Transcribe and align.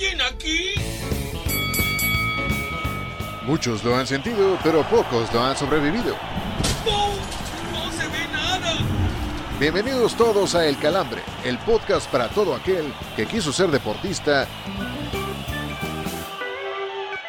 alguien 0.00 0.20
aquí? 0.22 0.74
Muchos 3.42 3.84
lo 3.84 3.96
han 3.96 4.06
sentido, 4.06 4.58
pero 4.62 4.82
pocos 4.88 5.32
lo 5.32 5.42
han 5.42 5.56
sobrevivido. 5.56 6.16
¡No! 6.84 7.08
¡No 7.72 7.92
se 7.92 8.06
ve 8.08 8.28
nada! 8.32 8.78
Bienvenidos 9.58 10.16
todos 10.16 10.54
a 10.54 10.66
El 10.66 10.78
Calambre, 10.78 11.22
el 11.44 11.58
podcast 11.58 12.10
para 12.10 12.28
todo 12.28 12.54
aquel 12.54 12.92
que 13.16 13.26
quiso 13.26 13.52
ser 13.52 13.70
deportista, 13.70 14.46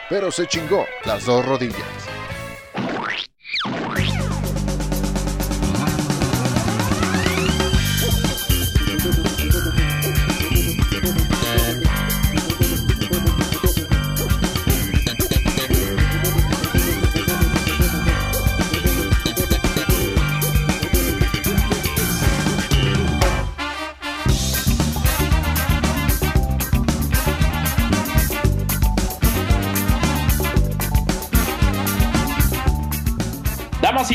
pero 0.09 0.31
se 0.31 0.47
chingó 0.47 0.85
las 1.05 1.25
dos 1.25 1.45
rodillas. 1.45 2.10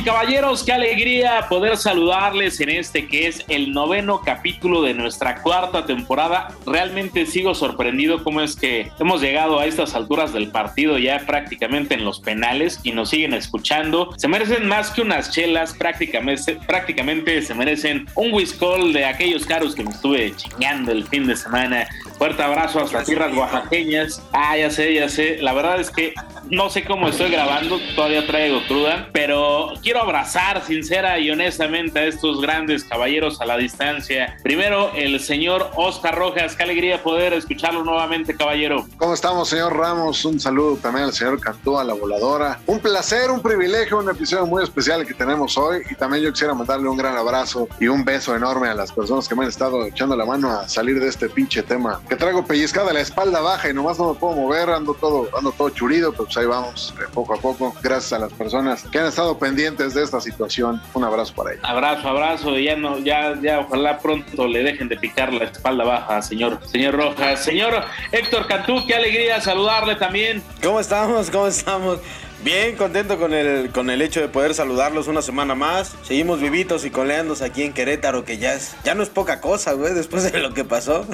Caballeros, 0.06 0.62
qué 0.62 0.72
alegría 0.72 1.46
poder 1.48 1.76
saludarles 1.76 2.60
en 2.60 2.68
este 2.68 3.08
que 3.08 3.26
es 3.26 3.44
el 3.48 3.72
noveno 3.72 4.20
capítulo 4.20 4.82
de 4.82 4.94
nuestra 4.94 5.42
cuarta 5.42 5.84
temporada. 5.84 6.46
Realmente 6.64 7.26
sigo 7.26 7.56
sorprendido 7.56 8.22
cómo 8.22 8.40
es 8.40 8.54
que 8.54 8.92
hemos 9.00 9.20
llegado 9.20 9.58
a 9.58 9.66
estas 9.66 9.96
alturas 9.96 10.32
del 10.32 10.52
partido 10.52 10.96
ya 10.96 11.26
prácticamente 11.26 11.94
en 11.94 12.04
los 12.04 12.20
penales 12.20 12.78
y 12.84 12.92
nos 12.92 13.10
siguen 13.10 13.34
escuchando. 13.34 14.14
Se 14.16 14.28
merecen 14.28 14.68
más 14.68 14.92
que 14.92 15.02
unas 15.02 15.32
chelas, 15.32 15.74
prácticamente, 15.74 16.56
prácticamente 16.68 17.42
se 17.42 17.54
merecen 17.54 18.06
un 18.14 18.32
whiskol 18.32 18.92
de 18.92 19.06
aquellos 19.06 19.44
caros 19.44 19.74
que 19.74 19.82
me 19.82 19.90
estuve 19.90 20.36
chingando 20.36 20.92
el 20.92 21.04
fin 21.08 21.26
de 21.26 21.34
semana. 21.34 21.88
Fuerte 22.18 22.42
abrazo 22.42 22.80
hasta 22.80 23.04
tierras 23.04 23.36
oaxaqueñas. 23.36 24.22
Ah, 24.32 24.56
ya 24.56 24.70
sé, 24.70 24.94
ya 24.94 25.08
sé. 25.08 25.36
La 25.38 25.52
verdad 25.52 25.80
es 25.80 25.90
que 25.90 26.14
no 26.48 26.70
sé 26.70 26.84
cómo 26.84 27.08
estoy 27.08 27.30
grabando, 27.30 27.78
todavía 27.94 28.26
traigo 28.26 28.60
cruda, 28.68 29.08
pero 29.12 29.72
quiero 29.82 30.00
abrazar 30.00 30.64
sincera 30.64 31.18
y 31.18 31.30
honestamente 31.30 31.98
a 31.98 32.06
estos 32.06 32.40
grandes 32.40 32.84
caballeros 32.84 33.40
a 33.40 33.46
la 33.46 33.56
distancia. 33.56 34.36
Primero, 34.42 34.92
el 34.94 35.18
señor 35.20 35.70
Oscar 35.74 36.16
Rojas, 36.16 36.54
qué 36.54 36.62
alegría 36.62 37.02
poder 37.02 37.32
escucharlo 37.32 37.84
nuevamente, 37.84 38.34
caballero. 38.34 38.86
¿Cómo 38.96 39.12
estamos, 39.12 39.48
señor 39.48 39.76
Ramos? 39.76 40.24
Un 40.24 40.38
saludo 40.38 40.76
también 40.76 41.06
al 41.06 41.12
señor 41.12 41.40
Cantú, 41.40 41.78
a 41.78 41.84
la 41.84 41.94
voladora. 41.94 42.60
Un 42.66 42.78
placer, 42.80 43.30
un 43.30 43.42
privilegio, 43.42 43.98
un 43.98 44.08
episodio 44.08 44.46
muy 44.46 44.62
especial 44.62 45.04
que 45.04 45.14
tenemos 45.14 45.58
hoy. 45.58 45.82
Y 45.90 45.94
también 45.96 46.22
yo 46.22 46.32
quisiera 46.32 46.54
mandarle 46.54 46.88
un 46.88 46.96
gran 46.96 47.16
abrazo 47.16 47.68
y 47.80 47.88
un 47.88 48.04
beso 48.04 48.34
enorme 48.36 48.68
a 48.68 48.74
las 48.74 48.92
personas 48.92 49.28
que 49.28 49.34
me 49.34 49.42
han 49.42 49.48
estado 49.48 49.84
echando 49.84 50.16
la 50.16 50.24
mano 50.24 50.50
a 50.50 50.68
salir 50.68 51.00
de 51.00 51.08
este 51.08 51.28
pinche 51.28 51.62
tema. 51.62 52.00
Que 52.08 52.16
traigo 52.16 52.44
pellizcada 52.44 52.92
la 52.92 53.00
espalda 53.00 53.40
baja 53.40 53.68
y 53.68 53.74
nomás 53.74 53.98
no 53.98 54.12
me 54.12 54.18
puedo 54.18 54.34
mover, 54.34 54.70
ando 54.70 54.94
todo, 54.94 55.28
ando 55.36 55.50
todo 55.52 55.70
churido, 55.70 56.12
pero 56.12 56.24
pues 56.24 56.36
ahí 56.36 56.46
vamos, 56.46 56.94
eh, 57.00 57.04
poco 57.12 57.34
a 57.34 57.36
poco. 57.36 57.74
Gracias 57.82 58.12
a 58.12 58.18
las 58.20 58.32
personas 58.32 58.84
que 58.84 58.98
han 58.98 59.06
estado 59.06 59.38
pendientes 59.38 59.94
de 59.94 60.04
esta 60.04 60.20
situación. 60.20 60.80
Un 60.94 61.04
abrazo 61.04 61.34
para 61.34 61.52
ellos. 61.52 61.64
Abrazo, 61.64 62.08
abrazo, 62.08 62.58
ya 62.58 62.76
no, 62.76 62.98
ya, 62.98 63.34
ya, 63.40 63.60
ojalá 63.60 63.98
pronto 63.98 64.46
le 64.46 64.62
dejen 64.62 64.88
de 64.88 64.96
picar 64.96 65.32
la 65.32 65.44
espalda 65.44 65.84
baja, 65.84 66.22
señor, 66.22 66.60
señor 66.66 66.94
Rojas. 66.94 67.44
Señor 67.44 67.84
Héctor 68.12 68.46
Cantú, 68.46 68.84
qué 68.86 68.94
alegría 68.94 69.40
saludarle 69.40 69.96
también. 69.96 70.42
¿Cómo 70.62 70.80
estamos? 70.80 71.30
¿Cómo 71.30 71.46
estamos? 71.46 71.98
Bien, 72.44 72.76
contento 72.76 73.18
con 73.18 73.32
el, 73.34 73.70
con 73.72 73.90
el 73.90 74.00
hecho 74.02 74.20
de 74.20 74.28
poder 74.28 74.54
saludarlos 74.54 75.08
una 75.08 75.20
semana 75.22 75.54
más. 75.56 75.96
Seguimos 76.02 76.40
vivitos 76.40 76.84
y 76.84 76.90
coleándonos 76.90 77.42
aquí 77.42 77.64
en 77.64 77.72
Querétaro, 77.72 78.24
que 78.24 78.38
ya 78.38 78.54
es, 78.54 78.76
ya 78.84 78.94
no 78.94 79.02
es 79.02 79.08
poca 79.08 79.40
cosa, 79.40 79.72
güey, 79.72 79.94
después 79.94 80.30
de 80.30 80.38
lo 80.38 80.54
que 80.54 80.62
pasó. 80.64 81.04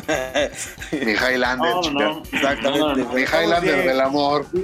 Mi 0.90 1.12
Highlander, 1.12 1.74
No, 1.74 1.90
no. 1.90 2.22
Exactamente. 2.32 2.78
No, 2.80 2.88
no, 2.88 2.96
no. 2.96 3.12
Mi 3.14 3.22
Highlander 3.22 3.84
del 3.86 4.00
amor. 4.00 4.44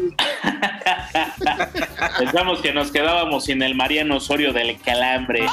Pensamos 2.18 2.60
que 2.60 2.72
nos 2.74 2.90
quedábamos 2.90 3.44
sin 3.46 3.62
el 3.62 3.74
Mariano 3.74 4.16
Osorio 4.16 4.52
del 4.52 4.78
calambre. 4.82 5.46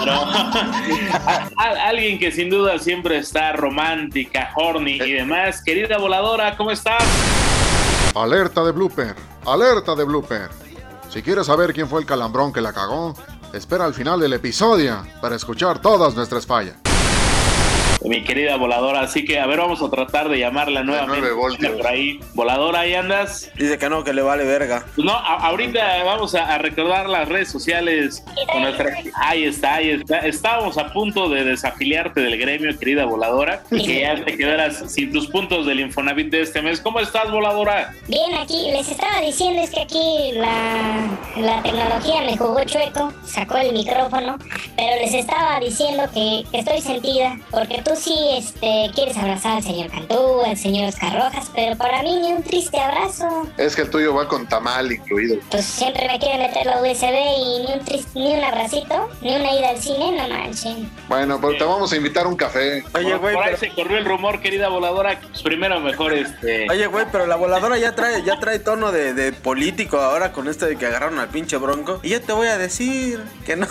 Pero 0.00 0.12
a- 0.22 1.48
a- 1.56 1.88
alguien 1.88 2.18
que 2.18 2.32
sin 2.32 2.50
duda 2.50 2.78
siempre 2.80 3.18
está 3.18 3.52
romántica, 3.52 4.50
horny 4.56 4.94
y 4.94 5.12
demás. 5.12 5.62
Querida 5.62 5.98
voladora, 5.98 6.56
¿cómo 6.56 6.72
estás? 6.72 7.04
Alerta 8.16 8.64
de 8.64 8.72
blooper, 8.72 9.14
alerta 9.52 9.94
de 9.94 10.04
blooper. 10.04 10.50
Si 11.08 11.22
quieres 11.22 11.46
saber 11.46 11.72
quién 11.72 11.88
fue 11.88 12.00
el 12.00 12.06
calambrón 12.06 12.52
que 12.52 12.60
la 12.60 12.72
cagó, 12.72 13.14
espera 13.52 13.84
al 13.84 13.94
final 13.94 14.20
del 14.20 14.34
episodio 14.34 15.06
para 15.20 15.36
escuchar 15.36 15.80
todas 15.80 16.14
nuestras 16.14 16.46
fallas. 16.46 16.87
Mi 18.02 18.22
querida 18.22 18.56
voladora, 18.56 19.00
así 19.00 19.24
que 19.24 19.38
a 19.40 19.46
ver, 19.46 19.58
vamos 19.58 19.82
a 19.82 19.90
tratar 19.90 20.28
de 20.28 20.38
llamarla 20.38 20.82
nuevamente. 20.84 21.28
Por 21.76 21.86
ahí. 21.86 22.20
Voladora, 22.34 22.80
ahí 22.80 22.94
andas. 22.94 23.50
Dice 23.56 23.76
que 23.78 23.88
no, 23.88 24.04
que 24.04 24.12
le 24.12 24.22
vale 24.22 24.44
verga. 24.44 24.84
Pues 24.94 25.04
no, 25.04 25.12
a- 25.12 25.46
ahorita 25.46 26.04
vamos 26.04 26.34
a, 26.34 26.54
a 26.54 26.58
recordar 26.58 27.08
las 27.08 27.28
redes 27.28 27.50
sociales. 27.50 28.22
Con 28.52 28.62
nuestra... 28.62 28.96
Ahí 29.14 29.44
está, 29.44 29.74
ahí 29.74 29.90
está. 29.90 30.18
Estábamos 30.20 30.78
a 30.78 30.92
punto 30.92 31.28
de 31.28 31.44
desafiliarte 31.44 32.20
del 32.20 32.38
gremio, 32.38 32.76
querida 32.78 33.04
voladora, 33.04 33.62
y 33.70 33.84
que 33.84 34.00
ya 34.02 34.24
te 34.24 34.36
quedaras 34.36 34.84
sin 34.92 35.12
tus 35.12 35.26
puntos 35.26 35.66
del 35.66 35.80
Infonavit 35.80 36.30
de 36.30 36.42
este 36.42 36.62
mes. 36.62 36.80
¿Cómo 36.80 37.00
estás, 37.00 37.30
voladora? 37.30 37.92
Bien, 38.06 38.34
aquí 38.40 38.70
les 38.70 38.88
estaba 38.90 39.20
diciendo 39.20 39.60
es 39.62 39.70
que 39.70 39.80
aquí 39.80 40.32
la, 40.34 41.08
la 41.36 41.62
tecnología 41.62 42.22
me 42.24 42.36
jugó 42.36 42.62
chueco, 42.64 43.12
sacó 43.24 43.56
el 43.58 43.72
micrófono, 43.72 44.38
pero 44.76 44.96
les 45.00 45.14
estaba 45.14 45.58
diciendo 45.60 46.04
que, 46.14 46.44
que 46.50 46.58
estoy 46.60 46.80
sentida, 46.80 47.38
porque 47.50 47.82
tú 47.88 47.96
sí 47.96 48.14
este, 48.36 48.90
quieres 48.94 49.16
abrazar 49.16 49.56
al 49.56 49.62
señor 49.62 49.90
Cantú, 49.90 50.42
al 50.44 50.56
señor 50.56 50.88
Oscar 50.88 51.14
Rojas, 51.14 51.50
pero 51.54 51.76
para 51.76 52.02
mí 52.02 52.14
ni 52.20 52.32
un 52.32 52.42
triste 52.42 52.78
abrazo. 52.78 53.46
Es 53.56 53.74
que 53.74 53.82
el 53.82 53.90
tuyo 53.90 54.14
va 54.14 54.28
con 54.28 54.46
tamal 54.46 54.92
incluido. 54.92 55.38
Pues 55.50 55.64
siempre 55.64 56.06
me 56.06 56.18
quieren 56.18 56.40
meter 56.40 56.66
la 56.66 56.80
USB 56.82 57.02
y 57.04 57.66
ni 57.66 57.72
un, 57.72 57.80
tris- 57.84 58.06
ni 58.14 58.34
un 58.34 58.44
abracito, 58.44 59.08
ni 59.22 59.34
una 59.34 59.52
ida 59.54 59.70
al 59.70 59.78
cine, 59.78 60.12
no 60.12 60.28
manchen. 60.28 60.90
Bueno, 61.08 61.40
pero 61.40 61.56
te 61.56 61.64
vamos 61.64 61.92
a 61.92 61.96
invitar 61.96 62.26
a 62.26 62.28
un 62.28 62.36
café. 62.36 62.84
Oye, 62.94 63.10
por 63.12 63.20
güey, 63.20 63.34
por 63.34 63.44
ahí 63.44 63.54
pero, 63.58 63.58
se 63.58 63.70
corrió 63.74 63.98
el 63.98 64.04
rumor, 64.04 64.40
querida 64.40 64.68
voladora. 64.68 65.18
Pues 65.20 65.42
primero 65.42 65.80
mejor 65.80 66.12
este. 66.12 66.66
oye, 66.70 66.86
güey, 66.86 67.06
pero 67.10 67.26
la 67.26 67.36
voladora 67.36 67.78
ya 67.78 67.94
trae, 67.94 68.22
ya 68.22 68.38
trae 68.38 68.58
tono 68.58 68.92
de, 68.92 69.14
de 69.14 69.32
político 69.32 69.98
ahora 69.98 70.32
con 70.32 70.48
esto 70.48 70.66
de 70.66 70.76
que 70.76 70.86
agarraron 70.86 71.18
al 71.18 71.28
pinche 71.28 71.56
bronco. 71.56 72.00
Y 72.02 72.10
yo 72.10 72.20
te 72.20 72.32
voy 72.32 72.48
a 72.48 72.58
decir 72.58 73.22
que 73.46 73.56
no, 73.56 73.66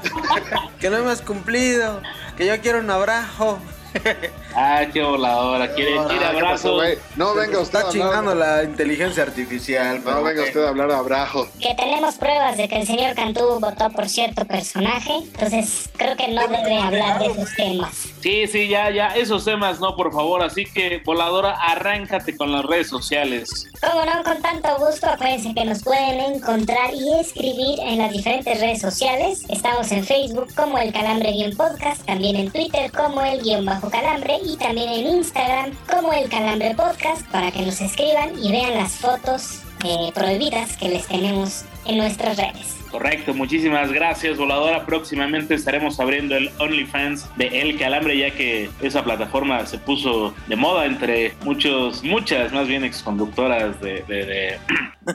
que 0.80 0.90
no 0.90 1.02
me 1.02 1.10
has 1.10 1.22
cumplido, 1.22 2.00
que 2.38 2.46
yo 2.46 2.60
quiero 2.60 2.78
un 2.78 2.88
abrazo. 2.88 3.58
Ah, 4.60 4.84
qué 4.92 5.02
voladora. 5.02 5.72
Quiere, 5.72 5.96
Ah, 5.98 6.06
quiere 6.08 6.24
¿qué 6.34 6.40
pasó, 6.42 6.74
abrazos. 6.80 6.98
No 7.16 7.34
venga 7.34 7.60
usted 7.60 7.78
a 7.78 7.80
Está 7.82 7.90
hablar- 7.90 7.92
chingando 7.92 8.34
la 8.34 8.64
inteligencia 8.64 9.22
artificial. 9.22 9.98
No 9.98 10.04
pero- 10.04 10.22
venga 10.24 10.42
usted 10.42 10.64
a 10.64 10.68
hablar 10.70 10.88
de 10.88 10.94
abrajo. 10.96 11.46
Que 11.60 11.74
tenemos 11.76 12.16
pruebas 12.16 12.56
de 12.56 12.68
que 12.68 12.80
el 12.80 12.86
señor 12.86 13.14
Cantú 13.14 13.60
votó 13.60 13.90
por 13.90 14.08
cierto 14.08 14.44
personaje, 14.46 15.12
entonces 15.18 15.88
creo 15.96 16.16
que 16.16 16.28
no 16.28 16.48
debe 16.48 16.76
hablar 16.76 17.20
de 17.20 17.26
esos 17.26 17.54
temas. 17.54 17.94
Sí, 18.20 18.46
sí, 18.48 18.66
ya, 18.68 18.90
ya. 18.90 19.14
Esos 19.14 19.44
temas 19.44 19.78
no, 19.78 19.94
por 19.94 20.12
favor. 20.12 20.42
Así 20.42 20.64
que, 20.64 21.00
voladora, 21.04 21.52
arráncate 21.52 22.36
con 22.36 22.50
las 22.50 22.64
redes 22.64 22.88
sociales. 22.88 23.68
Como 23.80 24.04
no, 24.06 24.24
con 24.24 24.42
tanto 24.42 24.68
gusto, 24.78 25.06
acuérdense 25.08 25.54
que 25.54 25.64
nos 25.64 25.84
pueden 25.84 26.18
encontrar 26.34 26.92
y 26.94 27.20
escribir 27.20 27.78
en 27.80 27.98
las 27.98 28.10
diferentes 28.12 28.58
redes 28.60 28.80
sociales. 28.80 29.44
Estamos 29.48 29.92
en 29.92 30.04
Facebook 30.04 30.48
como 30.56 30.78
el 30.78 30.92
Calambre 30.92 31.30
Guión 31.32 31.56
Podcast, 31.56 32.04
también 32.06 32.34
en 32.34 32.50
Twitter 32.50 32.90
como 32.90 33.20
el 33.22 33.40
guion 33.42 33.64
bajo 33.64 33.77
Calambre 33.86 34.38
y 34.44 34.56
también 34.56 34.88
en 34.88 35.06
Instagram 35.18 35.70
como 35.88 36.12
el 36.12 36.28
Calambre 36.28 36.74
Podcast 36.74 37.22
para 37.30 37.52
que 37.52 37.62
nos 37.62 37.80
escriban 37.80 38.30
y 38.42 38.50
vean 38.50 38.74
las 38.74 38.92
fotos 38.92 39.60
eh, 39.84 40.10
prohibidas 40.12 40.76
que 40.76 40.88
les 40.88 41.06
tenemos 41.06 41.64
en 41.86 41.98
nuestras 41.98 42.36
redes. 42.36 42.77
Correcto, 42.90 43.34
muchísimas 43.34 43.92
gracias, 43.92 44.38
voladora. 44.38 44.86
Próximamente 44.86 45.54
estaremos 45.54 46.00
abriendo 46.00 46.36
el 46.36 46.50
OnlyFans 46.58 47.28
de 47.36 47.60
El 47.60 47.78
Calambre, 47.78 48.16
ya 48.16 48.30
que 48.30 48.70
esa 48.80 49.04
plataforma 49.04 49.64
se 49.66 49.78
puso 49.78 50.34
de 50.46 50.56
moda 50.56 50.86
entre 50.86 51.34
muchos, 51.44 52.02
muchas, 52.02 52.52
más 52.52 52.66
bien 52.66 52.84
exconductoras 52.84 53.78
de, 53.80 54.02
de, 54.08 54.24
de, 54.24 54.58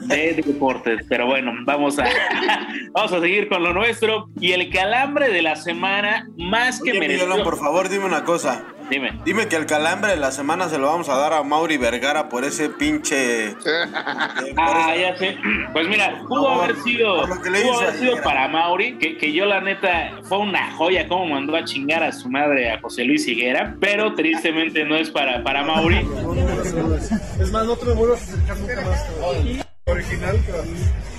de 0.14 0.42
deportes. 0.42 1.04
Pero 1.08 1.26
bueno, 1.26 1.52
vamos 1.64 1.98
a, 1.98 2.04
vamos 2.92 3.12
a 3.12 3.20
seguir 3.20 3.48
con 3.48 3.62
lo 3.62 3.72
nuestro. 3.72 4.28
Y 4.40 4.52
el 4.52 4.70
calambre 4.70 5.30
de 5.30 5.42
la 5.42 5.56
semana, 5.56 6.28
más 6.36 6.80
que 6.80 6.94
merecido. 6.94 7.26
Miguelón, 7.26 7.44
por 7.44 7.58
favor, 7.58 7.88
dime 7.88 8.04
una 8.04 8.24
cosa. 8.24 8.64
Dime. 8.90 9.18
Dime 9.24 9.48
que 9.48 9.56
el 9.56 9.66
calambre 9.66 10.12
de 10.12 10.16
la 10.16 10.30
semana 10.30 10.68
se 10.68 10.78
lo 10.78 10.86
vamos 10.86 11.08
a 11.08 11.16
dar 11.16 11.32
a 11.32 11.42
Mauri 11.42 11.76
Vergara 11.76 12.28
por 12.28 12.44
ese 12.44 12.68
pinche. 12.68 13.54
Ah, 14.56 14.94
ya 14.96 15.16
sé. 15.16 15.36
Pues 15.72 15.88
mira, 15.88 16.20
pudo 16.28 16.48
haber 16.48 16.76
sido, 16.82 17.26
por 17.26 17.42
pudo 17.42 17.80
haber 17.80 17.94
sido 17.94 18.22
para 18.22 18.48
Mauri, 18.48 18.98
que, 18.98 19.16
que 19.16 19.32
yo 19.32 19.46
la 19.46 19.60
neta 19.60 20.12
fue 20.22 20.38
una 20.38 20.72
joya 20.72 21.08
cómo 21.08 21.26
mandó 21.26 21.56
a 21.56 21.64
chingar 21.64 22.02
a 22.02 22.12
su 22.12 22.28
madre 22.28 22.70
a 22.70 22.80
José 22.80 23.04
Luis 23.04 23.26
Higuera, 23.26 23.76
pero 23.80 24.14
tristemente 24.14 24.84
no 24.84 24.96
es 24.96 25.10
para, 25.10 25.42
para 25.42 25.64
Mauri. 25.64 26.06
Es 27.40 27.50
más, 27.50 27.66
no 27.66 27.76
te 27.76 27.86
me 27.86 27.92
vuelvas 27.94 28.20
a 28.20 28.34
acercar 28.34 28.56
nunca 28.58 28.80
más. 28.82 29.66
Original, 29.86 30.40
cabrón. 30.46 31.13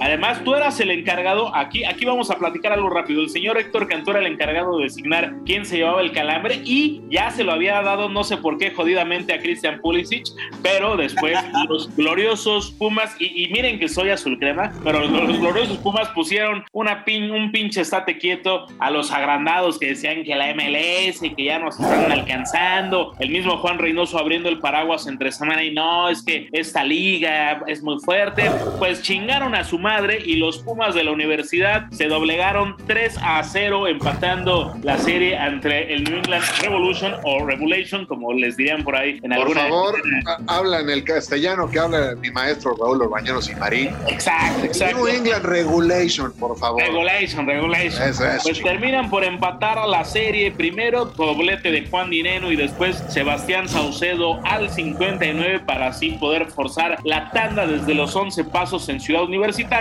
Además, 0.00 0.42
tú 0.42 0.54
eras 0.54 0.80
el 0.80 0.90
encargado, 0.90 1.54
aquí, 1.54 1.84
aquí 1.84 2.06
vamos 2.06 2.30
a 2.30 2.38
platicar 2.38 2.72
algo 2.72 2.88
rápido. 2.88 3.20
El 3.20 3.28
señor 3.28 3.58
Héctor 3.58 3.86
Cantó 3.86 4.12
era 4.12 4.20
el 4.20 4.26
encargado 4.26 4.78
de 4.78 4.84
designar 4.84 5.34
quién 5.44 5.66
se 5.66 5.76
llevaba 5.76 6.00
el 6.00 6.12
calambre 6.12 6.62
y 6.64 7.02
ya 7.10 7.30
se 7.30 7.44
lo 7.44 7.52
había 7.52 7.82
dado, 7.82 8.08
no 8.08 8.24
sé 8.24 8.38
por 8.38 8.56
qué, 8.56 8.70
jodidamente 8.70 9.34
a 9.34 9.40
Christian 9.40 9.80
Pulisic, 9.80 10.24
pero 10.62 10.96
después 10.96 11.38
los 11.68 11.94
gloriosos 11.94 12.70
Pumas, 12.78 13.14
y, 13.18 13.44
y 13.44 13.48
miren 13.52 13.78
que 13.78 13.88
soy 13.88 14.08
azul 14.08 14.38
crema, 14.38 14.72
pero 14.82 15.00
los, 15.00 15.10
los 15.10 15.38
gloriosos 15.38 15.76
Pumas 15.78 16.08
pusieron 16.08 16.64
una 16.72 17.04
pin, 17.04 17.30
un 17.30 17.52
pinche 17.52 17.82
estate 17.82 18.16
quieto 18.16 18.66
a 18.78 18.90
los 18.90 19.12
agrandados 19.12 19.78
que 19.78 19.88
decían 19.88 20.24
que 20.24 20.34
la 20.34 20.54
MLS, 20.54 21.20
que 21.20 21.44
ya 21.44 21.58
nos 21.58 21.78
están 21.78 22.10
alcanzando. 22.10 23.12
El 23.18 23.30
mismo 23.30 23.58
Juan 23.58 23.78
Reynoso 23.78 24.18
abriendo 24.18 24.48
el 24.48 24.60
paraguas 24.60 25.06
entre 25.06 25.30
semana 25.30 25.62
y 25.62 25.74
no, 25.74 26.08
es 26.08 26.22
que 26.22 26.48
esta 26.52 26.84
liga 26.84 27.62
es 27.66 27.82
muy 27.82 27.98
fuerte. 28.00 28.50
Pues 28.78 29.02
chingaron 29.02 29.54
a 29.54 29.62
su 29.62 29.78
madre 29.78 29.89
y 30.24 30.36
los 30.36 30.58
Pumas 30.58 30.94
de 30.94 31.02
la 31.02 31.10
universidad 31.10 31.90
se 31.90 32.06
doblegaron 32.06 32.76
3 32.86 33.18
a 33.22 33.42
0 33.42 33.88
empatando 33.88 34.72
la 34.84 34.96
serie 34.98 35.34
entre 35.36 35.92
el 35.92 36.04
New 36.04 36.18
England 36.18 36.44
Revolution 36.62 37.14
o 37.24 37.44
Revolution 37.44 38.06
como 38.06 38.32
les 38.32 38.56
dirían 38.56 38.84
por 38.84 38.94
ahí 38.94 39.18
en 39.22 39.30
Por 39.30 39.32
alguna 39.32 39.60
favor, 39.62 39.94
ha- 40.26 40.56
habla 40.58 40.80
en 40.80 40.90
el 40.90 41.02
castellano 41.02 41.68
que 41.68 41.80
habla 41.80 42.14
mi 42.20 42.30
maestro 42.30 42.76
Raúl 42.78 43.02
Orbañeros 43.02 43.50
y 43.50 43.56
Marín. 43.56 43.90
Exacto, 44.08 44.64
exacto. 44.64 44.96
New 44.96 45.08
England 45.08 45.44
Regulation, 45.44 46.32
por 46.38 46.56
favor. 46.56 46.80
Regulation, 46.82 47.46
regulation. 47.46 48.08
Eso 48.08 48.24
es, 48.26 48.42
pues 48.44 48.56
chico. 48.58 48.68
terminan 48.68 49.10
por 49.10 49.24
empatar 49.24 49.76
a 49.78 49.86
la 49.88 50.04
serie. 50.04 50.52
Primero 50.52 51.06
doblete 51.06 51.72
de 51.72 51.86
Juan 51.88 52.10
Dineno 52.10 52.52
y 52.52 52.56
después 52.56 53.02
Sebastián 53.08 53.68
Saucedo 53.68 54.40
al 54.44 54.70
59 54.70 55.60
para 55.66 55.88
así 55.88 56.10
poder 56.12 56.46
forzar 56.46 56.98
la 57.04 57.30
tanda 57.32 57.66
desde 57.66 57.94
los 57.94 58.14
11 58.14 58.44
pasos 58.44 58.88
en 58.88 59.00
Ciudad 59.00 59.24
Universitaria 59.24 59.79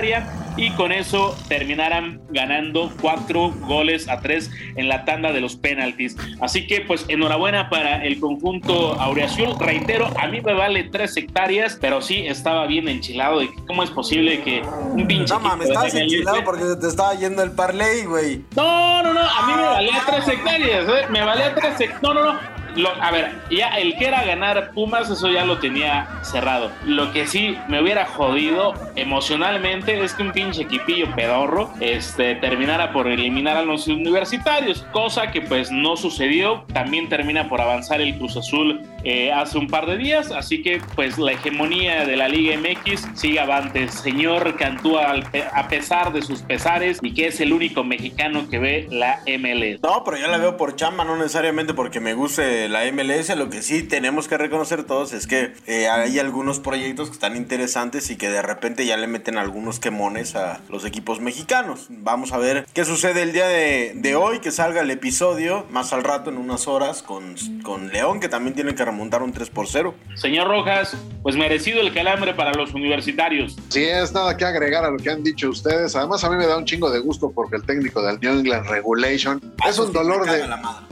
y 0.57 0.71
con 0.71 0.91
eso 0.91 1.37
terminarán 1.47 2.21
ganando 2.29 2.91
cuatro 3.01 3.51
goles 3.61 4.07
a 4.09 4.19
tres 4.19 4.51
en 4.75 4.87
la 4.87 5.05
tanda 5.05 5.31
de 5.31 5.41
los 5.41 5.55
penaltis. 5.55 6.17
Así 6.41 6.67
que 6.67 6.81
pues 6.81 7.05
enhorabuena 7.07 7.69
para 7.69 8.03
el 8.03 8.19
conjunto 8.19 8.99
Aureazul. 8.99 9.57
Reitero, 9.59 10.09
a 10.19 10.27
mí 10.27 10.41
me 10.41 10.53
vale 10.53 10.83
tres 10.85 11.15
hectáreas, 11.17 11.77
pero 11.79 12.01
sí 12.01 12.27
estaba 12.27 12.67
bien 12.67 12.87
enchilado 12.87 13.39
de 13.39 13.49
cómo 13.67 13.83
es 13.83 13.89
posible 13.89 14.41
que 14.41 14.61
un 14.61 15.07
pinche 15.07 15.33
No 15.33 15.39
mames, 15.39 15.69
estabas 15.69 15.93
enchilado 15.95 16.43
porque 16.43 16.63
te 16.79 16.87
estaba 16.87 17.13
yendo 17.15 17.43
el 17.43 17.51
parlay, 17.51 18.05
güey. 18.05 18.43
no, 18.55 19.03
no, 19.03 19.13
no, 19.13 19.21
a 19.21 19.47
mí 19.47 19.53
me 19.55 19.63
valía 19.63 20.03
tres 20.05 20.27
hectáreas, 20.27 20.85
¿eh? 20.87 21.07
me 21.09 21.23
valía 21.23 21.55
tres 21.55 21.79
hectáreas. 21.79 22.01
No, 22.01 22.13
no, 22.13 22.33
no. 22.33 22.58
Lo- 22.75 22.93
a 23.01 23.11
ver, 23.11 23.31
ya 23.49 23.69
el 23.77 23.95
que 23.97 24.05
era 24.07 24.23
ganar 24.23 24.71
Pumas, 24.73 25.09
eso 25.09 25.29
ya 25.29 25.45
lo 25.45 25.57
tenía 25.59 26.07
cerrado. 26.21 26.71
Lo 26.85 27.11
que 27.11 27.27
sí 27.27 27.57
me 27.67 27.81
hubiera 27.81 28.05
jodido 28.05 28.73
emocionalmente 28.95 30.01
es 30.03 30.13
que 30.13 30.23
un 30.23 30.31
pinche 30.31 30.61
equipillo 30.63 31.13
pedorro 31.15 31.71
este, 31.79 32.35
terminara 32.35 32.91
por 32.91 33.07
eliminar 33.07 33.57
a 33.57 33.63
los 33.63 33.87
universitarios, 33.87 34.85
cosa 34.91 35.31
que 35.31 35.41
pues 35.41 35.71
no 35.71 35.97
sucedió. 35.97 36.63
También 36.73 37.09
termina 37.09 37.49
por 37.49 37.61
avanzar 37.61 38.01
el 38.01 38.17
Cruz 38.17 38.37
Azul 38.37 38.81
eh, 39.03 39.31
hace 39.31 39.57
un 39.57 39.67
par 39.67 39.85
de 39.85 39.97
días, 39.97 40.31
así 40.31 40.61
que 40.61 40.81
pues 40.95 41.17
la 41.17 41.31
hegemonía 41.33 42.05
de 42.05 42.15
la 42.17 42.27
Liga 42.27 42.55
MX 42.57 43.07
sigue 43.13 43.39
avante. 43.39 43.87
Señor 43.89 44.55
Cantúa, 44.57 45.13
a 45.53 45.67
pesar 45.67 46.11
de 46.13 46.21
sus 46.21 46.41
pesares 46.41 46.99
y 47.01 47.13
que 47.13 47.27
es 47.27 47.39
el 47.39 47.53
único 47.53 47.83
mexicano 47.83 48.47
que 48.49 48.59
ve 48.59 48.87
la 48.89 49.19
MLS. 49.25 49.81
No, 49.81 50.03
pero 50.03 50.17
yo 50.17 50.27
la 50.27 50.37
veo 50.37 50.57
por 50.57 50.75
chamba, 50.75 51.03
no 51.05 51.15
necesariamente 51.17 51.73
porque 51.73 51.99
me 51.99 52.13
guste 52.13 52.58
la 52.67 52.91
MLS. 52.91 53.35
Lo 53.37 53.49
que 53.49 53.61
sí 53.61 53.83
tenemos 53.83 54.27
que 54.27 54.37
reconocer 54.37 54.83
todos 54.83 55.13
es 55.13 55.27
que 55.27 55.53
eh, 55.67 55.87
hay 55.87 56.19
algunos 56.19 56.59
proyectos 56.59 57.09
que 57.09 57.13
están 57.13 57.35
interesantes 57.35 58.09
y 58.09 58.17
que 58.17 58.29
de 58.29 58.41
repente 58.41 58.85
ya 58.85 58.97
le 58.97 59.07
meten 59.07 59.37
algunos 59.37 59.79
quemones 59.79 60.35
a 60.35 60.61
los 60.69 60.83
equipos 60.85 61.21
mexicanos. 61.21 61.87
Vamos 61.89 62.33
a 62.33 62.37
ver 62.37 62.65
qué 62.73 62.83
sucede 62.85 63.21
el 63.21 63.31
día 63.31 63.47
de, 63.47 63.93
de 63.95 64.15
hoy, 64.15 64.39
que 64.39 64.51
salga 64.51 64.81
el 64.81 64.91
episodio 64.91 65.65
más 65.69 65.93
al 65.93 66.03
rato, 66.03 66.29
en 66.29 66.37
unas 66.37 66.67
horas, 66.67 67.03
con, 67.03 67.35
con 67.63 67.89
León, 67.89 68.19
que 68.19 68.29
también 68.29 68.55
tiene 68.55 68.75
que 68.75 68.83
remontar 68.83 69.21
un 69.21 69.31
3 69.31 69.49
por 69.49 69.67
0. 69.67 69.93
Señor 70.15 70.47
Rojas, 70.47 70.97
pues 71.21 71.35
merecido 71.35 71.81
el 71.81 71.93
calambre 71.93 72.33
para 72.33 72.53
los 72.53 72.73
universitarios. 72.73 73.55
Sí, 73.69 73.83
es 73.83 74.11
nada 74.11 74.35
que 74.35 74.45
agregar 74.45 74.83
a 74.83 74.89
lo 74.89 74.97
que 74.97 75.09
han 75.09 75.23
dicho 75.23 75.49
ustedes. 75.49 75.95
Además, 75.95 76.23
a 76.23 76.29
mí 76.29 76.35
me 76.35 76.47
da 76.47 76.57
un 76.57 76.65
chingo 76.65 76.89
de 76.89 76.99
gusto 76.99 77.31
porque 77.31 77.57
el 77.57 77.63
técnico 77.63 78.01
del 78.01 78.19
New 78.19 78.39
England 78.39 78.67
Regulation 78.67 79.41
es 79.67 79.77
un 79.77 79.93
dolor 79.93 80.29
de 80.29 80.39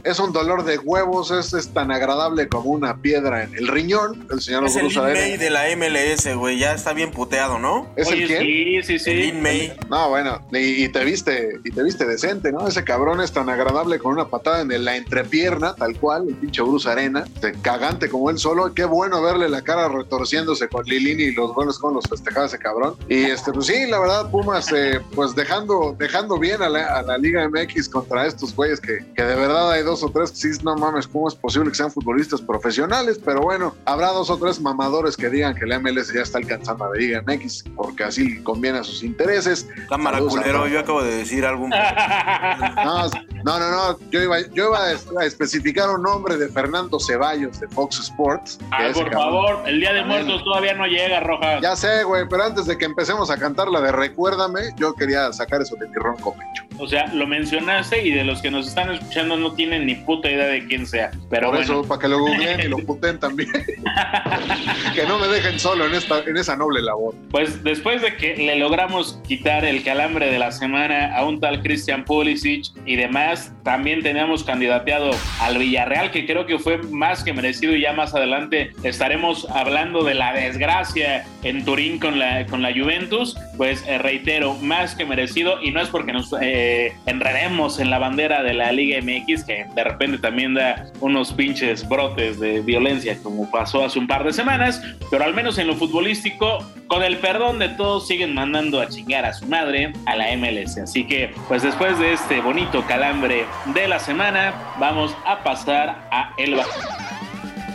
es 0.04 0.19
un 0.19 0.31
dolor 0.31 0.64
de 0.64 0.78
huevos, 0.78 1.31
es, 1.31 1.56
es 1.59 1.74
tan 1.74 1.92
agradable 1.92 2.48
como 2.48 2.71
una 2.71 2.98
piedra 2.98 3.44
en 3.44 3.56
el 3.56 3.68
riñón. 3.68 4.27
El 4.31 4.42
señor 4.42 4.65
Es 4.65 4.75
el 4.75 4.83
Bruce 4.83 5.00
Lin 5.00 5.06
Arena. 5.06 5.19
May 5.19 5.38
de 5.38 5.50
la 5.50 5.63
MLS, 5.75 6.36
güey. 6.36 6.59
Ya 6.59 6.74
está 6.74 6.94
bien 6.94 7.12
puteado, 7.12 7.59
¿no? 7.59 7.88
¿Es 7.95 8.09
el 8.09 8.27
quién? 8.27 8.42
Sí, 8.42 8.83
sí, 8.83 9.00
sí. 9.00 9.12
El 9.12 9.19
Lin 9.19 9.42
May. 9.42 9.74
No, 9.89 10.09
bueno, 10.09 10.42
y, 10.51 10.83
y 10.83 10.89
te 10.89 11.04
viste, 11.04 11.59
y 11.63 11.71
te 11.71 11.83
viste 11.83 12.06
decente, 12.06 12.51
¿no? 12.51 12.68
Ese 12.68 12.83
cabrón 12.83 13.21
es 13.21 13.31
tan 13.31 13.50
agradable 13.50 14.00
con 14.00 14.13
una 14.13 14.27
patada 14.27 14.62
en 14.62 14.86
la 14.86 14.95
entrepierna, 14.95 15.75
tal 15.75 15.98
cual, 15.98 16.27
el 16.30 16.36
pinche 16.36 16.62
Bruce 16.62 16.89
Arena, 16.89 17.25
cagante 17.62 18.09
como 18.09 18.30
él 18.30 18.38
solo. 18.38 18.74
Qué 18.74 18.86
bueno 18.86 19.21
verle 19.21 19.50
la 19.50 19.62
cara 19.62 19.88
retorciéndose 19.88 20.68
con 20.68 20.86
Lilini 20.86 21.24
y 21.24 21.31
los 21.33 21.54
buenos 21.54 21.80
con 21.80 21.94
los 21.94 22.06
festejaba 22.07 22.45
ese 22.45 22.57
cabrón. 22.57 22.95
Y 23.09 23.25
este, 23.25 23.51
pues 23.51 23.68
sí, 23.68 23.88
la 23.88 24.00
verdad, 24.00 24.30
Pumas, 24.30 24.71
eh, 24.74 25.00
pues 25.15 25.36
dejando, 25.36 25.95
dejando 25.98 26.38
bien 26.39 26.62
a 26.62 26.69
la, 26.69 26.98
a 26.98 27.01
la 27.01 27.18
Liga 27.18 27.48
MX 27.48 27.89
contra 27.89 28.25
estos 28.25 28.56
güeyes 28.56 28.80
que, 28.80 29.06
que 29.15 29.24
de 29.24 29.36
verdad 29.36 29.71
hay 29.71 29.83
dos 29.83 30.04
o 30.04 30.09
tres 30.09 30.31
que 30.31 30.38
sí, 30.38 30.50
no 30.63 30.75
mames, 30.75 31.07
¿cómo 31.07 31.27
es 31.27 31.36
posible 31.47 31.69
que 31.69 31.75
sean 31.77 31.89
futbolistas 31.91 32.41
profesionales? 32.41 33.21
Pero 33.23 33.39
bueno, 33.41 33.73
habrá 33.85 34.07
dos 34.09 34.29
o 34.29 34.38
tres 34.38 34.59
mamadores 34.59 35.15
que 35.15 35.29
digan 35.29 35.55
que 35.55 35.65
la 35.65 35.79
MLS 35.79 36.13
ya 36.13 36.21
está 36.23 36.39
alcanzando 36.39 36.83
a 36.83 36.89
la 36.89 36.95
Liga 36.95 37.21
MX 37.25 37.63
porque 37.73 38.03
así 38.03 38.44
conviene 38.44 38.79
a 38.79 38.83
sus 38.83 39.01
intereses. 39.01 39.65
Cámara 39.88 40.19
culero, 40.19 40.67
yo 40.67 40.81
acabo 40.81 41.01
de 41.01 41.15
decir 41.15 41.45
algo. 41.45 41.69
No, 41.69 43.07
no, 43.45 43.59
no, 43.59 43.71
no. 43.71 43.99
Yo 44.11 44.21
iba, 44.21 44.41
yo 44.53 44.67
iba 44.67 44.83
a 44.83 44.91
es- 44.91 45.07
a 45.17 45.23
especificar 45.25 45.89
un 45.89 46.01
nombre 46.03 46.35
de 46.35 46.49
Fernando 46.49 46.99
Ceballos 46.99 47.57
de 47.61 47.67
Fox 47.69 47.99
Sports. 47.99 48.57
que 48.57 48.65
Ay, 48.71 48.91
ese 48.91 49.01
por 49.03 49.11
cabrón- 49.11 49.45
favor, 49.55 49.69
el 49.69 49.79
Día 49.79 49.94
de 49.94 49.99
También. 50.01 50.25
Muertos 50.25 50.44
todavía 50.44 50.73
no 50.73 50.85
llega, 50.85 51.21
Rojas. 51.21 51.61
Ya 51.61 51.75
sé, 51.77 52.03
güey, 52.03 52.27
pero 52.29 52.44
antes 52.44 52.65
de 52.65 52.77
que 52.77 52.83
empecemos 52.83 53.29
a 53.31 53.38
cantar 53.38 53.69
la 53.69 53.79
de 53.79 53.94
Recuérdame, 53.94 54.61
yo 54.75 54.94
quería 54.95 55.31
sacar 55.31 55.61
eso 55.61 55.77
de 55.77 55.88
mi 55.88 55.95
ronco 55.95 56.33
pecho. 56.33 56.63
O 56.79 56.88
sea, 56.88 57.07
lo 57.13 57.25
mencionaste 57.25 58.05
y 58.05 58.11
de 58.11 58.23
los 58.25 58.41
que 58.41 58.51
nos 58.51 58.67
están 58.67 58.91
escuchando 58.91 59.38
no 59.38 59.53
tienen 59.53 59.85
ni 59.85 59.95
puta 59.95 60.29
idea 60.29 60.47
de 60.47 60.65
quién 60.67 60.85
sea. 60.85 61.11
Pero 61.29 61.37
Por 61.45 61.57
bueno, 61.57 61.63
eso, 61.63 61.88
para 61.88 62.01
que 62.01 62.07
lo 62.07 62.19
googleen 62.19 62.60
y 62.60 62.68
lo 62.68 62.78
puten 62.86 63.19
también. 63.19 63.51
que 64.95 65.06
no 65.07 65.19
me 65.19 65.28
dejen 65.28 65.60
solo 65.60 65.86
en, 65.86 65.94
esta, 65.94 66.23
en 66.23 66.38
esa 66.38 66.56
noble 66.56 66.81
labor. 66.81 67.16
pues 67.31 67.64
después 67.64 68.02
de 68.02 68.16
que 68.16 68.35
le 68.35 68.56
logramos 68.56 69.19
quitar 69.28 69.66
el 69.66 69.83
calambre 69.83 70.31
de 70.31 70.40
la 70.40 70.52
semana 70.52 71.16
a 71.16 71.26
un 71.26 71.40
tal 71.40 71.61
Christian 71.61 72.04
Pulisic 72.06 72.66
y 72.85 72.95
demás, 72.95 73.52
también 73.64 74.02
teníamos 74.04 74.44
candidateado 74.44 75.11
al 75.42 75.57
Villarreal, 75.57 76.11
que 76.11 76.26
creo 76.26 76.45
que 76.45 76.59
fue 76.59 76.78
más 76.78 77.23
que 77.23 77.33
merecido 77.33 77.76
y 77.76 77.81
ya 77.81 77.94
más 77.94 78.16
adelante 78.16 78.71
estaremos 78.83 79.47
hablando 79.50 80.04
de 80.04 80.14
la 80.14 80.33
desgracia 80.33 81.26
en 81.44 81.66
Turín 81.66 82.00
con 82.00 82.19
la, 82.19 82.45
con 82.45 82.61
la 82.61 82.71
Juventus. 82.73 83.38
Pues 83.57 83.83
eh, 83.88 83.97
reitero, 83.97 84.54
más 84.56 84.95
que 84.95 85.06
merecido 85.06 85.61
y 85.61 85.71
no 85.71 85.81
es 85.81 85.90
porque 85.90 86.14
nos 86.14 86.33
eh, 86.42 86.94
enredemos 87.06 87.80
en 87.80 87.90
la 87.90 88.00
bandera 88.00 88.44
de 88.44 88.54
la 88.54 88.71
Liga 88.71 89.00
MX, 89.02 89.44
que 89.44 89.66
de 89.76 89.83
repente 89.83 90.18
también 90.19 90.54
da 90.54 90.85
unos 91.00 91.27
pinches 91.34 91.88
brotes 91.88 92.40
de 92.40 92.62
violencia 92.62 93.18
como 93.22 93.50
pasó 93.50 93.86
hace 93.86 94.00
un 94.00 94.07
par 94.07 94.24
de 94.24 94.34
semanas, 94.34 94.81
pero 95.10 95.24
al 95.24 95.34
menos 95.34 95.57
en 95.57 95.68
lo 95.68 95.76
futbolístico, 95.76 96.60
con 96.88 97.04
el 97.04 97.18
perdón 97.18 97.60
de 97.60 97.69
todos, 97.69 98.07
siguen 98.07 98.34
mandando 98.34 98.80
a 98.81 98.88
chingar 98.88 99.26
a 99.26 99.34
su 99.34 99.46
madre 99.48 99.94
a 100.06 100.16
la 100.16 100.36
MLS. 100.38 100.78
Así 100.78 101.06
que, 101.06 101.34
pues 101.48 101.64
después 101.64 101.98
de 102.00 102.14
este 102.14 102.42
bonito 102.42 102.86
calambre 102.88 103.46
de 103.74 103.88
la 103.88 104.00
semana, 104.00 104.54
vamos 104.80 105.16
a 105.26 105.44
pasar 105.44 106.07
a 106.12 106.34
el 106.38 106.56
Bajo. 106.56 106.80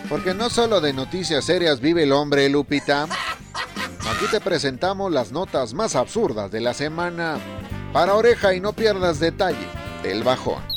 Porque 0.09 0.35
no 0.35 0.51
solo 0.51 0.81
de 0.81 0.93
noticias 0.93 1.45
serias 1.45 1.81
vive 1.81 2.03
el 2.03 2.13
hombre, 2.13 2.49
Lupita. 2.49 3.05
Aquí 3.05 4.27
te 4.31 4.41
presentamos 4.41 5.11
las 5.11 5.33
notas 5.33 5.73
más 5.75 5.97
absurdas 5.97 6.51
de 6.51 6.61
la 6.61 6.75
semana. 6.75 7.39
Para 7.93 8.15
oreja 8.15 8.55
y 8.55 8.61
no 8.61 8.73
pierdas 8.73 9.21
detalle 9.21 9.67
del 10.03 10.23
bajón. 10.23 10.72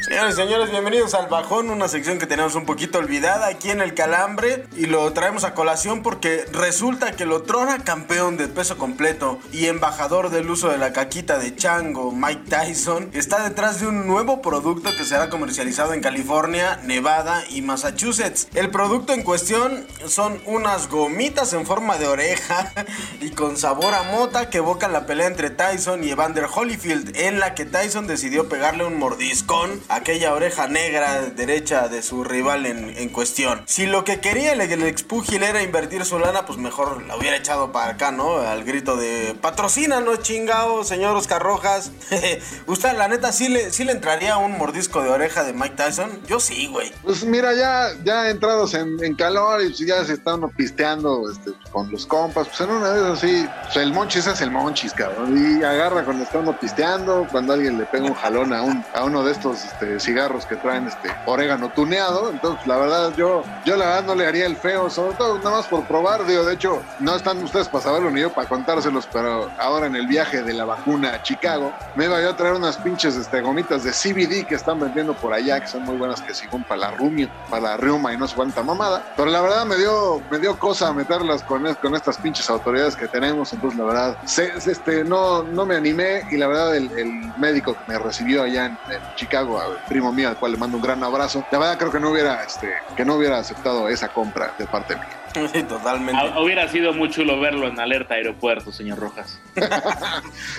Señores 0.00 0.34
y 0.34 0.36
señores, 0.36 0.70
bienvenidos 0.70 1.12
al 1.14 1.26
Bajón, 1.26 1.70
una 1.70 1.88
sección 1.88 2.18
que 2.18 2.26
tenemos 2.26 2.54
un 2.54 2.64
poquito 2.64 2.98
olvidada 2.98 3.48
aquí 3.48 3.70
en 3.70 3.80
el 3.80 3.94
Calambre 3.94 4.64
y 4.76 4.86
lo 4.86 5.12
traemos 5.12 5.42
a 5.42 5.54
colación 5.54 6.02
porque 6.02 6.44
resulta 6.52 7.12
que 7.12 7.26
lo 7.26 7.42
trona 7.42 7.80
campeón 7.80 8.36
de 8.36 8.46
peso 8.46 8.78
completo 8.78 9.40
y 9.52 9.66
embajador 9.66 10.30
del 10.30 10.48
uso 10.48 10.68
de 10.68 10.78
la 10.78 10.92
caquita 10.92 11.38
de 11.38 11.54
chango, 11.56 12.12
Mike 12.12 12.48
Tyson, 12.48 13.10
está 13.12 13.42
detrás 13.42 13.80
de 13.80 13.88
un 13.88 14.06
nuevo 14.06 14.40
producto 14.40 14.88
que 14.96 15.04
será 15.04 15.28
comercializado 15.30 15.92
en 15.92 16.00
California, 16.00 16.78
Nevada 16.84 17.42
y 17.50 17.62
Massachusetts. 17.62 18.48
El 18.54 18.70
producto 18.70 19.12
en 19.12 19.24
cuestión 19.24 19.84
son 20.06 20.40
unas 20.46 20.88
gomitas 20.88 21.52
en 21.52 21.66
forma 21.66 21.98
de 21.98 22.06
oreja 22.06 22.72
y 23.20 23.30
con 23.30 23.56
sabor 23.56 23.94
a 23.94 24.04
mota 24.04 24.48
que 24.48 24.58
evocan 24.58 24.92
la 24.92 25.06
pelea 25.06 25.26
entre 25.26 25.50
Tyson 25.50 26.04
y 26.04 26.10
Evander 26.10 26.46
Holyfield, 26.54 27.16
en 27.16 27.40
la 27.40 27.54
que 27.56 27.66
Tyson 27.66 28.06
decidió 28.06 28.48
pegarle 28.48 28.84
un 28.84 28.96
mordiscón 28.96 29.82
aquella 29.88 30.34
oreja 30.34 30.68
negra 30.68 31.22
derecha 31.26 31.88
de 31.88 32.02
su 32.02 32.24
rival 32.24 32.66
en, 32.66 33.08
cuestión. 33.08 33.62
Si 33.66 33.86
lo 33.86 34.04
que 34.04 34.20
quería 34.20 34.52
el, 34.52 34.60
el 34.60 34.82
expugil 34.82 35.42
era 35.42 35.62
invertir 35.62 36.04
su 36.04 36.18
lana, 36.18 36.44
pues 36.46 36.58
mejor 36.58 37.02
la 37.04 37.16
hubiera 37.16 37.36
echado 37.36 37.72
para 37.72 37.92
acá, 37.92 38.10
¿no? 38.10 38.38
Al 38.38 38.64
grito 38.64 38.96
de 38.96 39.34
patrocínanos, 39.40 40.20
chingao, 40.20 40.84
señor 40.84 41.16
Oscar 41.16 41.42
Rojas. 41.42 41.90
¿Usted, 42.66 42.96
la 42.96 43.08
neta, 43.08 43.32
sí 43.32 43.48
le, 43.48 43.70
sí 43.70 43.84
le 43.84 43.92
entraría 43.92 44.36
un 44.36 44.58
mordisco 44.58 45.02
de 45.02 45.08
oreja 45.08 45.42
de 45.42 45.52
Mike 45.54 45.76
Tyson? 45.76 46.20
Yo 46.26 46.38
sí, 46.38 46.66
güey. 46.66 46.92
Pues 47.02 47.24
mira, 47.24 47.54
ya, 47.54 47.88
ya 48.04 48.28
entrados 48.28 48.74
en, 48.74 48.98
calor 49.16 49.62
y 49.62 49.72
ya 49.86 50.04
se 50.04 50.12
están 50.14 50.34
uno 50.38 50.52
pisteando 50.54 51.30
este, 51.30 51.52
con 51.72 51.90
los 51.90 52.06
compas, 52.06 52.46
pues 52.48 52.60
en 52.60 52.70
una 52.70 52.90
vez 52.90 53.02
así, 53.02 53.48
pues 53.64 53.76
el 53.76 53.92
monchis 53.92 54.26
es 54.26 54.40
el 54.42 54.50
monchis, 54.50 54.92
cabrón. 54.92 55.60
Y 55.60 55.64
agarra 55.64 56.04
cuando 56.04 56.24
está 56.24 56.38
uno 56.38 56.58
pisteando, 56.58 57.26
cuando 57.30 57.54
alguien 57.54 57.78
le 57.78 57.86
pega 57.86 58.04
un 58.04 58.14
jalón 58.14 58.52
a, 58.52 58.62
un, 58.62 58.84
a 58.94 59.04
uno 59.04 59.24
de 59.24 59.32
estos 59.32 59.64
este, 59.80 60.00
cigarros 60.00 60.44
que 60.46 60.56
traen 60.56 60.86
este 60.88 61.08
orégano 61.26 61.68
tuneado. 61.70 62.30
Entonces, 62.30 62.66
la 62.66 62.76
verdad, 62.76 63.12
yo, 63.16 63.42
yo 63.64 63.76
la 63.76 63.86
verdad 63.86 64.04
no 64.04 64.14
le 64.14 64.26
haría 64.26 64.46
el 64.46 64.56
feo, 64.56 64.90
sobre 64.90 65.14
todo 65.16 65.38
nada 65.38 65.50
más 65.50 65.66
por 65.66 65.84
probar. 65.86 66.26
Digo, 66.26 66.44
de 66.44 66.54
hecho, 66.54 66.82
no 66.98 67.14
están 67.14 67.42
ustedes 67.42 67.68
para 67.68 67.84
saberlo 67.84 68.10
ni 68.10 68.20
yo 68.20 68.32
para 68.32 68.48
contárselos, 68.48 69.08
pero 69.12 69.50
ahora 69.58 69.86
en 69.86 69.96
el 69.96 70.06
viaje 70.06 70.42
de 70.42 70.52
la 70.52 70.64
vacuna 70.64 71.14
a 71.14 71.22
Chicago, 71.22 71.72
me 71.94 72.06
iba 72.06 72.20
yo 72.20 72.30
a 72.30 72.36
traer 72.36 72.54
unas 72.54 72.76
pinches 72.78 73.16
este, 73.16 73.40
gomitas 73.40 73.84
de 73.84 73.92
CBD 73.92 74.46
que 74.46 74.54
están 74.56 74.80
vendiendo 74.80 75.14
por 75.14 75.32
allá, 75.32 75.60
que 75.60 75.66
son 75.68 75.82
muy 75.84 75.96
buenas 75.96 76.20
que 76.20 76.34
según 76.34 76.64
para 76.64 76.80
la 76.80 76.90
rumia, 76.92 77.30
para 77.48 77.62
la 77.62 77.76
riuma 77.76 78.12
y 78.12 78.16
no 78.16 78.26
sé 78.26 78.34
cuánta 78.34 78.62
mamada. 78.62 79.04
Pero 79.16 79.30
la 79.30 79.40
verdad 79.40 79.64
me 79.64 79.76
dio, 79.76 80.20
me 80.30 80.38
dio 80.38 80.58
cosa 80.58 80.92
meterlas 80.92 81.42
con, 81.42 81.62
con 81.76 81.94
estas 81.94 82.18
pinches 82.18 82.48
autoridades 82.50 82.96
que 82.96 83.06
tenemos. 83.08 83.52
Entonces, 83.52 83.78
la 83.78 83.84
verdad, 83.84 84.16
se- 84.24 84.52
este, 84.70 85.04
no, 85.04 85.42
no 85.44 85.64
me 85.66 85.76
animé 85.76 86.22
y 86.30 86.36
la 86.36 86.48
verdad, 86.48 86.74
el, 86.76 86.90
el 86.98 87.32
médico 87.36 87.74
que 87.74 87.92
me 87.92 87.98
recibió 87.98 88.42
allá 88.42 88.66
en, 88.66 88.78
en 88.90 89.00
Chicago, 89.14 89.60
primo 89.88 90.12
mío, 90.12 90.28
al 90.28 90.36
cual 90.36 90.52
le 90.52 90.58
mando 90.58 90.76
un 90.76 90.82
gran 90.82 91.02
abrazo, 91.04 91.44
la 91.50 91.58
verdad 91.58 91.78
creo 91.78 91.90
que 91.92 92.00
no 92.00 92.10
hubiera, 92.10 92.42
este, 92.44 92.72
que 92.96 93.04
no 93.04 93.14
hubiera 93.16 93.38
aceptado 93.38 93.88
esa 93.88 94.08
compra 94.08 94.54
de 94.58 94.66
parte 94.66 94.94
mía. 94.96 95.08
Sí, 95.52 95.62
totalmente. 95.62 96.20
Ah, 96.20 96.40
Hubiera 96.40 96.68
sido 96.68 96.92
muy 96.94 97.10
chulo 97.10 97.38
verlo 97.38 97.68
en 97.68 97.78
alerta 97.78 98.14
aeropuerto, 98.14 98.72
señor 98.72 98.98
Rojas. 98.98 99.38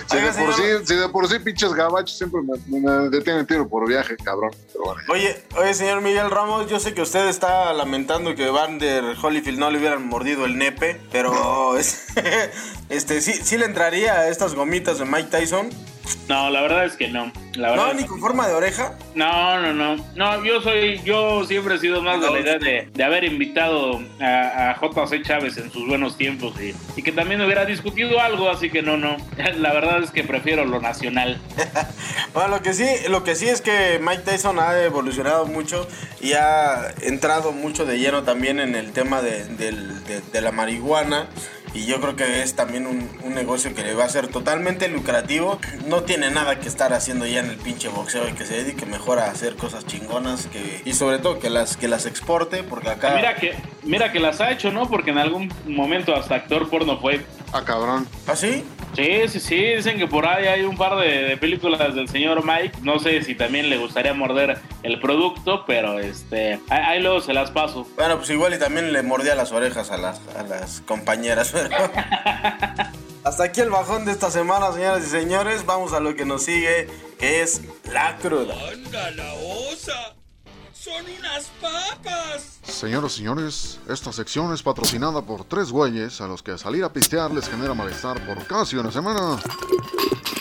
Si 0.08 0.16
Oiga, 0.16 0.30
de, 0.32 0.42
por 0.44 0.54
sí, 0.54 0.62
señor- 0.62 0.86
si 0.86 0.94
de 0.94 1.08
por 1.08 1.28
sí 1.28 1.38
pinches 1.40 1.72
gabachos 1.74 2.16
siempre 2.16 2.40
me, 2.40 2.80
me 2.80 2.90
detienen 3.10 3.46
tiro 3.46 3.68
por 3.68 3.86
viaje, 3.86 4.16
cabrón. 4.16 4.52
Pero 4.72 4.84
bueno, 4.84 5.00
Oye, 5.10 5.42
oye, 5.56 5.74
señor 5.74 6.00
Miguel 6.00 6.30
Ramos, 6.30 6.68
yo 6.70 6.78
sé 6.80 6.94
que 6.94 7.02
usted 7.02 7.28
está 7.28 7.72
lamentando 7.74 8.34
que 8.34 8.48
Vander 8.48 9.04
Holyfield 9.20 9.58
no 9.58 9.70
le 9.70 9.78
hubieran 9.78 10.06
mordido 10.06 10.46
el 10.46 10.56
nepe, 10.56 11.00
pero 11.12 11.76
es- 11.76 12.06
este 12.88 13.20
sí, 13.20 13.32
sí 13.32 13.58
le 13.58 13.66
entraría 13.66 14.14
a 14.14 14.28
estas 14.28 14.54
gomitas 14.54 14.98
de 14.98 15.04
Mike 15.04 15.28
Tyson. 15.30 15.68
No, 16.28 16.48
la 16.50 16.62
verdad 16.62 16.84
es 16.84 16.96
que 16.96 17.08
no. 17.08 17.32
La 17.54 17.70
verdad 17.72 17.86
No, 17.88 17.94
ni 17.94 18.04
con 18.04 18.20
forma 18.20 18.46
de 18.46 18.54
oreja. 18.54 18.94
No, 19.14 19.60
no, 19.60 19.72
no. 19.72 20.04
No, 20.14 20.44
yo 20.44 20.60
soy, 20.62 21.00
yo 21.02 21.44
siempre 21.44 21.74
he 21.74 21.78
sido 21.78 22.02
más 22.02 22.20
de 22.20 22.30
la 22.30 22.40
idea 22.40 22.58
de, 22.58 22.88
de 22.92 23.04
haber 23.04 23.24
invitado 23.24 24.00
a, 24.20 24.70
a 24.70 24.80
JC 24.80 25.22
Chávez 25.24 25.56
en 25.56 25.72
sus 25.72 25.88
buenos 25.88 26.16
tiempos 26.16 26.54
y, 26.60 26.72
y 26.98 27.02
que 27.02 27.10
también 27.10 27.40
hubiera 27.40 27.64
discutido 27.64 28.20
algo, 28.20 28.48
así 28.48 28.70
que 28.70 28.82
no, 28.82 28.96
no. 28.96 29.16
La 29.56 29.72
verdad 29.72 30.02
es 30.02 30.10
que 30.12 30.22
prefiero 30.22 30.64
lo 30.64 30.80
nacional. 30.80 31.40
Bueno, 32.32 32.48
lo 32.50 32.62
que 32.62 32.74
sí, 32.74 32.86
lo 33.08 33.24
que 33.24 33.34
sí 33.34 33.48
es 33.48 33.60
que 33.60 33.98
Mike 34.00 34.22
Tyson 34.24 34.60
ha 34.60 34.78
evolucionado 34.84 35.46
mucho 35.46 35.88
y 36.20 36.34
ha 36.34 36.92
entrado 37.02 37.50
mucho 37.50 37.84
de 37.86 37.98
lleno 37.98 38.22
también 38.22 38.60
en 38.60 38.76
el 38.76 38.92
tema 38.92 39.20
de, 39.20 39.46
de- 39.46 40.20
de 40.32 40.40
la 40.40 40.52
marihuana. 40.52 41.26
Y 41.72 41.86
yo 41.86 42.00
creo 42.00 42.16
que 42.16 42.42
es 42.42 42.56
también 42.56 42.86
un, 42.86 43.08
un 43.22 43.34
negocio 43.34 43.74
que 43.74 43.82
le 43.82 43.94
va 43.94 44.04
a 44.04 44.08
ser 44.08 44.28
totalmente 44.28 44.88
lucrativo. 44.88 45.60
No 45.86 46.02
tiene 46.02 46.30
nada 46.30 46.58
que 46.58 46.68
estar 46.68 46.92
haciendo 46.92 47.26
ya 47.26 47.40
en 47.40 47.50
el 47.50 47.56
pinche 47.58 47.88
boxeo 47.88 48.28
y 48.28 48.32
que 48.32 48.44
se 48.44 48.54
dedique 48.54 48.86
mejor 48.86 49.18
a 49.18 49.30
hacer 49.30 49.56
cosas 49.56 49.86
chingonas 49.86 50.46
que, 50.46 50.82
y 50.84 50.92
sobre 50.94 51.18
todo 51.18 51.38
que 51.38 51.50
las, 51.50 51.76
que 51.76 51.88
las 51.88 52.06
exporte, 52.06 52.62
porque 52.62 52.90
acá... 52.90 53.14
Mira 53.14 53.36
que, 53.36 53.54
mira 53.84 54.12
que 54.12 54.18
las 54.18 54.40
ha 54.40 54.50
hecho, 54.50 54.72
¿no? 54.72 54.88
Porque 54.88 55.10
en 55.10 55.18
algún 55.18 55.52
momento 55.66 56.14
hasta 56.14 56.34
actor 56.34 56.68
porno 56.68 56.98
fue. 56.98 57.20
Ah, 57.52 57.64
cabrón. 57.64 58.06
¿Ah, 58.26 58.36
sí? 58.36 58.64
Sí, 58.94 59.28
sí, 59.28 59.40
sí, 59.40 59.56
dicen 59.76 59.98
que 59.98 60.06
por 60.06 60.26
ahí 60.26 60.46
hay 60.46 60.62
un 60.62 60.76
par 60.76 60.98
de, 60.98 61.22
de 61.22 61.36
películas 61.36 61.94
del 61.94 62.08
señor 62.08 62.44
Mike. 62.44 62.78
No 62.82 62.98
sé 62.98 63.22
si 63.22 63.34
también 63.34 63.70
le 63.70 63.76
gustaría 63.76 64.14
morder 64.14 64.58
el 64.82 65.00
producto, 65.00 65.64
pero 65.66 65.98
este, 65.98 66.54
ahí, 66.68 66.82
ahí 66.84 67.02
luego 67.02 67.20
se 67.20 67.32
las 67.32 67.50
paso. 67.50 67.86
Bueno, 67.96 68.16
pues 68.16 68.30
igual 68.30 68.54
y 68.54 68.58
también 68.58 68.92
le 68.92 69.02
mordía 69.02 69.34
las 69.34 69.52
orejas 69.52 69.90
a 69.90 69.96
las, 69.96 70.20
a 70.36 70.42
las 70.42 70.80
compañeras, 70.82 71.50
pero... 71.52 71.70
Hasta 73.22 73.44
aquí 73.44 73.60
el 73.60 73.68
bajón 73.68 74.06
de 74.06 74.12
esta 74.12 74.30
semana, 74.30 74.72
señoras 74.72 75.04
y 75.04 75.10
señores. 75.10 75.66
Vamos 75.66 75.92
a 75.92 76.00
lo 76.00 76.16
que 76.16 76.24
nos 76.24 76.42
sigue, 76.44 76.88
que 77.18 77.42
es 77.42 77.60
la 77.92 78.16
cruda. 78.16 78.54
¡Anda 78.72 79.10
la 79.10 79.34
osa! 79.34 80.19
¡Son 80.82 81.04
unas 81.18 81.44
papas! 81.60 82.58
Señoras 82.62 83.12
y 83.12 83.16
señores, 83.18 83.78
esta 83.86 84.14
sección 84.14 84.54
es 84.54 84.62
patrocinada 84.62 85.20
por 85.20 85.44
tres 85.44 85.70
güeyes 85.70 86.22
a 86.22 86.26
los 86.26 86.42
que 86.42 86.56
salir 86.56 86.84
a 86.84 86.90
pistear 86.90 87.30
les 87.32 87.50
genera 87.50 87.74
malestar 87.74 88.24
por 88.24 88.46
casi 88.46 88.76
una 88.76 88.90
semana. 88.90 89.38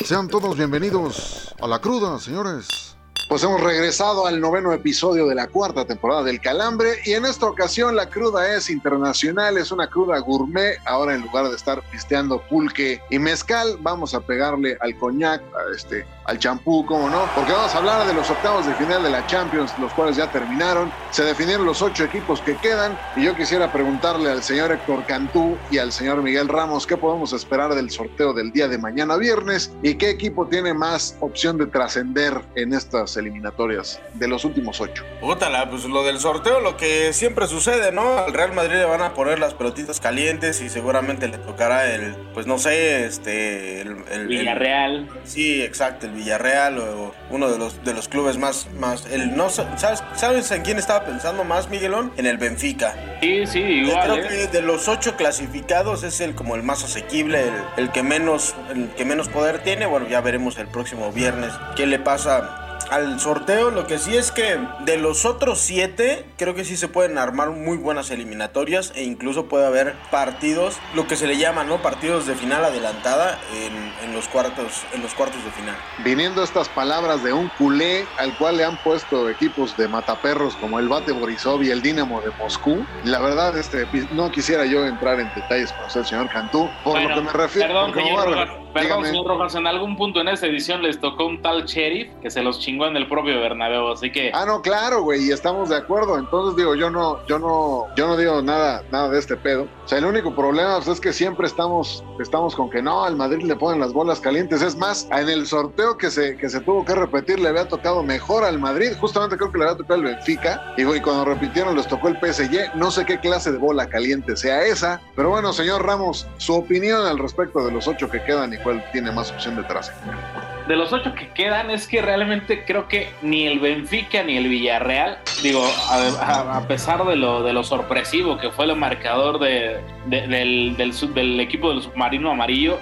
Sean 0.05 0.29
todos 0.29 0.55
bienvenidos 0.55 1.53
a 1.59 1.67
la 1.67 1.81
cruda, 1.81 2.17
señores. 2.19 2.95
Pues 3.27 3.43
hemos 3.43 3.59
regresado 3.59 4.25
al 4.25 4.39
noveno 4.39 4.71
episodio 4.71 5.27
de 5.27 5.35
la 5.35 5.47
cuarta 5.47 5.83
temporada 5.83 6.23
del 6.23 6.39
Calambre 6.39 6.95
y 7.05 7.13
en 7.13 7.25
esta 7.25 7.45
ocasión 7.45 7.97
la 7.97 8.09
cruda 8.09 8.55
es 8.55 8.69
internacional, 8.69 9.57
es 9.57 9.73
una 9.73 9.87
cruda 9.87 10.19
gourmet. 10.19 10.79
Ahora 10.85 11.15
en 11.15 11.21
lugar 11.21 11.49
de 11.49 11.55
estar 11.57 11.83
pisteando 11.91 12.41
pulque 12.47 13.01
y 13.09 13.19
mezcal, 13.19 13.77
vamos 13.81 14.15
a 14.15 14.21
pegarle 14.21 14.77
al 14.79 14.97
coñac, 14.97 15.41
a 15.41 15.75
este, 15.75 16.07
al 16.29 16.37
champú, 16.37 16.85
¿cómo 16.85 17.09
no? 17.09 17.27
Porque 17.35 17.51
vamos 17.51 17.73
a 17.73 17.77
hablar 17.79 18.05
de 18.05 18.13
los 18.13 18.29
octavos 18.29 18.65
de 18.67 18.73
final 18.75 19.01
de 19.01 19.09
la 19.09 19.25
Champions, 19.25 19.73
los 19.79 19.91
cuales 19.93 20.15
ya 20.15 20.31
terminaron. 20.31 20.91
Se 21.09 21.23
definieron 21.23 21.65
los 21.65 21.81
ocho 21.81 22.03
equipos 22.03 22.39
que 22.41 22.55
quedan 22.57 22.95
y 23.15 23.23
yo 23.23 23.35
quisiera 23.35 23.71
preguntarle 23.71 24.29
al 24.29 24.43
señor 24.43 24.71
Héctor 24.71 25.05
Cantú 25.07 25.57
y 25.71 25.79
al 25.79 25.91
señor 25.91 26.21
Miguel 26.21 26.47
Ramos 26.47 26.85
qué 26.85 26.97
podemos 26.97 27.33
esperar 27.33 27.73
del 27.73 27.89
sorteo 27.89 28.33
del 28.33 28.51
día 28.51 28.67
de 28.67 28.77
mañana 28.77 29.17
viernes 29.17 29.71
y 29.81 29.95
qué 29.95 30.11
equipo 30.11 30.45
tiene 30.47 30.73
más 30.75 31.17
opción 31.19 31.57
de 31.57 31.65
trascender 31.65 32.39
en 32.55 32.73
estas 32.73 33.17
eliminatorias 33.17 33.99
de 34.13 34.27
los 34.27 34.45
últimos 34.45 34.79
ocho. 34.81 35.03
Pútala, 35.21 35.67
pues 35.69 35.85
lo 35.85 36.03
del 36.03 36.19
sorteo, 36.19 36.59
lo 36.59 36.77
que 36.77 37.11
siempre 37.13 37.47
sucede, 37.47 37.91
¿no? 37.91 38.19
Al 38.19 38.33
Real 38.33 38.53
Madrid 38.53 38.75
le 38.75 38.85
van 38.85 39.01
a 39.01 39.13
poner 39.15 39.39
las 39.39 39.55
pelotitas 39.55 39.99
calientes 39.99 40.61
y 40.61 40.69
seguramente 40.69 41.27
le 41.27 41.39
tocará 41.39 41.91
el, 41.91 42.15
pues 42.35 42.45
no 42.45 42.59
sé, 42.59 43.05
este, 43.05 43.81
el, 43.81 43.87
el- 44.11 44.21
el- 44.21 44.27
Villarreal. 44.27 45.09
Sí, 45.23 45.61
exacto, 45.63 46.05
el 46.05 46.18
Villarreal 46.19 46.77
o 46.79 47.13
uno 47.29 47.49
de 47.49 47.57
los 47.57 47.83
de 47.83 47.93
los 47.93 48.07
clubes 48.07 48.37
más 48.37 48.67
más 48.77 49.05
el 49.11 49.35
no 49.35 49.49
sabes 49.49 50.03
sabes 50.15 50.51
en 50.51 50.61
quién 50.61 50.77
estaba 50.77 51.05
pensando 51.05 51.43
más 51.43 51.69
Miguelón 51.69 52.11
en 52.17 52.25
el 52.25 52.37
Benfica. 52.37 52.93
Sí, 53.21 53.45
sí, 53.47 53.59
igual. 53.59 54.11
Creo 54.11 54.25
¿eh? 54.25 54.27
que 54.27 54.47
de 54.47 54.61
los 54.61 54.87
ocho 54.87 55.15
clasificados 55.15 56.03
es 56.03 56.21
el 56.21 56.35
como 56.35 56.55
el 56.55 56.63
más 56.63 56.83
asequible, 56.83 57.47
el, 57.47 57.53
el 57.77 57.91
que 57.91 58.03
menos 58.03 58.55
el 58.71 58.89
que 58.89 59.05
menos 59.05 59.29
poder 59.29 59.59
tiene. 59.59 59.85
Bueno, 59.85 60.07
ya 60.07 60.21
veremos 60.21 60.57
el 60.57 60.67
próximo 60.67 61.11
viernes 61.11 61.51
qué 61.75 61.85
le 61.85 61.99
pasa 61.99 62.58
al 62.89 63.19
sorteo. 63.19 63.71
Lo 63.71 63.87
que 63.87 63.97
sí 63.97 64.15
es 64.15 64.31
que 64.31 64.59
de 64.81 64.97
los 64.97 65.25
otros 65.25 65.59
siete, 65.59 66.25
creo 66.37 66.55
que 66.55 66.65
sí 66.65 66.77
se 66.77 66.87
pueden 66.87 67.17
armar 67.17 67.51
muy 67.51 67.77
buenas 67.77 68.11
eliminatorias 68.11 68.91
e 68.95 69.03
incluso 69.03 69.47
puede 69.47 69.65
haber 69.65 69.95
partidos, 70.11 70.77
lo 70.95 71.07
que 71.07 71.15
se 71.15 71.27
le 71.27 71.37
llama, 71.37 71.63
¿no? 71.63 71.81
Partidos 71.81 72.25
de 72.25 72.35
final 72.35 72.63
adelantada 72.65 73.39
en, 73.53 74.07
en 74.07 74.13
los 74.13 74.27
cuartos 74.27 74.83
en 74.93 75.01
los 75.01 75.13
cuartos 75.13 75.43
de 75.43 75.51
final. 75.51 75.75
Viniendo 76.03 76.43
estas 76.43 76.69
palabras 76.69 77.23
de 77.23 77.33
un 77.33 77.49
culé 77.57 78.05
al 78.17 78.35
cual 78.37 78.57
le 78.57 78.65
han 78.65 78.77
puesto 78.83 79.29
equipos 79.29 79.75
de 79.77 79.87
mataperros 79.87 80.55
como 80.55 80.79
el 80.79 80.87
Bate 80.87 81.11
Borisov 81.11 81.63
y 81.63 81.71
el 81.71 81.81
Dinamo 81.81 82.21
de 82.21 82.31
Moscú, 82.37 82.85
la 83.03 83.19
verdad 83.19 83.57
este, 83.57 83.87
no 84.11 84.31
quisiera 84.31 84.65
yo 84.65 84.85
entrar 84.85 85.19
en 85.19 85.31
detalles 85.35 85.71
con 85.73 85.85
usted, 85.85 86.03
señor 86.03 86.29
Cantú, 86.29 86.69
por 86.83 86.93
Bueno, 86.93 87.09
lo 87.09 87.15
que 87.15 87.21
me 87.21 87.33
refiero. 87.33 87.67
Perdón, 87.67 87.93
señor 87.93 88.25
Rojas, 88.25 88.49
perdón, 88.73 89.05
señor 89.05 89.27
Rojas, 89.27 89.55
en 89.55 89.67
algún 89.67 89.97
punto 89.97 90.21
en 90.21 90.27
esta 90.29 90.47
edición 90.47 90.81
les 90.81 90.99
tocó 90.99 91.25
un 91.25 91.41
tal 91.41 91.65
sheriff 91.65 92.09
que 92.21 92.29
se 92.29 92.41
los 92.41 92.59
chingó 92.59 92.78
en 92.87 92.97
el 92.97 93.07
propio 93.07 93.39
Bernabéu, 93.39 93.89
así 93.89 94.11
que 94.11 94.31
Ah, 94.33 94.45
no, 94.45 94.61
claro, 94.61 95.03
güey, 95.03 95.27
y 95.27 95.31
estamos 95.31 95.69
de 95.69 95.77
acuerdo. 95.77 96.17
Entonces 96.17 96.55
digo, 96.55 96.75
yo 96.75 96.89
no, 96.89 97.25
yo 97.27 97.39
no, 97.39 97.87
yo 97.95 98.07
no 98.07 98.17
digo 98.17 98.41
nada, 98.41 98.83
nada 98.91 99.09
de 99.09 99.19
este 99.19 99.35
pedo. 99.35 99.67
O 99.83 99.87
sea, 99.87 99.97
el 99.97 100.05
único 100.05 100.35
problema 100.35 100.75
pues, 100.75 100.87
es 100.87 100.99
que 100.99 101.13
siempre 101.13 101.47
estamos, 101.47 102.03
estamos 102.19 102.55
con 102.55 102.69
que 102.69 102.81
no, 102.81 103.03
al 103.03 103.15
Madrid 103.15 103.43
le 103.43 103.55
ponen 103.55 103.79
las 103.79 103.93
bolas 103.93 104.19
calientes. 104.19 104.61
Es 104.61 104.75
más, 104.75 105.07
en 105.11 105.29
el 105.29 105.45
sorteo 105.45 105.97
que 105.97 106.11
se, 106.11 106.37
que 106.37 106.49
se 106.49 106.59
tuvo 106.61 106.85
que 106.85 106.95
repetir 106.95 107.39
le 107.39 107.49
había 107.49 107.67
tocado 107.67 108.03
mejor 108.03 108.43
al 108.43 108.59
Madrid. 108.59 108.91
Justamente 108.99 109.37
creo 109.37 109.51
que 109.51 109.57
le 109.57 109.65
había 109.65 109.77
tocado 109.77 109.99
el 109.99 110.05
Benfica. 110.05 110.73
Y, 110.77 110.83
güey, 110.83 111.01
cuando 111.01 111.25
repitieron 111.25 111.75
les 111.75 111.87
tocó 111.87 112.07
el 112.07 112.17
PSG. 112.17 112.75
No 112.75 112.91
sé 112.91 113.05
qué 113.05 113.19
clase 113.19 113.51
de 113.51 113.57
bola 113.57 113.87
caliente 113.89 114.35
sea 114.37 114.63
esa. 114.63 115.01
Pero 115.15 115.29
bueno, 115.29 115.53
señor 115.53 115.85
Ramos, 115.85 116.27
su 116.37 116.53
opinión 116.53 117.05
al 117.05 117.17
respecto 117.17 117.65
de 117.65 117.71
los 117.71 117.87
ocho 117.87 118.09
que 118.09 118.21
quedan 118.23 118.53
y 118.53 118.57
cuál 118.57 118.83
tiene 118.91 119.11
más 119.11 119.31
opción 119.31 119.55
de 119.55 119.63
trascender. 119.63 120.58
De 120.69 120.75
los 120.75 120.93
ocho 120.93 121.15
que 121.15 121.29
quedan 121.29 121.71
es 121.71 121.87
que 121.87 121.99
realmente 121.99 122.63
creo 122.63 122.87
que 122.87 123.09
ni 123.23 123.47
el 123.47 123.59
Benfica 123.59 124.21
ni 124.21 124.37
el 124.37 124.47
Villarreal, 124.47 125.17
digo, 125.41 125.65
a, 125.89 126.63
pesar 126.67 127.03
de 127.05 127.15
lo, 127.15 127.63
sorpresivo 127.63 128.37
que 128.37 128.51
fue 128.51 128.65
el 128.65 128.75
marcador 128.75 129.39
de, 129.39 129.79
de- 130.05 130.27
del, 130.27 131.39
equipo 131.39 131.71
del 131.71 131.81
submarino 131.81 132.29
amarillo, 132.29 132.79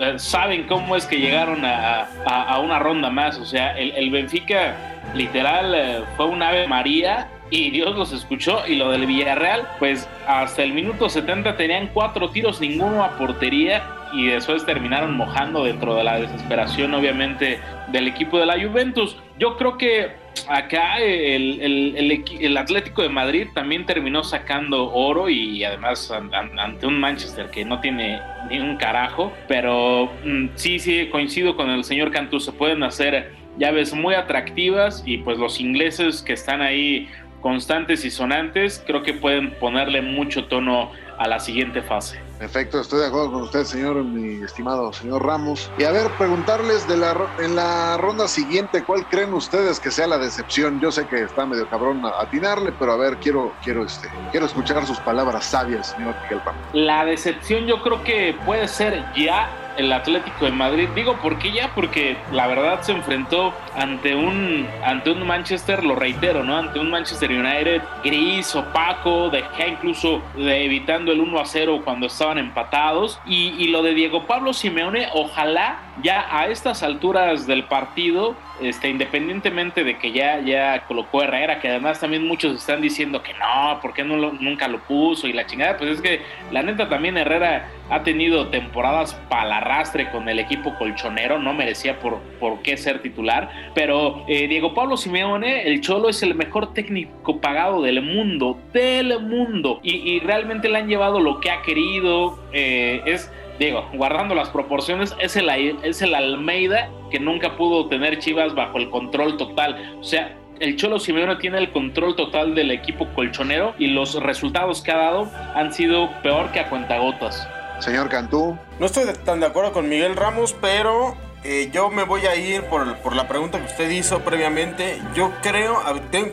eh, 0.00 0.18
saben 0.18 0.64
cómo 0.64 0.96
es 0.96 1.06
que 1.06 1.16
llegaron 1.16 1.64
a, 1.64 2.58
una 2.62 2.78
ronda 2.78 3.08
más. 3.08 3.38
O 3.38 3.46
sea, 3.46 3.70
el, 3.70 3.92
el 3.92 4.10
Benfica 4.10 4.76
literal 5.14 5.74
eh, 5.74 6.02
fue 6.18 6.26
un 6.26 6.42
ave 6.42 6.68
María 6.68 7.26
y 7.48 7.70
Dios 7.70 7.96
los 7.96 8.12
escuchó. 8.12 8.66
Y 8.66 8.76
lo 8.76 8.90
del 8.90 9.06
Villarreal, 9.06 9.66
pues 9.78 10.06
hasta 10.26 10.62
el 10.62 10.74
minuto 10.74 11.08
70 11.08 11.56
tenían 11.56 11.88
cuatro 11.94 12.28
tiros, 12.28 12.60
ninguno 12.60 13.02
a 13.02 13.16
portería. 13.16 13.82
Y 14.12 14.26
después 14.26 14.64
terminaron 14.66 15.16
mojando 15.16 15.64
dentro 15.64 15.94
de 15.94 16.04
la 16.04 16.20
desesperación, 16.20 16.94
obviamente, 16.94 17.58
del 17.88 18.08
equipo 18.08 18.38
de 18.38 18.46
la 18.46 18.54
Juventus. 18.60 19.16
Yo 19.38 19.56
creo 19.56 19.78
que 19.78 20.08
acá 20.48 20.98
el, 21.00 21.60
el- 21.60 21.96
el 21.96 22.24
el 22.40 22.56
Atlético 22.56 23.02
de 23.02 23.08
Madrid 23.08 23.48
también 23.54 23.86
terminó 23.86 24.22
sacando 24.24 24.92
oro 24.92 25.28
y 25.28 25.62
además 25.64 26.10
an- 26.10 26.34
an- 26.34 26.58
ante 26.58 26.86
un 26.86 26.98
Manchester 27.00 27.50
que 27.50 27.64
no 27.64 27.80
tiene 27.80 28.20
ni 28.50 28.58
un 28.60 28.76
carajo. 28.76 29.32
Pero 29.48 30.10
mm, 30.24 30.48
sí, 30.54 30.78
sí, 30.78 31.08
coincido 31.10 31.56
con 31.56 31.70
el 31.70 31.84
señor 31.84 32.10
Cantú. 32.10 32.40
Se 32.40 32.52
pueden 32.52 32.82
hacer 32.82 33.32
llaves 33.58 33.92
muy 33.94 34.14
atractivas 34.14 35.02
y 35.06 35.18
pues 35.18 35.38
los 35.38 35.60
ingleses 35.60 36.22
que 36.22 36.32
están 36.32 36.62
ahí 36.62 37.08
constantes 37.40 38.04
y 38.04 38.10
sonantes, 38.10 38.82
creo 38.86 39.02
que 39.02 39.14
pueden 39.14 39.52
ponerle 39.52 40.02
mucho 40.02 40.44
tono 40.44 40.90
a 41.20 41.28
la 41.28 41.38
siguiente 41.38 41.82
fase. 41.82 42.18
Perfecto, 42.38 42.80
estoy 42.80 43.00
de 43.00 43.08
acuerdo 43.08 43.30
con 43.32 43.42
usted, 43.42 43.64
señor, 43.64 43.96
mi 44.02 44.42
estimado 44.42 44.90
señor 44.94 45.22
Ramos. 45.24 45.70
Y 45.76 45.84
a 45.84 45.90
ver, 45.92 46.08
preguntarles 46.16 46.88
de 46.88 46.96
la 46.96 47.14
en 47.38 47.54
la 47.54 47.98
ronda 47.98 48.26
siguiente, 48.26 48.82
¿cuál 48.82 49.06
creen 49.06 49.34
ustedes 49.34 49.78
que 49.78 49.90
sea 49.90 50.06
la 50.06 50.16
decepción? 50.16 50.80
Yo 50.80 50.90
sé 50.90 51.06
que 51.06 51.22
está 51.22 51.44
medio 51.44 51.68
cabrón 51.68 52.02
atinarle, 52.18 52.72
pero 52.78 52.92
a 52.92 52.96
ver, 52.96 53.18
quiero, 53.18 53.52
quiero, 53.62 53.84
este, 53.84 54.08
quiero 54.30 54.46
escuchar 54.46 54.86
sus 54.86 54.98
palabras 55.00 55.44
sabias, 55.44 55.88
señor 55.90 56.14
Miguel 56.22 56.40
Ramos. 56.42 56.62
La 56.72 57.04
decepción 57.04 57.66
yo 57.66 57.82
creo 57.82 58.02
que 58.02 58.34
puede 58.46 58.66
ser 58.66 59.04
ya 59.14 59.50
el 59.76 59.92
Atlético 59.92 60.44
de 60.46 60.50
Madrid. 60.50 60.88
Digo, 60.94 61.16
¿por 61.22 61.38
qué 61.38 61.52
ya? 61.52 61.70
Porque 61.74 62.16
la 62.32 62.46
verdad 62.46 62.82
se 62.82 62.92
enfrentó 62.92 63.54
ante 63.76 64.14
un, 64.14 64.68
ante 64.84 65.10
un 65.10 65.26
Manchester, 65.26 65.84
lo 65.84 65.94
reitero, 65.94 66.42
¿no? 66.44 66.56
Ante 66.56 66.80
un 66.80 66.90
Manchester 66.90 67.30
United 67.30 67.80
gris, 68.04 68.54
opaco, 68.56 69.30
dejé 69.30 69.68
incluso 69.68 70.20
de- 70.36 70.64
evitando 70.66 71.09
el 71.12 71.20
1 71.20 71.40
a 71.40 71.44
0 71.44 71.82
cuando 71.84 72.06
estaban 72.06 72.38
empatados. 72.38 73.20
Y, 73.26 73.54
y 73.58 73.68
lo 73.68 73.82
de 73.82 73.94
Diego 73.94 74.26
Pablo 74.26 74.52
Simeone, 74.52 75.08
ojalá 75.12 75.78
ya 76.02 76.26
a 76.30 76.48
estas 76.48 76.82
alturas 76.82 77.46
del 77.46 77.64
partido, 77.64 78.34
este, 78.60 78.88
independientemente 78.88 79.84
de 79.84 79.98
que 79.98 80.12
ya, 80.12 80.40
ya 80.40 80.86
colocó 80.86 81.22
Herrera, 81.22 81.60
que 81.60 81.68
además 81.68 82.00
también 82.00 82.26
muchos 82.26 82.54
están 82.56 82.80
diciendo 82.80 83.22
que 83.22 83.32
no, 83.34 83.78
¿por 83.80 83.94
qué 83.94 84.04
no 84.04 84.16
nunca 84.32 84.68
lo 84.68 84.80
puso? 84.80 85.26
Y 85.26 85.32
la 85.32 85.46
chingada, 85.46 85.76
pues 85.76 85.90
es 85.90 86.00
que 86.00 86.22
la 86.50 86.62
neta 86.62 86.88
también 86.88 87.16
Herrera 87.16 87.68
ha 87.90 88.02
tenido 88.02 88.48
temporadas 88.48 89.14
para 89.28 89.58
arrastre 89.58 90.10
con 90.10 90.28
el 90.28 90.38
equipo 90.38 90.74
colchonero, 90.76 91.38
no 91.38 91.52
merecía 91.52 91.98
por, 91.98 92.18
por 92.38 92.62
qué 92.62 92.76
ser 92.76 93.02
titular, 93.02 93.50
pero 93.74 94.24
eh, 94.28 94.48
Diego 94.48 94.74
Pablo 94.74 94.96
Simeone, 94.96 95.64
el 95.64 95.80
Cholo 95.80 96.08
es 96.08 96.22
el 96.22 96.34
mejor 96.34 96.72
técnico 96.72 97.40
pagado 97.40 97.82
del 97.82 98.02
mundo, 98.02 98.58
del 98.72 99.20
mundo, 99.20 99.80
y, 99.82 100.20
realmente 100.20 100.68
le 100.68 100.78
han 100.78 100.88
llevado 100.88 101.18
lo 101.18 101.40
que 101.40 101.50
ha 101.50 101.62
querido, 101.62 102.38
eh, 102.52 103.00
es 103.06 103.30
digo, 103.58 103.86
guardando 103.92 104.34
las 104.34 104.48
proporciones, 104.48 105.14
es 105.20 105.36
el, 105.36 105.48
es 105.82 106.02
el 106.02 106.14
Almeida 106.14 106.88
que 107.10 107.20
nunca 107.20 107.56
pudo 107.56 107.88
tener 107.88 108.18
Chivas 108.18 108.54
bajo 108.54 108.78
el 108.78 108.88
control 108.88 109.36
total. 109.36 109.96
O 110.00 110.04
sea, 110.04 110.34
el 110.60 110.76
Cholo 110.76 110.98
Simeone 110.98 111.36
tiene 111.36 111.58
el 111.58 111.70
control 111.70 112.16
total 112.16 112.54
del 112.54 112.70
equipo 112.70 113.06
colchonero 113.14 113.74
y 113.78 113.88
los 113.88 114.14
resultados 114.22 114.82
que 114.82 114.92
ha 114.92 114.96
dado 114.96 115.30
han 115.54 115.72
sido 115.72 116.10
peor 116.22 116.52
que 116.52 116.60
a 116.60 116.68
cuentagotas. 116.68 117.48
Señor 117.80 118.08
Cantú, 118.08 118.58
No 118.78 118.86
estoy 118.86 119.06
tan 119.24 119.40
de 119.40 119.46
acuerdo 119.46 119.72
con 119.72 119.88
Miguel 119.88 120.14
Ramos, 120.16 120.54
pero 120.60 121.16
eh, 121.42 121.70
yo 121.72 121.88
me 121.88 122.02
voy 122.04 122.26
a 122.26 122.36
ir 122.36 122.64
por, 122.64 123.14
la 123.14 123.26
pregunta 123.26 123.58
que 123.58 123.66
usted 123.66 123.90
hizo 123.90 124.20
previamente. 124.20 125.00
Yo 125.14 125.32
creo, 125.42 125.80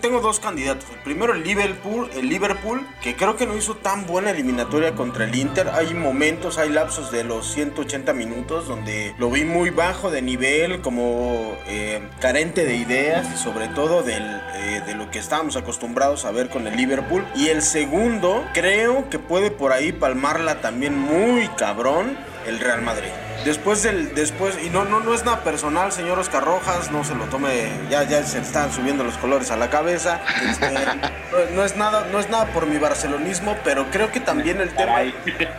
tengo 0.01 0.19
dos 0.19 0.39
candidatos. 0.39 0.89
El 0.91 0.99
primero 0.99 1.33
el 1.33 1.43
Liverpool, 1.43 2.09
el 2.13 2.27
Liverpool, 2.27 2.85
que 3.01 3.15
creo 3.15 3.37
que 3.37 3.45
no 3.45 3.55
hizo 3.55 3.75
tan 3.75 4.05
buena 4.05 4.31
eliminatoria 4.31 4.95
contra 4.95 5.23
el 5.23 5.35
Inter. 5.35 5.69
Hay 5.69 5.93
momentos, 5.93 6.57
hay 6.57 6.69
lapsos 6.69 7.11
de 7.11 7.23
los 7.23 7.47
180 7.53 8.13
minutos 8.13 8.67
donde 8.67 9.15
lo 9.17 9.31
vi 9.31 9.45
muy 9.45 9.69
bajo 9.69 10.11
de 10.11 10.21
nivel, 10.21 10.81
como 10.81 11.55
eh, 11.67 12.01
carente 12.19 12.65
de 12.65 12.75
ideas 12.75 13.27
y 13.33 13.37
sobre 13.37 13.69
todo 13.69 14.03
del, 14.03 14.23
eh, 14.55 14.81
de 14.85 14.95
lo 14.95 15.09
que 15.09 15.19
estábamos 15.19 15.55
acostumbrados 15.55 16.25
a 16.25 16.31
ver 16.31 16.49
con 16.49 16.67
el 16.67 16.75
Liverpool. 16.75 17.25
Y 17.33 17.47
el 17.47 17.61
segundo, 17.61 18.45
creo 18.53 19.09
que 19.09 19.19
puede 19.19 19.51
por 19.51 19.71
ahí 19.71 19.93
palmarla 19.93 20.59
también 20.59 20.97
muy 20.97 21.47
cabrón 21.55 22.26
el 22.47 22.59
Real 22.59 22.81
Madrid. 22.81 23.09
Después 23.45 23.83
del, 23.83 24.13
después, 24.15 24.57
y 24.63 24.69
no, 24.69 24.85
no, 24.85 24.99
no 24.99 25.13
es 25.13 25.23
nada 25.23 25.43
personal, 25.43 25.91
señor 25.91 26.17
Oscar 26.19 26.43
Rojas, 26.43 26.91
no 26.91 27.03
se 27.03 27.15
lo 27.15 27.25
tome, 27.25 27.69
ya, 27.89 28.03
ya 28.03 28.23
se 28.23 28.39
están 28.39 28.71
subiendo 28.71 29.03
los 29.03 29.17
colores 29.17 29.51
a 29.51 29.57
la 29.57 29.69
cabeza. 29.69 30.21
Este, 30.49 30.69
no, 31.31 31.55
no 31.55 31.63
es 31.63 31.75
nada, 31.75 32.07
no 32.11 32.19
es 32.19 32.29
nada 32.29 32.47
por 32.47 32.65
mi 32.65 32.77
barcelonismo, 32.77 33.57
pero 33.63 33.89
creo 33.91 34.11
que 34.11 34.19
también 34.19 34.59
el 34.59 34.69
tema 34.69 35.01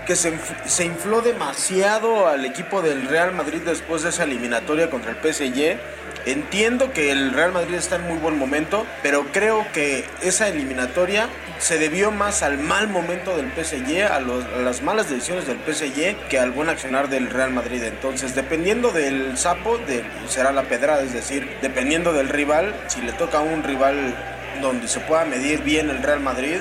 que 0.07 0.16
se, 0.16 0.35
se 0.66 0.85
infló 0.85 1.22
demasiado 1.22 2.27
al 2.27 2.44
equipo 2.44 2.83
del 2.83 3.07
Real 3.09 3.33
Madrid 3.33 3.62
después 3.64 4.03
de 4.03 4.11
esa 4.11 4.24
eliminatoria 4.24 4.90
contra 4.90 5.12
el 5.12 5.16
PSG. 5.16 5.79
Entiendo 6.27 6.92
que 6.92 7.11
el 7.11 7.33
Real 7.33 7.53
Madrid 7.53 7.74
está 7.74 7.96
en 7.96 8.07
muy 8.07 8.18
buen 8.18 8.38
momento, 8.38 8.87
pero 9.03 9.27
creo 9.33 9.66
que 9.72 10.05
esa 10.20 10.48
eliminatoria 10.48 11.29
se 11.58 11.78
debió 11.78 12.10
más 12.10 12.42
al 12.42 12.58
mal 12.58 12.88
momento 12.88 13.36
del 13.36 13.50
PSG, 13.52 14.02
a, 14.10 14.20
los- 14.20 14.44
las 14.62 14.82
malas 14.82 15.08
decisiones 15.10 15.46
del 15.46 15.58
PSG, 15.58 16.16
que 16.28 16.38
al 16.38 16.50
buen 16.52 16.68
accionar 16.68 17.08
del 17.08 17.28
Real 17.30 17.50
Madrid. 17.52 17.82
Entonces, 17.82 18.34
dependiendo 18.34 18.90
del 18.90 19.36
sapo, 19.36 19.78
será 20.28 20.52
la 20.52 20.62
pedrada, 20.64 21.02
es 21.02 21.12
decir, 21.12 21.48
dependiendo 21.62 22.12
del 22.12 22.28
rival, 22.28 22.74
si 22.86 23.00
le 23.02 23.12
toca 23.12 23.38
a 23.38 23.42
un 23.42 23.62
rival 23.64 24.14
donde 24.62 24.88
se 24.88 25.00
pueda 25.00 25.24
medir 25.24 25.62
bien 25.62 25.90
el 25.90 26.02
Real 26.02 26.20
Madrid, 26.20 26.58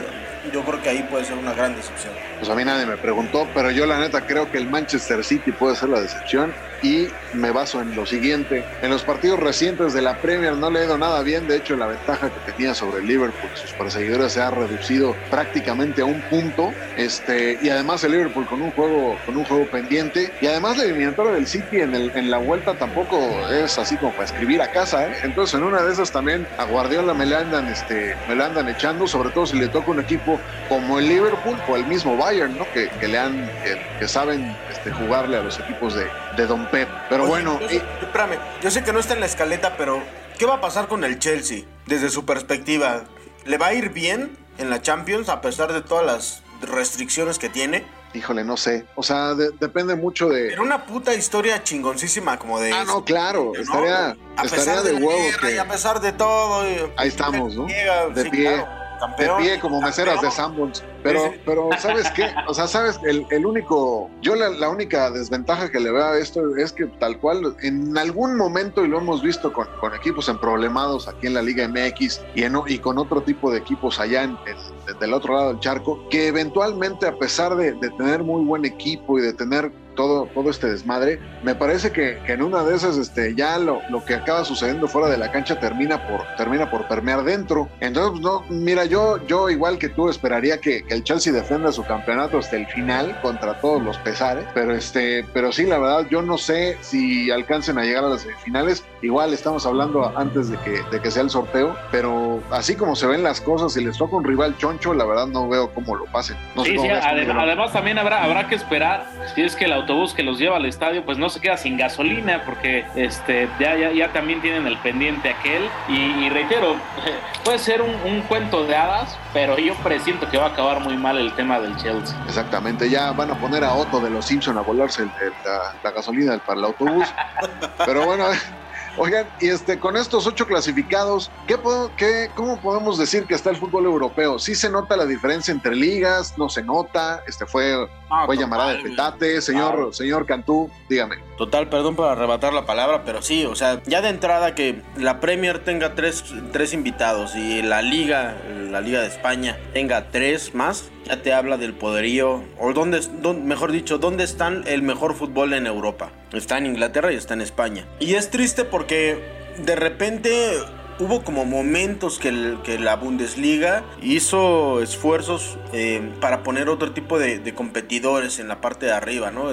yo 0.52 0.64
creo 0.64 0.82
que 0.82 0.90
ahí 0.90 1.04
puede 1.04 1.26
ser 1.26 1.38
una 1.38 1.54
gran 1.54 1.76
decepción. 1.76 2.14
pues 2.40 2.50
a 2.50 2.56
mí 2.56 2.64
nadie 2.64 2.86
me 2.86 2.98
preguntó, 2.98 3.48
pero 3.54 3.72
yo 3.72 3.86
la 3.86 4.00
neta 4.00 4.26
creo 4.26 4.50
que 4.52 4.58
el 4.58 4.68
Manchester 4.68 5.24
City 5.24 5.52
puede 5.52 5.76
ser 5.76 5.90
la 5.90 6.02
decepción 6.02 6.54
y 6.82 7.08
me 7.34 7.52
baso 7.52 7.82
en 7.82 7.96
lo 7.96 8.06
siguiente. 8.06 8.64
En 8.82 8.90
los 8.90 9.04
partidos 9.04 9.40
recientes 9.40 9.94
de 9.94 10.02
la 10.02 10.22
Premier 10.22 10.56
no 10.56 10.70
le 10.70 10.80
ha 10.80 10.86
ido 10.86 10.98
nada 10.98 11.22
bien, 11.24 11.48
de 11.48 11.58
hecho 11.58 11.76
la 11.76 11.88
ventaja 11.88 12.30
que 12.30 12.52
tenía 12.52 12.74
sobre 12.74 13.00
el 13.00 13.08
Liverpool, 13.08 13.50
sus 13.54 13.74
perseguidores 13.74 14.34
se 14.34 14.42
ha 14.42 14.52
reducido 14.52 15.16
prácticamente 15.30 16.02
a 16.02 16.06
un 16.06 16.22
punto, 16.22 16.74
este 16.96 17.58
y 17.62 17.70
además 17.70 18.04
el 18.04 18.12
Liverpool 18.14 18.48
con 18.48 18.62
un 18.62 18.72
juego 18.72 19.18
con 19.26 19.38
un 19.38 19.46
juego 19.46 19.70
pendiente 19.70 20.34
y 20.40 20.48
además 20.48 20.78
la 20.78 20.84
eliminatoria 20.84 21.34
del 21.34 21.48
City 21.48 21.82
en, 21.82 21.94
el, 21.94 22.12
en 22.16 22.30
la 22.32 22.38
vuelta 22.38 22.78
tampoco 22.78 23.48
es 23.50 23.78
así 23.78 23.98
como 23.98 24.14
para 24.14 24.26
escribir 24.26 24.62
a 24.62 24.72
casa, 24.72 25.08
¿eh? 25.08 25.18
entonces 25.24 25.60
en 25.60 25.64
una 25.64 25.84
de 25.84 25.92
esas 25.92 26.12
también 26.12 26.48
a 26.58 26.66
Guardiola 26.66 27.14
me 27.14 27.26
le 27.26 27.36
andan 27.36 27.68
este 27.68 28.16
me 28.28 28.36
le 28.36 28.44
andan 28.44 28.68
echando, 28.70 29.08
sobre 29.08 29.32
todo 29.32 29.46
si 29.46 29.58
le 29.58 29.70
toca 29.70 29.92
un 29.92 30.00
equipo 30.00 30.37
como 30.70 31.00
el 31.00 31.08
Liverpool 31.08 31.58
o 31.68 31.76
el 31.76 31.86
mismo 31.86 32.18
Bayern, 32.18 32.58
¿no? 32.58 32.66
Que, 32.74 32.90
que 32.90 33.08
le 33.08 33.18
han 33.18 33.50
que, 33.64 33.82
que 34.00 34.08
saben 34.08 34.56
este, 34.72 34.92
jugarle 34.92 35.38
a 35.38 35.42
los 35.44 35.60
equipos 35.60 35.94
de, 35.96 36.08
de 36.36 36.46
Don 36.48 36.66
Pep. 36.68 36.88
Pero 37.10 37.24
Oye, 37.24 37.30
bueno, 37.30 37.60
yo 37.62 37.70
sé- 37.70 37.82
espérame, 38.02 38.38
yo 38.62 38.72
sé 38.72 38.84
que 38.84 38.94
no 38.94 39.00
está 39.00 39.14
en 39.14 39.20
la 39.22 39.26
escaleta, 39.28 39.76
pero 39.78 40.02
¿qué 40.38 40.46
va 40.46 40.56
a 40.56 40.62
pasar 40.62 40.88
con 40.88 41.04
el 41.04 41.20
Chelsea 41.20 41.64
desde 41.86 42.10
su 42.10 42.26
perspectiva? 42.26 43.04
¿Le 43.46 43.58
va 43.58 43.68
a 43.68 43.74
ir 43.74 43.90
bien 43.90 44.38
en 44.58 44.70
la 44.70 44.82
Champions 44.82 45.30
a 45.30 45.40
pesar 45.42 45.72
de 45.72 45.82
todas 45.82 46.06
las 46.06 46.42
restricciones 46.62 47.40
que 47.40 47.50
tiene? 47.50 47.86
híjole, 48.14 48.44
no 48.44 48.58
sé. 48.58 48.86
O 48.96 49.04
sea, 49.04 49.36
de- 49.36 49.52
depende 49.60 49.96
mucho 49.96 50.28
de. 50.30 50.52
Era 50.54 50.62
una 50.64 50.86
puta 50.86 51.14
historia 51.14 51.62
chingoncísima 51.64 52.40
como 52.40 52.60
de... 52.60 52.74
Ah, 52.74 52.84
no, 52.84 53.06
claro, 53.06 53.52
¿no? 53.54 53.62
estaría, 53.62 54.08
a 54.36 54.44
estaría 54.44 54.50
pesar 54.66 54.82
de 54.84 54.94
huevos 54.96 55.36
y 55.36 55.48
que. 55.48 55.60
a 55.60 55.68
pesar 55.68 56.00
de 56.02 56.12
todo. 56.14 56.64
Ahí 56.98 57.10
estamos, 57.10 57.54
¿no? 57.56 57.68
Llega, 57.68 58.08
De 58.08 58.24
sí, 58.24 58.30
pie. 58.32 58.42
claro. 58.56 58.68
Campeón. 58.98 59.38
de 59.42 59.44
pie 59.50 59.60
como 59.60 59.82
meseras 59.82 60.22
de 60.22 60.32
Sanborns. 60.32 60.84
Pero, 61.04 61.20
Sí, 61.22 61.28
sí. 61.34 61.42
pero 61.46 61.70
¿sabes 61.80 62.10
qué? 62.12 62.30
O 62.48 62.54
sea, 62.54 62.68
¿sabes? 62.68 63.00
El, 63.06 63.26
el 63.32 63.46
único, 63.46 64.10
yo 64.22 64.36
la, 64.36 64.50
la 64.50 64.70
única 64.70 65.10
desventaja 65.12 65.70
que 65.72 65.80
le 65.80 65.92
veo 65.92 66.04
a 66.06 66.18
esto 66.18 66.56
es 66.58 66.74
que 66.74 66.86
tal 67.00 67.18
cual, 67.20 67.56
en 67.62 67.98
algún 67.98 68.36
momento, 68.36 68.84
y 68.84 68.88
lo 68.88 68.98
hemos 69.00 69.22
visto 69.22 69.54
con, 69.54 69.68
con 69.80 69.94
equipos 69.96 70.28
emproblemados 70.30 71.08
aquí 71.08 71.28
en 71.28 71.34
la 71.36 71.42
Liga 71.42 71.68
MX 71.68 72.22
y, 72.36 72.44
en, 72.44 72.56
y 72.68 72.80
con 72.80 72.98
otro 72.98 73.22
tipo 73.22 73.52
de 73.52 73.60
equipos 73.60 74.00
allá 74.00 74.24
en, 74.24 74.32
en- 74.46 75.00
del 75.00 75.14
otro 75.14 75.36
lado 75.36 75.50
del 75.50 75.60
charco, 75.60 76.08
que 76.10 76.28
eventualmente, 76.28 77.06
a 77.08 77.16
pesar 77.18 77.56
de, 77.56 77.74
de 77.74 77.90
tener 77.92 78.24
muy 78.24 78.44
buen 78.46 78.64
equipo 78.66 79.20
y 79.20 79.22
de 79.22 79.34
tener 79.34 79.72
todo, 79.98 80.30
todo 80.34 80.50
este 80.50 80.70
desmadre, 80.70 81.20
me 81.44 81.56
parece 81.56 81.92
que, 81.92 82.20
que 82.26 82.34
en 82.34 82.44
una 82.44 82.64
de 82.64 82.76
esas 82.76 82.96
este, 82.98 83.36
ya 83.36 83.58
lo, 83.58 83.82
lo 83.90 84.06
que 84.06 84.14
acaba 84.14 84.46
sucediendo 84.46 84.88
fuera 84.88 85.10
de 85.10 85.18
la 85.18 85.32
cancha 85.32 85.60
termina 85.60 86.08
por, 86.08 86.24
termina 86.38 86.70
por 86.70 86.88
permear 86.88 87.24
dentro. 87.24 87.68
Entonces, 87.82 88.12
pues, 88.12 88.22
no, 88.22 88.46
mira, 88.50 88.86
yo, 88.86 89.26
yo 89.28 89.50
igual 89.50 89.78
que 89.78 89.90
tú 89.90 90.08
esperaría 90.08 90.60
que, 90.60 90.84
que 90.86 90.94
el 90.94 91.04
Chelsea 91.04 91.34
defienda 91.34 91.72
su 91.74 91.84
campeonato 91.84 92.38
hasta 92.38 92.56
el 92.56 92.68
final 92.68 93.20
contra 93.22 93.60
todos 93.60 93.84
los 93.84 93.98
pesares, 93.98 94.46
pero, 94.54 94.74
este, 94.74 95.26
pero 95.34 95.52
sí, 95.52 95.66
la 95.66 95.80
verdad, 95.80 96.08
yo 96.10 96.22
no 96.22 96.38
sé 96.38 96.78
si 96.82 97.30
alcancen 97.32 97.78
a 97.78 97.84
llegar 97.84 98.06
a 98.06 98.10
las 98.10 98.22
semifinales. 98.22 98.86
Igual 99.02 99.34
estamos 99.34 99.66
hablando 99.66 100.12
antes 100.16 100.50
de 100.50 100.58
que, 100.60 100.82
de 100.92 101.02
que 101.02 101.12
sea 101.12 101.24
el 101.24 101.30
sorteo, 101.30 101.76
pero 101.92 102.40
así 102.52 102.76
como 102.76 102.96
se 102.96 103.08
ven 103.08 103.24
las 103.24 103.42
cosas, 103.42 103.74
si 103.74 103.84
les 103.84 103.98
toca 103.98 104.16
un 104.16 104.24
rival 104.24 104.56
choncho, 104.58 104.94
la 104.94 105.06
verdad 105.06 105.28
no 105.28 105.50
veo 105.50 105.74
cómo 105.74 105.96
lo 105.96 106.06
pasen. 106.06 106.38
No 106.56 106.64
Sí, 106.64 106.78
sí, 106.78 106.88
además 106.88 107.74
también 107.74 107.98
habrá, 107.98 108.24
habrá 108.24 108.48
que 108.48 108.56
esperar 108.56 109.06
si 109.34 109.42
es 109.42 109.56
que 109.56 109.66
el 109.66 109.74
autobús 109.88 110.14
que 110.14 110.22
los 110.24 110.38
lleva 110.38 110.58
al 110.58 110.66
estadio 110.66 111.06
pues 111.06 111.18
no 111.18 111.30
se 111.30 111.40
queda 111.40 111.56
sin 111.56 111.78
gasolina 111.78 112.44
porque 112.46 112.86
este 112.96 113.48
ya, 113.60 113.76
ya, 113.78 113.92
ya 113.94 114.12
también 114.12 114.42
tienen 114.42 114.68
el 114.68 114.78
pendiente 114.80 115.30
aquel 115.30 115.70
y, 115.88 116.26
y 116.26 116.30
reitero, 116.30 116.76
puede 117.46 117.58
ser 117.60 117.82
un, 117.82 117.96
un 118.06 118.22
cuento 118.24 118.66
de 118.66 118.76
hadas, 118.76 119.18
pero 119.34 119.58
yo 119.58 119.74
presiento 119.76 120.30
que 120.30 120.38
va 120.38 120.48
a 120.48 120.50
acabar 120.50 120.82
muy 120.82 120.98
mal 120.98 121.18
el 121.18 121.34
tema 121.36 121.60
del 121.60 121.76
Chelsea. 121.78 122.18
Exactamente, 122.28 122.90
ya 122.90 123.12
van 123.14 123.32
a 123.32 123.36
poner 123.40 123.64
a 123.64 123.74
Otto 123.74 124.00
de 124.02 124.10
los 124.10 124.26
Simpson 124.26 124.58
a 124.58 124.62
volarse 124.62 125.04
el- 125.04 125.12
el- 125.22 125.34
la, 125.46 125.74
la 125.84 125.92
gasolina 125.92 126.38
para 126.40 126.60
el 126.60 126.66
autobús. 126.66 127.08
Pero 127.86 128.06
bueno, 128.06 128.26
oigan, 128.98 129.26
y 129.40 129.48
este, 129.50 129.80
con 129.80 129.96
estos 129.96 130.28
ocho 130.28 130.46
clasificados, 130.46 131.32
¿qué, 131.48 131.58
puedo- 131.58 131.92
qué- 131.96 132.30
¿cómo 132.36 132.60
podemos 132.60 132.98
decir 132.98 133.26
que 133.26 133.36
está 133.36 133.50
el 133.52 133.56
fútbol 133.56 133.86
europeo? 133.86 134.38
¿Sí 134.40 134.54
se 134.56 134.70
nota 134.70 134.98
la 134.98 135.06
diferencia 135.06 135.52
entre 135.54 135.76
ligas? 135.76 136.38
¿No 136.38 136.50
se 136.50 136.62
nota? 136.64 137.22
Este 137.28 137.46
fue, 137.46 137.88
Ah, 138.10 138.24
fue 138.26 138.38
llamada 138.38 138.70
de 138.70 138.76
total, 138.78 138.90
petate. 138.92 139.42
Señor, 139.42 139.94
señor 139.94 140.26
Cantú, 140.26 140.70
dígame. 140.90 141.18
Total, 141.38 141.68
perdón 141.70 141.96
por 141.96 142.08
arrebatar 142.08 142.54
la 142.54 142.66
palabra, 142.66 143.04
pero 143.04 143.22
sí, 143.22 143.46
o 143.46 143.56
sea, 143.56 143.82
ya 143.86 144.02
de 144.02 144.10
entrada 144.10 144.56
que 144.56 144.82
la 144.98 145.20
Premier 145.20 145.60
tenga 145.60 145.94
tres, 145.94 146.24
tres 146.54 146.74
invitados 146.74 147.36
y 147.36 147.62
la 147.62 147.82
Liga, 147.82 148.38
la 148.72 148.82
Liga 148.82 149.02
de 149.02 149.08
España, 149.08 149.58
tenga 149.74 150.10
tres 150.10 150.56
más, 150.56 150.90
ya 151.06 151.22
te 151.22 151.34
habla 151.34 151.58
del 151.58 151.74
poderío, 151.74 152.44
o 152.60 152.74
dónde, 152.74 153.02
dónde- 153.22 153.44
mejor 153.46 153.72
dicho, 153.72 153.98
dónde 153.98 154.24
están 154.24 154.64
el 154.68 154.82
mejor 154.84 155.14
fútbol 155.14 155.54
en 155.54 155.68
Europa. 155.68 156.12
Está 156.32 156.58
en 156.58 156.66
Inglaterra 156.66 157.12
y 157.12 157.16
está 157.16 157.34
en 157.34 157.42
España. 157.42 157.86
Y 158.00 158.16
es 158.16 158.30
triste 158.32 158.64
porque 158.64 159.22
de 159.58 159.76
repente 159.76 160.60
hubo 161.00 161.24
como 161.24 161.46
momentos 161.46 162.20
que, 162.20 162.32
la 162.32 162.96
Bundesliga 162.96 163.84
hizo 164.02 164.82
esfuerzos 164.82 165.58
eh, 165.74 166.12
para 166.20 166.44
poner 166.44 166.70
otro 166.70 166.92
tipo 166.92 167.20
de, 167.20 167.40
de 167.40 167.54
competidores 167.54 168.40
en 168.40 168.48
la 168.48 168.62
parte 168.62 168.88
de 168.88 168.94
arriba, 168.94 169.32
¿no? 169.32 169.52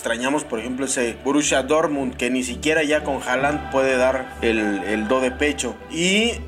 Extrañamos, 0.00 0.44
por 0.44 0.60
ejemplo, 0.60 0.86
ese 0.86 1.14
Borussia 1.22 1.62
Dortmund 1.62 2.16
que 2.16 2.30
ni 2.30 2.42
siquiera 2.42 2.82
ya 2.82 3.04
con 3.04 3.20
Haaland 3.22 3.70
puede 3.70 3.98
dar 3.98 4.34
el, 4.40 4.82
el 4.84 5.06
do 5.08 5.20
de 5.20 5.30
pecho. 5.30 5.76
Y 5.90 6.30
eh, 6.30 6.40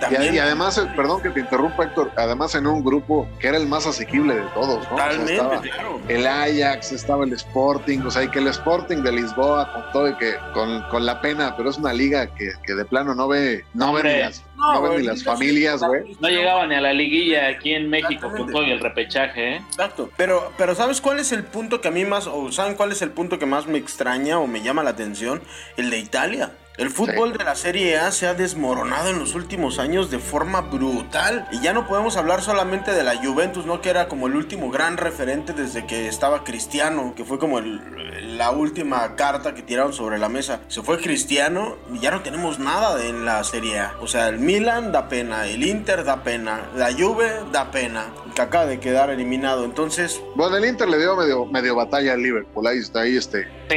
también... 0.00 0.34
y 0.34 0.38
además, 0.40 0.78
eh, 0.78 0.90
perdón 0.96 1.22
que 1.22 1.30
te 1.30 1.38
interrumpa, 1.38 1.84
Héctor, 1.84 2.10
además 2.16 2.56
en 2.56 2.66
un 2.66 2.82
grupo 2.82 3.28
que 3.38 3.46
era 3.46 3.56
el 3.56 3.68
más 3.68 3.86
asequible 3.86 4.34
de 4.34 4.42
todos, 4.52 4.84
¿no? 4.90 4.96
O 4.96 4.98
sea, 4.98 5.10
Totalmente, 5.10 5.70
claro. 5.70 6.00
el 6.08 6.26
Ajax, 6.26 6.90
estaba 6.90 7.24
el 7.24 7.32
Sporting, 7.34 8.00
o 8.00 8.10
sea, 8.10 8.24
y 8.24 8.30
que 8.30 8.40
el 8.40 8.48
Sporting 8.48 8.96
de 8.96 9.12
Lisboa 9.12 9.72
con 9.72 9.92
todo 9.92 10.08
y 10.08 10.16
que 10.16 10.34
con, 10.52 10.82
con 10.90 11.06
la 11.06 11.20
pena, 11.20 11.54
pero 11.56 11.70
es 11.70 11.78
una 11.78 11.92
liga 11.92 12.26
que, 12.34 12.50
que 12.64 12.74
de 12.74 12.84
plano 12.84 13.14
no 13.14 13.28
ve, 13.28 13.64
no 13.74 13.92
ve 13.92 14.02
ni 14.02 14.20
las, 14.22 14.42
no 14.58 14.80
güey, 14.80 14.98
ni 14.98 15.06
las 15.06 15.24
familias, 15.24 15.82
güey. 15.82 16.16
No 16.20 16.28
llegaba 16.28 16.66
ni 16.66 16.74
a 16.74 16.80
la 16.80 16.92
liguilla 16.92 17.48
aquí 17.48 17.72
en 17.74 17.88
México 17.88 18.30
con 18.30 18.50
todo 18.50 18.62
y 18.64 18.72
el 18.72 18.80
repechaje, 18.80 19.54
¿eh? 19.54 19.62
Exacto. 19.68 20.10
Pero, 20.16 20.52
pero 20.58 20.74
¿sabes 20.74 21.00
cuál 21.00 21.20
es 21.20 21.32
el 21.32 21.44
punto 21.44 21.80
que 21.80 21.88
a 21.88 21.90
mí 21.90 22.04
más, 22.04 22.26
o 22.26 22.50
saben 22.52 22.74
cuál 22.74 22.92
es 22.92 23.00
el 23.02 23.10
punto 23.10 23.38
que 23.38 23.46
más 23.46 23.66
me 23.66 23.78
extraña 23.78 24.38
o 24.38 24.46
me 24.46 24.62
llama 24.62 24.82
la 24.82 24.90
atención? 24.90 25.40
El 25.76 25.90
de 25.90 25.98
Italia. 25.98 26.52
El 26.78 26.90
fútbol 26.90 27.32
de 27.36 27.42
la 27.42 27.56
Serie 27.56 27.98
A 27.98 28.12
se 28.12 28.28
ha 28.28 28.34
desmoronado 28.34 29.10
en 29.10 29.18
los 29.18 29.34
últimos 29.34 29.80
años 29.80 30.12
de 30.12 30.20
forma 30.20 30.60
brutal. 30.60 31.48
Y 31.50 31.60
ya 31.60 31.72
no 31.72 31.88
podemos 31.88 32.16
hablar 32.16 32.40
solamente 32.40 32.92
de 32.92 33.02
la 33.02 33.16
Juventus, 33.16 33.66
¿no? 33.66 33.80
Que 33.80 33.90
era 33.90 34.06
como 34.06 34.28
el 34.28 34.36
último 34.36 34.70
gran 34.70 34.96
referente 34.96 35.52
desde 35.52 35.86
que 35.86 36.06
estaba 36.06 36.44
Cristiano, 36.44 37.14
que 37.16 37.24
fue 37.24 37.40
como 37.40 37.58
el- 37.58 38.38
la 38.38 38.52
última 38.52 39.16
carta 39.16 39.54
que 39.54 39.62
tiraron 39.62 39.92
sobre 39.92 40.18
la 40.18 40.28
mesa. 40.28 40.60
Se 40.68 40.82
fue 40.82 40.98
Cristiano 41.00 41.76
y 41.92 41.98
ya 41.98 42.12
no 42.12 42.20
tenemos 42.22 42.60
nada 42.60 43.04
en 43.04 43.24
la 43.24 43.42
Serie 43.42 43.80
A. 43.80 43.94
O 44.00 44.06
sea, 44.06 44.28
el 44.28 44.38
Milan 44.38 44.92
da 44.92 45.08
pena, 45.08 45.48
el 45.48 45.64
Inter 45.66 46.04
da 46.04 46.22
pena, 46.22 46.60
la 46.76 46.92
Juve 46.92 47.28
da 47.50 47.72
pena, 47.72 48.06
que 48.36 48.42
acaba 48.42 48.66
de 48.66 48.78
quedar 48.78 49.10
eliminado. 49.10 49.64
Entonces, 49.64 50.20
Bueno, 50.36 50.56
el 50.56 50.64
Inter 50.64 50.88
le 50.88 50.98
dio 50.98 51.16
medio, 51.16 51.44
medio 51.46 51.74
batalla 51.74 52.12
al 52.12 52.22
Liverpool, 52.22 52.64
ahí 52.68 52.78
está, 52.78 53.00
ahí 53.00 53.16
este. 53.16 53.48
Sí. 53.68 53.76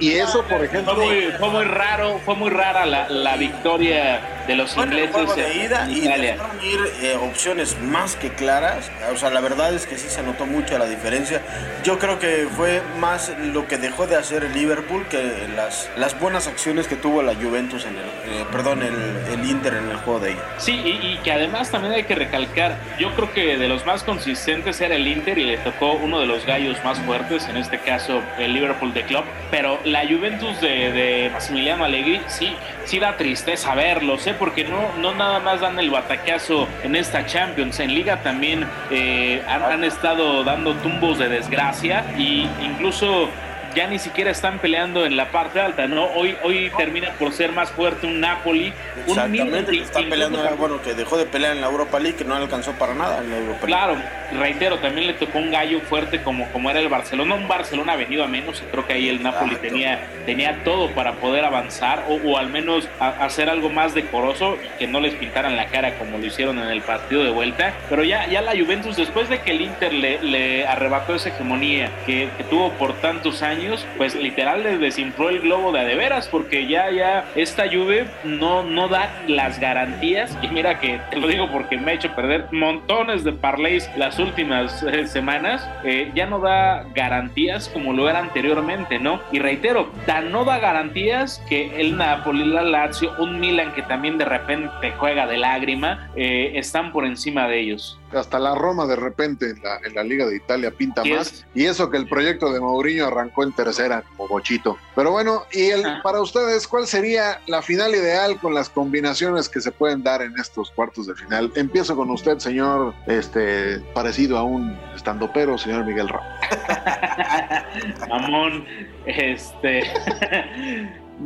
Y, 0.00 0.06
y 0.08 0.12
eso, 0.12 0.42
por 0.42 0.58
Fue 0.58 0.66
ejemplo, 0.66 0.94
muy, 0.94 1.32
fue 1.38 1.48
muy 1.50 1.64
raro, 1.64 2.20
fue 2.24 2.33
muy 2.34 2.50
rara 2.50 2.86
la, 2.86 3.08
la 3.08 3.36
victoria 3.36 4.20
de 4.46 4.56
los 4.56 4.74
Bueno, 4.74 4.92
el 4.92 5.04
ingleses 5.04 5.24
juego 5.26 5.34
de 5.36 5.52
en 5.52 5.64
ida 5.66 5.86
y 5.90 5.98
Italia. 6.00 6.32
dejaron 6.32 6.62
ir 6.64 6.80
eh, 7.02 7.16
opciones 7.16 7.80
más 7.80 8.16
que 8.16 8.30
claras. 8.30 8.90
O 9.12 9.16
sea, 9.16 9.30
la 9.30 9.40
verdad 9.40 9.72
es 9.72 9.86
que 9.86 9.96
sí 9.96 10.08
se 10.08 10.22
notó 10.22 10.44
mucho 10.46 10.76
la 10.78 10.84
diferencia. 10.86 11.40
Yo 11.82 11.98
creo 11.98 12.18
que 12.18 12.46
fue 12.54 12.82
más 12.98 13.32
lo 13.38 13.66
que 13.66 13.78
dejó 13.78 14.06
de 14.06 14.16
hacer 14.16 14.44
el 14.44 14.52
Liverpool 14.52 15.06
que 15.08 15.48
las, 15.56 15.90
las 15.96 16.18
buenas 16.20 16.46
acciones 16.46 16.86
que 16.88 16.96
tuvo 16.96 17.22
la 17.22 17.34
Juventus 17.34 17.86
en 17.86 17.94
el, 17.96 18.40
eh, 18.40 18.44
perdón, 18.52 18.82
el, 18.82 18.94
el 19.32 19.48
Inter 19.50 19.74
en 19.74 19.90
el 19.90 19.96
juego 19.98 20.20
de 20.20 20.32
ida. 20.32 20.42
Sí, 20.58 20.72
y, 20.72 20.90
y 21.14 21.20
que 21.24 21.32
además 21.32 21.70
también 21.70 21.94
hay 21.94 22.04
que 22.04 22.14
recalcar, 22.14 22.76
yo 22.98 23.14
creo 23.14 23.32
que 23.32 23.56
de 23.56 23.68
los 23.68 23.86
más 23.86 24.02
consistentes 24.02 24.80
era 24.80 24.94
el 24.96 25.06
Inter 25.06 25.38
y 25.38 25.44
le 25.44 25.56
tocó 25.58 25.92
uno 25.92 26.20
de 26.20 26.26
los 26.26 26.44
gallos 26.44 26.76
más 26.84 26.98
fuertes, 27.00 27.48
en 27.48 27.56
este 27.56 27.78
caso 27.78 28.22
el 28.38 28.52
Liverpool 28.52 28.92
de 28.92 29.02
Club, 29.04 29.24
pero 29.50 29.78
la 29.84 30.06
Juventus 30.06 30.60
de, 30.60 30.92
de 30.92 31.30
Massimiliano 31.32 31.84
Allegri 31.84 32.20
sí, 32.28 32.54
sí 32.84 32.98
da 32.98 33.16
tristeza 33.16 33.74
verlos, 33.74 34.26
¿eh? 34.26 34.34
porque 34.38 34.64
no, 34.64 34.94
no 34.98 35.14
nada 35.14 35.40
más 35.40 35.60
dan 35.60 35.78
el 35.78 35.90
batacazo 35.90 36.68
en 36.82 36.96
esta 36.96 37.26
Champions, 37.26 37.80
en 37.80 37.94
Liga 37.94 38.22
también 38.22 38.66
eh, 38.90 39.42
han, 39.48 39.62
han 39.62 39.84
estado 39.84 40.44
dando 40.44 40.74
tumbos 40.74 41.18
de 41.18 41.28
desgracia 41.28 42.04
y 42.16 42.48
incluso 42.62 43.28
ya 43.74 43.86
ni 43.86 43.98
siquiera 43.98 44.30
están 44.30 44.58
peleando 44.58 45.04
en 45.06 45.16
la 45.16 45.30
parte 45.30 45.60
alta, 45.60 45.86
¿no? 45.86 46.04
Hoy, 46.14 46.36
hoy 46.42 46.70
termina 46.76 47.10
por 47.18 47.32
ser 47.32 47.52
más 47.52 47.70
fuerte 47.70 48.06
un 48.06 48.20
Napoli, 48.20 48.72
un 49.06 49.30
Milan 49.30 49.54
está 49.54 49.72
incluso 49.72 50.08
peleando, 50.10 50.56
bueno, 50.56 50.80
que 50.82 50.94
dejó 50.94 51.16
de 51.16 51.26
pelear 51.26 51.52
en 51.54 51.60
la 51.60 51.66
Europa 51.68 51.98
League, 51.98 52.16
que 52.16 52.24
no 52.24 52.34
alcanzó 52.34 52.72
para 52.72 52.94
nada 52.94 53.18
en 53.18 53.30
la 53.30 53.36
Europa 53.38 53.66
League. 53.66 53.66
Claro, 53.66 53.96
reitero, 54.38 54.78
también 54.78 55.06
le 55.06 55.14
tocó 55.14 55.38
un 55.38 55.50
gallo 55.50 55.80
fuerte 55.80 56.22
como, 56.22 56.46
como 56.52 56.70
era 56.70 56.80
el 56.80 56.88
Barcelona. 56.88 57.34
Un 57.34 57.48
Barcelona 57.48 57.96
venido 57.96 58.24
a 58.24 58.26
menos 58.28 58.60
y 58.62 58.70
creo 58.70 58.86
que 58.86 58.92
ahí 58.94 59.08
el 59.08 59.22
Napoli 59.22 59.52
Exacto. 59.52 59.68
tenía, 59.68 60.00
tenía 60.26 60.64
todo 60.64 60.90
para 60.90 61.12
poder 61.14 61.44
avanzar 61.44 62.04
o, 62.08 62.14
o 62.14 62.38
al 62.38 62.48
menos 62.48 62.88
a- 63.00 63.24
hacer 63.24 63.48
algo 63.50 63.70
más 63.70 63.94
decoroso 63.94 64.56
y 64.62 64.78
que 64.78 64.86
no 64.86 65.00
les 65.00 65.14
pintaran 65.14 65.56
la 65.56 65.66
cara 65.66 65.94
como 65.98 66.18
lo 66.18 66.26
hicieron 66.26 66.58
en 66.58 66.68
el 66.68 66.82
partido 66.82 67.24
de 67.24 67.30
vuelta. 67.30 67.72
Pero 67.88 68.04
ya, 68.04 68.26
ya 68.26 68.40
la 68.42 68.52
Juventus, 68.52 68.96
después 68.96 69.28
de 69.28 69.40
que 69.40 69.50
el 69.52 69.60
Inter 69.62 69.92
le, 69.92 70.22
le 70.22 70.66
arrebató 70.66 71.14
esa 71.14 71.28
hegemonía 71.30 71.90
que, 72.06 72.28
que 72.36 72.44
tuvo 72.44 72.70
por 72.72 72.94
tantos 72.94 73.42
años, 73.42 73.63
pues 73.96 74.14
literal 74.14 74.62
le 74.62 74.78
desinfló 74.78 75.30
el 75.30 75.40
globo 75.40 75.72
de 75.72 75.80
a 75.80 75.84
de 75.84 75.94
veras 75.94 76.28
porque 76.28 76.66
ya, 76.66 76.90
ya 76.90 77.24
esta 77.34 77.64
Juve 77.68 78.06
no, 78.24 78.62
no 78.62 78.88
da 78.88 79.10
las 79.26 79.60
garantías 79.60 80.36
y 80.42 80.48
mira 80.48 80.80
que 80.80 81.00
te 81.10 81.18
lo 81.18 81.28
digo 81.28 81.50
porque 81.50 81.76
me 81.76 81.92
ha 81.92 81.94
hecho 81.94 82.14
perder 82.14 82.46
montones 82.52 83.24
de 83.24 83.32
parlays 83.32 83.88
las 83.96 84.18
últimas 84.18 84.82
eh, 84.82 85.06
semanas, 85.06 85.68
eh, 85.84 86.10
ya 86.14 86.26
no 86.26 86.38
da 86.38 86.84
garantías 86.94 87.68
como 87.68 87.92
lo 87.92 88.08
era 88.08 88.20
anteriormente, 88.20 88.98
¿no? 88.98 89.20
Y 89.32 89.38
reitero, 89.38 89.90
tan 90.06 90.32
no 90.32 90.44
da 90.44 90.58
garantías 90.58 91.42
que 91.48 91.80
el 91.80 91.96
Napoli, 91.96 92.44
la 92.46 92.62
Lazio, 92.62 93.12
un 93.18 93.40
Milan 93.40 93.72
que 93.74 93.82
también 93.82 94.18
de 94.18 94.24
repente 94.24 94.92
juega 94.98 95.26
de 95.26 95.38
lágrima, 95.38 96.10
eh, 96.16 96.52
están 96.54 96.92
por 96.92 97.04
encima 97.04 97.48
de 97.48 97.60
ellos. 97.60 97.98
Hasta 98.20 98.38
la 98.38 98.54
Roma 98.54 98.86
de 98.86 98.96
repente 98.96 99.50
en 99.50 99.62
la, 99.62 99.78
en 99.84 99.94
la 99.94 100.02
Liga 100.04 100.26
de 100.26 100.36
Italia 100.36 100.70
pinta 100.70 101.02
más. 101.04 101.32
es. 101.32 101.46
Y 101.54 101.66
eso 101.66 101.90
que 101.90 101.96
el 101.96 102.08
proyecto 102.08 102.52
de 102.52 102.60
Mourinho 102.60 103.06
arrancó 103.06 103.42
en 103.44 103.52
tercera 103.52 104.02
como 104.16 104.28
bochito. 104.28 104.76
Pero 104.94 105.10
bueno, 105.10 105.44
y 105.52 105.66
el, 105.70 105.84
Ah. 105.84 106.00
para 106.02 106.20
ustedes, 106.20 106.66
¿cuál 106.66 106.86
sería 106.86 107.40
la 107.46 107.60
final 107.62 107.94
ideal 107.94 108.38
con 108.40 108.54
las 108.54 108.68
combinaciones 108.70 109.48
que 109.48 109.60
se 109.60 109.70
pueden 109.72 110.02
dar 110.02 110.22
en 110.22 110.38
estos 110.38 110.70
cuartos 110.70 111.06
de 111.06 111.14
final? 111.14 111.52
Empiezo 111.56 111.94
con 111.96 112.10
usted, 112.10 112.38
señor, 112.38 112.94
este, 113.06 113.80
parecido 113.94 114.38
a 114.38 114.42
un 114.44 114.78
estandopero, 114.94 115.58
señor 115.58 115.84
Miguel 115.84 116.08
Ramos. 116.08 116.28
Mamón, 118.08 118.64
este. 119.06 119.82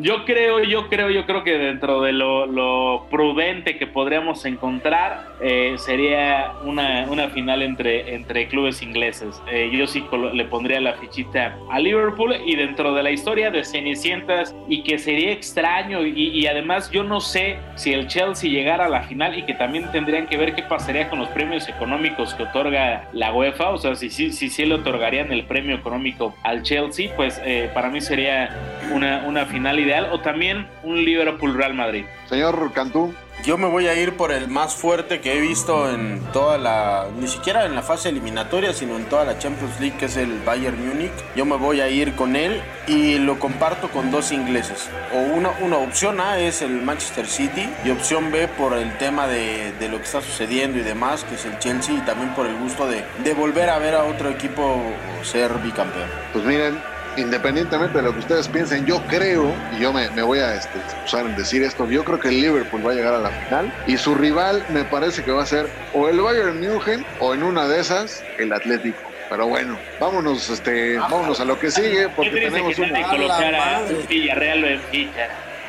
Yo 0.00 0.24
creo, 0.24 0.62
yo 0.62 0.88
creo, 0.88 1.10
yo 1.10 1.24
creo 1.26 1.42
que 1.44 1.56
dentro 1.58 2.02
de 2.02 2.12
lo, 2.12 3.06
prudente 3.10 3.78
que 3.78 3.86
podríamos 3.86 4.44
encontrar 4.44 5.26
eh, 5.40 5.74
sería 5.78 6.52
una, 6.64 7.06
una, 7.08 7.28
final 7.28 7.62
entre, 7.62 8.14
entre 8.14 8.48
clubes 8.48 8.82
ingleses. 8.82 9.40
Eh, 9.50 9.70
yo 9.72 9.86
sí 9.86 10.04
le 10.32 10.44
pondría 10.44 10.80
la 10.80 10.94
fichita 10.94 11.56
a 11.70 11.80
Liverpool 11.80 12.34
y 12.44 12.56
dentro 12.56 12.94
de 12.94 13.02
la 13.02 13.10
historia 13.10 13.50
de 13.50 13.64
Cenicientas 13.64 14.54
y 14.68 14.82
que 14.82 14.98
sería 14.98 15.32
extraño 15.32 16.04
y, 16.04 16.28
y 16.28 16.46
además 16.46 16.90
yo 16.90 17.02
no 17.02 17.20
sé 17.20 17.58
si 17.76 17.92
el 17.92 18.06
Chelsea 18.08 18.50
llegara 18.50 18.86
a 18.86 18.88
la 18.88 19.02
final 19.02 19.38
y 19.38 19.42
que 19.42 19.54
también 19.54 19.90
tendrían 19.90 20.26
que 20.26 20.36
ver 20.36 20.54
qué 20.54 20.62
pasaría 20.62 21.08
con 21.08 21.18
los 21.18 21.28
premios 21.30 21.68
económicos 21.68 22.34
que 22.34 22.44
otorga 22.44 23.08
la 23.12 23.32
UEFA, 23.32 23.70
o 23.70 23.78
sea, 23.78 23.94
si 23.94 24.10
sí 24.10 24.28
si, 24.32 24.48
si, 24.48 24.64
le 24.64 24.74
otorgarían 24.74 25.32
el 25.32 25.44
premio 25.44 25.76
económico 25.76 26.34
al 26.42 26.62
Chelsea, 26.62 27.10
pues 27.16 27.40
eh, 27.44 27.70
para 27.72 27.88
mí 27.88 28.00
sería 28.00 28.50
una, 28.92 29.24
una 29.26 29.46
final 29.46 29.77
ideal 29.78 30.08
o 30.12 30.20
también 30.20 30.66
un 30.82 31.04
Liverpool 31.04 31.54
Real 31.54 31.74
Madrid. 31.74 32.04
Señor 32.28 32.72
Cantú. 32.72 33.14
Yo 33.44 33.56
me 33.56 33.68
voy 33.68 33.86
a 33.86 33.94
ir 33.94 34.16
por 34.16 34.32
el 34.32 34.48
más 34.48 34.74
fuerte 34.74 35.20
que 35.20 35.38
he 35.38 35.40
visto 35.40 35.88
en 35.88 36.20
toda 36.32 36.58
la, 36.58 37.06
ni 37.18 37.28
siquiera 37.28 37.66
en 37.66 37.74
la 37.76 37.82
fase 37.82 38.08
eliminatoria, 38.08 38.72
sino 38.72 38.96
en 38.96 39.04
toda 39.04 39.24
la 39.24 39.38
Champions 39.38 39.78
League, 39.78 39.96
que 39.96 40.06
es 40.06 40.16
el 40.16 40.40
Bayern 40.40 40.86
Múnich. 40.86 41.12
Yo 41.36 41.44
me 41.44 41.56
voy 41.56 41.80
a 41.80 41.88
ir 41.88 42.16
con 42.16 42.34
él 42.34 42.60
y 42.88 43.18
lo 43.18 43.38
comparto 43.38 43.90
con 43.90 44.10
dos 44.10 44.32
ingleses. 44.32 44.90
O 45.14 45.18
una, 45.18 45.50
una 45.60 45.78
opción 45.78 46.20
A 46.20 46.40
es 46.40 46.62
el 46.62 46.82
Manchester 46.82 47.26
City 47.26 47.70
y 47.84 47.90
opción 47.90 48.32
B 48.32 48.48
por 48.48 48.76
el 48.76 48.98
tema 48.98 49.28
de, 49.28 49.72
de, 49.78 49.88
lo 49.88 49.98
que 49.98 50.04
está 50.04 50.20
sucediendo 50.20 50.78
y 50.78 50.82
demás, 50.82 51.24
que 51.24 51.36
es 51.36 51.44
el 51.44 51.58
Chelsea, 51.60 51.94
y 51.94 52.00
también 52.00 52.34
por 52.34 52.46
el 52.46 52.56
gusto 52.56 52.88
de, 52.88 53.04
de 53.22 53.34
volver 53.34 53.70
a 53.70 53.78
ver 53.78 53.94
a 53.94 54.02
otro 54.02 54.30
equipo 54.30 54.82
ser 55.22 55.52
bicampeón. 55.62 56.08
Pues 56.32 56.44
miren, 56.44 56.76
independientemente 57.18 57.98
de 57.98 58.04
lo 58.04 58.12
que 58.12 58.20
ustedes 58.20 58.48
piensen, 58.48 58.86
yo 58.86 59.02
creo, 59.06 59.52
y 59.76 59.82
yo 59.82 59.92
me, 59.92 60.08
me 60.10 60.22
voy 60.22 60.38
a 60.38 60.54
este, 60.54 60.78
excusar 60.78 61.26
en 61.26 61.36
decir 61.36 61.62
esto, 61.62 61.88
yo 61.88 62.04
creo 62.04 62.20
que 62.20 62.28
el 62.28 62.40
Liverpool 62.40 62.86
va 62.86 62.92
a 62.92 62.94
llegar 62.94 63.14
a 63.14 63.18
la 63.18 63.30
final 63.30 63.72
y 63.86 63.96
su 63.96 64.14
rival 64.14 64.64
me 64.70 64.84
parece 64.84 65.24
que 65.24 65.30
va 65.30 65.42
a 65.42 65.46
ser 65.46 65.68
o 65.92 66.08
el 66.08 66.20
Bayern 66.20 66.60
München 66.60 67.04
o 67.20 67.34
en 67.34 67.42
una 67.42 67.66
de 67.66 67.80
esas 67.80 68.24
el 68.38 68.52
Atlético. 68.52 68.98
Pero 69.28 69.46
bueno, 69.46 69.78
vámonos, 70.00 70.48
este, 70.48 70.96
vámonos 70.96 71.38
a 71.40 71.44
lo 71.44 71.58
que 71.58 71.70
sigue 71.70 72.08
porque 72.08 72.30
tenemos 72.30 72.74
que 72.74 72.82
una. 72.82 73.02
colocar 73.08 73.54
a 73.54 73.82
Villarreal 74.08 74.64
o 74.64 74.68
en. 74.68 75.10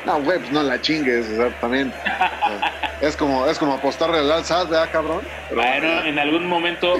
No, 0.06 0.18
güey, 0.22 0.38
pues 0.38 0.50
no 0.50 0.62
la 0.62 0.80
chingues, 0.80 1.28
o 1.28 1.36
sea, 1.36 1.60
también. 1.60 1.92
es 3.02 3.16
como, 3.16 3.46
es 3.46 3.58
como 3.58 3.74
apostarle 3.74 4.18
al 4.18 4.32
alzad, 4.32 4.66
¿verdad, 4.66 4.88
cabrón? 4.90 5.20
Pero, 5.50 5.60
bueno, 5.60 6.04
en 6.04 6.18
algún 6.18 6.46
momento 6.46 6.96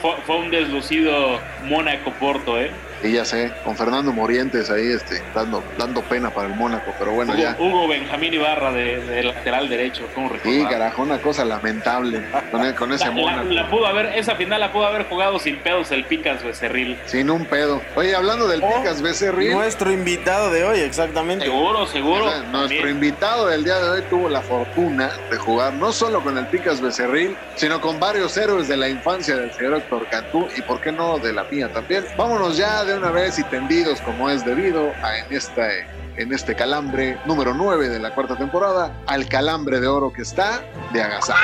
fue, 0.00 0.16
fue 0.26 0.36
un 0.36 0.50
deslucido 0.50 1.38
Mónaco 1.64 2.10
Porto, 2.12 2.58
¿eh? 2.58 2.70
Y 3.02 3.12
ya 3.12 3.24
sé, 3.24 3.52
con 3.64 3.76
Fernando 3.76 4.12
Morientes 4.12 4.70
ahí 4.70 4.92
este, 4.92 5.22
dando, 5.34 5.64
dando 5.78 6.02
pena 6.02 6.30
para 6.30 6.48
el 6.48 6.54
Mónaco, 6.54 6.92
pero 6.98 7.12
bueno, 7.12 7.32
Hugo, 7.32 7.42
ya. 7.42 7.56
Hugo 7.58 7.88
Benjamín 7.88 8.34
Ibarra 8.34 8.72
de, 8.72 9.00
de, 9.00 9.22
lateral 9.22 9.68
derecho, 9.68 10.06
¿cómo 10.14 10.28
recordar? 10.28 10.52
Sí, 10.52 10.66
carajo, 10.68 11.02
una 11.02 11.18
cosa 11.18 11.44
lamentable 11.44 12.22
con, 12.50 12.72
con 12.74 12.92
ese 12.92 13.06
la, 13.06 13.10
Mónaco. 13.10 13.44
La, 13.44 13.62
la, 13.62 13.70
pudo 13.70 13.86
haber, 13.86 14.06
esa 14.18 14.36
final 14.36 14.60
la 14.60 14.72
pudo 14.72 14.86
haber 14.86 15.04
jugado 15.08 15.38
sin 15.38 15.58
pedos 15.58 15.90
el 15.92 16.04
Picas 16.04 16.44
Becerril. 16.44 16.98
Sin 17.06 17.30
un 17.30 17.46
pedo. 17.46 17.80
Oye, 17.96 18.14
hablando 18.14 18.46
del 18.48 18.62
Oh, 18.62 18.68
Picas 18.68 19.00
Becerril. 19.00 19.52
Nuestro 19.52 19.90
invitado 19.90 20.50
de 20.50 20.64
hoy, 20.64 20.80
exactamente. 20.80 21.44
Seguro, 21.46 21.86
seguro. 21.86 22.26
o 22.26 22.30
sea, 22.30 22.42
nuestro 22.42 22.88
invitado 22.88 23.46
del 23.46 23.64
día 23.64 23.78
de 23.78 23.88
hoy 23.88 24.02
tuvo 24.10 24.28
la 24.28 24.42
fortuna 24.42 25.10
de 25.30 25.36
jugar 25.36 25.72
no 25.74 25.92
solo 25.92 26.22
con 26.22 26.36
el 26.36 26.46
Picas 26.46 26.80
Becerril, 26.80 27.36
sino 27.56 27.80
con 27.80 27.98
varios 27.98 28.36
héroes 28.36 28.68
de 28.68 28.76
la 28.76 28.88
infancia 28.88 29.36
del 29.36 29.52
señor 29.52 29.78
Héctor 29.78 30.06
Cantú 30.10 30.48
y, 30.56 30.62
por 30.62 30.80
qué 30.80 30.92
no, 30.92 31.18
de 31.18 31.32
la 31.32 31.44
mía 31.44 31.72
también. 31.72 32.04
Vámonos 32.16 32.56
ya 32.56 32.84
de 32.84 32.89
una 32.94 33.10
vez 33.10 33.38
y 33.38 33.44
tendidos 33.44 34.00
como 34.00 34.30
es 34.30 34.44
debido 34.44 34.92
a 35.02 35.18
en 35.18 35.32
esta 35.32 35.68
en 36.16 36.32
este 36.34 36.54
calambre 36.54 37.18
número 37.24 37.54
9 37.54 37.88
de 37.88 37.98
la 37.98 38.14
cuarta 38.14 38.36
temporada, 38.36 38.92
al 39.06 39.26
calambre 39.26 39.80
de 39.80 39.86
oro 39.86 40.12
que 40.12 40.22
está 40.22 40.62
de 40.92 41.02
agasajo. 41.02 41.40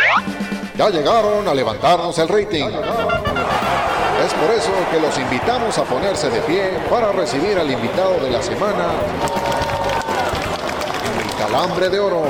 Ya 0.77 0.91
llegaron 0.91 1.49
a 1.49 1.55
levantarnos 1.55 2.19
el 2.19 2.29
rating. 2.29 2.67
Es 4.25 4.35
por 4.35 4.51
eso 4.51 4.73
que 4.91 5.01
los 5.01 5.19
invitamos 5.19 5.79
a 5.79 5.85
ponerse 5.85 6.29
de 6.29 6.41
pie 6.41 6.71
para 6.91 7.13
recibir 7.13 7.59
al 7.59 7.71
invitado 7.71 8.19
de 8.21 8.31
la 8.31 8.43
semana, 8.43 8.87
el 11.25 11.37
calambre 11.39 11.89
de 11.89 11.99
oro. 11.99 12.25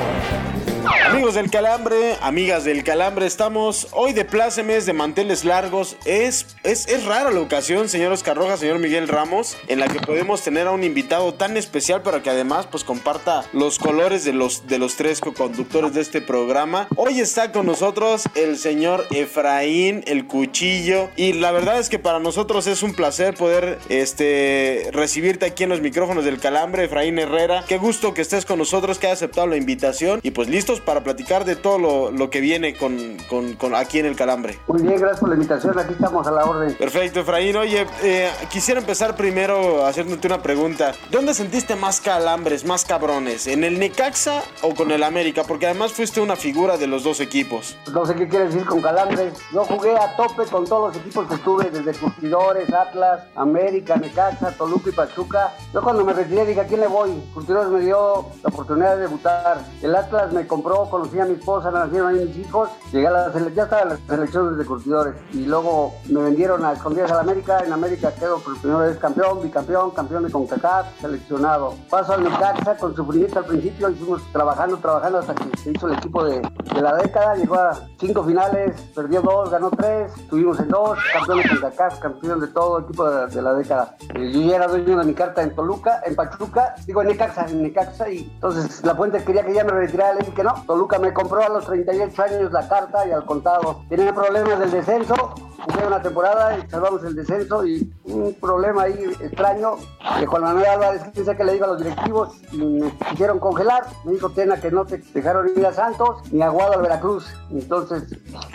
Amigos 0.87 1.35
del 1.35 1.49
Calambre, 1.49 2.15
amigas 2.21 2.63
del 2.63 2.83
Calambre, 2.83 3.25
estamos 3.25 3.87
hoy 3.91 4.13
de 4.13 4.23
plácemes, 4.23 4.85
de 4.85 4.93
manteles 4.93 5.43
largos. 5.43 5.97
Es, 6.05 6.55
es, 6.63 6.87
es 6.87 7.05
rara 7.05 7.31
la 7.31 7.41
ocasión, 7.41 7.89
señor 7.89 8.13
Oscar 8.13 8.37
Rojas, 8.37 8.61
señor 8.61 8.79
Miguel 8.79 9.07
Ramos, 9.07 9.57
en 9.67 9.79
la 9.79 9.87
que 9.87 9.99
podemos 9.99 10.43
tener 10.43 10.67
a 10.67 10.71
un 10.71 10.83
invitado 10.83 11.33
tan 11.33 11.57
especial, 11.57 12.01
pero 12.03 12.23
que 12.23 12.29
además 12.29 12.67
pues 12.67 12.83
comparta 12.85 13.45
los 13.51 13.79
colores 13.79 14.23
de 14.23 14.31
los, 14.31 14.67
de 14.67 14.79
los 14.79 14.95
tres 14.95 15.19
co-conductores 15.19 15.93
de 15.93 16.01
este 16.01 16.21
programa. 16.21 16.87
Hoy 16.95 17.19
está 17.19 17.51
con 17.51 17.65
nosotros 17.65 18.23
el 18.35 18.57
señor 18.57 19.07
Efraín, 19.11 20.03
el 20.07 20.25
cuchillo, 20.25 21.09
y 21.17 21.33
la 21.33 21.51
verdad 21.51 21.79
es 21.79 21.89
que 21.89 21.99
para 21.99 22.19
nosotros 22.19 22.65
es 22.67 22.81
un 22.81 22.93
placer 22.93 23.33
poder 23.33 23.79
este, 23.89 24.89
recibirte 24.93 25.47
aquí 25.47 25.63
en 25.63 25.69
los 25.69 25.81
micrófonos 25.81 26.23
del 26.23 26.39
Calambre, 26.39 26.85
Efraín 26.85 27.19
Herrera. 27.19 27.65
Qué 27.67 27.77
gusto 27.77 28.13
que 28.13 28.21
estés 28.21 28.45
con 28.45 28.59
nosotros, 28.59 28.99
que 28.99 29.07
hayas 29.07 29.19
aceptado 29.19 29.47
la 29.47 29.57
invitación 29.57 30.21
y 30.23 30.31
pues 30.31 30.47
listos 30.47 30.76
para 30.81 31.03
platicar 31.03 31.45
de 31.45 31.55
todo 31.55 31.77
lo, 31.77 32.11
lo 32.11 32.29
que 32.29 32.41
viene 32.41 32.75
con, 32.75 33.17
con, 33.29 33.53
con, 33.53 33.75
aquí 33.75 33.99
en 33.99 34.05
el 34.05 34.15
Calambre. 34.15 34.59
Muy 34.67 34.81
bien, 34.81 34.97
gracias 34.99 35.19
por 35.19 35.29
la 35.29 35.35
invitación, 35.35 35.77
aquí 35.77 35.93
estamos 35.93 36.25
a 36.27 36.31
la 36.31 36.45
orden. 36.45 36.73
Perfecto, 36.75 37.21
Efraín. 37.21 37.55
Oye, 37.55 37.85
eh, 38.03 38.29
quisiera 38.49 38.79
empezar 38.79 39.15
primero 39.15 39.85
haciéndote 39.85 40.27
una 40.27 40.41
pregunta. 40.41 40.93
¿Dónde 41.11 41.33
sentiste 41.33 41.75
más 41.75 42.01
calambres, 42.01 42.65
más 42.65 42.85
cabrones? 42.85 43.47
¿En 43.47 43.63
el 43.63 43.79
Necaxa 43.79 44.41
o 44.61 44.73
con 44.75 44.91
el 44.91 45.03
América? 45.03 45.43
Porque 45.47 45.65
además 45.65 45.93
fuiste 45.93 46.21
una 46.21 46.35
figura 46.35 46.77
de 46.77 46.87
los 46.87 47.03
dos 47.03 47.19
equipos. 47.19 47.77
No 47.93 48.05
sé 48.05 48.15
qué 48.15 48.27
quiere 48.27 48.45
decir 48.45 48.65
con 48.65 48.81
calambres. 48.81 49.33
Yo 49.53 49.63
jugué 49.65 49.95
a 49.95 50.15
tope 50.15 50.43
con 50.45 50.65
todos 50.65 50.93
los 50.93 51.03
equipos 51.03 51.27
que 51.27 51.35
estuve, 51.35 51.69
desde 51.69 51.93
Curtidores, 51.99 52.71
Atlas, 52.73 53.23
América, 53.35 53.95
Necaxa, 53.95 54.51
Toluca 54.51 54.89
y 54.89 54.93
Pachuca. 54.93 55.53
Yo 55.73 55.81
cuando 55.81 56.03
me 56.03 56.13
retiré 56.13 56.45
dije, 56.45 56.61
¿a 56.61 56.65
quién 56.65 56.81
le 56.81 56.87
voy? 56.87 57.11
Curtidores 57.33 57.69
me 57.69 57.81
dio 57.81 58.27
la 58.43 58.49
oportunidad 58.49 58.95
de 58.95 59.03
debutar. 59.03 59.61
El 59.81 59.95
Atlas 59.95 60.33
me 60.33 60.45
compró 60.45 60.66
conocí 60.89 61.19
a 61.19 61.25
mi 61.25 61.33
esposa, 61.33 61.71
nacieron 61.71 62.09
ahí 62.15 62.25
mis 62.25 62.37
hijos, 62.37 62.69
llegué 62.91 63.07
a 63.07 63.11
la 63.11 63.49
ya 63.53 63.63
estaba 63.63 63.85
las 63.85 63.99
selecciones 64.07 64.57
de 64.57 64.65
curtidores 64.65 65.15
y 65.31 65.45
luego 65.45 65.93
me 66.09 66.21
vendieron 66.23 66.63
a 66.65 66.73
escondidas 66.73 67.11
a 67.11 67.19
América, 67.19 67.59
en 67.65 67.73
América 67.73 68.13
quedo 68.13 68.39
por 68.39 68.59
primera 68.59 68.81
vez 68.81 68.97
campeón, 68.97 69.41
bicampeón, 69.41 69.91
campeón 69.91 70.23
de 70.23 70.31
CONCACAF, 70.31 70.99
seleccionado. 71.01 71.73
Paso 71.89 72.13
al 72.13 72.23
Necaxa 72.23 72.77
con 72.77 72.95
sufrimiento 72.95 73.39
al 73.39 73.45
principio 73.45 73.89
y 73.89 73.95
fuimos 73.95 74.21
trabajando, 74.31 74.77
trabajando 74.77 75.19
hasta 75.19 75.35
que 75.35 75.57
se 75.57 75.71
hizo 75.71 75.87
el 75.87 75.93
equipo 75.95 76.23
de, 76.23 76.41
de 76.73 76.81
la 76.81 76.95
década, 76.95 77.35
llegó 77.35 77.55
a 77.55 77.79
cinco 77.99 78.23
finales, 78.23 78.79
perdió 78.93 79.21
dos, 79.21 79.49
ganó 79.49 79.69
tres, 79.71 80.11
estuvimos 80.17 80.59
en 80.59 80.69
dos, 80.69 80.97
campeón 81.13 81.37
de 81.39 81.49
CONCACAF, 81.49 81.99
campeón 81.99 82.39
de 82.39 82.47
todo, 82.47 82.79
equipo 82.79 83.09
de, 83.09 83.27
de 83.27 83.41
la 83.41 83.53
década. 83.53 83.95
Y 84.15 84.31
yo 84.31 84.49
ya 84.49 84.55
era 84.57 84.67
dueño 84.67 84.97
de 84.97 85.05
mi 85.05 85.13
carta 85.13 85.43
en 85.43 85.55
Toluca, 85.55 86.01
en 86.05 86.15
Pachuca, 86.15 86.75
digo 86.85 87.01
en 87.01 87.09
Necaxa, 87.09 87.45
en 87.47 87.63
Necaxa 87.63 88.09
y 88.09 88.29
entonces 88.35 88.83
la 88.85 88.95
fuente 88.95 89.23
quería 89.23 89.45
que 89.45 89.53
ya 89.53 89.63
me 89.63 89.71
retirara, 89.71 90.13
le 90.13 90.19
dije 90.21 90.33
que 90.33 90.43
no, 90.43 90.46
Toluca 90.65 90.99
me 90.99 91.13
compró 91.13 91.43
a 91.43 91.49
los 91.49 91.65
38 91.65 92.23
años 92.23 92.51
la 92.51 92.67
carta 92.67 93.07
y 93.07 93.11
al 93.11 93.25
contado. 93.25 93.81
Tenía 93.89 94.13
problemas 94.13 94.59
del 94.59 94.71
descenso, 94.71 95.15
jugué 95.15 95.87
una 95.87 96.01
temporada 96.01 96.57
y 96.57 96.69
salvamos 96.69 97.03
el 97.03 97.15
descenso 97.15 97.65
y 97.65 97.91
un 98.05 98.33
problema 98.39 98.83
ahí 98.83 99.15
extraño 99.19 99.75
que 100.19 100.25
Juan 100.25 100.43
Manuel 100.43 100.65
Álvarez, 100.65 101.01
sé 101.13 101.35
que 101.35 101.43
le 101.43 101.53
digo 101.53 101.65
a 101.65 101.69
los 101.69 101.83
directivos, 101.83 102.37
y 102.51 102.57
me 102.57 102.91
quisieron 103.09 103.39
congelar. 103.39 103.85
Me 104.05 104.13
dijo 104.13 104.29
Tena 104.29 104.59
que 104.59 104.71
no 104.71 104.85
te 104.85 104.97
dejaron 105.13 105.49
ir 105.55 105.65
a 105.65 105.73
Santos 105.73 106.21
ni 106.31 106.41
a 106.41 106.49
al 106.49 106.81
Veracruz. 106.81 107.27
Entonces 107.51 108.03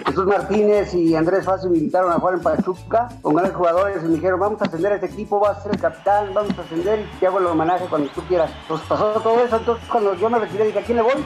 Jesús 0.07 0.27
Martínez 0.27 0.95
y 0.95 1.15
Andrés 1.15 1.45
Fácil 1.45 1.71
me 1.71 1.79
invitaron 1.79 2.13
a 2.13 2.19
jugar 2.19 2.35
en 2.35 2.43
Pachuca 2.43 3.09
con 3.21 3.35
grandes 3.35 3.57
jugadores 3.57 4.03
y 4.03 4.07
me 4.07 4.15
dijeron 4.15 4.41
vamos 4.41 4.61
a 4.61 4.65
ascender 4.65 4.93
a 4.93 4.95
este 4.97 5.07
equipo, 5.07 5.41
vas 5.41 5.59
a 5.59 5.63
ser 5.63 5.73
el 5.73 5.81
capitán, 5.81 6.35
vamos 6.35 6.59
a 6.59 6.63
ascender 6.63 7.01
y 7.01 7.19
te 7.19 7.27
hago 7.27 7.39
el 7.39 7.47
homenaje 7.47 7.87
cuando 7.89 8.11
tú 8.11 8.23
quieras. 8.23 8.51
Entonces 8.63 8.87
pasó 8.89 9.13
todo 9.21 9.41
eso, 9.41 9.57
entonces 9.57 9.89
cuando 9.89 10.15
yo 10.15 10.31
me 10.31 10.39
retiré 10.39 10.65
dije, 10.67 10.79
¿a 10.79 10.83
quién 10.83 10.97
le 10.97 11.03
voy? 11.03 11.25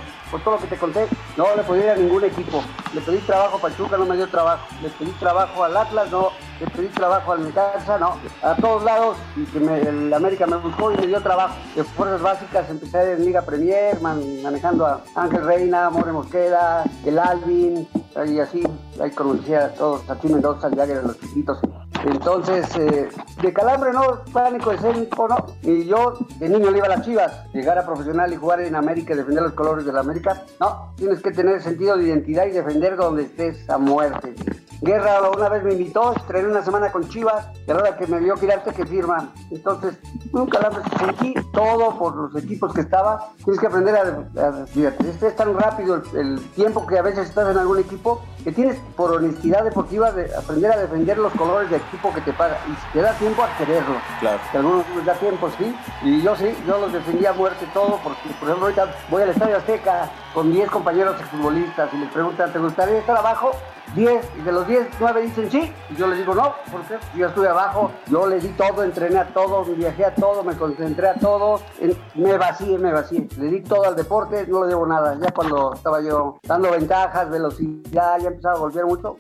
Que 0.59 0.67
te 0.67 0.77
conté, 0.77 1.07
no 1.37 1.55
le 1.57 1.63
podía 1.63 1.85
ir 1.85 1.91
a 1.91 1.97
ningún 1.97 2.25
equipo. 2.25 2.63
Le 2.95 3.01
pedí 3.01 3.19
trabajo 3.19 3.57
a 3.57 3.61
Pachuca, 3.61 3.97
no 3.97 4.07
me 4.07 4.17
dio 4.17 4.29
trabajo. 4.29 4.67
Le 4.83 4.89
pedí 4.91 5.11
trabajo 5.13 5.65
al 5.65 5.77
Atlas, 5.77 6.11
no. 6.11 6.33
Le 6.61 6.67
pedí 6.69 6.89
trabajo 6.89 7.33
al 7.33 7.45
Necaxa, 7.45 7.99
no. 7.99 8.17
A 8.43 8.55
todos 8.57 8.83
lados, 8.83 9.17
y 9.37 9.45
que 9.45 9.61
me, 9.61 9.81
el 9.81 10.13
América 10.13 10.47
me 10.47 10.57
buscó 10.57 10.91
y 10.93 10.97
me 10.97 11.07
dio 11.07 11.21
trabajo. 11.21 11.55
De 11.75 11.85
fuerzas 11.85 12.23
básicas 12.23 12.71
empecé 12.71 13.13
en 13.13 13.25
Liga 13.25 13.43
Premier, 13.43 14.01
man, 14.01 14.21
manejando 14.43 14.87
a 14.87 15.03
Ángel 15.15 15.45
Reina, 15.45 15.91
More 15.91 16.13
Mosqueda, 16.13 16.85
el 17.05 17.19
Alvin, 17.19 17.87
y 18.25 18.41
así. 18.41 18.63
Ahí 19.01 19.11
conocía 19.11 19.67
a 19.67 19.75
todos, 19.75 20.09
a 20.09 20.15
Tim 20.17 20.33
Mendoza, 20.33 20.71
Jagger, 20.75 21.05
los 21.05 21.21
chiquitos. 21.21 21.59
Entonces, 22.05 22.75
eh, 22.77 23.09
de 23.43 23.53
calambre 23.53 23.93
no, 23.93 24.21
pánico 24.33 24.73
escénico 24.73 25.29
no. 25.29 25.37
Y 25.63 25.85
yo 25.87 26.15
de 26.39 26.49
niño 26.49 26.71
le 26.71 26.79
iba 26.79 26.87
a 26.87 26.91
las 26.91 27.03
chivas, 27.03 27.45
llegar 27.53 27.79
a 27.79 27.85
profesional 27.85 28.33
y 28.33 28.37
jugar 28.37 28.61
en 28.61 28.77
América 28.77 29.13
y 29.13 29.17
defender 29.17 29.43
los 29.43 29.53
colores 29.53 29.85
de 29.85 29.93
la 29.93 30.01
América. 30.01 30.45
No, 30.61 30.93
tienes 30.97 31.21
que 31.21 31.33
tener 31.33 31.61
sentido 31.61 31.97
de 31.97 32.05
identidad 32.05 32.47
y 32.47 32.53
defender 32.53 32.97
donde 32.97 33.25
estés 33.25 33.69
a 33.69 33.79
muerte. 33.79 34.35
Guerra 34.81 35.21
una 35.31 35.49
vez 35.49 35.63
me 35.65 35.73
invitó, 35.73 36.15
estrené 36.15 36.49
una 36.49 36.63
semana 36.63 36.93
con 36.93 37.09
Chivas, 37.09 37.49
y 37.67 37.71
a 37.71 37.75
la 37.75 37.81
hora 37.81 37.97
que 37.97 38.07
me 38.07 38.19
vio 38.21 38.37
girarte 38.37 38.73
que 38.73 38.87
firma. 38.87 39.31
Entonces 39.51 39.97
un 40.33 40.47
calambre, 40.47 40.83
sentí 40.99 41.35
todo 41.53 41.99
por 41.99 42.15
los 42.15 42.43
equipos 42.43 42.75
que 42.75 42.83
estaba. 42.83 43.31
Tienes 43.45 43.61
que 43.61 43.67
aprender 43.67 43.97
a, 43.97 44.49
a 44.49 44.67
fíjate, 44.67 45.09
es, 45.09 45.37
tan 45.37 45.59
rápido 45.59 45.97
el, 45.97 46.19
el 46.19 46.51
tiempo 46.51 46.87
que 46.87 46.99
a 46.99 47.03
veces 47.03 47.29
estás 47.29 47.51
en 47.51 47.59
algún 47.59 47.79
equipo 47.79 48.23
que 48.45 48.53
tienes 48.53 48.79
por 48.97 49.11
honestidad 49.13 49.65
deportiva 49.65 50.13
de 50.13 50.35
aprender 50.35 50.71
a 50.71 50.77
defender 50.77 51.19
los 51.19 51.33
colores 51.33 51.71
del 51.71 51.81
equipo 51.81 52.13
que 52.13 52.21
te 52.21 52.33
paga 52.33 52.59
y 52.69 52.75
si 52.75 52.93
te 52.93 53.03
da 53.03 53.13
tiempo 53.15 53.43
a 53.43 53.57
quererlo. 53.59 53.97
Claro. 54.21 54.39
Que 54.53 54.59
algunos 54.59 54.85
les 54.95 55.05
da 55.05 55.15
tiempo, 55.15 55.51
sí. 55.59 55.77
Y 56.03 56.23
yo 56.23 56.37
sí, 56.37 56.55
yo 56.67 56.79
los 56.79 56.93
defendía 56.93 57.31
a 57.31 57.33
muerte 57.33 57.67
todo 57.73 57.99
porque, 58.05 58.29
por 58.39 58.49
ejemplo, 58.49 58.67
ahorita 58.67 58.95
voy 59.11 59.23
al 59.23 59.31
Estadio 59.31 59.57
Azteca 59.57 60.11
con 60.33 60.53
10 60.53 60.71
compañeros 60.71 61.17
futbolistas 61.31 61.93
y 61.93 61.99
les 61.99 62.11
preguntan, 62.11 62.53
¿te 62.53 62.59
gustaría 62.59 62.99
estar 62.99 63.17
abajo? 63.17 63.53
10, 63.95 64.25
y 64.39 64.43
de 64.43 64.53
los 64.53 64.67
10, 64.67 64.89
9 65.01 65.23
dicen 65.23 65.51
sí, 65.51 65.73
y 65.91 65.97
yo 65.97 66.07
les 66.07 66.19
digo 66.19 66.35
no, 66.35 66.55
porque 66.71 66.99
yo 67.15 67.29
estuve 67.29 67.49
abajo, 67.49 67.91
yo 68.09 68.27
le 68.27 68.41
di 68.41 68.49
todo, 68.49 68.83
entrené 68.83 69.19
a 69.19 69.27
todo, 69.29 69.65
viajé 69.65 70.05
a 70.05 70.15
todo, 70.15 70.43
me 70.43 70.55
concentré 70.57 71.09
a 71.09 71.15
todo, 71.15 71.61
me 72.15 72.37
vacié, 72.37 72.79
me 72.79 72.93
vacié, 72.93 73.29
le 73.39 73.47
di 73.47 73.61
todo 73.63 73.85
al 73.85 73.97
deporte, 73.97 74.47
no 74.47 74.63
le 74.63 74.69
debo 74.69 74.87
nada, 74.87 75.17
ya 75.21 75.31
cuando 75.33 75.75
estaba 75.75 76.01
yo 76.01 76.39
dando 76.43 76.71
ventajas, 76.71 77.31
velocidad, 77.31 78.19
ya 78.19 78.29
empezaba 78.29 78.57
a 78.57 78.59
golpear 78.59 78.87
mucho, 78.87 79.17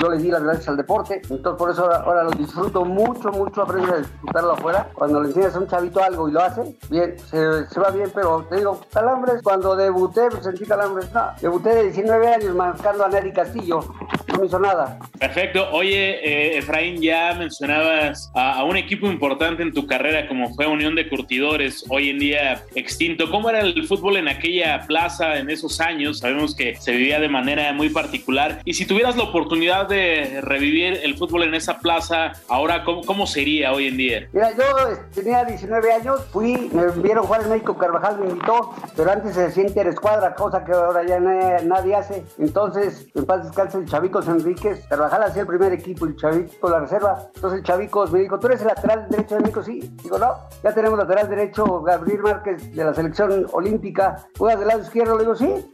yo 0.00 0.10
le 0.10 0.18
di 0.18 0.30
las 0.30 0.42
gracias 0.42 0.68
al 0.68 0.76
deporte, 0.76 1.20
entonces 1.28 1.58
por 1.58 1.70
eso 1.70 1.84
ahora, 1.84 1.96
ahora 1.98 2.22
lo 2.24 2.30
disfruto 2.32 2.84
mucho, 2.84 3.30
mucho, 3.30 3.62
aprendo 3.62 3.94
a 3.94 3.98
disfrutarlo 3.98 4.52
afuera, 4.52 4.88
cuando 4.94 5.20
le 5.22 5.28
enseñas 5.28 5.54
a 5.54 5.58
un 5.58 5.68
chavito 5.68 6.02
algo 6.02 6.28
y 6.28 6.32
lo 6.32 6.40
hace, 6.40 6.62
bien, 6.88 7.16
se, 7.18 7.80
va 7.80 7.90
bien, 7.90 8.10
pero 8.14 8.46
te 8.48 8.56
digo, 8.56 8.80
calambres, 8.92 9.42
cuando 9.42 9.76
debuté, 9.76 10.22
pues 10.30 10.44
sentí 10.44 10.64
calambres, 10.64 11.12
no, 11.12 11.30
debuté 11.40 11.74
de 11.74 11.84
19 11.84 12.28
años 12.28 12.54
marcando 12.54 13.04
a 13.04 13.08
Neri 13.08 13.32
Castillo, 13.32 13.80
no 14.28 14.38
me 14.38 14.46
hizo 14.46 14.58
nada. 14.58 14.98
Perfecto. 15.18 15.68
Oye, 15.72 16.20
eh, 16.22 16.58
Efraín, 16.58 17.00
ya 17.02 17.34
mencionabas 17.34 18.30
a, 18.34 18.60
a 18.60 18.64
un 18.64 18.76
equipo 18.76 19.06
importante 19.06 19.62
en 19.62 19.72
tu 19.72 19.86
carrera 19.86 20.28
como 20.28 20.54
fue 20.54 20.66
Unión 20.66 20.94
de 20.94 21.08
Curtidores, 21.08 21.84
hoy 21.88 22.10
en 22.10 22.18
día 22.18 22.62
extinto. 22.74 23.30
¿Cómo 23.30 23.50
era 23.50 23.60
el 23.60 23.86
fútbol 23.86 24.16
en 24.16 24.28
aquella 24.28 24.86
plaza 24.86 25.36
en 25.38 25.50
esos 25.50 25.80
años? 25.80 26.20
Sabemos 26.20 26.54
que 26.54 26.76
se 26.76 26.92
vivía 26.92 27.20
de 27.20 27.28
manera 27.28 27.72
muy 27.72 27.90
particular. 27.90 28.60
Y 28.64 28.74
si 28.74 28.86
tuvieras 28.86 29.16
la 29.16 29.24
oportunidad 29.24 29.88
de 29.90 30.40
revivir 30.42 30.98
el 31.02 31.18
fútbol 31.18 31.42
en 31.42 31.54
esa 31.54 31.78
plaza, 31.80 32.32
ahora, 32.48 32.82
¿cómo, 32.84 33.02
cómo 33.04 33.26
sería 33.26 33.72
hoy 33.72 33.88
en 33.88 33.96
día? 33.98 34.28
Mira, 34.32 34.52
yo 34.56 34.64
este, 34.90 35.20
tenía 35.22 35.44
19 35.44 35.92
años, 35.92 36.24
fui, 36.32 36.70
me 36.72 36.86
vieron 37.02 37.26
jugar 37.26 37.42
en 37.42 37.50
México, 37.50 37.76
Carvajal 37.76 38.18
me 38.20 38.30
invitó, 38.30 38.72
pero 38.96 39.10
antes 39.12 39.34
se 39.34 39.42
decía 39.42 39.64
interescuadra, 39.66 40.34
cosa 40.34 40.64
que 40.64 40.72
ahora 40.72 41.04
ya 41.06 41.20
na- 41.20 41.58
nadie 41.64 41.94
hace. 41.94 42.24
Entonces, 42.38 43.06
en 43.14 43.26
paz 43.26 43.44
descanse 43.44 43.76
el 43.76 43.84
Chavicos 43.86 44.26
Enríquez, 44.28 44.86
Carvajal 44.88 45.24
hacía 45.24 45.42
el 45.42 45.48
primer 45.48 45.72
equipo, 45.72 46.06
el 46.06 46.16
Chavico 46.16 46.70
la 46.70 46.80
reserva. 46.80 47.18
Entonces 47.34 47.58
el 47.58 47.64
Chavicos 47.66 48.10
me 48.12 48.20
dijo, 48.20 48.38
¿tú 48.38 48.46
eres 48.46 48.60
el 48.62 48.68
lateral 48.68 49.06
derecho 49.10 49.34
de 49.34 49.40
México? 49.42 49.62
Sí. 49.62 49.80
Digo, 50.02 50.18
no, 50.18 50.32
ya 50.62 50.72
tenemos 50.72 50.98
lateral 50.98 51.28
derecho, 51.28 51.82
Gabriel 51.82 52.20
Márquez 52.20 52.74
de 52.74 52.84
la 52.84 52.94
selección 52.94 53.46
olímpica. 53.52 54.16
¿Juegas 54.38 54.58
del 54.60 54.68
lado 54.68 54.80
izquierdo? 54.82 55.14
Le 55.16 55.24
digo, 55.24 55.34
sí. 55.34 55.72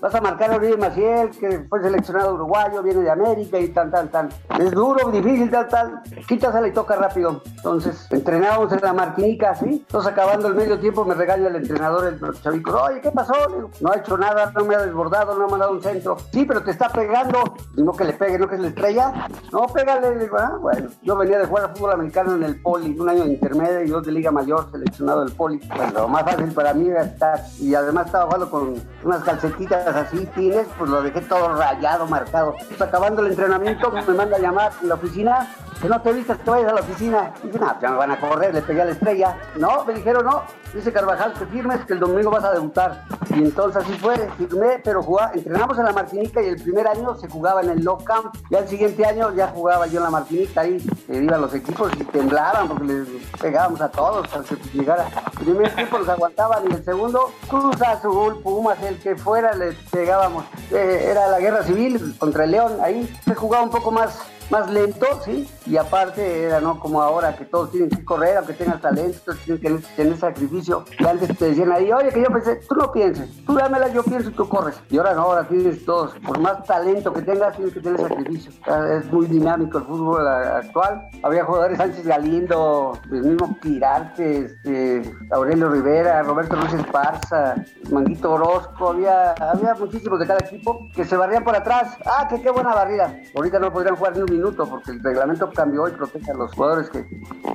Vas 0.00 0.14
a 0.14 0.20
marcar 0.20 0.52
a 0.52 0.56
Oribe 0.56 0.76
Maciel, 0.76 1.30
que 1.30 1.60
fue 1.68 1.80
seleccionado 1.82 2.34
uruguayo, 2.34 2.82
viene 2.82 3.00
de 3.02 3.10
América 3.10 3.45
y 3.52 3.68
tal, 3.68 3.90
tal, 3.90 4.08
tal. 4.10 4.28
Es 4.58 4.70
duro, 4.72 5.10
difícil, 5.10 5.50
tal, 5.50 5.68
tal. 5.68 6.02
Quítasela 6.26 6.68
y 6.68 6.72
toca 6.72 6.96
rápido. 6.96 7.42
Entonces, 7.56 8.06
entrenábamos 8.10 8.72
en 8.72 8.80
la 8.82 8.92
Martinica, 8.92 9.54
¿sí? 9.54 9.84
Entonces, 9.86 10.12
acabando 10.12 10.48
el 10.48 10.54
medio 10.54 10.78
tiempo, 10.78 11.04
me 11.04 11.14
regaña 11.14 11.48
el 11.48 11.56
entrenador, 11.56 12.06
el 12.06 12.42
chavico. 12.42 12.72
Oye, 12.82 13.00
¿qué 13.00 13.10
pasó? 13.10 13.34
No 13.80 13.92
ha 13.92 13.96
hecho 13.96 14.16
nada, 14.16 14.52
no 14.54 14.64
me 14.64 14.74
ha 14.74 14.78
desbordado, 14.78 15.34
no 15.34 15.54
ha 15.54 15.58
dado 15.58 15.72
un 15.72 15.82
centro. 15.82 16.16
Sí, 16.32 16.44
pero 16.44 16.62
te 16.62 16.70
está 16.70 16.88
pegando. 16.88 17.42
No 17.76 17.92
que 17.92 18.04
le 18.04 18.12
pegue, 18.12 18.38
no 18.38 18.48
que 18.48 18.56
se 18.56 18.62
le 18.62 18.68
estrella. 18.68 19.28
No, 19.52 19.66
pégale. 19.66 20.16
Le 20.16 20.24
digo, 20.24 20.36
ah, 20.38 20.56
bueno. 20.60 20.88
Yo 21.02 21.16
venía 21.16 21.38
de 21.38 21.46
jugar 21.46 21.64
a 21.64 21.68
fútbol 21.70 21.92
americano 21.92 22.34
en 22.34 22.42
el 22.42 22.60
Poli, 22.60 22.98
un 22.98 23.08
año 23.08 23.24
de 23.24 23.30
intermedio 23.30 23.82
y 23.82 23.88
dos 23.88 24.04
de 24.04 24.12
Liga 24.12 24.30
Mayor, 24.30 24.70
seleccionado 24.70 25.24
del 25.24 25.34
Poli. 25.34 25.58
Pues 25.58 25.92
lo 25.92 26.08
más 26.08 26.22
fácil 26.24 26.52
para 26.52 26.74
mí 26.74 26.88
era 26.88 27.02
estar. 27.02 27.40
Y 27.58 27.74
además 27.74 28.06
estaba 28.06 28.24
jugando 28.24 28.50
con 28.50 28.74
unas 29.04 29.22
calcetitas 29.22 29.86
así, 29.86 30.26
tines, 30.34 30.66
pues 30.78 30.90
lo 30.90 31.02
dejé 31.02 31.20
todo 31.22 31.54
rayado, 31.54 32.06
marcado. 32.06 32.54
Pues 32.68 32.80
acabando 32.80 33.22
el 33.22 33.28
entrenamiento, 33.36 33.90
me 33.90 34.02
manda 34.14 34.36
a 34.36 34.40
llamar 34.40 34.72
en 34.80 34.88
la 34.88 34.94
oficina 34.94 35.46
que 35.80 35.88
no 35.88 36.00
te 36.00 36.12
vistas, 36.14 36.38
te 36.38 36.50
vayas 36.50 36.72
a 36.72 36.74
la 36.74 36.80
oficina. 36.80 37.32
Y 37.42 37.48
dije, 37.48 37.58
no, 37.58 37.80
ya 37.80 37.90
me 37.90 37.96
van 37.96 38.10
a 38.10 38.16
correr, 38.18 38.54
le 38.54 38.62
pegué 38.62 38.80
a 38.80 38.86
la 38.86 38.92
estrella. 38.92 39.36
No, 39.56 39.84
me 39.84 39.92
dijeron, 39.92 40.24
no, 40.24 40.42
dice 40.76 40.92
Carvajal, 40.92 41.32
que 41.32 41.46
firmes 41.46 41.84
que 41.86 41.94
el 41.94 42.00
domingo 42.00 42.30
vas 42.30 42.44
a 42.44 42.52
debutar. 42.52 43.04
Y 43.30 43.42
entonces 43.42 43.82
así 43.82 43.92
fue, 43.94 44.16
firmé, 44.36 44.80
pero 44.84 45.02
jugaba, 45.02 45.32
entrenamos 45.32 45.78
en 45.78 45.84
la 45.84 45.92
Martinica 45.92 46.42
y 46.42 46.46
el 46.46 46.62
primer 46.62 46.86
año 46.86 47.16
se 47.16 47.28
jugaba 47.28 47.62
en 47.62 47.70
el 47.70 47.84
No 47.84 47.98
Camp. 47.98 48.34
Ya 48.50 48.58
el 48.58 48.68
siguiente 48.68 49.04
año 49.04 49.34
ya 49.34 49.48
jugaba 49.48 49.86
yo 49.86 49.98
en 49.98 50.04
la 50.04 50.10
Martinica 50.10 50.60
ahí, 50.60 50.84
iban 51.08 51.40
los 51.40 51.54
equipos 51.54 51.90
y 51.98 52.04
temblaban 52.04 52.68
porque 52.68 52.84
les 52.84 53.08
pegábamos 53.40 53.80
a 53.80 53.90
todos 53.90 54.26
hasta 54.32 54.54
que 54.54 54.78
llegara. 54.78 55.06
El 55.38 55.44
primer 55.44 55.74
tiempo 55.74 55.98
los 55.98 56.08
aguantaban 56.08 56.64
y 56.70 56.74
el 56.74 56.84
segundo, 56.84 57.32
Cruz 57.48 57.80
Azul, 57.82 58.40
Pumas, 58.42 58.82
el 58.82 58.98
que 58.98 59.16
fuera, 59.16 59.54
les 59.54 59.74
pegábamos. 59.90 60.44
Eh, 60.70 61.08
era 61.10 61.28
la 61.28 61.40
guerra 61.40 61.62
civil 61.62 62.14
contra 62.18 62.44
el 62.44 62.52
León, 62.52 62.78
ahí 62.82 63.12
se 63.24 63.34
jugaba 63.34 63.64
un 63.64 63.70
poco 63.70 63.90
más 63.90 64.18
más 64.50 64.70
lento, 64.70 65.06
¿sí? 65.24 65.48
Y 65.66 65.76
aparte 65.76 66.44
era 66.44 66.60
no 66.60 66.78
como 66.78 67.02
ahora 67.02 67.36
que 67.36 67.44
todos 67.44 67.70
tienen 67.70 67.90
que 67.90 68.04
correr, 68.04 68.36
aunque 68.36 68.52
tengas 68.52 68.80
talento, 68.80 69.18
todos 69.24 69.40
tienen 69.40 69.58
que 69.58 69.86
tener 69.96 70.16
sacrificio. 70.16 70.84
Y 70.98 71.04
antes 71.04 71.36
te 71.36 71.46
decían 71.46 71.72
ahí, 71.72 71.90
oye, 71.92 72.10
que 72.10 72.22
yo 72.22 72.28
pensé, 72.28 72.56
tú 72.68 72.74
no 72.76 72.92
pienses, 72.92 73.44
tú 73.44 73.54
dámela, 73.54 73.88
yo 73.88 74.02
pienso 74.02 74.30
y 74.30 74.32
tú 74.32 74.48
corres. 74.48 74.80
Y 74.90 74.98
ahora 74.98 75.14
no, 75.14 75.22
ahora 75.22 75.48
tienes 75.48 75.84
todos, 75.84 76.14
por 76.26 76.38
más 76.38 76.64
talento 76.64 77.12
que 77.12 77.22
tengas, 77.22 77.56
tienes 77.56 77.74
que 77.74 77.80
tener 77.80 78.00
sacrificio. 78.00 78.52
Es 78.98 79.12
muy 79.12 79.26
dinámico 79.26 79.78
el 79.78 79.84
fútbol 79.84 80.26
actual. 80.26 81.08
Había 81.22 81.44
jugadores 81.44 81.78
Sánchez 81.78 82.06
Galindo, 82.06 82.98
el 83.10 83.22
mismo 83.22 83.56
Quirarte, 83.60 84.46
este, 84.46 85.02
Aurelio 85.30 85.68
Rivera, 85.68 86.22
Roberto 86.22 86.56
Luis 86.56 86.72
Esparza, 86.74 87.56
Manguito 87.90 88.32
Orozco, 88.32 88.90
había, 88.90 89.32
había 89.32 89.74
muchísimos 89.74 90.18
de 90.18 90.26
cada 90.26 90.40
equipo 90.40 90.88
que 90.94 91.04
se 91.04 91.16
barrían 91.16 91.44
por 91.44 91.56
atrás. 91.56 91.96
Ah, 92.04 92.26
que 92.28 92.40
qué 92.40 92.50
buena 92.50 92.74
barrida. 92.74 93.14
Ahorita 93.34 93.58
no 93.58 93.72
podrían 93.72 93.96
jugar 93.96 94.16
ni 94.16 94.22
un 94.22 94.35
minuto 94.36 94.66
porque 94.68 94.92
el 94.92 95.02
reglamento 95.02 95.50
cambió 95.50 95.88
y 95.88 95.92
protege 95.92 96.30
a 96.30 96.34
los 96.34 96.52
jugadores 96.54 96.90
que, 96.90 97.06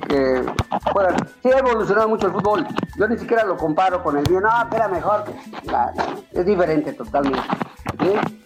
que 0.08 0.44
juegan. 0.92 1.16
Sí 1.42 1.50
ha 1.50 1.58
evolucionado 1.58 2.08
mucho 2.08 2.26
el 2.26 2.32
fútbol. 2.32 2.66
Yo 2.96 3.08
ni 3.08 3.18
siquiera 3.18 3.44
lo 3.44 3.56
comparo 3.56 4.02
con 4.02 4.16
el 4.16 4.28
mío. 4.28 4.40
No, 4.40 4.50
que 4.70 4.76
era 4.76 4.88
mejor. 4.88 5.24
Es 6.32 6.46
diferente 6.46 6.92
totalmente. 6.92 7.40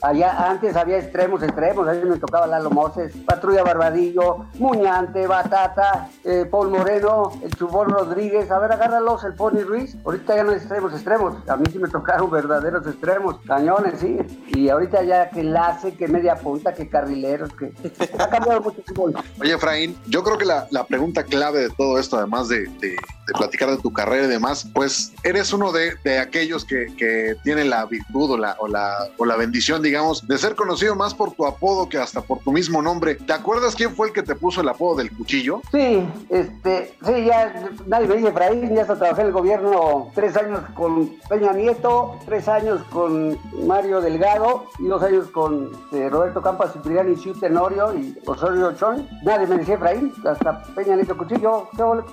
Allá 0.02 0.50
antes 0.50 0.76
había 0.76 0.98
extremos, 0.98 1.42
extremos. 1.42 1.88
A 1.88 1.92
mí 1.92 2.00
me 2.04 2.18
tocaba 2.18 2.46
Lalo 2.46 2.70
Moses, 2.70 3.14
Patrulla 3.26 3.62
Barbadillo, 3.62 4.46
Muñante, 4.58 5.26
Batata, 5.26 6.08
eh, 6.24 6.46
Paul 6.50 6.70
Moreno, 6.70 7.32
el 7.42 7.54
Chubón 7.56 7.88
Rodríguez. 7.88 8.50
A 8.50 8.58
ver, 8.58 8.72
agárralos, 8.72 9.24
el 9.24 9.34
Pony 9.34 9.62
Ruiz. 9.66 9.96
Ahorita 10.04 10.36
ya 10.36 10.44
no 10.44 10.50
hay 10.50 10.56
extremos, 10.56 10.92
extremos. 10.92 11.48
A 11.48 11.56
mí 11.56 11.64
sí 11.70 11.78
me 11.78 11.88
tocaron 11.88 12.30
verdaderos 12.36 12.86
extremos, 12.86 13.38
cañones, 13.46 14.00
sí. 14.00 14.18
Y 14.48 14.68
ahorita 14.68 15.02
ya 15.02 15.30
que 15.30 15.40
enlace, 15.40 15.96
que 15.96 16.08
media 16.08 16.36
punta, 16.36 16.74
que 16.74 16.88
carrileros, 16.88 17.52
que 17.54 17.72
ha 18.26 18.30
cambiado 18.30 18.60
mucho 18.60 18.78
el 18.78 18.84
fútbol. 18.84 19.14
Oye, 19.40 19.54
Efraín, 19.54 19.96
yo 20.06 20.22
creo 20.22 20.38
que 20.38 20.44
la, 20.44 20.66
la 20.70 20.86
pregunta 20.86 21.24
clave 21.24 21.60
de 21.60 21.70
todo 21.70 21.98
esto, 21.98 22.16
además 22.16 22.48
de, 22.48 22.66
de, 22.80 22.90
de 22.90 23.32
platicar 23.36 23.70
de 23.70 23.78
tu 23.78 23.92
carrera 23.92 24.26
y 24.26 24.28
demás, 24.28 24.66
pues 24.74 25.12
eres 25.22 25.52
uno 25.52 25.72
de, 25.72 25.94
de 26.04 26.18
aquellos 26.18 26.64
que, 26.64 26.86
que 26.96 27.36
tienen 27.42 27.70
la 27.70 27.84
virtud 27.86 28.32
o 28.32 28.38
la, 28.38 28.56
o, 28.58 28.68
la, 28.68 29.08
o 29.18 29.24
la 29.24 29.36
bendición, 29.36 29.82
digamos, 29.82 30.26
de 30.26 30.38
ser 30.38 30.54
conocido 30.54 30.94
más 30.94 31.14
por 31.14 31.32
tu 31.32 31.46
apodo 31.46 31.88
que 31.88 31.98
hasta 31.98 32.20
por 32.20 32.40
tu 32.40 32.52
mismo 32.52 32.82
nombre. 32.82 33.14
¿Te 33.14 33.32
acuerdas 33.32 33.74
quién 33.74 33.94
fue 33.94 34.08
el 34.08 34.12
que 34.12 34.22
te 34.22 34.34
puso 34.34 34.60
el 34.60 34.68
apodo 34.68 34.96
del 34.96 35.10
cuchillo? 35.16 35.60
Sí, 35.70 36.06
este, 36.28 36.96
sí, 37.04 37.24
ya 37.24 37.70
nadie 37.86 38.06
me 38.08 38.16
dice 38.16 38.28
Efraín, 38.28 38.74
ya 38.74 38.82
hasta 38.82 38.96
trabajé 38.96 39.22
en 39.22 39.26
el 39.28 39.32
gobierno 39.32 40.10
tres 40.14 40.36
años 40.36 40.60
con 40.74 41.16
Peña 41.28 41.52
Nieto, 41.52 42.18
tres 42.26 42.48
años 42.48 42.82
con 42.90 43.38
Mario 43.66 44.00
Delgado 44.00 44.66
y 44.78 44.86
dos 44.86 45.02
años 45.02 45.28
con 45.28 45.70
eh, 45.92 46.08
Roberto 46.08 46.42
Campas, 46.42 46.72
Cipriani, 46.72 47.16
Siu 47.16 47.34
Tenorio 47.34 47.94
y 47.94 48.15
Osorio 48.26 48.72
Chón. 48.74 49.08
Nadie 49.22 49.46
me 49.46 49.58
decía 49.58 49.74
Efraín, 49.74 50.12
hasta 50.24 50.62
Peña 50.74 50.96
Nieto 50.96 51.16
Cuchillo, 51.16 51.68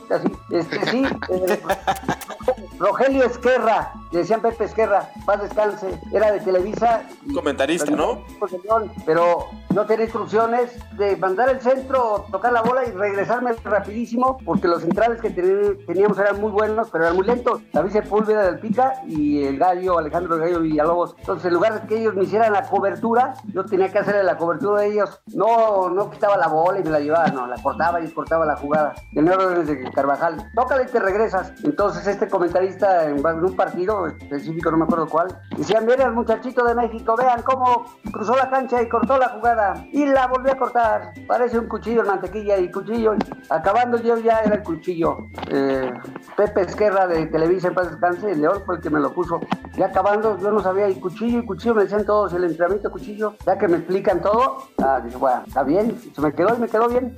así. 0.09 0.27
Este, 0.51 0.85
sí, 0.87 1.05
eh, 1.29 1.61
Rogelio 2.79 3.25
Esquerra, 3.25 3.93
le 4.11 4.19
decían 4.19 4.41
Pepe 4.41 4.65
Esquerra, 4.65 5.09
paz 5.25 5.41
descanse, 5.41 5.99
era 6.11 6.31
de 6.31 6.39
Televisa. 6.41 7.03
y- 7.25 7.33
Comentarista, 7.33 7.91
¿no? 7.91 8.23
Pero 9.05 9.47
no 9.73 9.85
tenía 9.85 10.05
instrucciones 10.05 10.71
de 10.97 11.15
mandar 11.17 11.49
el 11.49 11.61
centro, 11.61 12.25
tocar 12.31 12.51
la 12.51 12.61
bola 12.61 12.85
y 12.85 12.91
regresarme 12.91 13.53
rapidísimo, 13.63 14.37
porque 14.45 14.67
los 14.67 14.81
centrales 14.81 15.21
que 15.21 15.29
ten- 15.29 15.85
teníamos 15.85 16.17
eran 16.19 16.41
muy 16.41 16.51
buenos, 16.51 16.89
pero 16.91 17.05
eran 17.05 17.15
muy 17.15 17.25
lentos. 17.25 17.61
David 17.71 17.91
Sepúlveda 17.91 18.43
del 18.43 18.59
Pica 18.59 19.01
y 19.07 19.43
el 19.45 19.57
gallo, 19.57 19.97
Alejandro 19.97 20.37
Gallo 20.37 20.59
Villalobos. 20.59 21.15
Entonces, 21.19 21.45
en 21.45 21.53
lugar 21.53 21.81
de 21.81 21.87
que 21.87 21.99
ellos 22.01 22.13
me 22.15 22.23
hicieran 22.23 22.53
la 22.53 22.63
cobertura, 22.69 23.35
yo 23.53 23.65
tenía 23.65 23.91
que 23.91 23.99
hacerle 23.99 24.23
la 24.23 24.37
cobertura 24.37 24.81
de 24.81 24.87
ellos. 24.87 25.21
No, 25.33 25.89
no 25.93 26.09
quitaba 26.09 26.37
la 26.37 26.47
bola 26.47 26.79
y 26.79 26.83
me 26.83 26.91
la 26.91 26.99
llevaba, 26.99 27.27
no, 27.27 27.47
la 27.47 27.61
cortaba 27.61 28.01
y 28.01 28.09
cortaba 28.11 28.45
la 28.45 28.55
jugada. 28.55 28.93
Tenía 29.13 29.33
órdenes 29.33 29.67
de 29.67 29.91
Carvajal, 29.91 30.51
tócale 30.55 30.83
y 30.83 30.87
te 30.87 30.99
regresas. 30.99 31.53
Entonces, 31.63 32.05
este 32.07 32.27
comentarista 32.27 33.05
en 33.05 33.23
un 33.25 33.55
partido 33.55 34.07
específico, 34.07 34.71
no 34.71 34.77
me 34.77 34.83
acuerdo 34.85 35.07
cuál, 35.07 35.27
decía, 35.57 35.81
miren 35.81 36.01
al 36.01 36.13
muchachito 36.13 36.63
de 36.65 36.75
México, 36.75 37.15
vean 37.17 37.41
cómo 37.43 37.85
cruzó 38.11 38.35
la 38.35 38.49
cancha 38.49 38.81
y 38.81 38.89
cortó 38.89 39.17
la 39.17 39.29
jugada. 39.29 39.85
y 39.91 40.05
la 40.05 40.27
volví 40.27 40.49
a 40.49 40.57
cortar. 40.57 41.13
Parece 41.27 41.59
un 41.59 41.67
cuchillo 41.67 42.01
en 42.01 42.07
mantequilla 42.07 42.57
y 42.57 42.71
cuchillo. 42.71 43.15
Acabando 43.49 43.97
yo 43.97 44.17
ya 44.17 44.39
era 44.39 44.55
el 44.55 44.63
cuchillo. 44.63 45.17
Eh, 45.49 45.91
Pepe 46.35 46.61
Esquerra 46.61 47.07
de 47.07 47.27
Televisa 47.27 47.67
en 47.67 47.73
paz 47.73 47.89
descanse, 47.89 48.31
el 48.31 48.41
León 48.41 48.61
fue 48.65 48.75
el 48.75 48.81
que 48.81 48.89
me 48.89 48.99
lo 48.99 49.13
puso. 49.13 49.39
Ya 49.75 49.87
acabando 49.87 50.37
yo 50.37 50.51
no 50.51 50.59
sabía 50.61 50.89
y 50.89 50.95
cuchillo 50.95 51.39
y 51.39 51.45
cuchillo 51.45 51.75
me 51.75 51.83
decían 51.83 52.05
todos 52.05 52.33
el 52.33 52.43
entrenamiento 52.43 52.91
cuchillo. 52.91 53.35
Ya 53.45 53.57
que 53.57 53.67
me 53.67 53.77
explican 53.77 54.21
todo, 54.21 54.57
ah, 54.81 55.01
dije, 55.03 55.17
bueno, 55.17 55.43
está 55.47 55.63
bien, 55.63 55.82
se 56.13 56.21
me 56.21 56.33
quedó 56.33 56.55
y 56.55 56.59
me 56.59 56.67
quedó 56.67 56.89
bien. 56.89 57.15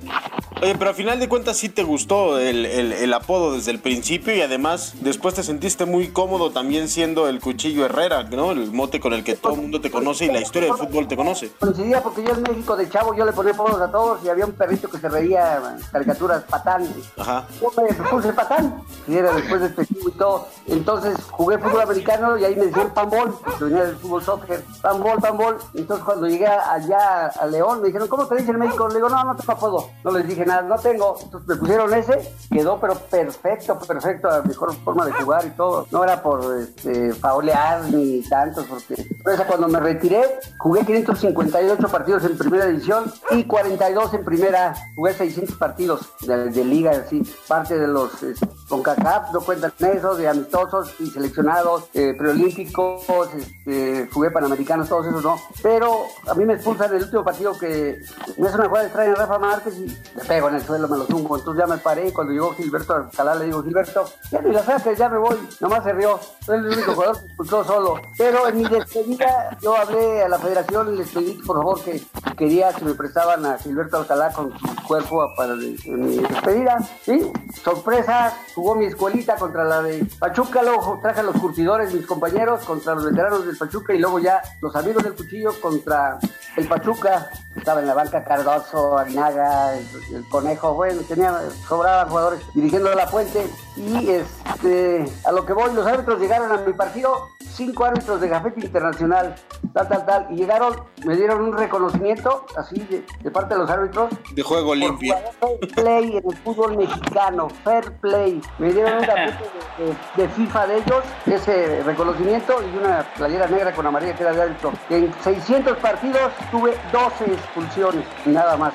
Oye, 0.62 0.74
pero 0.78 0.88
al 0.88 0.96
final 0.96 1.20
de 1.20 1.28
cuentas 1.28 1.58
sí 1.58 1.68
te 1.68 1.82
gustó 1.82 2.38
el, 2.38 2.64
el- 2.64 2.92
el 2.92 3.12
apodo 3.12 3.52
desde 3.52 3.72
el 3.72 3.78
principio 3.78 4.34
y 4.34 4.40
además 4.40 4.94
después 5.02 5.34
te 5.34 5.42
sentiste 5.42 5.84
muy 5.84 6.08
cómodo 6.08 6.50
también 6.50 6.88
siendo 6.88 7.28
el 7.28 7.40
cuchillo 7.40 7.84
Herrera, 7.84 8.22
¿no? 8.22 8.52
El 8.52 8.72
mote 8.72 8.98
con 8.98 9.12
el 9.12 9.22
que 9.22 9.34
todo 9.36 9.52
el 9.52 9.60
mundo 9.60 9.82
te 9.82 9.90
conoce 9.90 10.24
y 10.24 10.28
la 10.28 10.40
historia 10.40 10.70
del 10.72 10.78
fútbol 10.78 11.06
te 11.08 11.14
conoce. 11.16 11.50
Coincidía 11.60 12.02
porque 12.02 12.22
yo 12.24 12.30
en 12.30 12.40
México 12.42 12.74
de 12.74 12.88
chavo 12.88 13.14
yo 13.14 13.26
le 13.26 13.32
ponía 13.32 13.52
apodos 13.52 13.78
a 13.82 13.90
todos 13.92 14.24
y 14.24 14.30
había 14.30 14.46
un 14.46 14.52
perrito 14.52 14.88
que 14.88 14.96
se 14.96 15.10
reía, 15.10 15.76
caricaturas, 15.92 16.42
patán. 16.44 16.88
Ajá. 17.18 17.46
Yo 17.60 17.70
me 17.82 17.92
puse 18.08 18.32
patán, 18.32 18.82
y 19.06 19.14
era 19.14 19.34
después 19.34 19.60
de 19.60 19.86
y 19.86 20.10
todo. 20.12 20.48
Entonces 20.68 21.18
jugué 21.32 21.58
fútbol 21.58 21.82
americano 21.82 22.38
y 22.38 22.44
ahí 22.46 22.56
me 22.56 22.66
decían 22.66 22.94
panbol, 22.94 23.38
porque 23.44 23.64
venía 23.64 23.84
del 23.84 23.96
fútbol 23.96 24.24
soccer, 24.24 24.64
panbol, 24.80 25.18
panbol. 25.20 25.58
Entonces 25.74 26.02
cuando 26.02 26.26
llegué 26.26 26.46
allá 26.46 27.26
a 27.26 27.46
León 27.46 27.82
me 27.82 27.88
dijeron, 27.88 28.08
¿cómo 28.08 28.26
te 28.26 28.36
dicen 28.36 28.54
en 28.54 28.60
México? 28.60 28.88
Le 28.88 28.94
digo, 28.94 29.10
no, 29.10 29.22
no 29.22 29.36
tengo 29.36 29.52
apodo. 29.52 29.90
No 30.02 30.12
les 30.12 30.26
dije 30.26 30.45
nada, 30.46 30.62
no 30.62 30.78
tengo. 30.78 31.18
Entonces 31.22 31.48
me 31.48 31.56
pusieron 31.56 31.92
ese, 31.94 32.32
quedó 32.50 32.80
pero 32.80 32.94
perfecto, 32.94 33.78
perfecto, 33.78 34.28
la 34.28 34.42
mejor 34.42 34.74
forma 34.76 35.04
de 35.06 35.12
jugar 35.12 35.46
y 35.46 35.50
todo. 35.50 35.86
No 35.90 36.04
era 36.04 36.22
por 36.22 36.58
este, 36.60 37.12
faulear 37.14 37.84
ni 37.90 38.22
tantos, 38.22 38.64
porque 38.66 38.94
entonces, 39.26 39.46
cuando 39.46 39.68
me 39.68 39.80
retiré 39.80 40.22
jugué 40.58 40.84
558 40.84 41.88
partidos 41.88 42.24
en 42.24 42.38
primera 42.38 42.66
división 42.66 43.12
y 43.30 43.44
42 43.44 44.14
en 44.14 44.24
primera, 44.24 44.74
jugué 44.94 45.14
600 45.14 45.56
partidos 45.56 46.00
de, 46.20 46.50
de 46.50 46.64
liga, 46.64 46.92
así, 46.92 47.22
parte 47.48 47.78
de 47.78 47.88
los 47.88 48.22
eh, 48.22 48.34
con 48.68 48.82
CACAP, 48.82 49.32
no 49.32 49.40
cuentan 49.40 49.72
eso, 49.78 50.16
de 50.16 50.28
amistosos 50.28 50.94
y 50.98 51.06
seleccionados, 51.06 51.84
eh, 51.94 52.14
preolímpicos, 52.18 53.04
este, 53.34 54.08
jugué 54.12 54.30
panamericanos, 54.30 54.88
todos 54.88 55.06
esos 55.06 55.22
no. 55.22 55.36
Pero 55.62 56.06
a 56.26 56.34
mí 56.34 56.44
me 56.44 56.54
expulsan 56.54 56.94
el 56.94 57.02
último 57.02 57.24
partido 57.24 57.56
que 57.58 58.00
me 58.36 58.48
hace 58.48 58.56
una 58.56 58.68
jugada 58.68 58.86
extraña 58.86 59.14
Rafa 59.14 59.38
Márquez 59.38 59.78
y 59.78 59.86
le 59.86 60.24
pego 60.26 60.48
en 60.48 60.56
el 60.56 60.62
suelo, 60.62 60.88
me 60.88 60.98
lo 60.98 61.04
tumbo. 61.04 61.36
Entonces 61.36 61.64
ya 61.64 61.72
me 61.72 61.78
paré 61.78 62.08
y 62.08 62.12
cuando 62.12 62.32
llegó 62.32 62.54
Gilberto 62.54 62.94
Alcalá 62.94 63.34
le 63.36 63.46
digo, 63.46 63.62
Gilberto, 63.62 64.04
ya 64.30 64.40
ni 64.40 64.52
la 64.52 64.62
saques, 64.64 64.98
ya 64.98 65.08
me 65.08 65.18
voy. 65.18 65.36
Nomás 65.60 65.84
se 65.84 65.92
rió. 65.92 66.18
Soy 66.44 66.58
el 66.58 66.66
único 66.66 66.94
jugador 66.94 67.20
que 67.20 67.26
expulsó 67.26 67.64
solo. 67.64 68.00
Pero 68.18 68.48
en 68.48 68.58
mi 68.58 68.68
despedida 68.68 69.56
yo 69.60 69.76
hablé 69.76 70.22
a 70.22 70.28
la 70.28 70.38
federación 70.38 70.94
y 70.94 70.98
les 70.98 71.10
pedí 71.10 71.34
por 71.46 71.56
favor 71.56 71.82
que 71.84 72.02
quería 72.36 72.72
que 72.72 72.84
me 72.84 72.94
prestaban 72.94 73.46
a 73.46 73.58
Gilberto 73.58 73.98
Alcalá 73.98 74.32
con 74.32 74.58
su 74.58 74.82
cuerpo 74.86 75.28
para 75.36 75.54
mi 75.54 75.76
despedida. 75.76 76.78
Sí, 77.04 77.30
sorpresa, 77.62 78.34
jugó 78.56 78.74
mi 78.74 78.86
escuelita 78.86 79.36
contra 79.36 79.64
la 79.64 79.82
de 79.82 80.06
Pachuca, 80.18 80.62
luego 80.62 80.98
traje 81.02 81.20
a 81.20 81.24
los 81.24 81.36
curtidores, 81.36 81.92
mis 81.92 82.06
compañeros, 82.06 82.64
contra 82.64 82.94
los 82.94 83.04
veteranos 83.04 83.44
del 83.44 83.54
Pachuca 83.54 83.94
y 83.94 83.98
luego 83.98 84.18
ya 84.18 84.40
los 84.62 84.74
amigos 84.74 85.04
del 85.04 85.12
cuchillo 85.12 85.52
contra 85.60 86.18
el 86.56 86.66
Pachuca. 86.68 87.30
Estaba 87.56 87.80
en 87.80 87.86
la 87.86 87.94
banca 87.94 88.22
Cardoso, 88.22 88.98
Arinaga, 88.98 89.74
el, 89.76 89.86
el 90.16 90.28
Conejo, 90.28 90.74
bueno, 90.74 91.00
tenía, 91.08 91.34
sobraban 91.66 92.08
jugadores 92.10 92.40
dirigiendo 92.54 92.94
la 92.94 93.06
puente 93.06 93.46
y 93.78 94.10
este, 94.10 95.10
a 95.24 95.32
lo 95.32 95.46
que 95.46 95.54
voy, 95.54 95.72
los 95.72 95.86
árbitros 95.86 96.20
llegaron 96.20 96.52
a 96.52 96.58
mi 96.58 96.74
partido, 96.74 97.28
cinco 97.40 97.86
árbitros 97.86 98.20
de 98.20 98.28
Gafete 98.28 98.60
Internacional, 98.60 99.34
tal, 99.72 99.88
tal, 99.88 100.04
tal, 100.04 100.26
y 100.30 100.36
llegaron, 100.36 100.76
me 101.06 101.16
dieron 101.16 101.40
un 101.40 101.56
reconocimiento, 101.56 102.44
así, 102.58 102.78
de, 102.90 103.06
de 103.22 103.30
parte 103.30 103.54
de 103.54 103.60
los 103.60 103.70
árbitros, 103.70 104.10
De 104.34 104.42
juego 104.42 104.74
limpio. 104.74 105.14
fair 105.40 105.58
play 105.74 106.16
en 106.18 106.30
el 106.30 106.36
fútbol 106.36 106.76
mexicano, 106.76 107.48
fair 107.64 107.90
play. 108.00 108.38
Me 108.58 108.70
dieron 108.70 108.98
un 108.98 109.06
tapete 109.06 109.44
de, 109.78 109.84
de- 109.86 109.96
de 110.16 110.28
FIFA 110.28 110.66
de 110.66 110.76
ellos, 110.76 111.04
ese 111.24 111.82
reconocimiento 111.84 112.54
y 112.62 112.76
una 112.76 113.02
playera 113.16 113.46
negra 113.46 113.72
con 113.74 113.86
amarilla 113.86 114.14
que 114.14 114.22
era 114.24 114.32
de 114.34 114.42
árbitro. 114.42 114.72
En 114.90 115.12
600 115.24 115.78
partidos 115.78 116.32
tuve 116.50 116.74
12 116.92 117.24
expulsiones, 117.32 118.04
nada 118.24 118.56
más. 118.56 118.72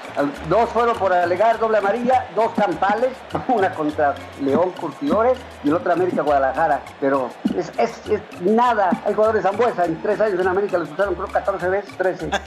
Dos 0.49 0.69
fueron 0.69 0.95
por 0.97 1.13
alegar 1.13 1.57
doble 1.59 1.77
amarilla, 1.79 2.27
dos 2.35 2.51
campales, 2.55 3.11
una 3.47 3.71
contra 3.73 4.15
León 4.41 4.71
Curtidores 4.79 5.37
y 5.63 5.69
el 5.69 5.75
otro 5.75 5.93
América 5.93 6.21
Guadalajara. 6.21 6.81
Pero 6.99 7.29
es, 7.55 7.71
es- 7.77 8.07
es 8.09 8.21
nada. 8.41 8.89
Hay 9.05 9.13
jugadores 9.13 9.43
de 9.43 9.49
Zambuesa, 9.49 9.85
en 9.85 10.01
tres 10.01 10.19
años 10.21 10.39
en 10.39 10.47
América 10.47 10.77
los 10.77 10.89
usaron 10.91 11.15
creo 11.15 11.27
14 11.27 11.69
veces, 11.69 11.97
13. 11.97 12.29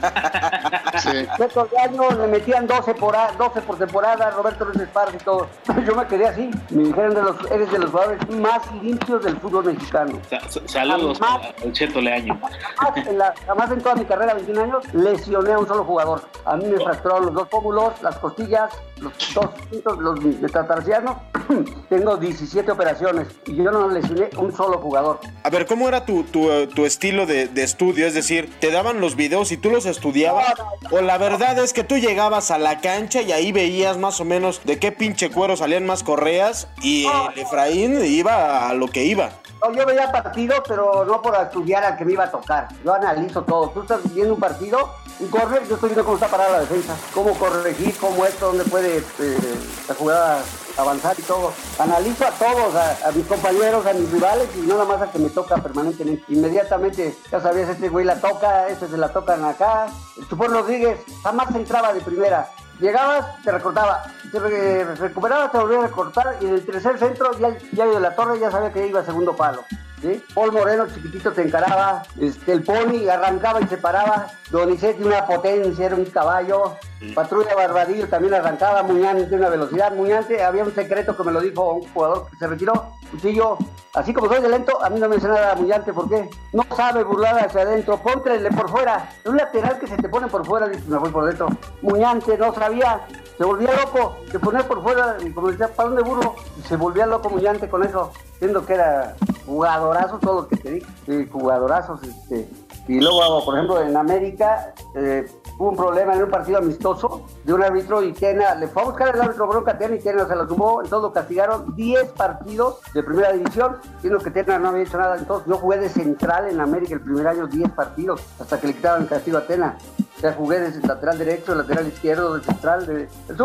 Sí. 0.95 1.11
De 1.11 1.49
año 1.81 2.09
le 2.11 2.27
metían 2.27 2.65
12 2.67 2.95
por, 2.95 3.15
a- 3.15 3.31
12 3.37 3.61
por 3.61 3.77
temporada, 3.77 4.29
Roberto 4.31 4.63
Luis 4.65 4.79
Esparza 4.79 5.15
y 5.15 5.19
todo. 5.19 5.47
Yo 5.85 5.93
me 5.95 6.07
quedé 6.07 6.27
así. 6.27 6.49
Me 6.69 6.83
dijeron, 6.83 7.13
de 7.13 7.21
los, 7.21 7.51
eres 7.51 7.69
de 7.71 7.79
los 7.79 7.91
jugadores 7.91 8.29
más 8.29 8.61
limpios 8.81 9.23
del 9.23 9.37
fútbol 9.37 9.65
mexicano. 9.65 10.17
Sa- 10.29 10.39
sa- 10.49 10.61
Saludos 10.65 11.19
Jamás. 11.19 11.47
al 11.63 11.71
Cheto 11.73 11.99
Leaño. 11.99 12.39
Jamás 12.77 13.07
en, 13.07 13.17
la- 13.17 13.33
jamás 13.45 13.71
en 13.71 13.81
toda 13.81 13.95
mi 13.95 14.05
carrera, 14.05 14.33
21 14.35 14.61
años, 14.63 14.93
lesioné 15.15 15.53
a 15.53 15.59
un 15.59 15.67
solo 15.67 15.83
jugador. 15.83 16.21
A 16.45 16.55
mí 16.55 16.65
me 16.65 16.77
fracturaron 16.77 17.27
los 17.27 17.35
dos 17.35 17.47
pómulos, 17.47 17.93
las 18.01 18.17
costillas, 18.17 18.71
los 18.99 19.13
dos 19.33 19.47
puntos, 19.69 19.97
los 19.99 20.21
metatarsianos. 20.21 21.17
Tengo 21.89 22.17
17 22.17 22.71
operaciones 22.71 23.27
y 23.45 23.55
yo 23.55 23.71
no 23.71 23.87
lesioné 23.89 24.29
un 24.37 24.55
solo 24.55 24.77
jugador. 24.79 25.19
A 25.43 25.49
ver, 25.49 25.65
¿cómo 25.65 25.87
era 25.87 26.05
tu, 26.05 26.23
tu, 26.23 26.49
eh, 26.51 26.67
tu 26.67 26.85
estilo 26.85 27.25
de, 27.25 27.47
de 27.47 27.63
estudio? 27.63 28.07
Es 28.07 28.13
decir, 28.13 28.51
¿te 28.59 28.71
daban 28.71 29.01
los 29.01 29.15
videos 29.15 29.51
y 29.51 29.57
tú 29.57 29.69
los 29.69 29.85
estudiabas? 29.85 30.53
¿O 30.91 31.01
la 31.01 31.17
verdad 31.17 31.57
es 31.59 31.73
que 31.73 31.83
tú 31.83 31.97
llegabas 31.97 32.51
a 32.51 32.57
la 32.57 32.81
cancha 32.81 33.21
y 33.21 33.31
ahí 33.31 33.51
veías 33.51 33.97
más 33.97 34.19
o 34.19 34.25
menos 34.25 34.61
de 34.63 34.79
qué 34.79 34.91
pinche 34.91 35.29
cuero 35.29 35.55
salían 35.55 35.85
más 35.85 36.03
correas 36.03 36.67
y 36.81 37.05
el 37.05 37.39
Efraín 37.39 38.03
iba 38.05 38.69
a 38.69 38.73
lo 38.73 38.87
que 38.87 39.05
iba? 39.05 39.31
No, 39.61 39.71
yo 39.73 39.85
veía 39.85 40.11
partidos, 40.11 40.61
pero 40.67 41.05
no 41.05 41.21
por 41.21 41.35
estudiar 41.35 41.83
al 41.83 41.97
que 41.97 42.05
me 42.05 42.13
iba 42.13 42.25
a 42.25 42.31
tocar. 42.31 42.67
Yo 42.83 42.93
analizo 42.93 43.43
todo. 43.43 43.69
Tú 43.69 43.81
estás 43.81 44.01
viendo 44.13 44.33
un 44.33 44.39
partido, 44.39 44.91
un 45.19 45.27
correr, 45.29 45.67
yo 45.67 45.75
estoy 45.75 45.89
viendo 45.89 46.03
cómo 46.03 46.15
está 46.15 46.27
parada 46.27 46.51
la 46.51 46.59
defensa, 46.59 46.95
cómo 47.13 47.33
corregir, 47.35 47.95
cómo 47.97 48.25
esto, 48.25 48.47
dónde 48.47 48.63
puede 48.65 48.97
eh, 48.97 49.59
la 49.87 49.95
jugada 49.95 50.43
avanzar 50.77 51.15
y 51.17 51.21
todo. 51.23 51.53
Analizo 51.79 52.25
a 52.25 52.31
todos, 52.31 52.75
a, 52.75 53.07
a 53.07 53.11
mis 53.11 53.25
compañeros, 53.25 53.85
a 53.85 53.93
mis 53.93 54.11
rivales 54.11 54.49
y 54.55 54.61
no 54.61 54.75
nada 54.77 54.85
más 54.85 55.01
a 55.01 55.11
que 55.11 55.19
me 55.19 55.29
toca 55.29 55.55
permanentemente. 55.57 56.23
Inmediatamente, 56.27 57.17
ya 57.31 57.39
sabías, 57.39 57.69
este 57.69 57.89
güey 57.89 58.05
la 58.05 58.19
toca, 58.19 58.67
este 58.67 58.87
se 58.87 58.97
la 58.97 59.09
tocan 59.09 59.43
acá. 59.45 59.87
El 60.17 60.27
Chupón 60.27 60.51
Rodríguez 60.51 60.99
jamás 61.23 61.53
entraba 61.55 61.93
de 61.93 62.01
primera. 62.01 62.49
Llegabas, 62.79 63.41
te 63.43 63.51
recortaba, 63.51 64.03
te 64.31 64.39
re- 64.39 64.95
recuperabas, 64.95 65.51
te 65.51 65.57
volvías 65.57 65.83
a 65.83 65.87
recortar 65.87 66.35
y 66.41 66.45
en 66.45 66.53
el 66.55 66.65
tercer 66.65 66.99
centro 66.99 67.31
ya, 67.39 67.55
ya 67.71 67.85
de 67.85 67.99
la 67.99 68.15
torre 68.15 68.37
ya 68.39 68.51
sabía 68.51 68.71
que 68.73 68.85
iba 68.87 68.99
a 68.99 69.05
segundo 69.05 69.35
palo. 69.35 69.63
¿Sí? 70.01 70.23
Paul 70.33 70.51
Moreno 70.51 70.87
chiquitito 70.87 71.31
te 71.31 71.43
encaraba, 71.43 72.03
este, 72.19 72.53
el 72.53 72.63
Pony 72.63 73.07
arrancaba 73.09 73.61
y 73.61 73.67
se 73.67 73.77
paraba, 73.77 74.27
Donizetti 74.51 75.03
una 75.03 75.25
potencia, 75.25 75.85
era 75.85 75.95
un 75.95 76.05
caballo, 76.05 76.75
Patrulla 77.13 77.55
Barbadillo 77.55 78.07
también 78.07 78.33
arrancaba, 78.33 78.83
Muñante 78.83 79.35
una 79.35 79.49
velocidad, 79.49 79.93
Muñante, 79.93 80.43
había 80.43 80.63
un 80.63 80.73
secreto 80.73 81.15
que 81.15 81.23
me 81.23 81.31
lo 81.31 81.41
dijo 81.41 81.73
un 81.73 81.87
jugador 81.93 82.29
que 82.29 82.37
se 82.37 82.47
retiró, 82.47 82.91
Cuchillo, 83.11 83.57
así 83.93 84.13
como 84.13 84.27
soy 84.27 84.41
de 84.41 84.49
lento, 84.49 84.83
a 84.83 84.89
mí 84.89 84.99
no 84.99 85.09
me 85.09 85.15
dice 85.15 85.27
nada 85.27 85.55
Muñante, 85.55 85.93
¿por 85.93 86.09
qué? 86.09 86.29
No 86.53 86.63
sabe 86.75 87.03
burlar 87.03 87.37
hacia 87.39 87.61
adentro, 87.61 87.97
póntrenle 87.97 88.51
por 88.51 88.69
fuera, 88.69 89.09
un 89.25 89.37
lateral 89.37 89.79
que 89.79 89.87
se 89.87 89.97
te 89.97 90.09
pone 90.09 90.27
por 90.27 90.45
fuera, 90.45 90.67
dice, 90.67 90.83
me 90.87 90.97
voy 90.97 91.11
por 91.11 91.25
dentro, 91.25 91.47
Muñante 91.81 92.37
no 92.37 92.53
sabía, 92.53 93.01
se 93.37 93.43
volvía 93.43 93.73
loco, 93.75 94.17
se 94.31 94.39
ponía 94.39 94.67
por 94.67 94.81
fuera, 94.81 95.17
como 95.33 95.51
decía, 95.51 95.67
¿para 95.73 95.89
dónde 95.89 96.03
burro? 96.03 96.35
Y 96.57 96.61
se 96.67 96.77
volvía 96.77 97.05
loco 97.05 97.29
Muñante 97.29 97.69
con 97.69 97.83
eso, 97.83 98.11
siendo 98.39 98.65
que 98.65 98.73
era 98.73 99.15
jugadorazo 99.45 100.19
todo 100.19 100.41
lo 100.41 100.47
que 100.47 100.57
te 100.57 100.71
dije, 100.71 101.29
jugadorazos, 101.31 102.01
este, 102.03 102.47
y 102.87 102.99
luego, 102.99 103.43
por 103.43 103.55
ejemplo, 103.55 103.81
en 103.81 103.97
América, 103.97 104.73
eh, 104.93 105.25
hubo 105.57 105.69
un 105.69 105.75
problema 105.75 106.13
en 106.13 106.23
un 106.23 106.29
partido 106.29 106.59
amistoso 106.59 107.25
de 107.43 107.53
un 107.53 107.63
árbitro 107.63 108.03
y 108.03 108.13
Tena, 108.13 108.53
le 108.55 108.67
fue 108.67 108.83
a 108.83 108.85
buscar 108.85 109.15
el 109.15 109.21
árbitro 109.21 109.47
bronca 109.47 109.77
Tena 109.77 109.95
y 109.95 109.99
Tena 109.99 110.27
se 110.27 110.35
lo 110.35 110.47
sumó, 110.47 110.81
entonces 110.83 111.01
lo 111.01 111.11
castigaron 111.11 111.75
10 111.75 112.11
partidos 112.11 112.81
de 112.93 113.01
primera 113.01 113.31
división, 113.31 113.77
siendo 114.01 114.19
que 114.19 114.29
Tena 114.29 114.59
no 114.59 114.69
había 114.69 114.83
hecho 114.83 114.97
nada, 114.97 115.17
entonces 115.17 115.47
yo 115.47 115.57
jugué 115.57 115.79
de 115.79 115.89
central 115.89 116.47
en 116.49 116.61
América 116.61 116.93
el 116.93 117.01
primer 117.01 117.27
año 117.27 117.47
10 117.47 117.71
partidos, 117.71 118.21
hasta 118.39 118.59
que 118.59 118.67
le 118.67 118.73
quitaron 118.73 119.03
el 119.03 119.09
castigo 119.09 119.39
a 119.39 119.47
Tena. 119.47 119.77
O 120.17 120.19
sea, 120.19 120.33
jugué 120.33 120.59
de 120.59 120.87
lateral 120.87 121.17
derecho, 121.17 121.55
lateral 121.55 121.87
izquierdo, 121.87 122.35
de 122.35 122.43
central, 122.43 122.85
de, 122.85 123.09
el 123.27 123.37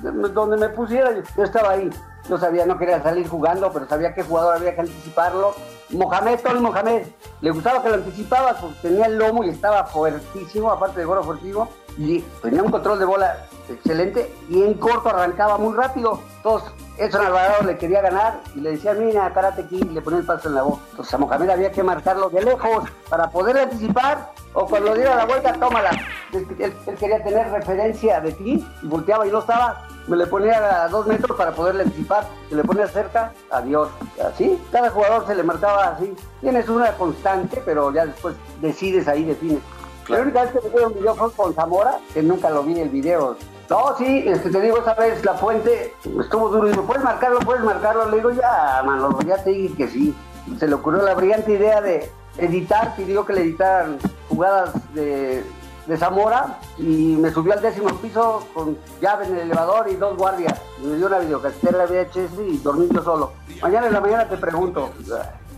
donde 0.00 0.56
me 0.56 0.68
pusiera, 0.70 1.12
yo 1.36 1.44
estaba 1.44 1.70
ahí. 1.70 1.90
Yo 2.28 2.38
sabía, 2.38 2.64
no 2.66 2.78
quería 2.78 3.02
salir 3.02 3.28
jugando, 3.28 3.72
pero 3.72 3.88
sabía 3.88 4.14
qué 4.14 4.22
jugador 4.22 4.56
había 4.56 4.74
que 4.74 4.82
anticiparlo. 4.82 5.54
Mohamed, 5.90 6.38
Tony 6.40 6.60
Mohamed, 6.60 7.06
le 7.40 7.50
gustaba 7.50 7.82
que 7.82 7.88
lo 7.88 7.96
anticipaba 7.96 8.54
porque 8.54 8.76
tenía 8.80 9.06
el 9.06 9.18
lomo 9.18 9.42
y 9.42 9.48
estaba 9.48 9.84
fuertísimo, 9.84 10.70
aparte 10.70 11.00
de 11.00 11.06
gorro 11.06 11.24
fuertísimo, 11.24 11.68
y 11.98 12.20
tenía 12.40 12.62
un 12.62 12.70
control 12.70 12.98
de 13.00 13.04
bola 13.04 13.46
excelente 13.68 14.34
y 14.48 14.62
en 14.62 14.74
corto 14.74 15.08
arrancaba 15.08 15.58
muy 15.58 15.74
rápido. 15.74 16.20
Entonces, 16.36 16.70
Edson 16.98 17.26
Alvarado 17.26 17.64
le 17.64 17.76
quería 17.76 18.00
ganar 18.00 18.40
y 18.54 18.60
le 18.60 18.72
decía, 18.72 18.94
mira, 18.94 19.32
Karate 19.32 19.66
Kid, 19.66 19.90
y 19.90 19.94
le 19.94 20.00
ponía 20.00 20.20
el 20.20 20.26
paso 20.26 20.48
en 20.48 20.54
la 20.54 20.62
voz. 20.62 20.78
Entonces 20.90 21.12
a 21.12 21.18
Mohamed 21.18 21.50
había 21.50 21.72
que 21.72 21.82
marcarlo 21.82 22.30
de 22.30 22.42
lejos 22.42 22.84
para 23.08 23.30
poder 23.30 23.58
anticipar 23.58 24.30
o 24.54 24.66
cuando 24.66 24.94
diera 24.94 25.16
la 25.16 25.24
vuelta, 25.24 25.52
tómala. 25.54 25.90
él, 26.32 26.46
él- 26.58 26.74
él 26.86 26.94
quería 26.96 27.22
tener 27.22 27.50
referencia 27.50 28.20
de 28.20 28.32
ti 28.32 28.66
y 28.82 28.86
volteaba 28.86 29.26
y 29.26 29.30
no 29.30 29.38
estaba. 29.38 29.86
Me 30.08 30.16
le 30.16 30.26
ponía 30.26 30.82
a 30.84 30.88
dos 30.88 31.06
metros 31.06 31.36
para 31.36 31.52
poderle 31.52 31.84
anticipar. 31.84 32.26
Se 32.48 32.56
le 32.56 32.64
ponía 32.64 32.86
cerca, 32.88 33.32
adiós. 33.50 33.88
Así, 34.24 34.60
cada 34.72 34.90
jugador 34.90 35.26
se 35.26 35.34
le 35.34 35.42
marcaba 35.44 35.84
así. 35.88 36.12
Tienes 36.40 36.68
una 36.68 36.92
constante, 36.94 37.62
pero 37.64 37.92
ya 37.92 38.06
después 38.06 38.34
decides 38.60 39.06
ahí, 39.08 39.24
defines. 39.24 39.60
La 40.08 40.20
única 40.20 40.42
vez 40.42 40.52
que 40.52 40.68
me 40.68 40.86
un 40.86 40.94
video 40.94 41.14
fue 41.14 41.30
con 41.32 41.54
Zamora, 41.54 41.98
que 42.12 42.22
nunca 42.22 42.50
lo 42.50 42.64
vi 42.64 42.80
el 42.80 42.88
video. 42.88 43.36
No, 43.70 43.96
sí, 43.96 44.24
este, 44.26 44.50
te 44.50 44.60
digo, 44.60 44.78
esa 44.78 44.94
vez 44.94 45.24
la 45.24 45.34
fuente 45.34 45.94
estuvo 46.20 46.48
duro. 46.48 46.66
Y 46.66 46.72
digo, 46.72 46.82
¿puedes 46.82 47.04
marcarlo? 47.04 47.38
¿Puedes 47.38 47.62
marcarlo? 47.62 48.10
Le 48.10 48.16
digo, 48.16 48.30
ya, 48.32 48.82
mano, 48.84 49.16
ya 49.24 49.42
te 49.42 49.50
dije 49.50 49.74
que 49.76 49.88
sí. 49.88 50.14
Se 50.58 50.66
le 50.66 50.74
ocurrió 50.74 51.02
la 51.02 51.14
brillante 51.14 51.52
idea 51.52 51.80
de 51.80 52.10
editar, 52.38 52.94
pidió 52.96 53.24
que 53.24 53.32
le 53.32 53.42
editaran 53.42 53.98
jugadas 54.28 54.72
de, 54.94 55.44
de 55.86 55.96
Zamora 55.96 56.58
y 56.78 57.16
me 57.16 57.30
subió 57.30 57.52
al 57.52 57.62
décimo 57.62 57.88
piso 57.96 58.46
con 58.54 58.78
llave 59.00 59.26
en 59.26 59.34
el 59.34 59.40
elevador 59.40 59.88
y 59.90 59.96
dos 59.96 60.16
guardias. 60.16 60.60
Me 60.82 60.96
dio 60.96 61.06
una 61.06 61.18
videocasetera 61.18 61.86
VHS 61.86 62.38
y 62.46 62.58
dormí 62.58 62.88
yo 62.92 63.02
solo. 63.02 63.32
Mañana 63.60 63.86
en 63.88 63.92
la 63.92 64.00
mañana 64.00 64.28
te 64.28 64.36
pregunto. 64.36 64.90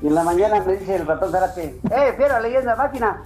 Y 0.04 0.08
en 0.08 0.16
la 0.16 0.22
mañana 0.22 0.60
me 0.60 0.76
dice 0.76 0.96
el 0.96 1.06
ratón 1.06 1.32
Zárate, 1.32 1.80
¡eh, 1.90 2.12
fiera, 2.14 2.38
leyenda, 2.38 2.76
máquina! 2.76 3.24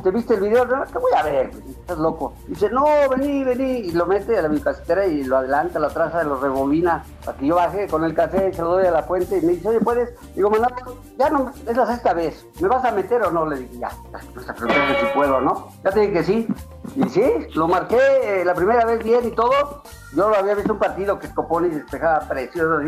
¿Te 0.00 0.12
viste 0.12 0.34
el 0.34 0.42
video? 0.42 0.64
Te 0.64 0.96
voy 0.96 1.10
a 1.16 1.24
ver, 1.24 1.50
estás 1.68 1.98
loco. 1.98 2.34
Dice, 2.46 2.70
no, 2.70 2.84
vení, 3.10 3.42
vení. 3.42 3.78
Y 3.78 3.90
lo 3.90 4.06
mete 4.06 4.38
a 4.38 4.42
la 4.42 4.46
videocasetera 4.48 5.06
y 5.06 5.24
lo 5.24 5.38
adelanta, 5.38 5.80
lo 5.80 5.88
atrasa, 5.88 6.22
lo 6.22 6.38
rebobina. 6.40 7.02
Para 7.24 7.36
que 7.36 7.46
yo 7.46 7.56
baje 7.56 7.88
con 7.88 8.04
el 8.04 8.14
cassette, 8.14 8.54
se 8.54 8.62
lo 8.62 8.74
doy 8.74 8.86
a 8.86 8.92
la 8.92 9.02
fuente 9.02 9.38
y 9.38 9.40
me 9.44 9.54
dice, 9.54 9.70
oye, 9.70 9.80
¿puedes? 9.80 10.10
Digo, 10.36 10.50
Manolo, 10.50 10.98
ya 11.18 11.30
no, 11.30 11.50
es 11.66 11.76
la 11.76 11.86
sexta 11.86 12.14
vez. 12.14 12.46
¿Me 12.60 12.68
vas 12.68 12.84
a 12.84 12.92
meter 12.92 13.20
o 13.24 13.32
no? 13.32 13.44
Le 13.46 13.56
dije, 13.58 13.78
ya, 13.80 13.90
no 14.32 14.40
se 14.40 14.52
pregunta 14.52 15.00
si 15.00 15.06
puedo, 15.18 15.40
¿no? 15.40 15.68
Ya 15.82 15.90
te 15.90 15.98
dije 15.98 16.12
que 16.12 16.22
sí. 16.22 16.48
Y 16.94 17.08
sí, 17.08 17.22
lo 17.54 17.66
marqué 17.66 17.98
eh, 18.22 18.44
la 18.44 18.54
primera 18.54 18.84
vez 18.84 19.02
bien 19.02 19.26
y 19.26 19.32
todo. 19.32 19.82
Yo 20.12 20.28
lo 20.28 20.36
había 20.36 20.54
visto 20.54 20.72
un 20.72 20.78
partido 20.78 21.18
que 21.18 21.28
Scoponi 21.28 21.68
despejaba 21.68 22.20
precioso 22.20 22.80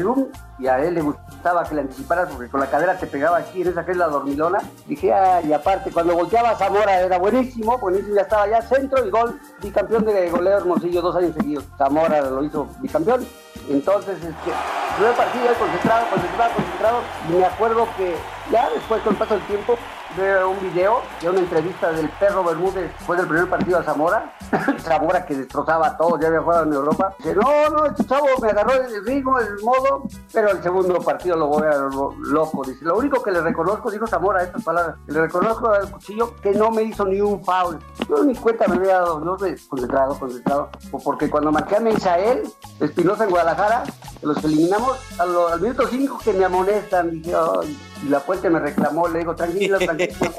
y 0.58 0.66
a 0.66 0.78
él 0.80 0.94
le 0.94 1.02
gustaba 1.02 1.62
que 1.64 1.76
le 1.76 1.82
anticiparas 1.82 2.28
porque 2.30 2.50
con 2.50 2.58
la 2.58 2.66
cadera 2.66 2.98
te 2.98 3.06
pegaba 3.06 3.31
aquí 3.34 3.62
en 3.62 3.68
esa 3.68 3.84
que 3.84 3.92
es 3.92 3.96
la 3.96 4.08
dormilona. 4.08 4.60
Dije, 4.86 5.12
ay, 5.12 5.48
y 5.48 5.52
aparte, 5.52 5.90
cuando 5.90 6.14
volteaba 6.14 6.56
Zamora 6.56 7.00
era 7.00 7.18
buenísimo, 7.18 7.78
buenísimo, 7.78 8.14
ya 8.14 8.22
estaba 8.22 8.48
ya 8.48 8.62
centro 8.62 9.04
y 9.04 9.10
gol, 9.10 9.38
bicampeón 9.62 10.04
de 10.04 10.30
goleo 10.30 10.58
Hermosillo 10.58 11.02
dos 11.02 11.16
años 11.16 11.34
seguidos. 11.34 11.64
Zamora 11.76 12.20
lo 12.22 12.44
hizo 12.44 12.68
bicampeón. 12.80 13.26
Entonces, 13.68 14.16
este, 14.16 14.52
primer 14.96 15.14
partido 15.14 15.46
concentrado, 15.58 16.06
concentrado, 16.10 16.54
concentrado, 16.54 16.98
y 17.28 17.32
me 17.32 17.44
acuerdo 17.44 17.86
que 17.96 18.16
ya 18.50 18.68
después 18.70 19.02
con 19.02 19.12
el 19.12 19.18
paso 19.18 19.34
del 19.34 19.46
tiempo 19.46 19.76
veo 20.16 20.50
un 20.50 20.60
video 20.60 21.00
de 21.20 21.30
una 21.30 21.38
entrevista 21.40 21.90
del 21.92 22.08
perro 22.10 22.44
Bermúdez 22.44 22.90
después 22.96 23.18
del 23.18 23.28
primer 23.28 23.48
partido 23.48 23.78
a 23.78 23.82
Zamora, 23.82 24.32
Zamora 24.80 25.24
que 25.24 25.34
destrozaba 25.36 25.86
a 25.88 25.96
todos, 25.96 26.20
ya 26.20 26.28
había 26.28 26.40
jugado 26.40 26.64
en 26.64 26.72
Europa. 26.72 27.14
Dice, 27.18 27.34
no, 27.34 27.68
no, 27.70 27.86
este 27.86 28.04
chavo 28.06 28.26
me 28.40 28.50
agarró 28.50 28.72
el 28.74 29.04
ritmo, 29.06 29.38
el 29.38 29.60
modo, 29.62 30.04
pero 30.32 30.50
el 30.50 30.62
segundo 30.62 31.00
partido 31.00 31.36
lo 31.36 31.46
voy 31.48 31.66
a 31.66 31.76
lo- 31.76 32.12
loco. 32.18 32.62
Dice, 32.66 32.84
lo 32.84 32.96
único 32.98 33.22
que 33.22 33.30
le 33.30 33.40
reconozco, 33.40 33.90
dijo 33.90 34.06
Zamora 34.06 34.42
estas 34.42 34.62
palabras, 34.62 34.96
le 35.06 35.20
reconozco 35.20 35.68
al 35.70 35.90
cuchillo 35.90 36.34
que 36.42 36.52
no 36.52 36.70
me 36.70 36.82
hizo 36.82 37.04
ni 37.04 37.20
un 37.20 37.42
foul. 37.44 37.78
Yo 38.08 38.24
ni 38.24 38.34
cuenta 38.36 38.66
me 38.68 38.76
había 38.76 39.00
dado, 39.00 39.20
no 39.20 39.38
sé, 39.38 39.56
concentrado, 39.68 40.18
concentrado, 40.18 40.70
porque 41.04 41.30
cuando 41.30 41.50
marqué 41.52 41.76
a 41.76 41.80
Misael, 41.80 42.42
Espinosa 42.80 43.24
en 43.24 43.30
Guadalajara, 43.30 43.84
los 44.22 44.42
eliminamos, 44.44 44.98
a 45.18 45.24
lo- 45.24 45.48
al 45.48 45.60
minuto 45.60 45.86
5 45.88 46.18
que 46.22 46.32
me 46.32 46.44
amonestan, 46.44 47.10
dije, 47.10 47.34
"Ay", 47.34 47.78
y 48.02 48.08
la 48.08 48.20
puente 48.20 48.50
me 48.50 48.58
reclamó, 48.58 49.08
le 49.08 49.20
digo, 49.20 49.34
tranquilo, 49.34 49.78
tranquilo. 49.78 50.30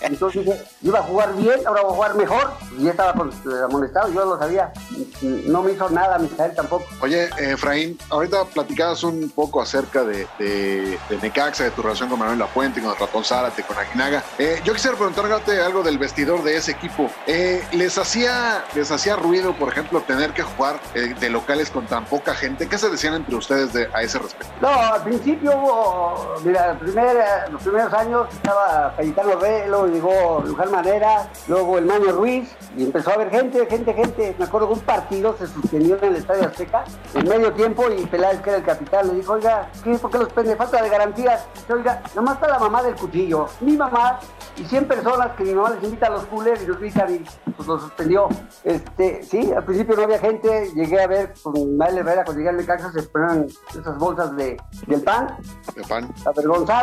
Entonces 0.00 0.44
dije, 0.44 0.62
iba 0.82 0.98
a 0.98 1.02
jugar 1.02 1.34
bien, 1.36 1.60
ahora 1.66 1.82
voy 1.82 1.92
a 1.92 1.94
jugar 1.94 2.14
mejor. 2.14 2.50
Y 2.78 2.84
ya 2.84 2.90
estaba 2.92 3.10
eh, 3.12 3.64
amonestado, 3.64 4.12
yo 4.12 4.24
lo 4.24 4.38
sabía. 4.38 4.72
No 5.22 5.62
me 5.62 5.72
hizo 5.72 5.90
nada 5.90 6.18
Misael 6.18 6.54
tampoco. 6.54 6.84
Oye, 7.00 7.24
eh, 7.38 7.52
Efraín, 7.52 7.98
ahorita 8.10 8.44
platicabas 8.44 9.02
un 9.02 9.30
poco 9.30 9.60
acerca 9.60 10.04
de, 10.04 10.26
de, 10.38 10.98
de 11.08 11.18
Necaxa, 11.22 11.64
de 11.64 11.70
tu 11.70 11.82
relación 11.82 12.08
con 12.08 12.18
Manuel 12.18 12.38
Lapuente, 12.38 12.80
con 12.80 12.90
el 12.90 12.96
Ratón 12.96 13.24
Zárate, 13.24 13.62
con 13.62 13.76
Aguinaga. 13.76 14.22
Eh, 14.38 14.60
yo 14.64 14.72
quisiera 14.72 14.96
preguntarte 14.96 15.60
algo 15.60 15.82
del 15.82 15.98
vestidor 15.98 16.42
de 16.42 16.56
ese 16.56 16.72
equipo. 16.72 17.10
Eh, 17.26 17.62
¿les, 17.72 17.98
hacía, 17.98 18.64
¿Les 18.74 18.90
hacía 18.90 19.16
ruido, 19.16 19.54
por 19.54 19.68
ejemplo, 19.68 20.00
tener 20.02 20.32
que 20.32 20.42
jugar 20.42 20.80
eh, 20.94 21.14
de 21.18 21.30
locales 21.30 21.70
con 21.70 21.86
tan 21.86 22.04
poca 22.04 22.34
gente? 22.34 22.68
¿Qué 22.68 22.78
se 22.78 22.88
decían 22.88 23.14
entre 23.14 23.36
ustedes 23.36 23.72
de, 23.72 23.88
a 23.92 24.02
ese 24.02 24.18
respecto? 24.18 24.52
No, 24.60 24.68
al 24.68 25.02
principio 25.02 25.56
hubo, 25.56 26.34
mira, 26.44 26.78
primer, 26.86 27.16
los 27.50 27.62
primeros 27.62 27.92
años 27.92 28.28
estaba 28.32 28.94
Cayetano 28.96 29.36
Rey, 29.40 29.68
luego 29.68 29.86
llegó 29.86 30.42
Luján 30.46 30.70
Manera, 30.70 31.28
luego 31.48 31.78
el 31.78 31.86
Maño 31.86 32.12
Ruiz, 32.12 32.48
y 32.76 32.84
empezó 32.84 33.10
a 33.10 33.14
haber 33.14 33.30
gente, 33.30 33.66
gente, 33.66 33.92
gente. 33.92 34.36
Me 34.38 34.44
acuerdo 34.44 34.68
que 34.68 34.74
un 34.74 34.80
partido 34.80 35.34
se 35.36 35.46
suspendió 35.48 35.96
en 35.98 36.04
el 36.04 36.16
Estadio 36.16 36.44
Azteca 36.44 36.84
en 37.14 37.28
medio 37.28 37.52
tiempo 37.52 37.84
y 37.90 38.06
Peláez, 38.06 38.40
que 38.40 38.50
era 38.50 38.58
el 38.58 38.64
capitán, 38.64 39.08
le 39.08 39.14
dijo, 39.14 39.32
oiga, 39.32 39.68
¿qué, 39.82 39.98
¿por 39.98 40.10
qué 40.10 40.18
los 40.18 40.32
pende? 40.32 40.54
Falta 40.56 40.82
de 40.82 40.88
garantías. 40.88 41.46
Dice, 41.54 41.72
Oiga, 41.72 42.02
nomás 42.14 42.34
está 42.34 42.48
la 42.48 42.58
mamá 42.58 42.82
del 42.82 42.94
cuchillo, 42.94 43.48
mi 43.60 43.76
mamá 43.76 44.20
y 44.56 44.64
100 44.64 44.88
personas 44.88 45.32
que 45.36 45.44
mi 45.44 45.54
mamá 45.54 45.70
les 45.70 45.82
invita 45.82 46.06
a 46.06 46.10
los 46.10 46.24
coolers 46.26 46.62
y 46.62 46.66
los 46.66 46.78
gritan 46.78 47.14
y 47.14 47.24
pues 47.50 47.68
lo 47.68 47.78
suspendió. 47.78 48.28
Este, 48.64 49.22
sí, 49.22 49.52
al 49.52 49.64
principio 49.64 49.96
no 49.96 50.02
había 50.02 50.18
gente, 50.18 50.70
llegué 50.74 51.00
a 51.00 51.06
ver 51.06 51.34
con 51.42 51.76
Mael 51.76 51.98
Herrera, 51.98 52.24
cuando 52.24 52.38
llegué 52.38 52.50
al 52.50 52.56
Necaxa 52.56 52.92
se 52.92 53.02
ponían 53.04 53.46
esas 53.70 53.98
bolsas 53.98 54.34
de, 54.36 54.56
del 54.86 55.02
pan, 55.02 55.36
De 55.74 55.82
pan. 55.82 56.12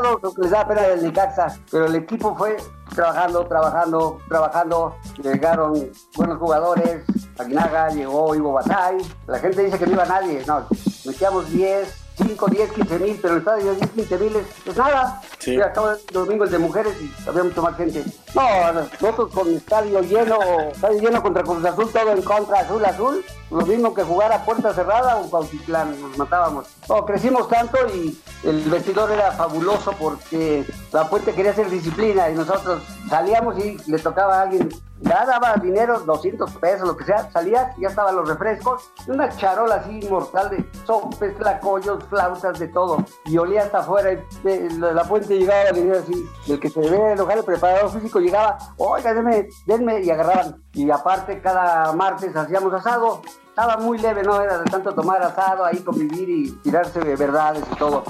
Creo 0.02 0.34
que 0.34 0.42
les 0.42 0.52
da 0.52 0.68
pena 0.68 0.82
del 0.82 1.04
Necaxa, 1.04 1.58
pero 1.72 1.86
el 1.86 1.96
equipo 1.96 2.36
fue 2.36 2.58
trabajando, 2.94 3.46
trabajando, 3.46 4.20
trabajando, 4.28 4.96
llegaron 5.22 5.92
buenos 6.16 6.38
jugadores, 6.38 7.04
Aguinaga, 7.38 7.90
llegó 7.90 8.36
Ivo 8.36 8.54
Basay, 8.54 8.98
la 9.28 9.40
gente 9.40 9.64
dice 9.64 9.78
que 9.78 9.86
no 9.86 9.94
iba 9.94 10.06
nadie, 10.06 10.44
no, 10.46 10.66
metíamos 11.06 11.50
10, 11.50 12.04
5, 12.18 12.48
10, 12.48 12.72
15 12.72 13.00
mil, 13.00 13.20
pero 13.22 13.34
el 13.34 13.40
estadio 13.40 13.74
10, 13.74 13.90
15 13.92 14.18
mil 14.18 14.36
es, 14.36 14.68
es 14.68 14.78
nada. 14.78 15.22
Sí. 15.40 15.56
Y 15.56 15.62
acabo 15.62 15.92
el 15.92 15.98
domingo 16.12 16.44
el 16.44 16.52
de 16.52 16.60
mujeres 16.60 16.94
y 17.02 17.30
había 17.30 17.44
mucho 17.44 17.62
más 17.62 17.76
gente. 17.76 18.04
No, 18.36 18.74
nosotros 18.74 19.32
con 19.32 19.54
estadio 19.54 20.02
lleno, 20.02 20.40
estadio 20.72 21.02
lleno 21.02 21.22
contra 21.22 21.44
Cruz 21.44 21.64
Azul, 21.64 21.92
todo 21.92 22.12
en 22.12 22.22
contra, 22.24 22.62
azul, 22.62 22.84
azul, 22.84 23.24
lo 23.52 23.66
mismo 23.66 23.94
que 23.94 24.02
jugar 24.02 24.32
a 24.32 24.44
puerta 24.44 24.74
cerrada 24.74 25.18
o 25.18 25.30
Cuautitlán, 25.30 26.02
nos 26.02 26.18
matábamos. 26.18 26.66
No, 26.90 27.06
crecimos 27.06 27.48
tanto 27.48 27.78
y 27.94 28.20
el 28.44 28.62
vestidor 28.64 29.12
era 29.12 29.32
fabuloso 29.34 29.94
porque 30.00 30.66
la 30.92 31.08
puente 31.10 31.34
quería 31.34 31.52
hacer 31.52 31.70
disciplina 31.70 32.30
y 32.30 32.34
nosotros 32.34 32.82
salíamos 33.08 33.58
y 33.60 33.78
le 33.86 34.00
tocaba 34.00 34.40
a 34.40 34.42
alguien. 34.44 34.70
Ya 35.02 35.26
daba 35.26 35.56
dinero, 35.56 36.00
200 36.00 36.50
pesos, 36.58 36.88
lo 36.88 36.96
que 36.96 37.04
sea, 37.04 37.30
salías 37.30 37.78
y 37.78 37.82
ya 37.82 37.90
estaban 37.90 38.16
los 38.16 38.28
refrescos, 38.28 38.90
y 39.06 39.12
una 39.12 39.28
charola 39.36 39.76
así 39.76 40.00
mortal 40.10 40.50
de 40.50 40.66
sopes, 40.86 41.38
tlacoyos, 41.38 42.06
flautas, 42.06 42.58
de 42.58 42.70
todo, 42.70 43.04
y 43.26 43.38
olía 43.38 43.64
hasta 43.64 43.80
afuera, 43.80 44.14
y 44.14 44.18
de, 44.44 44.70
la, 44.80 45.04
fuente 45.04 45.38
llegaba 45.38 45.72
dinero 45.74 46.00
así, 46.00 46.26
el 46.48 46.58
que 46.58 46.70
se 46.70 46.80
ve 46.80 47.18
local, 47.18 47.40
el 47.40 47.44
preparador 47.44 47.92
físico 47.92 48.22
llegaba, 48.24 48.58
oiga, 48.78 49.14
denme, 49.14 49.48
denme, 49.66 50.02
y 50.02 50.10
agarraban, 50.10 50.64
y 50.74 50.90
aparte 50.90 51.42
cada 51.42 51.94
martes 51.94 52.36
hacíamos 52.36 52.74
asado, 52.74 53.22
estaba 53.48 53.78
muy 53.78 53.98
leve, 54.00 54.24
no 54.24 54.42
era 54.42 54.58
de 54.58 54.66
tanto 54.66 54.94
tomar 54.94 55.22
asado, 55.22 55.66
ahí 55.66 55.80
convivir 55.80 56.30
y 56.30 56.52
tirarse 56.64 57.00
de 57.00 57.16
verdades 57.16 57.64
y 57.72 57.76
todo. 57.76 58.04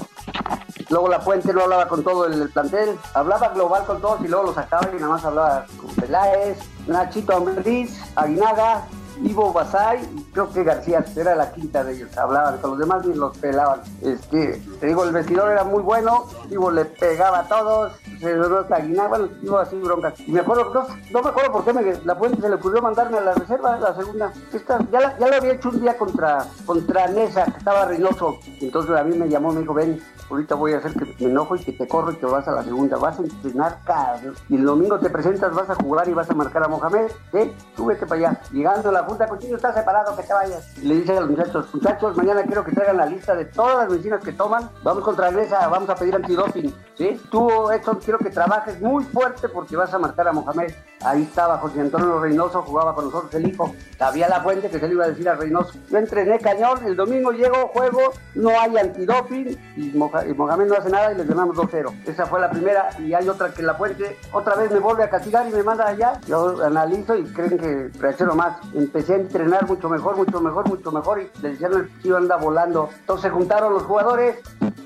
Luego 0.90 1.08
la 1.08 1.20
Puente 1.20 1.52
no 1.52 1.62
hablaba 1.62 1.88
con 1.88 2.02
todo 2.02 2.26
el, 2.26 2.40
el 2.40 2.50
plantel, 2.50 2.98
hablaba 3.14 3.48
global 3.48 3.84
con 3.84 4.00
todos 4.00 4.20
y 4.22 4.28
luego 4.28 4.46
lo 4.46 4.54
sacaba 4.54 4.88
y 4.90 4.96
nada 4.96 5.08
más 5.08 5.24
hablaba 5.24 5.66
con 5.80 5.90
Peláez, 5.94 6.58
Nachito 6.86 7.36
Ambriz, 7.36 8.00
Aguinaga, 8.14 8.86
Ivo 9.22 9.52
Basay 9.52 10.02
y 10.14 10.22
creo 10.32 10.50
que 10.52 10.64
García, 10.64 11.04
era 11.16 11.34
la 11.34 11.52
quinta 11.52 11.84
de 11.84 11.94
ellos, 11.94 12.16
hablaban, 12.16 12.58
con 12.58 12.70
los 12.70 12.78
demás 12.78 13.06
ni 13.06 13.14
los 13.14 13.36
pelaban. 13.38 13.80
Este, 14.02 14.60
te 14.80 14.86
digo, 14.86 15.04
el 15.04 15.12
vestidor 15.12 15.50
era 15.50 15.64
muy 15.64 15.82
bueno, 15.82 16.26
Ivo 16.50 16.70
le 16.70 16.84
pegaba 16.84 17.40
a 17.40 17.48
todos, 17.48 17.92
bueno, 18.20 19.28
Ivo 19.42 19.58
así 19.58 19.76
broncas. 19.76 20.18
Y 20.20 20.32
me 20.32 20.40
acuerdo, 20.40 20.72
no, 21.12 21.22
me 21.22 21.28
acuerdo 21.28 21.52
por 21.52 21.64
qué 21.64 21.72
me, 21.72 21.94
la 22.04 22.16
Puente 22.18 22.40
se 22.40 22.48
le 22.48 22.54
ocurrió 22.56 22.82
mandarme 22.82 23.18
a 23.18 23.20
la 23.22 23.34
reserva, 23.34 23.78
la 23.78 23.94
segunda. 23.94 24.32
Esta, 24.52 24.78
ya, 24.90 25.00
la- 25.00 25.18
ya 25.18 25.28
lo 25.28 25.36
había 25.36 25.52
hecho 25.52 25.68
un 25.70 25.80
día 25.80 25.96
contra, 25.96 26.44
contra 26.66 27.06
Nesa, 27.08 27.44
que 27.46 27.58
estaba 27.58 27.84
Reynoso. 27.86 28.38
Entonces 28.60 28.96
a 28.96 29.04
mí 29.04 29.16
me 29.16 29.28
llamó, 29.28 29.52
me 29.52 29.60
dijo, 29.60 29.74
ven, 29.74 30.00
ahorita 30.30 30.54
voy 30.54 30.72
a 30.72 30.78
hacer 30.78 30.92
que 30.94 31.04
me 31.24 31.30
enojo 31.30 31.56
y 31.56 31.60
que 31.64 31.72
te 31.72 31.86
corro 31.88 32.12
y 32.12 32.16
que 32.16 32.26
vas 32.26 32.46
a 32.48 32.52
la 32.52 32.62
segunda. 32.64 32.96
Vas 32.96 33.18
a 33.18 33.22
entrenar 33.22 33.78
cabrón. 33.84 34.34
Y 34.48 34.56
el 34.56 34.64
domingo 34.64 34.98
te 34.98 35.10
presentas, 35.10 35.54
vas 35.54 35.70
a 35.70 35.74
jugar 35.74 36.08
y 36.08 36.14
vas 36.14 36.30
a 36.30 36.34
marcar 36.34 36.64
a 36.64 36.68
Mohamed. 36.68 37.10
¿Sí? 37.32 37.54
Súbete 37.76 38.06
para 38.06 38.28
allá. 38.30 38.40
Llegando 38.52 38.88
a 38.88 38.92
la 38.92 39.02
junta, 39.04 39.26
Cuchillo 39.26 39.56
está 39.56 39.72
separado, 39.74 40.16
que 40.16 40.22
te 40.22 40.32
vayas. 40.32 40.78
Y 40.78 40.86
le 40.86 40.94
dice 40.96 41.16
a 41.16 41.20
los 41.20 41.30
muchachos, 41.30 41.66
muchachos, 41.74 42.16
mañana 42.16 42.42
quiero 42.44 42.64
que 42.64 42.72
traigan 42.72 42.96
la 42.96 43.06
lista 43.06 43.34
de 43.34 43.44
todas 43.46 43.76
las 43.78 43.90
medicinas 43.90 44.22
que 44.22 44.32
toman. 44.32 44.70
Vamos 44.82 45.04
contra 45.04 45.30
Nesa, 45.30 45.66
vamos 45.68 45.88
a 45.90 45.94
pedir 45.94 46.14
antidoping. 46.14 46.74
¿Sí? 46.96 47.20
Tú, 47.30 47.70
Edson, 47.70 48.00
quiero 48.04 48.18
que 48.18 48.30
trabajes 48.30 48.80
muy 48.80 49.02
fuerte 49.04 49.48
porque 49.48 49.76
vas 49.76 49.92
a 49.94 49.98
marcar 49.98 50.28
a 50.28 50.32
Mohamed. 50.32 50.72
Ahí 51.02 51.22
estaba 51.22 51.58
José 51.58 51.80
Antonio 51.80 52.20
Reynoso, 52.20 52.62
jugaba 52.62 52.94
con 52.94 53.06
nosotros 53.06 53.34
el 53.34 53.48
hijo. 53.48 53.74
Había 53.98 54.28
la 54.28 54.40
fuente 54.40 54.68
que 54.68 54.78
se 54.78 54.86
le 54.86 54.94
iba 54.94 55.04
a 55.04 55.08
decir 55.08 55.28
a 55.28 55.34
Reynoso. 55.34 55.74
Yo 55.90 55.98
entrené 55.98 56.38
cañón, 56.38 56.84
el 56.84 56.96
domingo 56.96 57.32
llego, 57.32 57.68
juego, 57.68 58.12
no 58.34 58.50
hay 58.50 58.76
antidoping 58.76 59.58
y 59.76 59.92
Mohamed 59.96 60.66
no 60.66 60.74
hace 60.74 60.90
nada 60.90 61.12
y 61.12 61.16
les 61.16 61.26
ganamos 61.26 61.56
2-0. 61.56 62.04
Esa 62.06 62.26
fue 62.26 62.40
la 62.40 62.50
primera 62.50 62.90
y 62.98 63.14
hay 63.14 63.28
otra 63.28 63.52
que 63.52 63.62
la 63.62 63.76
puente 63.76 64.18
otra 64.32 64.54
vez 64.54 64.70
me 64.70 64.78
vuelve 64.78 65.04
a 65.04 65.10
castigar 65.10 65.48
y 65.48 65.52
me 65.52 65.62
manda 65.62 65.86
allá. 65.86 66.20
Yo 66.26 66.62
analizo 66.64 67.16
y 67.16 67.24
creen 67.24 67.58
que 67.58 67.90
reacciono 67.98 68.34
más. 68.34 68.56
Empecé 68.74 69.14
a 69.14 69.16
entrenar 69.16 69.66
mucho 69.66 69.88
mejor, 69.88 70.16
mucho 70.16 70.40
mejor, 70.40 70.68
mucho 70.68 70.92
mejor 70.92 71.22
y 71.22 71.30
le 71.40 71.50
decían 71.50 71.72
el 71.74 71.88
tío 72.00 72.16
anda 72.16 72.36
volando. 72.36 72.90
Entonces 73.00 73.32
juntaron 73.32 73.72
los 73.72 73.82
jugadores 73.82 74.38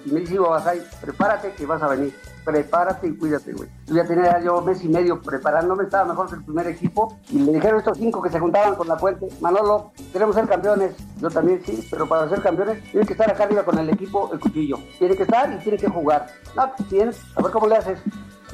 y 0.05 0.13
me 0.13 0.21
dice 0.21 0.39
Basay, 0.39 0.83
prepárate 1.01 1.53
que 1.53 1.67
vas 1.67 1.83
a 1.83 1.89
venir. 1.89 2.15
Prepárate 2.49 3.09
y 3.09 3.15
cuídate, 3.15 3.53
güey. 3.53 3.69
Yo 3.85 3.97
ya 3.97 4.07
tenía 4.07 4.41
yo 4.41 4.63
mes 4.63 4.83
y 4.83 4.89
medio 4.89 5.21
preparándome, 5.21 5.85
estaba 5.85 6.07
mejor 6.07 6.31
que 6.31 6.37
el 6.37 6.45
primer 6.45 6.67
equipo. 6.69 7.19
Y 7.29 7.41
le 7.41 7.53
dijeron 7.53 7.79
estos 7.79 7.99
cinco 7.99 8.23
que 8.23 8.31
se 8.31 8.41
juntaban 8.41 8.75
con 8.75 8.89
la 8.89 8.97
puente, 8.97 9.29
Manolo, 9.43 9.93
queremos 10.15 10.35
ser 10.35 10.49
campeones. 10.49 10.95
Yo 11.21 11.29
también 11.29 11.61
sí, 11.63 11.87
pero 11.91 12.09
para 12.09 12.27
ser 12.27 12.41
campeones 12.41 12.83
tiene 12.91 13.05
que 13.05 13.13
estar 13.13 13.31
acá 13.31 13.45
arriba 13.45 13.65
con 13.65 13.79
el 13.79 13.91
equipo, 13.91 14.31
el 14.33 14.41
cuchillo. 14.41 14.79
Tiene 14.99 15.15
que 15.15 15.25
estar 15.25 15.53
y 15.53 15.59
tiene 15.59 15.77
que 15.77 15.89
jugar. 15.89 16.27
Ah, 16.57 16.73
pues 16.75 16.89
tienes, 16.89 17.21
a 17.37 17.43
ver 17.43 17.53
cómo 17.53 17.67
le 17.67 17.77
haces. 17.77 17.99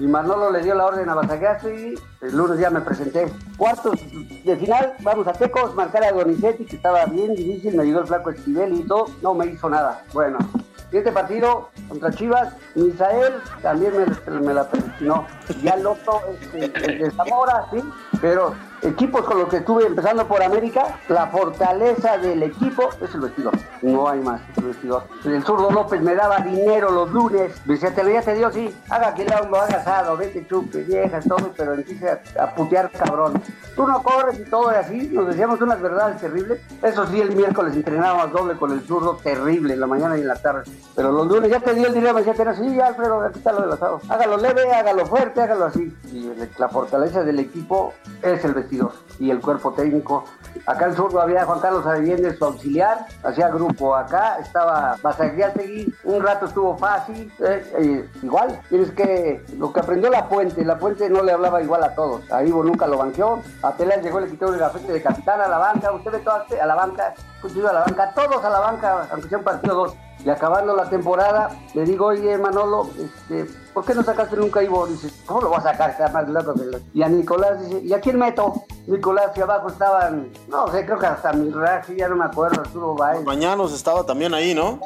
Y 0.01 0.09
Manolo 0.09 0.51
le 0.51 0.61
dio 0.61 0.75
la 0.75 0.87
orden 0.87 1.09
a 1.09 1.15
Basagastegui, 1.15 1.95
el 2.23 2.37
lunes 2.37 2.59
ya 2.59 2.71
me 2.71 2.81
presenté. 2.81 3.31
Cuartos 3.57 4.01
de 4.45 4.57
final, 4.57 4.95
vamos 5.03 5.29
a 5.29 5.33
Tecos, 5.35 5.73
marcar 5.77 6.03
a 6.03 6.11
Donizetti, 6.11 6.65
que 6.65 6.75
estaba 6.75 7.07
bien 7.07 7.33
difícil, 7.37 7.77
me 7.77 7.85
ayudó 7.85 8.01
el 8.01 8.09
flaco 8.09 8.31
Esquivel 8.31 8.75
y 8.75 8.83
todo, 8.83 9.07
no 9.23 9.35
me 9.35 9.47
hizo 9.47 9.71
nada. 9.71 10.03
Bueno, 10.13 10.39
siguiente 10.85 11.12
partido 11.12 11.70
contra 11.89 12.11
Chivas, 12.11 12.55
Misael 12.74 13.35
también 13.62 13.93
me, 14.41 14.55
la 14.55 14.68
predestinó. 14.68 15.26
Ya 15.62 15.72
el 15.72 15.87
otro, 15.87 16.20
este, 16.41 16.64
el 16.64 16.99
de 16.99 17.11
Zamora, 17.11 17.66
sí, 17.72 17.82
pero 18.20 18.55
equipos 18.85 19.22
con 19.24 19.39
los 19.39 19.49
que 19.49 19.57
estuve 19.59 19.87
empezando 19.87 20.26
por 20.28 20.43
América, 20.43 20.99
la 21.09 21.26
fortaleza 21.28 22.18
del 22.18 22.43
equipo 22.43 22.91
es 23.01 23.14
el 23.14 23.20
vestidor. 23.22 23.53
No 23.82 24.09
hay 24.09 24.20
más, 24.20 24.41
el 24.57 24.64
vestidor. 24.64 25.05
El 25.24 25.43
zurdo 25.43 25.70
López 25.70 26.01
me 26.03 26.14
daba 26.14 26.39
dinero 26.39 26.91
los 26.91 27.11
lunes. 27.11 27.53
Me 27.66 27.74
decía, 27.74 27.95
te 27.95 28.03
lo 28.05 28.11
ya 28.11 28.22
te 28.22 28.35
dio, 28.35 28.51
sí. 28.53 28.74
Haga 28.91 29.14
quilombo, 29.14 29.57
haga 29.57 29.78
asado, 29.78 30.16
vete 30.16 30.47
chupe, 30.47 30.82
viejas, 30.82 31.26
todo, 31.26 31.53
pero 31.57 31.74
empiece 31.74 32.09
a, 32.09 32.20
a 32.43 32.55
putear 32.55 32.91
cabrón. 32.91 33.43
Tú 33.74 33.87
no 33.87 34.03
corres 34.03 34.39
y 34.39 34.45
todo 34.45 34.70
y 34.72 34.76
así. 34.76 35.09
Nos 35.12 35.28
decíamos 35.28 35.61
unas 35.61 35.80
verdades 35.80 36.20
terribles. 36.20 36.61
Eso 36.82 37.07
sí, 37.07 37.20
el 37.20 37.35
miércoles 37.35 37.74
entrenábamos 37.74 38.32
doble 38.32 38.57
con 38.57 38.70
el 38.72 38.80
zurdo, 38.82 39.16
terrible, 39.22 39.74
en 39.74 39.80
la 39.80 39.87
mañana 39.87 40.16
y 40.16 40.20
en 40.20 40.28
la 40.28 40.37
tarde. 40.37 40.70
Pero 40.95 41.11
los 41.11 41.26
lunes 41.26 41.51
ya 41.51 41.61
te 41.61 41.74
dio 41.74 41.89
el 41.89 41.95
dinero, 41.95 42.14
me 42.14 42.20
decía, 42.20 42.35
"Tena, 42.35 42.55
sí, 42.55 42.80
Alfredo, 42.80 43.20
aquí 43.22 43.39
está 43.39 43.53
lo 43.53 43.62
del 43.62 43.72
asado. 43.72 44.01
Hágalo 44.09 44.37
leve, 44.37 44.72
hágalo 44.72 45.07
fuerte, 45.07 45.43
hágalo 45.43 45.64
así. 45.66 45.97
Y 46.12 46.30
la 46.59 46.68
fortaleza 46.68 47.22
del 47.22 47.39
equipo 47.41 47.93
es 48.22 48.45
el 48.45 48.53
vestidor 48.55 48.74
y 49.18 49.31
el 49.31 49.41
cuerpo 49.41 49.72
técnico. 49.72 50.25
Acá 50.66 50.87
en 50.87 50.95
zurdo 50.95 51.20
había 51.20 51.45
Juan 51.45 51.61
Carlos 51.61 51.87
Avelléndez, 51.87 52.39
su 52.39 52.45
auxiliar, 52.45 53.07
hacía 53.22 53.49
grupo. 53.49 53.95
Acá 53.95 54.39
estaba 54.39 54.97
Basagliategui, 55.03 55.95
un 56.05 56.22
rato 56.22 56.47
estuvo 56.47 56.77
fácil. 56.77 57.33
eh, 57.41 57.72
eh, 57.79 58.11
igual, 58.22 58.61
tienes 58.68 58.91
que. 58.93 59.45
Lo 59.59 59.72
que 59.72 59.81
aprendió 59.81 60.11
la 60.11 60.29
Puente, 60.29 60.64
la 60.64 60.79
Puente 60.79 61.09
no 61.11 61.22
le 61.22 61.33
hablaba 61.33 61.62
igual 61.62 61.85
a 61.85 61.95
todos. 61.95 62.31
A 62.31 62.43
Ivo 62.45 62.62
nunca 62.62 62.87
lo 62.87 62.99
banqueó. 62.99 63.43
A 63.62 63.72
Pelas 63.72 64.03
llegó, 64.03 64.20
le 64.20 64.31
quitó 64.31 64.53
el 64.53 64.59
gafete 64.59 64.93
de 64.93 65.03
capitán 65.03 65.41
a 65.41 65.49
la 65.49 65.59
banca. 65.59 65.93
Usted 65.93 66.12
ve 66.12 66.18
todo 66.20 66.35
a 66.35 66.66
la 66.66 66.75
banca, 66.75 67.14
a 67.43 67.72
la 67.72 67.81
banca, 67.81 68.12
todos 68.14 68.45
a 68.45 68.51
la 68.51 68.61
banca, 68.61 69.09
aunque 69.11 69.29
sea 69.29 69.39
un 69.39 69.45
partido 69.45 69.75
dos. 69.75 69.97
Y 70.25 70.31
acabando 70.31 70.75
la 70.75 70.89
temporada, 70.89 71.51
le 71.75 71.85
digo, 71.85 72.07
oye, 72.07 72.39
Manolo, 72.39 72.89
este, 72.99 73.47
¿por 73.75 73.85
qué 73.85 73.95
no 73.95 74.03
sacaste 74.03 74.37
nunca 74.37 74.61
a 74.61 74.62
Ivo? 74.62 74.87
Dice, 74.87 75.11
¿cómo 75.27 75.43
lo 75.43 75.51
vas 75.51 75.66
a 75.66 75.72
sacar? 75.72 75.91
Está 75.91 76.09
más 76.09 76.29
loco 76.29 76.55
que 76.55 76.64
la-". 76.66 76.79
Y 76.95 77.03
a 77.03 77.09
Nicolás 77.09 77.61
dice, 77.61 77.81
¿y 77.85 77.93
a 77.93 78.01
quién 78.01 78.18
meto? 78.18 78.55
Nicolás 78.87 79.33
y 79.37 79.41
abajo 79.41 79.68
estaban, 79.68 80.31
no 80.49 80.68
sé, 80.70 80.87
creo 80.87 80.99
que 80.99 81.07
hasta 81.07 81.33
mi 81.33 81.51
raje, 81.51 81.97
ya 81.97 82.09
no 82.09 82.16
me 82.16 82.25
acuerdo, 82.25 82.61
Arturo 82.61 82.95
Baez. 82.95 83.25
Mañanos 83.25 83.72
estaba 83.75 84.05
también 84.07 84.33
ahí, 84.35 84.55
¿no? 84.55 84.79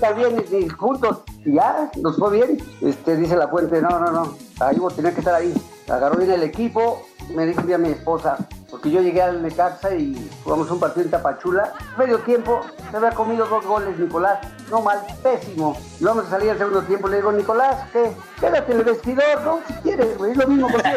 También 0.00 0.42
y- 0.50 0.68
juntos, 0.70 1.18
y 1.44 1.54
ya, 1.54 1.90
nos 2.00 2.16
fue 2.16 2.30
bien. 2.32 2.58
Este, 2.80 3.14
dice 3.16 3.36
la 3.36 3.48
fuente, 3.48 3.80
no, 3.82 3.98
no, 3.98 4.10
no, 4.10 4.34
a 4.60 4.72
Ivo 4.72 4.90
tenía 4.90 5.12
que 5.12 5.20
estar 5.20 5.34
ahí. 5.34 5.52
Agarró 5.88 6.16
bien 6.16 6.30
el 6.30 6.42
equipo, 6.42 7.06
me 7.34 7.44
dijo 7.46 7.60
un 7.60 7.66
día 7.66 7.78
mi 7.78 7.88
esposa, 7.88 8.36
porque 8.70 8.90
yo 8.90 9.02
llegué 9.02 9.20
al 9.20 9.42
Necaxa 9.42 9.94
y 9.94 10.30
jugamos 10.44 10.70
un 10.70 10.80
partido 10.80 11.04
en 11.04 11.10
Tapachula. 11.10 11.74
Medio 11.98 12.18
tiempo, 12.20 12.62
se 12.90 12.96
había 12.96 13.10
comido 13.10 13.46
dos 13.46 13.66
goles 13.66 13.98
Nicolás. 13.98 14.38
No 14.70 14.80
mal, 14.80 14.98
pésimo. 15.22 15.76
Y 16.00 16.04
vamos 16.04 16.26
a 16.26 16.30
salir 16.30 16.50
al 16.52 16.58
segundo 16.58 16.82
tiempo. 16.82 17.06
Le 17.08 17.16
digo, 17.16 17.32
Nicolás, 17.32 17.86
¿qué? 17.92 18.12
Quédate 18.40 18.72
en 18.72 18.78
el 18.78 18.84
vestidor, 18.84 19.42
¿no? 19.42 19.60
Si 19.66 19.74
quieres, 19.82 20.16
güey. 20.16 20.30
Es 20.30 20.38
lo 20.38 20.46
mismo 20.46 20.70
contigo. 20.70 20.96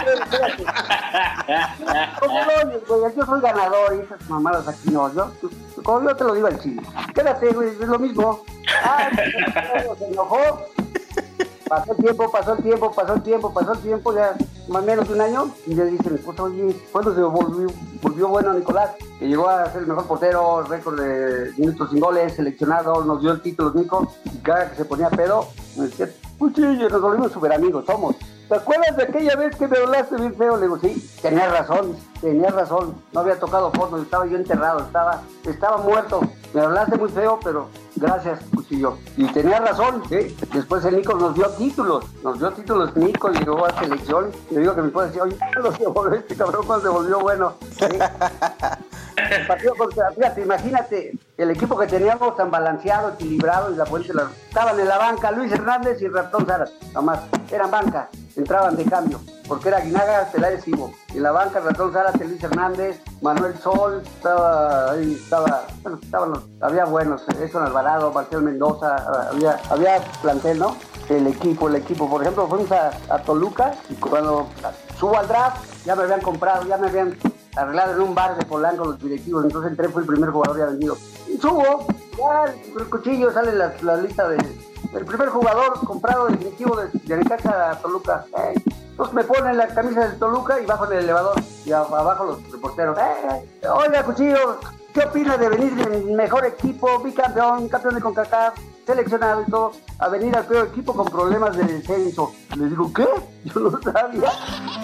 Quédate. 0.00 0.64
¿Cómo 2.18 2.40
lo 2.40 2.68
oyes, 2.68 2.88
güey? 2.88 3.14
Yo 3.16 3.26
soy 3.26 3.40
ganador 3.40 3.94
y 3.94 4.00
esas 4.00 4.28
mamadas 4.28 4.66
aquí 4.66 4.90
no. 4.90 5.14
Yo, 5.14 5.30
como 5.84 6.02
yo 6.02 6.16
te 6.16 6.24
lo 6.24 6.34
digo 6.34 6.48
al 6.48 6.58
chile. 6.58 6.82
Quédate, 7.14 7.52
güey. 7.52 7.68
Es 7.68 7.86
lo 7.86 7.98
mismo. 8.00 8.44
Ah, 8.82 9.08
se 9.98 10.06
enojó. 10.08 10.66
Pasó 11.68 11.92
el 11.92 11.98
tiempo, 11.98 12.30
pasó 12.30 12.52
el 12.54 12.62
tiempo, 12.62 12.92
pasó 12.92 13.14
el 13.14 13.22
tiempo, 13.22 13.52
pasó 13.52 13.72
el 13.72 13.78
tiempo, 13.80 14.14
ya 14.14 14.34
más 14.68 14.82
o 14.82 14.86
menos 14.86 15.08
un 15.10 15.20
año. 15.20 15.50
Y 15.66 15.74
le 15.74 15.84
dice 15.86 16.10
mi 16.10 16.18
oye, 16.38 16.76
¿cuándo 16.90 17.14
se 17.14 17.22
volvió, 17.22 18.28
bueno 18.28 18.54
Nicolás? 18.54 18.90
Que 19.18 19.28
llegó 19.28 19.48
a 19.48 19.70
ser 19.70 19.82
el 19.82 19.88
mejor 19.88 20.06
portero, 20.06 20.62
récord 20.62 21.00
de 21.00 21.52
minutos 21.58 21.90
sin 21.90 22.00
goles, 22.00 22.34
seleccionado, 22.34 23.04
nos 23.04 23.20
dio 23.20 23.32
el 23.32 23.42
título 23.42 23.72
Nico. 23.74 24.10
Y 24.32 24.38
cada 24.38 24.70
que 24.70 24.76
se 24.76 24.84
ponía 24.84 25.10
pedo, 25.10 25.48
me 25.76 25.86
decía, 25.86 26.08
cuchillo, 26.38 26.88
nos 26.88 27.00
volvimos 27.02 27.32
súper 27.32 27.52
amigos, 27.52 27.84
somos. 27.86 28.16
¿Te 28.48 28.54
acuerdas 28.54 28.96
de 28.96 29.02
aquella 29.02 29.36
vez 29.36 29.54
que 29.56 29.68
me 29.68 29.76
hablaste 29.76 30.16
bien 30.16 30.34
feo? 30.34 30.56
Le 30.56 30.62
digo, 30.62 30.78
sí, 30.78 31.10
tenías 31.20 31.50
razón, 31.50 31.94
tenías 32.18 32.54
razón. 32.54 32.94
No 33.12 33.20
había 33.20 33.38
tocado 33.38 33.70
fondo, 33.72 34.00
estaba 34.00 34.26
yo 34.26 34.38
enterrado, 34.38 34.80
estaba, 34.80 35.20
estaba 35.44 35.76
muerto. 35.76 36.22
Me 36.54 36.62
hablaste 36.62 36.96
muy 36.96 37.10
feo, 37.10 37.38
pero 37.44 37.68
gracias, 37.98 38.40
cuchillo. 38.54 38.98
Y 39.16 39.26
tenías 39.26 39.60
razón, 39.60 40.02
¿sí? 40.08 40.36
Después 40.52 40.84
el 40.84 40.96
Nico 40.96 41.14
nos 41.14 41.34
dio 41.34 41.48
títulos, 41.50 42.04
nos 42.22 42.38
dio 42.38 42.50
títulos 42.52 42.96
Nico, 42.96 43.28
llegó 43.30 43.66
a 43.66 43.78
selección. 43.78 44.30
Le 44.50 44.60
digo 44.60 44.74
que 44.74 44.82
mi 44.82 44.88
esposa 44.88 45.06
decía, 45.06 45.22
oye, 45.22 45.36
no 45.62 45.72
se 45.72 45.86
volvió 45.86 46.18
este 46.18 46.36
cabrón 46.36 46.66
cuando 46.66 46.86
se 46.86 46.94
volvió 46.94 47.20
bueno. 47.20 47.54
¿sí? 47.78 47.86
El 49.30 49.46
partido 49.46 49.74
contra, 49.74 50.10
fíjate, 50.12 50.42
imagínate, 50.42 51.12
el 51.36 51.50
equipo 51.50 51.76
que 51.76 51.86
teníamos 51.86 52.36
tan 52.36 52.50
balanceado, 52.50 53.14
equilibrado 53.14 53.72
y 53.72 53.76
la 53.76 53.84
fuente 53.84 54.14
la, 54.14 54.30
estaban 54.48 54.78
en 54.78 54.88
la 54.88 54.96
banca 54.96 55.32
Luis 55.32 55.50
Hernández 55.52 56.00
y 56.00 56.08
Ratón 56.08 56.46
Zárate, 56.46 56.72
nomás, 56.94 57.20
eran 57.50 57.70
banca, 57.70 58.08
entraban 58.36 58.76
de 58.76 58.84
cambio, 58.84 59.20
porque 59.48 59.68
era 59.68 59.80
Guinaga, 59.80 60.30
Telares 60.30 60.68
Ivo. 60.68 60.92
En 61.14 61.22
la 61.22 61.32
banca 61.32 61.60
Ratón 61.60 61.92
Zárate, 61.92 62.24
Luis 62.26 62.42
Hernández, 62.42 63.00
Manuel 63.22 63.58
Sol, 63.58 64.02
estaba 64.04 64.92
ahí, 64.92 65.14
estaba, 65.14 65.66
bueno, 65.82 65.98
estaban 66.02 66.32
había 66.60 66.84
buenos, 66.84 67.26
Edson 67.28 67.64
Alvarado, 67.64 68.12
Marcel 68.12 68.42
Mendoza, 68.42 68.96
había, 69.30 69.58
había 69.70 70.00
plantel, 70.20 70.58
¿no? 70.58 70.76
El 71.08 71.26
equipo, 71.26 71.68
el 71.68 71.76
equipo, 71.76 72.08
por 72.08 72.20
ejemplo, 72.20 72.46
fuimos 72.46 72.70
a, 72.70 72.90
a 73.08 73.18
Toluca 73.22 73.74
y 73.88 73.94
cuando 73.94 74.46
subo 74.98 75.16
al 75.16 75.26
draft, 75.26 75.64
ya 75.86 75.96
me 75.96 76.02
habían 76.02 76.20
comprado, 76.20 76.64
ya 76.66 76.76
me 76.76 76.88
habían 76.88 77.16
arreglado 77.56 77.94
en 77.94 78.02
un 78.02 78.14
bar 78.14 78.36
de 78.36 78.44
Polanco 78.44 78.84
los 78.84 78.98
directivos, 79.00 79.44
entonces 79.44 79.70
entré, 79.70 79.88
fui 79.88 80.02
el 80.02 80.08
primer 80.08 80.30
jugador 80.30 80.58
ya 80.58 80.66
vendido. 80.66 80.96
Y 81.26 81.38
subo, 81.38 81.86
ya 82.18 82.52
el 82.78 82.90
cuchillo 82.90 83.32
sale 83.32 83.54
la, 83.54 83.72
la 83.82 83.96
lista 83.96 84.28
de 84.28 84.36
el 84.94 85.04
primer 85.04 85.28
jugador 85.28 85.78
comprado 85.84 86.26
definitivo 86.26 86.76
de, 86.76 86.88
de 86.92 87.76
Toluca. 87.82 88.24
Eh, 88.36 88.54
Entonces 88.98 89.14
me 89.14 89.22
ponen 89.22 89.56
la 89.56 89.68
camisa 89.68 90.08
del 90.08 90.18
Toluca 90.18 90.58
y 90.60 90.66
bajo 90.66 90.86
en 90.86 90.94
el 90.94 91.04
elevador 91.04 91.40
y 91.64 91.70
abajo 91.70 92.24
los 92.24 92.50
reporteros. 92.50 92.98
Eh, 92.98 93.68
oiga, 93.68 94.02
cuchillo, 94.02 94.58
¿qué 94.92 95.02
opina 95.02 95.36
de 95.36 95.48
venir 95.48 95.72
del 95.76 96.04
mejor 96.16 96.44
equipo, 96.44 96.98
bicampeón, 96.98 97.68
campeón 97.68 97.94
de 97.94 98.00
CONCACAF, 98.00 98.58
seleccionado 98.84 99.42
y 99.42 99.50
todo, 99.52 99.70
a 100.00 100.08
venir 100.08 100.34
al 100.34 100.46
peor 100.46 100.66
equipo 100.66 100.94
con 100.94 101.06
problemas 101.06 101.56
de 101.56 101.62
descenso? 101.62 102.32
Les 102.56 102.70
digo, 102.70 102.92
¿qué? 102.92 103.06
Yo 103.44 103.60
no 103.60 103.80
sabía. 103.80 104.32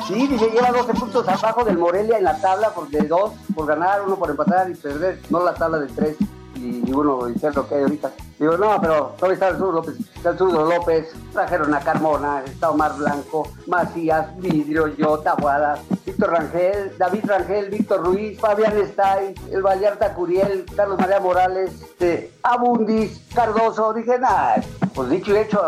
Sí, 0.07 0.29
dice, 0.29 0.49
lleva 0.49 0.71
12 0.71 0.95
puntos 0.95 1.27
abajo 1.27 1.65
del 1.65 1.77
Morelia 1.77 2.17
en 2.17 2.23
la 2.23 2.41
tabla, 2.41 2.73
de 2.91 3.09
dos 3.09 3.33
por 3.53 3.67
ganar, 3.67 4.03
uno 4.03 4.15
por 4.15 4.31
empatar 4.31 4.71
y 4.71 4.77
perder, 4.77 5.19
no 5.29 5.43
la 5.43 5.55
tabla 5.55 5.81
de 5.81 5.89
tres 5.89 6.17
y, 6.57 6.93
uno 6.93 7.27
ser 7.39 7.55
lo 7.55 7.69
que 7.69 7.75
hay 7.75 7.83
ahorita. 7.83 8.13
Digo, 8.39 8.57
no, 8.57 8.81
pero 8.81 9.15
todavía 9.17 9.35
está 9.35 9.49
el 9.49 9.59
zurdo 9.59 9.73
López, 9.73 9.97
está 10.15 10.31
el 10.31 10.37
López, 10.39 11.13
trajeron 11.33 11.75
a 11.75 11.81
Carmona, 11.81 12.43
está 12.45 12.71
Omar 12.71 12.97
Blanco, 12.97 13.49
Macías, 13.67 14.37
Vidrio, 14.39 14.89
yo, 14.89 15.19
Tabuada, 15.19 15.79
Víctor 16.05 16.31
Rangel, 16.31 16.97
David 16.99 17.25
Rangel, 17.27 17.71
Víctor 17.71 18.05
Ruiz, 18.05 18.39
Fabián 18.39 18.77
Stay, 18.79 19.35
el 19.51 19.63
Vallarta 19.63 20.15
Curiel, 20.15 20.65
Carlos 20.77 20.99
María 20.99 21.21
Morales, 21.21 21.71
este, 21.83 22.33
Abundis, 22.43 23.21
Cardoso, 23.35 23.93
dije, 23.93 24.19
nada, 24.19 24.63
pues 24.95 25.11
dicho 25.11 25.33
y 25.33 25.39
hecho, 25.39 25.63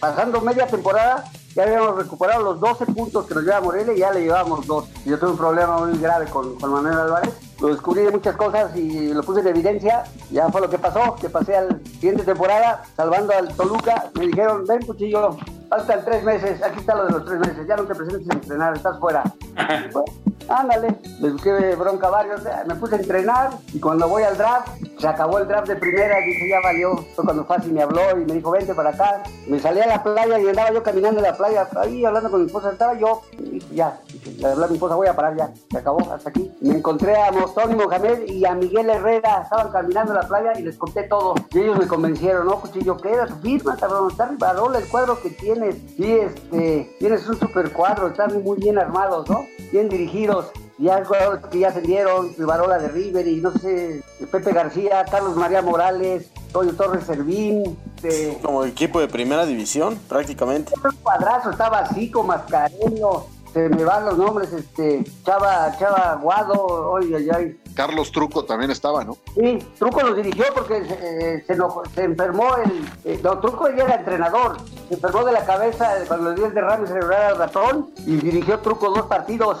pasando 0.00 0.40
media 0.40 0.66
temporada, 0.66 1.24
ya 1.54 1.64
habíamos 1.64 1.96
recuperado 1.96 2.44
los 2.44 2.60
12 2.60 2.86
puntos 2.86 3.26
que 3.26 3.34
nos 3.34 3.42
lleva 3.42 3.60
Morelia 3.60 3.92
y 3.92 3.98
ya 3.98 4.12
le 4.12 4.22
llevábamos 4.22 4.66
dos. 4.66 4.88
Yo 5.04 5.18
tuve 5.18 5.30
un 5.30 5.36
problema 5.36 5.78
muy 5.78 5.98
grave 5.98 6.26
con, 6.26 6.56
con 6.56 6.72
Manuel 6.72 6.96
Álvarez. 6.96 7.34
Lo 7.60 7.68
descubrí 7.68 8.02
de 8.02 8.10
muchas 8.10 8.36
cosas 8.36 8.74
y 8.76 9.12
lo 9.12 9.22
puse 9.22 9.40
en 9.40 9.48
evidencia. 9.48 10.04
Ya 10.30 10.48
fue 10.48 10.60
lo 10.60 10.70
que 10.70 10.78
pasó, 10.78 11.14
que 11.16 11.28
pasé 11.28 11.56
al 11.56 11.82
siguiente 11.84 12.24
temporada, 12.24 12.82
salvando 12.96 13.32
al 13.34 13.54
Toluca. 13.54 14.10
Me 14.14 14.26
dijeron, 14.26 14.64
ven 14.66 14.86
cuchillo, 14.86 15.36
faltan 15.68 16.04
tres 16.04 16.24
meses, 16.24 16.62
aquí 16.62 16.80
está 16.80 16.94
lo 16.94 17.06
de 17.06 17.12
los 17.12 17.24
tres 17.24 17.38
meses, 17.38 17.66
ya 17.66 17.76
no 17.76 17.84
te 17.84 17.94
presentes 17.94 18.30
a 18.30 18.34
entrenar, 18.34 18.76
estás 18.76 18.98
fuera. 18.98 19.22
Bueno, 19.92 20.04
Ándale, 20.50 20.96
les 21.20 21.32
busqué 21.32 21.76
bronca 21.76 22.10
varios, 22.10 22.44
eh, 22.44 22.50
me 22.66 22.74
puse 22.74 22.96
a 22.96 22.98
entrenar 22.98 23.50
y 23.72 23.78
cuando 23.78 24.08
voy 24.08 24.24
al 24.24 24.36
draft, 24.36 24.68
se 24.98 25.06
acabó 25.06 25.38
el 25.38 25.46
draft 25.46 25.68
de 25.68 25.76
primera, 25.76 26.16
dije 26.18 26.48
ya 26.48 26.60
valió. 26.60 26.96
Fue 27.14 27.24
cuando 27.24 27.44
Fácil 27.44 27.72
me 27.72 27.82
habló 27.82 28.02
y 28.18 28.24
me 28.24 28.34
dijo, 28.34 28.50
vente 28.50 28.74
para 28.74 28.90
acá. 28.90 29.22
Me 29.46 29.60
salí 29.60 29.80
a 29.80 29.86
la 29.86 30.02
playa 30.02 30.40
y 30.40 30.48
andaba 30.48 30.72
yo 30.72 30.82
caminando 30.82 31.20
en 31.20 31.26
la 31.26 31.36
playa, 31.36 31.68
ahí 31.76 32.04
hablando 32.04 32.32
con 32.32 32.40
mi 32.40 32.46
esposa, 32.46 32.72
estaba 32.72 32.98
yo, 32.98 33.22
y 33.38 33.60
ya, 33.76 34.00
le 34.38 34.46
hablé 34.48 34.64
a 34.64 34.68
mi 34.68 34.74
esposa, 34.74 34.96
voy 34.96 35.06
a 35.06 35.14
parar 35.14 35.36
ya, 35.36 35.52
se 35.70 35.78
acabó, 35.78 36.12
hasta 36.12 36.30
aquí. 36.30 36.52
Me 36.60 36.78
encontré 36.78 37.16
a 37.16 37.30
y 37.70 37.74
Mohamed 37.74 38.28
y 38.28 38.44
a 38.44 38.54
Miguel 38.54 38.90
Herrera, 38.90 39.42
estaban 39.42 39.72
caminando 39.72 40.12
en 40.12 40.18
la 40.20 40.28
playa 40.28 40.58
y 40.58 40.62
les 40.62 40.76
conté 40.76 41.04
todo. 41.04 41.34
Y 41.52 41.60
ellos 41.60 41.78
me 41.78 41.86
convencieron, 41.86 42.46
no, 42.46 42.60
cuchillo, 42.60 42.96
¿qué 42.96 43.12
era? 43.12 43.26
Firma, 43.26 43.76
cabrón, 43.76 44.10
está 44.10 44.26
rivarola 44.26 44.78
el 44.78 44.88
cuadro 44.88 45.20
que 45.20 45.30
tienes. 45.30 45.76
Sí, 45.96 46.12
este, 46.12 46.96
tienes 46.98 47.28
un 47.28 47.38
super 47.38 47.72
cuadro, 47.72 48.08
están 48.08 48.42
muy 48.42 48.58
bien 48.58 48.78
armados, 48.78 49.28
¿no? 49.28 49.46
Bien 49.72 49.88
dirigidos. 49.88 50.50
Ya 50.78 51.04
jugadores 51.04 51.44
que 51.46 51.58
ya 51.58 51.68
ascendieron, 51.68 52.34
Rivarola 52.38 52.78
de 52.78 52.88
River 52.88 53.28
y 53.28 53.36
no 53.36 53.52
sé, 53.52 54.02
Pepe 54.32 54.52
García, 54.52 55.04
Carlos 55.10 55.36
María 55.36 55.60
Morales, 55.60 56.30
Toyo 56.52 56.74
Torres 56.74 57.04
Servín, 57.04 57.78
de... 58.00 58.38
Como 58.42 58.64
equipo 58.64 58.98
de 58.98 59.06
primera 59.06 59.44
división, 59.44 59.98
prácticamente. 60.08 60.72
Un 60.82 60.96
cuadrazo, 61.02 61.50
estaba 61.50 61.80
así 61.80 62.10
con 62.10 62.28
Mascareño, 62.28 63.26
se 63.52 63.68
me 63.68 63.84
van 63.84 64.04
los 64.06 64.16
nombres, 64.18 64.52
este, 64.52 65.04
Chava, 65.24 65.76
Chava 65.78 66.18
Guado, 66.22 66.54
oye, 66.92 67.16
ay, 67.16 67.28
ay. 67.34 67.60
Carlos 67.74 68.10
Truco 68.12 68.44
también 68.44 68.70
estaba, 68.70 69.04
¿no? 69.04 69.16
Sí, 69.34 69.58
Truco 69.78 70.02
los 70.02 70.16
dirigió 70.16 70.44
porque 70.54 70.82
eh, 70.86 71.44
se, 71.46 71.54
enojó- 71.56 71.82
se 71.94 72.04
enfermó 72.04 72.56
el... 72.56 72.84
eh, 73.04 73.20
no, 73.22 73.38
Truco 73.38 73.68
ya 73.70 73.84
era 73.84 73.94
entrenador, 73.96 74.56
se 74.88 74.94
enfermó 74.94 75.24
de 75.24 75.32
la 75.32 75.44
cabeza 75.44 75.92
cuando 76.08 76.30
le 76.30 76.36
dio 76.36 76.46
el 76.46 76.54
derrame 76.54 76.86
cerebral 76.86 77.22
al 77.32 77.38
ratón 77.38 77.90
y 78.06 78.16
dirigió 78.16 78.58
Truco 78.60 78.90
dos 78.90 79.06
partidos. 79.06 79.58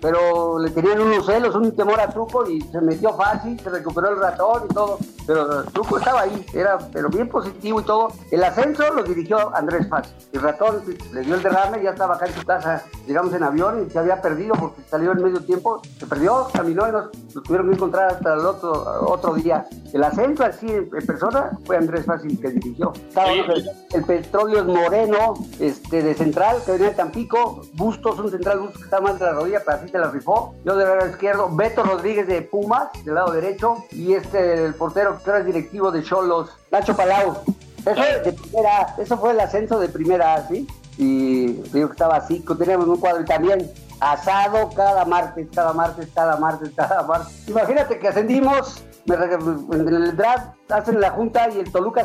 Pero 0.00 0.58
le 0.58 0.70
tenían 0.70 1.00
unos 1.00 1.26
celos, 1.26 1.54
un 1.54 1.74
temor 1.74 2.00
a 2.00 2.08
Truco 2.08 2.48
y 2.48 2.60
se 2.60 2.80
metió 2.80 3.12
fácil, 3.14 3.58
se 3.60 3.68
recuperó 3.68 4.10
el 4.10 4.18
ratón 4.18 4.62
y 4.70 4.74
todo. 4.74 4.98
Pero 5.26 5.64
Truco 5.64 5.98
estaba 5.98 6.22
ahí, 6.22 6.46
era 6.54 6.78
pero 6.92 7.08
bien 7.08 7.28
positivo 7.28 7.80
y 7.80 7.84
todo. 7.84 8.08
El 8.30 8.42
ascenso 8.44 8.92
lo 8.94 9.02
dirigió 9.02 9.54
Andrés 9.54 9.88
Fácil. 9.88 10.14
El 10.32 10.40
ratón 10.40 10.82
le 11.12 11.20
dio 11.22 11.34
el 11.34 11.42
derrame, 11.42 11.82
ya 11.82 11.90
estaba 11.90 12.14
acá 12.14 12.26
en 12.26 12.34
su 12.34 12.46
casa, 12.46 12.82
llegamos 13.06 13.34
en 13.34 13.42
avión 13.42 13.86
y 13.86 13.90
se 13.90 13.98
había 13.98 14.22
perdido 14.22 14.54
porque 14.54 14.82
salió 14.88 15.12
en 15.12 15.22
medio 15.22 15.40
tiempo. 15.40 15.82
Se 15.98 16.06
perdió, 16.06 16.48
caminó 16.52 16.88
y 16.88 16.92
nos, 16.92 17.10
nos 17.34 17.44
tuvieron 17.44 17.68
que 17.68 17.74
encontrar 17.74 18.12
hasta 18.12 18.34
el 18.34 18.40
otro, 18.40 18.72
otro 19.06 19.34
día. 19.34 19.66
El 19.92 20.04
ascenso 20.04 20.44
así 20.44 20.66
en, 20.66 20.88
persona 20.88 21.58
fue 21.64 21.76
Andrés 21.76 22.06
Fácil 22.06 22.40
que 22.40 22.50
dirigió. 22.50 22.92
Estaba 22.94 23.32
el, 23.32 23.68
el 23.92 24.04
Petróleo 24.04 24.64
Moreno, 24.64 25.34
este, 25.58 26.02
de 26.02 26.14
central, 26.14 26.58
que 26.64 26.72
venía 26.72 26.88
de 26.88 26.94
Tampico, 26.94 27.62
Bustos, 27.74 28.18
un 28.18 28.30
central 28.30 28.60
Bustos 28.60 28.78
que 28.78 28.84
está 28.84 29.00
mal 29.00 29.18
de 29.18 29.24
la 29.24 29.32
rodilla, 29.32 29.62
pero 29.64 29.78
así 29.78 29.87
la 29.96 30.10
rifó. 30.10 30.54
Yo 30.64 30.76
del 30.76 30.88
lado 30.88 31.08
izquierdo, 31.08 31.48
Beto 31.50 31.82
Rodríguez 31.84 32.26
de 32.26 32.42
Pumas, 32.42 32.88
del 33.04 33.14
lado 33.14 33.32
derecho, 33.32 33.76
y 33.90 34.12
este, 34.12 34.64
el 34.64 34.74
portero 34.74 35.18
que 35.22 35.30
ahora 35.30 35.40
es 35.40 35.46
directivo 35.46 35.90
de 35.90 36.02
Cholos, 36.02 36.50
Nacho 36.70 36.94
Palau. 36.94 37.38
Eso, 37.86 38.02
de 38.24 38.32
primera, 38.32 38.94
eso 38.98 39.16
fue 39.16 39.30
el 39.30 39.40
ascenso 39.40 39.78
de 39.78 39.88
primera, 39.88 40.34
A, 40.34 40.48
¿sí? 40.48 40.66
Y 40.98 41.52
digo 41.72 41.88
que 41.88 41.92
estaba 41.92 42.16
así, 42.16 42.44
teníamos 42.58 42.88
un 42.88 42.98
cuadro 42.98 43.22
y 43.22 43.24
también 43.24 43.70
asado 44.00 44.70
cada 44.74 45.04
martes, 45.04 45.48
cada 45.54 45.72
martes, 45.72 46.08
cada 46.14 46.36
martes, 46.36 46.70
cada 46.76 47.02
martes. 47.04 47.48
Imagínate 47.48 47.98
que 47.98 48.08
ascendimos, 48.08 48.82
en 49.06 49.88
el 49.88 50.16
draft 50.16 50.48
hacen 50.68 51.00
la 51.00 51.10
junta 51.10 51.48
y 51.48 51.60
el 51.60 51.72
Toluca, 51.72 52.04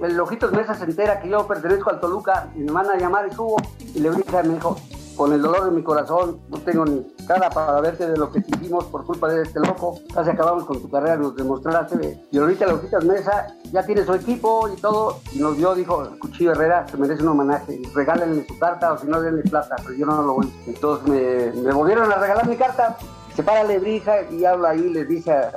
el 0.00 0.20
Ojitos 0.20 0.52
Mesa 0.52 0.74
se 0.74 0.84
entera 0.84 1.20
que 1.20 1.28
yo 1.28 1.46
pertenezco 1.46 1.90
al 1.90 2.00
Toluca 2.00 2.48
y 2.54 2.60
me 2.60 2.72
mandan 2.72 2.96
a 2.96 3.00
llamar 3.00 3.26
y 3.28 3.34
subo 3.34 3.56
y 3.80 3.98
le 3.98 4.10
brinca 4.10 4.42
y 4.44 4.48
me 4.48 4.54
dijo, 4.54 4.76
con 5.16 5.32
el 5.32 5.42
dolor 5.42 5.64
de 5.64 5.70
mi 5.70 5.82
corazón, 5.82 6.40
no 6.48 6.58
tengo 6.58 6.84
ni 6.84 7.06
cara 7.26 7.50
para 7.50 7.80
verte 7.80 8.06
de 8.06 8.16
lo 8.16 8.30
que 8.30 8.40
hicimos 8.40 8.84
por 8.86 9.04
culpa 9.04 9.28
de 9.28 9.42
este 9.42 9.60
loco. 9.60 10.00
Casi 10.12 10.30
acabamos 10.30 10.64
con 10.64 10.80
tu 10.80 10.90
carrera, 10.90 11.16
nos 11.16 11.36
demostraste. 11.36 12.26
Y 12.30 12.38
ahorita 12.38 12.66
la 12.66 12.74
Ojitas 12.74 13.04
Mesa 13.04 13.54
ya 13.72 13.84
tiene 13.84 14.04
su 14.04 14.14
equipo 14.14 14.68
y 14.68 14.80
todo. 14.80 15.20
Y 15.32 15.38
nos 15.38 15.56
dio, 15.56 15.74
dijo, 15.74 16.08
Cuchillo 16.18 16.52
Herrera 16.52 16.86
se 16.88 16.96
merece 16.96 17.22
un 17.22 17.28
homenaje. 17.28 17.80
Regálenle 17.94 18.46
su 18.46 18.58
carta 18.58 18.92
o 18.92 18.98
si 18.98 19.06
no, 19.06 19.20
denle 19.20 19.42
plata, 19.42 19.76
pero 19.82 19.94
yo 19.94 20.06
no 20.06 20.22
lo 20.22 20.34
voy. 20.34 20.52
Entonces 20.66 21.06
me, 21.08 21.62
me 21.62 21.72
volvieron 21.72 22.10
a 22.12 22.16
regalar 22.16 22.48
mi 22.48 22.56
carta. 22.56 22.96
Se 23.34 23.42
para 23.42 23.64
Lebrija 23.64 24.22
y 24.30 24.44
habla 24.44 24.70
ahí, 24.70 24.88
le 24.90 25.04
dice 25.04 25.32
a 25.32 25.50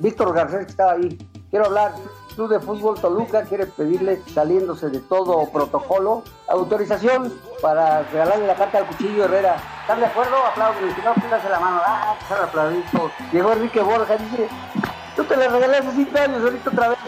Víctor 0.00 0.32
Garcés 0.32 0.64
que 0.64 0.70
estaba 0.70 0.92
ahí. 0.92 1.18
Quiero 1.50 1.66
hablar. 1.66 1.92
Club 2.38 2.50
de 2.50 2.60
Fútbol 2.60 3.00
Toluca 3.00 3.42
quiere 3.42 3.66
pedirle, 3.66 4.22
saliéndose 4.32 4.90
de 4.90 5.00
todo 5.00 5.50
protocolo, 5.50 6.22
autorización 6.46 7.34
para 7.60 8.04
regalarle 8.04 8.46
la 8.46 8.54
carta 8.54 8.78
al 8.78 8.86
Cuchillo 8.86 9.24
Herrera. 9.24 9.56
¿Están 9.80 9.98
de 9.98 10.06
acuerdo? 10.06 10.36
Aplauden. 10.46 10.94
Si 10.94 11.00
no, 11.02 11.14
pídase 11.14 11.48
la 11.48 11.58
mano. 11.58 11.80
Ah, 11.84 12.14
todos. 12.92 13.10
Llegó 13.32 13.52
Enrique 13.54 13.80
Borja 13.80 14.16
dice, 14.18 14.48
yo 15.16 15.24
te 15.24 15.36
la 15.36 15.48
regalé 15.48 15.78
hace 15.78 15.90
cinco 15.90 16.16
años, 16.16 16.40
ahorita 16.40 16.70
otra 16.70 16.88
vez. 16.90 16.98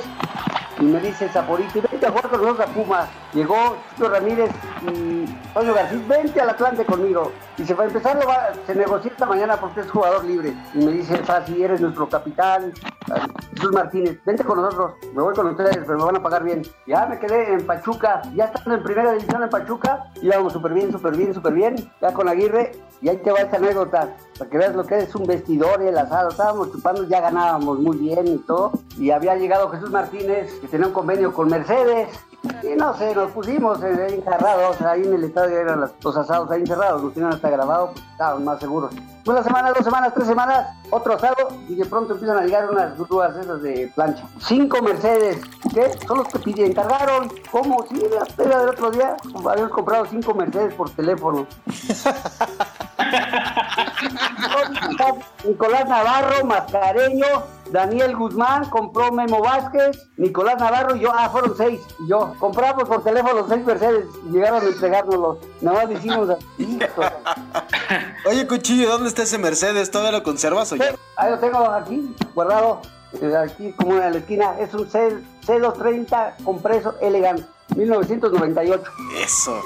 Y 0.81 0.83
me 0.83 0.99
dice 0.99 1.29
Zaporito, 1.29 1.81
vente 1.81 2.07
a 2.07 2.11
jugar 2.11 2.29
con 2.29 2.43
nosotros 2.43 2.69
a 2.69 2.73
Puma. 2.73 3.09
Llegó 3.33 3.77
Chico 3.95 4.09
Ramírez 4.09 4.51
y 4.83 5.27
Toño 5.55 5.75
García, 5.75 6.01
vente 6.09 6.41
al 6.41 6.51
Atlante 6.51 6.85
conmigo. 6.85 7.31
Y 7.61 7.67
se 7.67 7.75
va 7.75 7.85
a 7.85 7.87
empezar, 7.89 8.17
lo 8.19 8.27
va- 8.27 8.53
se 8.67 8.75
negocia 8.75 9.11
esta 9.11 9.27
mañana 9.27 9.57
porque 9.61 9.81
es 9.81 9.91
jugador 9.91 10.25
libre. 10.25 10.55
Y 10.73 10.79
me 10.79 10.93
dice, 10.93 11.19
Fasi, 11.19 11.63
eres 11.63 11.81
nuestro 11.83 12.09
capitán. 12.09 12.73
Ah, 13.11 13.27
Jesús 13.55 13.73
Martínez, 13.73 14.19
vente 14.25 14.43
con 14.45 14.63
nosotros. 14.63 14.95
Me 15.15 15.23
voy 15.23 15.35
con 15.35 15.49
ustedes, 15.49 15.77
pero 15.85 15.99
me 15.99 16.05
van 16.05 16.17
a 16.17 16.23
pagar 16.23 16.43
bien. 16.43 16.63
Ya 16.87 17.05
me 17.07 17.19
quedé 17.19 17.53
en 17.53 17.67
Pachuca, 17.67 18.23
ya 18.35 18.47
estando 18.47 18.77
en 18.77 18.83
primera 18.83 19.13
división 19.13 19.43
en 19.43 19.51
Pachuca. 19.51 20.07
Íbamos 20.23 20.55
súper 20.55 20.73
bien, 20.73 20.91
súper 20.91 21.15
bien, 21.17 21.35
súper 21.35 21.53
bien. 21.53 21.91
Ya 22.01 22.15
con 22.15 22.29
Aguirre, 22.29 22.73
y 23.03 23.11
ahí 23.11 23.19
te 23.19 23.31
va 23.31 23.41
esta 23.41 23.59
anécdota. 23.59 24.09
Para 24.39 24.51
que 24.51 24.57
veas 24.57 24.75
lo 24.75 24.85
que 24.87 24.97
es 24.99 25.15
un 25.15 25.27
vestidor 25.27 25.83
y 25.83 25.89
el 25.89 25.99
asado. 25.99 26.31
Estábamos 26.31 26.73
chupando, 26.73 27.05
ya 27.09 27.21
ganábamos 27.21 27.79
muy 27.79 27.99
bien 27.99 28.27
y 28.27 28.39
todo. 28.39 28.73
Y 28.97 29.11
había 29.11 29.37
llegado 29.37 29.69
Jesús 29.69 29.91
Martínez, 29.91 30.51
que 30.61 30.69
tenía 30.69 30.87
un 30.87 30.95
convenio 30.95 31.35
con 31.35 31.49
Mercedes. 31.51 32.09
Y 32.63 32.77
no 32.77 32.97
sé, 32.97 33.15
nos 33.15 33.31
pusimos 33.33 33.83
eh, 33.83 34.15
encerrados, 34.15 34.81
ahí 34.83 35.03
en 35.03 35.15
el 35.15 35.25
estadio 35.25 35.59
eran 35.59 35.81
los, 35.81 35.91
los 36.03 36.17
asados 36.17 36.51
ahí 36.51 36.61
encerrados, 36.61 37.03
los 37.03 37.13
tenían 37.13 37.33
hasta 37.33 37.51
grabados, 37.51 37.91
pues, 37.93 38.05
estaban 38.13 38.45
más 38.45 38.59
seguros. 38.59 38.93
Una 39.27 39.43
semana, 39.43 39.73
dos 39.73 39.85
semanas, 39.85 40.15
tres 40.15 40.27
semanas, 40.27 40.69
otro 40.91 41.15
asado, 41.15 41.49
y 41.69 41.75
de 41.75 41.85
pronto 41.85 42.15
empiezan 42.15 42.39
a 42.39 42.43
llegar 42.43 42.71
unas 42.71 42.99
grúas 42.99 43.37
esas 43.37 43.63
de 43.63 43.93
plancha. 43.95 44.25
Cinco 44.39 44.81
Mercedes, 44.83 45.41
¿qué? 45.75 45.93
Son 46.07 46.19
los 46.19 46.29
que 46.29 46.39
pidieron, 46.39 46.73
encargaron. 46.73 47.31
¿Cómo? 47.51 47.85
Sí, 47.89 48.03
la 48.11 48.25
pega 48.35 48.61
del 48.61 48.71
otro 48.71 48.91
día, 48.91 49.17
habíamos 49.47 49.73
comprado 49.73 50.07
cinco 50.07 50.35
Mercedes 50.35 50.75
por 50.75 50.91
teléfono. 50.91 51.47
Nicolás 55.45 55.89
Navarro, 55.89 56.45
Mascareño, 56.45 57.27
Daniel 57.71 58.17
Guzmán, 58.17 58.69
compró 58.69 59.13
Memo 59.13 59.41
Vázquez, 59.41 60.09
Nicolás 60.17 60.59
Navarro 60.59 60.97
y 60.97 61.01
yo, 61.01 61.13
ah, 61.15 61.29
fueron 61.31 61.57
seis. 61.57 61.81
Y 62.01 62.09
yo, 62.09 62.35
compramos 62.39 62.85
por 62.85 63.03
teléfono 63.03 63.35
los 63.35 63.49
seis 63.49 63.65
Mercedes 63.65 64.07
y 64.27 64.33
llegaron 64.33 64.65
a 64.65 64.69
entregárnoslos. 64.69 65.39
Nada 65.61 65.85
más 65.85 65.97
hicimos 65.97 66.31
así. 66.31 66.79
Oye, 68.29 68.47
Cuchillo, 68.47 68.91
¿dónde 68.91 69.09
está 69.09 69.23
ese 69.23 69.39
Mercedes? 69.39 69.91
¿Todavía 69.91 70.19
lo 70.19 70.25
conservas 70.25 70.73
o 70.73 70.77
ya? 70.77 70.95
Ahí 71.17 71.31
lo 71.31 71.39
tengo 71.39 71.59
aquí, 71.71 72.15
guardado, 72.35 72.83
eh, 73.21 73.35
aquí 73.37 73.73
como 73.73 73.95
en 73.95 74.13
la 74.13 74.19
esquina. 74.19 74.59
Es 74.59 74.75
un 74.75 74.91
C, 74.91 75.19
C230 75.47 76.43
compreso 76.45 76.95
elegante, 77.01 77.45
1998. 77.77 78.83
Eso. 79.23 79.61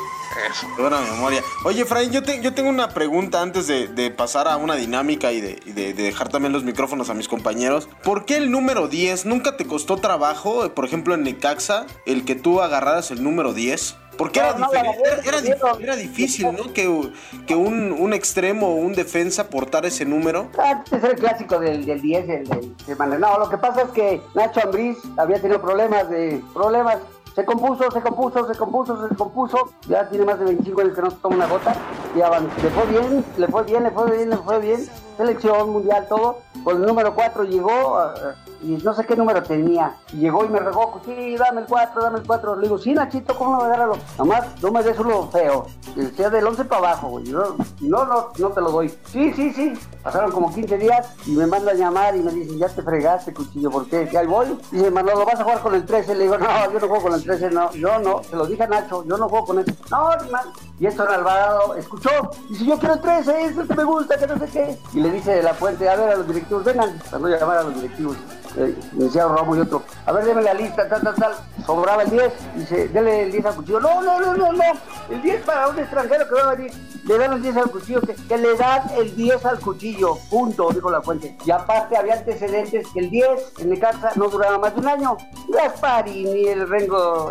Eso. 0.50 0.66
Buena 0.78 1.00
memoria. 1.00 1.42
Oye, 1.64 1.84
Fray, 1.84 2.10
yo, 2.10 2.22
te- 2.22 2.40
yo 2.40 2.52
tengo 2.54 2.68
una 2.68 2.88
pregunta 2.88 3.40
antes 3.40 3.66
de, 3.66 3.88
de 3.88 4.10
pasar 4.10 4.48
a 4.48 4.56
una 4.56 4.74
dinámica 4.74 5.32
y, 5.32 5.40
de, 5.40 5.60
y 5.64 5.72
de- 5.72 5.94
de 5.94 6.02
dejar 6.02 6.28
también 6.28 6.52
los 6.52 6.64
micrófonos 6.64 7.08
a 7.10 7.14
mis 7.14 7.28
compañeros. 7.28 7.88
¿Por 8.02 8.24
qué 8.24 8.36
el 8.36 8.50
número 8.50 8.88
10 8.88 9.26
nunca 9.26 9.56
te 9.56 9.66
costó 9.66 9.96
trabajo, 9.96 10.64
eh, 10.64 10.70
por 10.70 10.84
ejemplo, 10.84 11.14
en 11.14 11.22
Necaxa, 11.22 11.86
el 12.06 12.24
que 12.24 12.34
tú 12.34 12.60
agarraras 12.60 13.10
el 13.10 13.22
número 13.22 13.52
10? 13.52 13.96
Porque 14.16 14.38
era, 14.38 14.52
No, 14.52 14.58
no, 14.60 14.66
diferente- 14.70 14.98
la 15.00 15.22
era, 15.22 15.38
era 15.38 15.76
era 15.80 15.96
difícil, 15.96 16.46
¿no? 16.52 16.72
Que, 16.72 17.10
que 17.48 17.56
un, 17.56 17.90
un 17.90 18.12
extremo 18.14 18.68
o 18.68 18.74
un 18.76 18.92
defensa 18.94 19.48
portara 19.50 19.88
ese 19.88 20.04
número. 20.04 20.50
Ah, 20.56 20.84
es 20.88 21.02
el 21.02 21.16
clásico 21.16 21.58
del, 21.58 21.84
del 21.84 22.00
10, 22.00 22.28
el 22.28 22.44
del. 22.48 23.20
No, 23.20 23.38
lo 23.40 23.48
que 23.50 23.58
pasa 23.58 23.82
es 23.82 23.88
que 23.88 24.20
Nacho 24.36 24.60
Ambriz 24.62 24.98
había 25.16 25.40
tenido 25.40 25.60
problemas 25.60 26.08
de 26.10 26.40
problemas. 26.52 26.98
Se 27.34 27.44
compuso, 27.44 27.90
se 27.90 28.00
compuso, 28.00 28.46
se 28.46 28.56
compuso, 28.58 29.08
se 29.08 29.14
compuso. 29.16 29.58
Ya 29.88 30.08
tiene 30.08 30.24
más 30.24 30.38
de 30.38 30.44
25 30.44 30.80
años 30.82 30.94
que 30.94 31.02
no 31.02 31.10
se 31.10 31.16
toma 31.16 31.36
una 31.36 31.46
gota. 31.48 31.74
Y 32.14 32.20
avan- 32.20 32.48
le 32.62 32.70
fue 32.70 32.86
bien, 32.86 33.24
le 33.36 33.48
fue 33.48 33.62
bien, 33.64 33.82
le 33.82 33.90
fue 33.90 34.10
bien, 34.16 34.30
le 34.30 34.36
fue 34.36 34.58
bien. 34.60 34.88
Selección 35.16 35.70
mundial, 35.70 36.06
todo. 36.08 36.40
Con 36.62 36.76
el 36.76 36.86
número 36.86 37.14
4 37.14 37.44
llegó. 37.44 37.98
ah, 37.98 38.34
y 38.64 38.78
no 38.82 38.94
sé 38.94 39.04
qué 39.04 39.14
número 39.14 39.42
tenía. 39.42 39.94
Y 40.12 40.18
llegó 40.18 40.44
y 40.44 40.48
me 40.48 40.58
regó, 40.58 41.00
sí, 41.04 41.36
dame 41.36 41.60
el 41.60 41.66
4, 41.66 42.02
dame 42.02 42.18
el 42.20 42.26
4. 42.26 42.56
Le 42.56 42.62
digo, 42.62 42.78
sí, 42.78 42.94
Nachito, 42.94 43.36
¿cómo 43.36 43.56
no 43.56 43.62
agárralo? 43.62 43.98
Nomás 44.16 44.46
no 44.62 44.70
me 44.72 44.82
des 44.82 44.98
uno 44.98 45.28
feo, 45.30 45.66
que 45.94 46.08
sea 46.10 46.30
del 46.30 46.46
11 46.46 46.64
para 46.64 46.88
abajo, 46.88 47.08
güey. 47.08 47.24
No, 47.26 47.56
no, 47.80 48.04
no, 48.06 48.28
no 48.38 48.50
te 48.50 48.60
lo 48.62 48.70
doy. 48.70 48.88
Sí, 49.04 49.32
sí, 49.34 49.52
sí. 49.52 49.74
Pasaron 50.02 50.32
como 50.32 50.52
15 50.52 50.78
días 50.78 51.10
y 51.26 51.32
me 51.32 51.46
manda 51.46 51.72
a 51.72 51.74
llamar 51.74 52.16
y 52.16 52.20
me 52.20 52.32
dicen, 52.32 52.56
ya 52.58 52.68
te 52.68 52.82
fregaste, 52.82 53.34
cuchillo, 53.34 53.70
¿por 53.70 53.86
qué? 53.86 54.08
Y 54.10 54.16
ahí 54.16 54.26
voy. 54.26 54.58
Dice, 54.70 54.90
Manolo, 54.90 55.26
¿vas 55.26 55.40
a 55.40 55.44
jugar 55.44 55.60
con 55.60 55.74
el 55.74 55.84
13? 55.84 56.14
Le 56.14 56.24
digo, 56.24 56.38
no, 56.38 56.46
yo 56.72 56.80
no 56.80 56.88
juego 56.88 57.02
con 57.02 57.12
el 57.14 57.22
13, 57.22 57.50
no, 57.50 57.70
yo 57.72 57.98
no. 57.98 58.22
Se 58.22 58.34
lo 58.34 58.46
dije 58.46 58.62
a 58.62 58.66
Nacho, 58.66 59.04
yo 59.04 59.18
no 59.18 59.28
juego 59.28 59.44
con 59.44 59.58
ese. 59.58 59.74
No, 59.90 60.08
mal. 60.30 60.52
Y 60.80 60.86
esto 60.86 61.08
Alvarado 61.08 61.74
escuchó. 61.76 62.10
Dice, 62.48 62.64
yo 62.64 62.78
quiero 62.78 62.94
el 62.94 63.00
13, 63.00 63.44
es 63.44 63.56
el 63.56 63.68
que 63.68 63.74
me 63.74 63.84
gusta, 63.84 64.18
que 64.18 64.26
no 64.26 64.38
sé 64.38 64.46
qué. 64.46 64.78
Y 64.92 65.00
le 65.00 65.10
dice 65.12 65.36
de 65.36 65.42
la 65.42 65.52
puente, 65.54 65.88
a 65.88 65.96
ver 65.96 66.10
a 66.10 66.16
los 66.16 66.26
directivos, 66.26 66.64
vengan. 66.64 67.00
Cuando 67.10 67.28
llamar 67.28 67.58
a 67.58 67.62
los 67.62 67.74
directivos. 67.76 68.16
Eh, 68.56 68.74
decía 68.92 69.24
Romo 69.24 69.56
y 69.56 69.60
otro, 69.60 69.82
a 70.06 70.12
ver, 70.12 70.24
deme 70.24 70.42
la 70.42 70.54
lista, 70.54 70.88
tal, 70.88 71.02
tal, 71.02 71.14
tal. 71.16 71.34
Sobraba 71.66 72.02
el 72.02 72.10
10. 72.10 72.32
Dice, 72.56 72.88
dele 72.88 73.22
el 73.22 73.32
10 73.32 73.46
al 73.46 73.54
cuchillo. 73.56 73.80
No, 73.80 74.00
no, 74.02 74.20
no, 74.20 74.34
no, 74.36 74.52
no. 74.52 74.62
El 75.10 75.22
10 75.22 75.42
para 75.44 75.68
un 75.68 75.78
extranjero 75.78 76.28
que 76.28 76.34
va 76.34 76.42
a 76.50 76.54
venir. 76.54 76.72
Le 77.04 77.18
dan 77.18 77.32
el 77.34 77.42
10 77.42 77.56
al 77.56 77.70
cuchillo, 77.70 78.00
que, 78.00 78.38
le 78.38 78.56
dan 78.56 78.82
el 78.96 79.14
10 79.16 79.44
al 79.44 79.58
cuchillo. 79.60 80.16
Punto, 80.30 80.70
dijo 80.70 80.90
la 80.90 81.02
fuente. 81.02 81.36
Y 81.44 81.50
aparte 81.50 81.96
había 81.96 82.14
antecedentes 82.14 82.86
que 82.92 83.00
el 83.00 83.10
10 83.10 83.52
en 83.58 83.70
mi 83.70 83.78
casa 83.78 84.10
no 84.14 84.28
duraba 84.28 84.58
más 84.58 84.74
de 84.74 84.80
un 84.80 84.88
año. 84.88 85.16
Gasparini, 85.48 86.46
el 86.48 86.68
Rengo, 86.68 87.30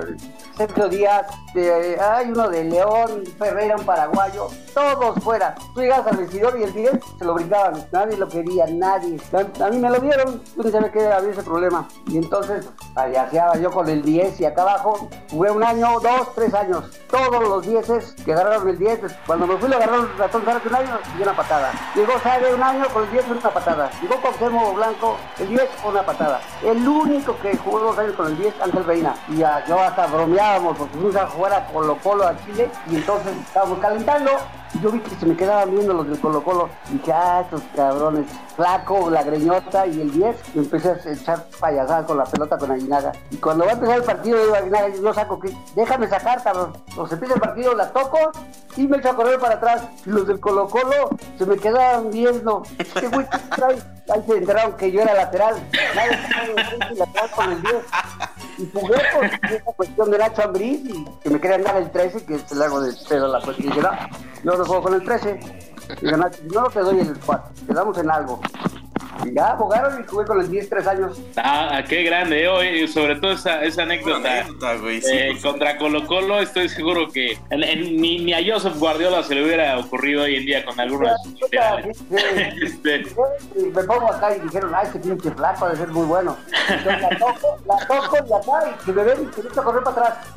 Sergio 0.57 0.89
Díaz, 0.89 1.27
de- 1.53 1.99
hay 1.99 2.29
uno 2.31 2.49
de 2.49 2.63
León, 2.65 3.23
Ferreira, 3.37 3.75
un 3.75 3.85
paraguayo, 3.85 4.47
todos 4.73 5.23
fuera. 5.23 5.55
Tú 5.73 5.81
llegabas 5.81 6.07
al 6.07 6.17
vestidor 6.17 6.59
y 6.59 6.63
el 6.63 6.73
10 6.73 6.91
se 7.17 7.25
lo 7.25 7.33
brincaban, 7.33 7.85
nadie 7.91 8.17
lo 8.17 8.27
quería, 8.27 8.65
nadie. 8.67 9.19
A, 9.61 9.69
mí 9.69 9.77
me 9.79 9.89
lo 9.89 9.99
dieron, 9.99 10.41
yo 10.55 10.63
ni 10.63 10.71
sabía 10.71 10.91
que 10.91 11.12
había 11.17 11.31
ese 11.31 11.43
problema. 11.43 11.87
Y 12.07 12.17
entonces 12.17 12.69
payaseaba 12.93 13.57
yo 13.57 13.71
con 13.71 13.87
el 13.89 14.01
10 14.03 14.39
y 14.41 14.45
acá 14.45 14.61
abajo 14.61 15.09
jugué 15.29 15.51
un 15.51 15.63
año, 15.63 15.99
dos, 15.99 16.33
tres 16.35 16.53
años. 16.53 16.85
Todos 17.09 17.41
los 17.41 17.65
10 17.65 18.15
que 18.25 18.33
agarraron 18.33 18.69
el 18.69 18.77
10, 18.77 18.99
cuando 19.25 19.47
me 19.47 19.57
fui 19.57 19.69
lo 19.69 19.75
agarraron 19.75 20.09
el 20.11 20.17
ratón 20.17 20.43
Zárate 20.43 20.67
un 20.67 20.75
año 20.75 20.99
y 21.17 21.21
una 21.21 21.35
patada. 21.35 21.71
Llegó 21.95 22.13
Sabe 22.23 22.53
un 22.53 22.63
año 22.63 22.85
con 22.93 23.03
el 23.03 23.11
10 23.11 23.25
una 23.29 23.49
patada. 23.49 23.89
Llegó 24.01 24.15
Cuauhtémoc 24.21 24.75
Blanco 24.75 25.17
el 25.39 25.49
10 25.49 25.69
una 25.85 26.05
patada. 26.05 26.41
El 26.63 26.87
único 26.87 27.37
que 27.41 27.57
jugó 27.57 27.79
dos 27.79 27.97
años 27.97 28.13
con 28.15 28.27
el 28.27 28.37
10, 28.37 28.61
Ángel 28.61 28.85
Reina. 28.85 29.15
Y 29.27 29.37
ya, 29.37 29.63
yo 29.67 29.79
hasta 29.79 30.07
bromeábamos 30.07 30.77
porque 30.77 30.93
fuimos 30.93 31.15
a 31.15 31.27
jugar 31.27 31.53
a 31.53 31.65
Colo 31.67 31.97
Colo 32.01 32.27
a 32.27 32.35
Chile 32.45 32.69
y 32.89 32.95
entonces 32.95 33.35
estábamos 33.37 33.79
calentando. 33.79 34.31
Y 34.73 34.79
yo 34.79 34.91
vi 34.91 34.99
que 34.99 35.15
se 35.15 35.25
me 35.25 35.35
quedaban 35.35 35.69
viendo 35.69 35.93
los 35.93 36.07
del 36.07 36.19
Colo 36.19 36.43
Colo. 36.43 36.69
Y 36.89 36.93
dije, 36.93 37.13
ah, 37.13 37.41
estos 37.41 37.61
cabrones, 37.75 38.25
flaco, 38.55 39.09
la 39.09 39.23
greñota 39.23 39.85
y 39.85 40.01
el 40.01 40.11
10. 40.11 40.35
Y 40.55 40.59
empecé 40.59 40.89
a 40.89 41.11
echar 41.11 41.45
payasadas 41.59 42.05
con 42.05 42.17
la 42.17 42.23
pelota 42.23 42.57
con 42.57 42.71
Aguinaga. 42.83 43.11
Y 43.31 43.37
cuando 43.37 43.65
va 43.65 43.71
a 43.71 43.73
empezar 43.73 43.97
el 43.97 44.03
partido, 44.03 44.39
digo 44.39 44.55
a 44.55 44.57
Aguinaga, 44.59 44.89
yo 44.89 45.13
saco 45.13 45.39
que, 45.39 45.55
déjame 45.75 46.07
sacar, 46.07 46.43
cabrón. 46.43 46.73
Los 46.95 47.11
empieza 47.11 47.35
el 47.35 47.41
partido, 47.41 47.73
la 47.75 47.91
toco 47.91 48.31
y 48.75 48.87
me 48.87 48.97
echo 48.97 49.09
a 49.09 49.15
correr 49.15 49.39
para 49.39 49.55
atrás. 49.55 49.83
Y 50.05 50.09
los 50.09 50.27
del 50.27 50.39
Colo 50.39 50.67
Colo 50.67 51.09
se 51.37 51.45
me 51.45 51.57
quedaban 51.57 52.11
viendo. 52.11 52.63
Este 52.77 53.07
güey, 53.07 53.25
¿qué? 53.55 53.63
Ahí 54.11 54.21
se 54.27 54.37
enteraron 54.37 54.73
que 54.73 54.91
yo 54.91 55.01
era 55.01 55.13
lateral. 55.13 55.55
Nadie 55.95 56.19
sabe, 56.33 56.95
lateral 56.95 57.31
con 57.31 57.51
el 57.51 57.61
10. 57.61 57.75
Y 58.57 58.69
jugué 58.71 58.95
por 59.13 59.25
esa 59.25 59.71
cuestión 59.75 60.11
de 60.11 60.17
Nacho 60.17 60.43
Ambriz 60.43 60.81
y 60.83 61.05
que 61.23 61.29
me 61.29 61.39
querían 61.39 61.63
dar 61.63 61.77
el 61.77 61.89
13, 61.89 62.25
que 62.25 62.37
se 62.39 62.55
le 62.55 62.65
hago 62.65 62.81
de 62.81 62.93
pedo 63.07 63.27
la 63.27 63.41
cuestión. 63.41 63.73
Y 63.73 64.45
no, 64.45 64.55
no 64.57 64.65
juego 64.65 64.83
con 64.83 64.93
el 64.93 65.03
13. 65.03 65.72
Y 66.01 66.05
Nacho, 66.05 66.39
no 66.53 66.63
te 66.69 66.79
doy 66.79 66.99
el 66.99 67.17
4, 67.25 67.51
quedamos 67.67 67.97
en 67.97 68.11
algo. 68.11 68.41
Y 69.25 69.33
ya 69.35 69.55
jugaron 69.57 70.01
y 70.03 70.07
jugué 70.07 70.25
con 70.25 70.41
el 70.41 70.49
10 70.49 70.69
tres 70.69 70.87
años. 70.87 71.21
Ah, 71.37 71.81
qué 71.87 72.03
grande, 72.03 72.43
eh, 72.43 72.47
oye, 72.47 72.87
sobre 72.87 73.15
todo 73.17 73.31
esa, 73.31 73.61
esa 73.63 73.83
anécdota. 73.83 74.39
Anécdota, 74.41 74.75
güey, 74.77 75.01
sí, 75.01 75.11
eh, 75.13 75.29
pues. 75.31 75.43
contra 75.43 75.77
Colo 75.77 76.05
Colo, 76.07 76.39
estoy 76.39 76.67
seguro 76.67 77.07
que 77.09 77.37
en- 77.51 77.63
en- 77.63 78.01
ni, 78.01 78.19
ni 78.19 78.33
a 78.33 78.39
Joseph 78.45 78.75
Guardiola 78.77 79.23
se 79.23 79.35
le 79.35 79.45
hubiera 79.45 79.77
ocurrido 79.77 80.23
hoy 80.23 80.35
en 80.37 80.45
día 80.45 80.65
con 80.65 80.77
alguno 80.79 81.07
de 81.07 81.13
sus 81.23 81.41
laterales. 81.41 82.03
Este, 82.63 83.05
me 83.73 83.83
pongo 83.83 84.11
acá 84.11 84.35
y 84.35 84.39
dijeron, 84.41 84.71
ay, 84.75 84.87
este 84.87 84.99
pinche 84.99 85.31
flaco 85.31 85.69
de 85.69 85.75
ser 85.77 85.87
muy 85.89 86.05
bueno. 86.05 86.35
Entonces 86.69 87.01
la 87.01 87.09
toco, 87.17 87.57
la 87.65 87.87
toco 87.87 88.17
y 88.17 88.33
acá 88.33 88.75
y 88.81 88.85
que 88.85 88.91
me 88.93 89.03
ven 89.03 89.29
y 89.31 89.41
se 89.53 89.61
correr 89.61 89.83
para 89.83 90.07
atrás. 90.07 90.27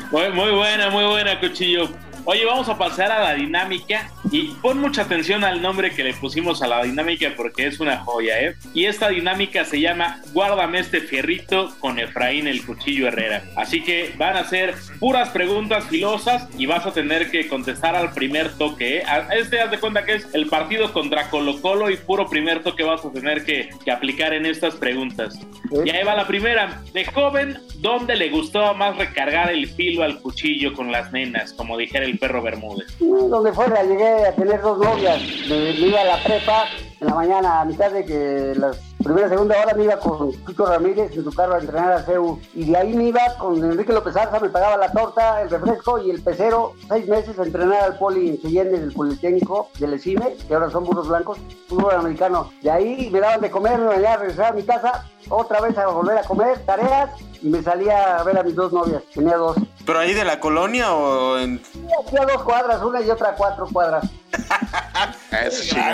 muy, 0.10 0.30
muy 0.32 0.50
buena, 0.52 0.90
muy 0.90 1.04
buena, 1.04 1.38
Cuchillo. 1.38 1.88
Oye, 2.30 2.44
vamos 2.44 2.68
a 2.68 2.76
pasar 2.76 3.10
a 3.10 3.22
la 3.22 3.34
dinámica 3.36 4.12
y 4.30 4.48
pon 4.60 4.78
mucha 4.78 5.00
atención 5.00 5.44
al 5.44 5.62
nombre 5.62 5.92
que 5.92 6.04
le 6.04 6.12
pusimos 6.12 6.60
a 6.60 6.66
la 6.66 6.82
dinámica 6.82 7.32
porque 7.34 7.66
es 7.66 7.80
una 7.80 8.00
joya, 8.00 8.38
¿eh? 8.38 8.54
Y 8.74 8.84
esta 8.84 9.08
dinámica 9.08 9.64
se 9.64 9.80
llama 9.80 10.20
Guárdame 10.34 10.80
este 10.80 11.00
fierrito 11.00 11.74
con 11.80 11.98
Efraín 11.98 12.46
el 12.46 12.66
Cuchillo 12.66 13.08
Herrera. 13.08 13.44
Así 13.56 13.82
que 13.82 14.12
van 14.18 14.36
a 14.36 14.44
ser 14.44 14.74
puras 15.00 15.30
preguntas 15.30 15.86
filosas 15.86 16.46
y 16.58 16.66
vas 16.66 16.84
a 16.84 16.92
tener 16.92 17.30
que 17.30 17.48
contestar 17.48 17.96
al 17.96 18.12
primer 18.12 18.52
toque, 18.58 18.98
¿eh? 18.98 19.02
Este, 19.30 19.62
haz 19.62 19.70
de 19.70 19.78
cuenta 19.78 20.04
que 20.04 20.16
es 20.16 20.28
el 20.34 20.48
partido 20.48 20.92
contra 20.92 21.30
Colo 21.30 21.58
Colo 21.62 21.88
y 21.88 21.96
puro 21.96 22.28
primer 22.28 22.62
toque 22.62 22.82
vas 22.82 23.06
a 23.06 23.10
tener 23.10 23.46
que, 23.46 23.70
que 23.82 23.90
aplicar 23.90 24.34
en 24.34 24.44
estas 24.44 24.74
preguntas. 24.74 25.40
Y 25.82 25.88
ahí 25.88 26.04
va 26.04 26.14
la 26.14 26.26
primera. 26.26 26.82
De 26.92 27.06
joven, 27.06 27.56
¿dónde 27.78 28.16
le 28.16 28.28
gustaba 28.28 28.74
más 28.74 28.98
recargar 28.98 29.50
el 29.50 29.66
filo 29.66 30.02
al 30.02 30.20
cuchillo 30.20 30.74
con 30.74 30.92
las 30.92 31.10
nenas, 31.10 31.54
como 31.54 31.78
dijera 31.78 32.04
el 32.04 32.17
perro 32.18 32.42
Bermúdez? 32.42 32.86
Donde 33.00 33.52
fuera, 33.52 33.82
llegué 33.82 34.26
a 34.26 34.34
tener 34.34 34.60
dos 34.60 34.78
novias. 34.78 35.20
Me, 35.48 35.70
iba 35.70 36.00
a 36.00 36.04
la 36.04 36.22
prepa 36.22 36.64
en 37.00 37.06
la 37.06 37.14
mañana, 37.14 37.60
a 37.60 37.64
mitad 37.64 37.90
de 37.90 38.04
que 38.04 38.54
las 38.56 38.78
primera 39.08 39.28
segunda 39.28 39.58
hora 39.62 39.74
me 39.74 39.84
iba 39.84 39.98
con 39.98 40.32
Chico 40.46 40.66
Ramírez 40.66 41.16
en 41.16 41.24
su 41.24 41.32
carro 41.32 41.54
a 41.54 41.60
entrenar 41.60 41.92
a 41.92 42.02
CEU. 42.02 42.38
Y 42.54 42.70
de 42.70 42.76
ahí 42.76 42.94
me 42.94 43.04
iba 43.04 43.20
con 43.38 43.56
Enrique 43.56 43.92
López 43.92 44.16
Arza, 44.16 44.40
me 44.40 44.50
pagaba 44.50 44.76
la 44.76 44.92
torta, 44.92 45.40
el 45.40 45.50
refresco 45.50 45.98
y 45.98 46.10
el 46.10 46.22
pecero. 46.22 46.74
Seis 46.88 47.08
meses 47.08 47.38
a 47.38 47.44
entrenar 47.44 47.84
al 47.84 47.98
poli 47.98 48.28
en 48.28 48.40
Cheyenne 48.40 48.78
del 48.78 48.92
Politécnico 48.92 49.70
del 49.78 49.94
ECIME, 49.94 50.36
que 50.46 50.54
ahora 50.54 50.70
son 50.70 50.84
burros 50.84 51.08
blancos, 51.08 51.38
fútbol 51.68 51.94
americano. 51.94 52.50
De 52.62 52.70
ahí 52.70 53.08
me 53.10 53.20
daban 53.20 53.40
de 53.40 53.50
comer, 53.50 53.78
me 53.78 53.86
bañaba, 53.86 54.16
regresaba 54.16 54.48
a 54.48 54.52
mi 54.52 54.62
casa, 54.62 55.04
otra 55.30 55.60
vez 55.60 55.78
a 55.78 55.86
volver 55.86 56.18
a 56.18 56.22
comer, 56.22 56.58
tareas, 56.66 57.10
y 57.40 57.48
me 57.48 57.62
salía 57.62 58.18
a 58.18 58.24
ver 58.24 58.38
a 58.38 58.42
mis 58.42 58.54
dos 58.54 58.72
novias. 58.72 59.02
Tenía 59.14 59.36
dos. 59.36 59.56
¿Pero 59.88 60.00
ahí 60.00 60.12
de 60.12 60.22
la 60.22 60.38
colonia 60.38 60.92
o 60.92 61.38
en...? 61.38 61.62
Sí, 61.72 61.80
hacía 62.06 62.26
dos 62.26 62.42
cuadras, 62.42 62.82
una 62.82 63.00
y 63.00 63.08
otra 63.08 63.34
cuatro 63.34 63.66
cuadras. 63.72 64.04
Eso. 65.46 65.74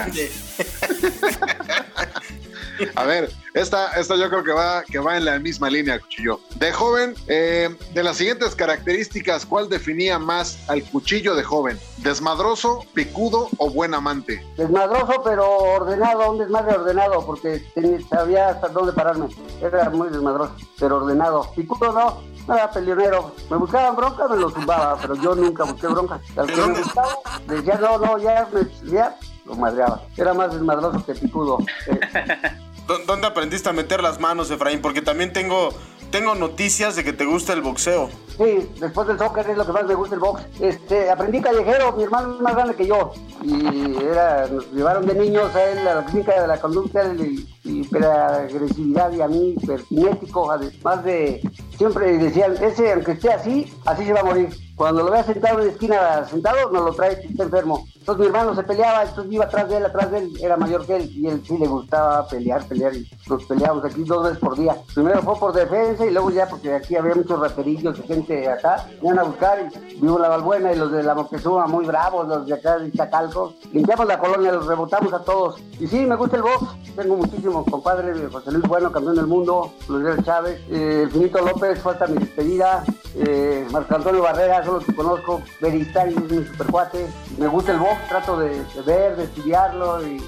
A 2.96 3.04
ver, 3.04 3.30
esta, 3.54 3.92
esta 3.92 4.16
yo 4.16 4.28
creo 4.28 4.42
que 4.42 4.50
va, 4.50 4.82
que 4.82 4.98
va 4.98 5.16
en 5.16 5.24
la 5.26 5.38
misma 5.38 5.70
línea, 5.70 6.00
Cuchillo. 6.00 6.40
De 6.56 6.72
joven, 6.72 7.14
eh, 7.28 7.72
de 7.92 8.02
las 8.02 8.16
siguientes 8.16 8.56
características, 8.56 9.46
¿cuál 9.46 9.68
definía 9.68 10.18
más 10.18 10.58
al 10.68 10.82
cuchillo 10.82 11.36
de 11.36 11.44
joven? 11.44 11.78
¿Desmadroso, 11.98 12.84
picudo 12.92 13.48
o 13.58 13.70
buen 13.70 13.94
amante? 13.94 14.44
Desmadroso, 14.56 15.22
pero 15.24 15.48
ordenado, 15.56 16.32
un 16.32 16.38
desmadre 16.40 16.74
ordenado, 16.74 17.24
porque 17.24 17.64
tenía- 17.76 18.04
sabía 18.08 18.48
hasta 18.48 18.66
dónde 18.70 18.92
pararme. 18.92 19.28
Era 19.62 19.88
muy 19.90 20.08
desmadroso, 20.08 20.56
pero 20.80 20.96
ordenado. 20.96 21.48
Picudo 21.54 21.92
no, 21.92 22.24
no 22.46 22.54
era 22.54 22.70
peleonero. 22.70 23.34
Me 23.50 23.56
buscaban 23.56 23.96
bronca, 23.96 24.28
me 24.28 24.36
lo 24.36 24.50
zumbaba, 24.50 24.96
pero 25.00 25.14
yo 25.16 25.34
nunca 25.34 25.64
busqué 25.64 25.86
bronca. 25.86 26.20
Al 26.36 26.46
que 26.46 26.56
me 26.56 26.78
buscaba, 26.80 27.08
decía, 27.46 27.78
no, 27.80 27.98
no, 27.98 28.18
ya, 28.18 28.48
me, 28.52 28.90
ya, 28.90 29.16
lo 29.44 29.54
madreaba. 29.56 30.02
Era 30.16 30.34
más 30.34 30.52
desmadroso 30.52 31.04
que 31.04 31.14
picudo. 31.14 31.58
Eh, 31.86 32.00
¿Dó- 32.86 32.98
¿Dónde 33.06 33.26
aprendiste 33.26 33.68
a 33.68 33.72
meter 33.72 34.02
las 34.02 34.20
manos, 34.20 34.50
Efraín? 34.50 34.82
Porque 34.82 35.00
también 35.02 35.32
tengo, 35.32 35.70
tengo 36.10 36.34
noticias 36.34 36.96
de 36.96 37.04
que 37.04 37.12
te 37.12 37.24
gusta 37.24 37.52
el 37.52 37.62
boxeo. 37.62 38.08
Sí, 38.36 38.68
después 38.80 39.06
del 39.06 39.18
soccer 39.18 39.48
es 39.48 39.56
lo 39.56 39.64
que 39.64 39.72
más 39.72 39.84
me 39.84 39.94
gusta 39.94 40.16
el 40.16 40.20
box. 40.20 40.42
Este, 40.60 41.08
aprendí 41.08 41.40
callejero, 41.40 41.92
mi 41.92 42.02
hermano 42.02 42.34
es 42.34 42.40
más 42.40 42.54
grande 42.54 42.74
que 42.74 42.86
yo. 42.86 43.12
Y 43.42 43.96
era, 44.04 44.48
nos 44.48 44.72
llevaron 44.72 45.06
de 45.06 45.14
niños 45.14 45.54
a 45.54 45.64
él 45.70 45.86
a 45.86 45.94
la 45.96 46.04
clínica 46.04 46.40
de 46.40 46.48
la 46.48 46.60
conducta 46.60 47.14
y, 47.14 47.48
hiperagresividad 47.64 49.12
y 49.12 49.20
a 49.20 49.28
mí 49.28 49.54
hipercinético, 49.56 50.50
además 50.50 51.04
de 51.04 51.40
siempre 51.78 52.18
decían, 52.18 52.54
ese 52.62 52.92
aunque 52.92 53.12
esté 53.12 53.32
así, 53.32 53.72
así 53.86 54.04
se 54.04 54.12
va 54.12 54.20
a 54.20 54.24
morir. 54.24 54.48
Cuando 54.76 55.04
lo 55.04 55.10
veas 55.10 55.26
sentado 55.26 55.60
en 55.60 55.66
la 55.66 55.72
esquina, 55.72 56.24
sentado, 56.24 56.70
nos 56.70 56.84
lo 56.84 56.92
trae 56.94 57.20
que 57.20 57.28
está 57.28 57.44
enfermo. 57.44 57.86
Entonces 58.04 58.20
mi 58.20 58.26
hermano 58.26 58.54
se 58.54 58.62
peleaba, 58.64 59.02
entonces 59.04 59.32
iba 59.32 59.44
atrás 59.44 59.68
de 59.70 59.76
él, 59.78 59.86
atrás 59.86 60.10
de 60.10 60.18
él, 60.18 60.32
era 60.42 60.56
mayor 60.56 60.84
que 60.84 60.96
él, 60.96 61.10
y 61.10 61.26
él 61.26 61.42
sí 61.46 61.56
le 61.56 61.66
gustaba 61.66 62.26
pelear, 62.28 62.62
pelear, 62.66 62.94
y 62.94 63.08
nos 63.28 63.44
peleábamos 63.44 63.84
aquí 63.84 64.04
dos 64.04 64.24
veces 64.24 64.38
por 64.38 64.58
día. 64.58 64.76
Primero 64.94 65.22
fue 65.22 65.38
por 65.38 65.52
defensa 65.54 66.04
y 66.04 66.10
luego 66.10 66.30
ya 66.30 66.46
porque 66.46 66.74
aquí 66.74 66.96
había 66.96 67.14
muchos 67.14 67.40
raterillos 67.40 67.98
y 67.98 68.02
gente 68.02 68.46
acá, 68.50 68.86
iban 69.00 69.18
a 69.18 69.22
buscar 69.22 69.58
y 69.88 69.94
vimos 69.94 70.20
la 70.20 70.28
Valbuena 70.28 70.72
y 70.72 70.76
los 70.76 70.92
de 70.92 71.02
la 71.02 71.14
Moctezuma 71.14 71.66
muy 71.66 71.86
bravos, 71.86 72.28
los 72.28 72.46
de 72.46 72.54
acá 72.54 72.78
de 72.78 72.92
Chacalco. 72.92 73.54
Limpiamos 73.72 74.06
la 74.06 74.18
colonia, 74.18 74.52
los 74.52 74.66
rebotamos 74.66 75.12
a 75.14 75.20
todos. 75.20 75.58
Y 75.80 75.86
sí, 75.86 76.04
me 76.04 76.16
gusta 76.16 76.36
el 76.36 76.42
box, 76.42 76.66
tengo 76.96 77.16
muchísimos 77.16 77.64
compadres, 77.70 78.18
José 78.30 78.52
Luis 78.52 78.68
Bueno, 78.68 78.92
campeón 78.92 79.16
del 79.16 79.26
mundo, 79.26 79.72
Luis 79.88 80.22
Chávez, 80.24 80.60
eh, 80.68 81.08
Finito 81.10 81.38
López, 81.38 81.80
falta 81.80 82.06
mi 82.06 82.18
despedida, 82.18 82.84
eh, 83.14 83.66
Marco 83.70 83.94
Antonio 83.94 84.22
Solo 84.64 84.78
que 84.80 84.94
conozco, 84.94 85.42
Beristari 85.60 86.14
es 86.14 86.22
mi 86.30 86.44
supercuate, 86.46 87.06
me 87.38 87.46
gusta 87.48 87.72
el 87.72 87.78
box, 87.78 88.08
trato 88.08 88.38
de, 88.38 88.64
ver, 88.86 89.16
de 89.16 89.24
estudiarlo 89.24 90.06
y, 90.06 90.22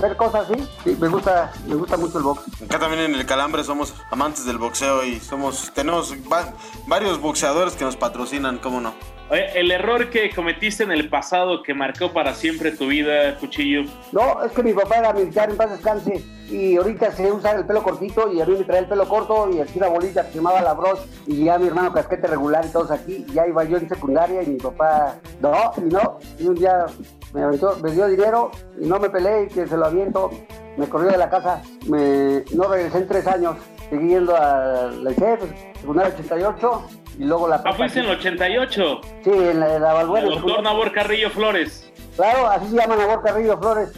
ver 0.00 0.16
cosas 0.16 0.48
así, 0.48 0.68
sí, 0.84 0.96
me 1.00 1.08
gusta, 1.08 1.50
me 1.66 1.74
gusta 1.74 1.96
mucho 1.96 2.18
el 2.18 2.24
box. 2.24 2.42
Acá 2.64 2.78
también 2.78 3.02
en 3.02 3.14
el 3.14 3.26
Calambre 3.26 3.64
somos 3.64 3.94
amantes 4.10 4.44
del 4.44 4.58
boxeo 4.58 5.04
y 5.04 5.18
somos 5.20 5.72
tenemos 5.74 6.12
va- 6.30 6.52
varios 6.86 7.20
boxeadores 7.20 7.74
que 7.74 7.84
nos 7.84 7.96
patrocinan, 7.96 8.58
¿cómo 8.58 8.80
no? 8.80 8.94
El 9.30 9.70
error 9.70 10.10
que 10.10 10.30
cometiste 10.30 10.84
en 10.84 10.92
el 10.92 11.08
pasado 11.08 11.62
que 11.62 11.72
marcó 11.72 12.12
para 12.12 12.34
siempre 12.34 12.72
tu 12.72 12.88
vida, 12.88 13.36
Cuchillo. 13.38 13.82
No, 14.12 14.44
es 14.44 14.52
que 14.52 14.62
mi 14.62 14.72
papá 14.74 14.98
era 14.98 15.12
militar 15.12 15.50
en 15.50 15.56
paz 15.56 15.70
descanse 15.70 16.22
y 16.50 16.76
ahorita 16.76 17.10
se 17.12 17.32
usa 17.32 17.52
el 17.52 17.64
pelo 17.64 17.82
cortito 17.82 18.30
y 18.30 18.40
a 18.40 18.46
mí 18.46 18.54
me 18.58 18.64
traía 18.64 18.82
el 18.82 18.88
pelo 18.88 19.08
corto 19.08 19.50
y 19.50 19.60
aquí 19.60 19.78
una 19.78 19.88
bolita 19.88 20.24
que 20.26 20.32
se 20.32 20.36
llamaba 20.36 20.60
la 20.60 20.74
broche 20.74 21.02
y 21.26 21.44
ya 21.44 21.58
mi 21.58 21.66
hermano 21.66 21.92
casquete 21.92 22.26
regular 22.26 22.64
y 22.66 22.68
todos 22.68 22.90
aquí, 22.90 23.24
ya 23.32 23.46
iba 23.46 23.64
yo 23.64 23.78
en 23.78 23.88
secundaria 23.88 24.42
y 24.42 24.48
mi 24.48 24.58
papá, 24.58 25.16
no, 25.40 25.72
y 25.78 25.80
no, 25.80 26.18
y 26.38 26.46
un 26.46 26.54
día 26.54 26.84
me, 27.32 27.42
aventó, 27.42 27.78
me 27.82 27.92
dio 27.92 28.06
dinero 28.06 28.50
y 28.78 28.86
no 28.86 28.98
me 28.98 29.08
peleé 29.08 29.44
y 29.44 29.48
que 29.48 29.66
se 29.66 29.76
lo 29.76 29.86
aviento, 29.86 30.30
me 30.76 30.86
corrió 30.86 31.10
de 31.10 31.18
la 31.18 31.30
casa, 31.30 31.62
me, 31.88 32.44
no 32.54 32.68
regresé 32.68 32.98
en 32.98 33.08
tres 33.08 33.26
años, 33.26 33.56
seguí 33.88 34.08
yendo 34.08 34.36
a 34.36 34.90
la 35.02 35.10
ICEF, 35.10 35.40
secundaria 35.80 36.14
88 36.14 37.03
y 37.18 37.24
luego 37.24 37.48
la... 37.48 37.62
Ah, 37.64 37.72
fuiste 37.72 38.00
en 38.00 38.06
el 38.06 38.12
88. 38.12 39.00
Sí, 39.22 39.30
en 39.30 39.60
la, 39.60 39.78
la 39.78 39.92
Balbuena, 39.92 40.28
El 40.28 40.34
doctor 40.34 40.62
Nabor 40.62 40.92
Carrillo 40.92 41.30
Flores. 41.30 41.90
Claro, 42.16 42.48
así 42.48 42.68
se 42.68 42.76
llama 42.76 42.96
Nabor 42.96 43.22
Carrillo 43.22 43.58
Flores. 43.58 43.92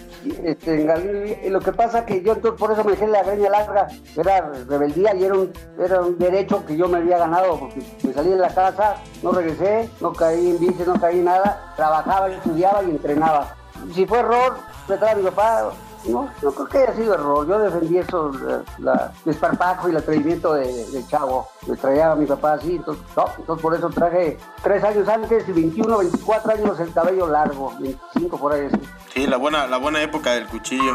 Este, 0.44 0.80
en 0.80 0.86
Galilea. 0.86 1.46
Y 1.46 1.50
lo 1.50 1.60
que 1.60 1.72
pasa 1.72 2.04
que 2.04 2.22
yo 2.22 2.32
entonces 2.32 2.58
por 2.58 2.72
eso 2.72 2.82
me 2.84 2.92
dejé 2.92 3.06
la 3.06 3.22
greña 3.22 3.50
larga, 3.50 3.88
era 4.16 4.52
rebeldía 4.68 5.14
y 5.14 5.24
era 5.24 5.34
un, 5.34 5.52
era 5.78 6.00
un 6.00 6.18
derecho 6.18 6.64
que 6.66 6.76
yo 6.76 6.88
me 6.88 6.98
había 6.98 7.18
ganado, 7.18 7.58
porque 7.58 7.80
me 8.02 8.12
salí 8.12 8.30
de 8.30 8.36
la 8.36 8.48
casa, 8.48 8.96
no 9.22 9.32
regresé, 9.32 9.88
no 10.00 10.12
caí 10.12 10.50
en 10.50 10.58
bici, 10.58 10.82
no 10.84 11.00
caí 11.00 11.18
en 11.18 11.26
nada, 11.26 11.72
trabajaba, 11.76 12.28
estudiaba 12.28 12.82
y 12.82 12.90
entrenaba. 12.90 13.54
Si 13.94 14.06
fue 14.06 14.18
error, 14.18 14.56
me 14.88 14.96
trae 14.96 15.16
mi 15.16 15.22
papá, 15.24 15.70
no, 16.08 16.30
no 16.42 16.52
creo 16.52 16.66
que 16.66 16.78
haya 16.78 16.94
sido 16.94 17.14
error, 17.14 17.46
yo 17.46 17.58
defendí 17.58 17.98
eso, 17.98 18.30
el 18.78 18.86
desparpajo 19.24 19.88
y 19.88 19.90
el 19.92 19.96
atrevimiento 19.98 20.54
de, 20.54 20.86
de 20.86 21.06
chavo, 21.06 21.48
me 21.66 21.76
traía 21.76 22.12
a 22.12 22.16
mi 22.16 22.26
papá 22.26 22.54
así, 22.54 22.76
entonces, 22.76 23.04
no, 23.16 23.24
entonces 23.38 23.62
por 23.62 23.74
eso 23.74 23.88
traje 23.90 24.38
tres 24.62 24.82
años 24.84 25.08
antes 25.08 25.48
y 25.48 25.52
21, 25.52 25.98
24 25.98 26.52
años 26.52 26.80
el 26.80 26.92
cabello 26.92 27.26
largo, 27.26 27.72
25 27.80 28.38
por 28.38 28.52
ahí 28.52 28.66
así. 28.66 28.80
Sí, 29.12 29.26
la 29.26 29.36
buena, 29.36 29.66
la 29.66 29.78
buena 29.78 30.02
época 30.02 30.32
del 30.32 30.46
cuchillo. 30.46 30.94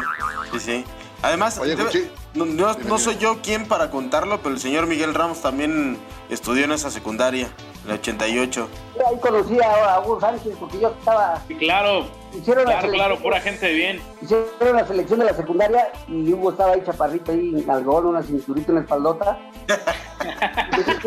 Sí, 0.52 0.60
sí. 0.60 0.84
Además, 1.22 1.58
Oye, 1.58 1.76
debe- 1.76 1.88
Cuchi- 1.90 2.10
no, 2.34 2.44
no- 2.46 2.74
no 2.74 2.98
soy 2.98 3.16
yo 3.18 3.40
quien 3.42 3.66
para 3.68 3.90
contarlo, 3.90 4.38
pero 4.42 4.54
el 4.54 4.60
señor 4.60 4.86
Miguel 4.86 5.14
Ramos 5.14 5.40
también 5.40 5.96
estudió 6.28 6.64
en 6.64 6.72
esa 6.72 6.90
secundaria, 6.90 7.48
en 7.84 7.90
el 7.90 7.96
88. 7.98 8.68
Ahí 9.08 9.18
conocí 9.20 9.60
a, 9.60 9.94
a 9.94 10.00
Hugo 10.00 10.20
Sánchez 10.20 10.54
porque 10.58 10.80
yo 10.80 10.88
estaba, 10.88 11.40
Sí, 11.46 11.54
claro. 11.54 12.06
hicieron 12.36 12.64
la 12.64 12.70
Claro, 12.72 12.80
selección, 12.86 12.94
claro, 13.08 13.22
pura 13.22 13.40
gente 13.40 13.66
de 13.66 13.72
bien. 13.72 14.00
hicieron 14.20 14.76
la 14.76 14.86
selección 14.86 15.18
de 15.20 15.24
la 15.26 15.34
secundaria 15.34 15.92
y 16.08 16.32
Hugo 16.32 16.50
estaba 16.50 16.72
ahí 16.72 16.82
chaparrito 16.84 17.30
ahí 17.32 17.54
en 17.62 17.70
algodón, 17.70 18.06
una 18.06 18.22
cinturita, 18.22 18.72
una 18.72 18.80
espaldota. 18.80 19.38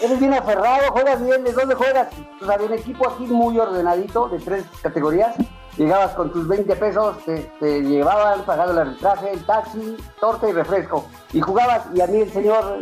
Eres 0.00 0.20
bien 0.20 0.34
aferrado, 0.34 0.92
juegas 0.92 1.24
bien, 1.24 1.42
¿de 1.42 1.52
dónde 1.52 1.74
juegas? 1.74 2.08
Pues 2.38 2.50
había 2.50 2.66
un 2.66 2.74
equipo 2.74 3.08
aquí 3.08 3.24
muy 3.24 3.58
ordenadito, 3.58 4.28
de 4.28 4.38
tres 4.40 4.64
categorías. 4.82 5.34
Llegabas 5.76 6.12
con 6.12 6.32
tus 6.32 6.48
20 6.48 6.74
pesos, 6.76 7.18
te, 7.24 7.50
te 7.60 7.82
llevaban 7.82 8.42
pagando 8.44 8.72
el 8.72 8.88
arbitraje, 8.88 9.32
el 9.32 9.44
taxi, 9.44 9.96
torta 10.20 10.48
y 10.48 10.52
refresco. 10.52 11.04
Y 11.32 11.40
jugabas, 11.40 11.82
y 11.94 12.00
a 12.00 12.06
mí 12.06 12.20
el 12.20 12.32
señor 12.32 12.78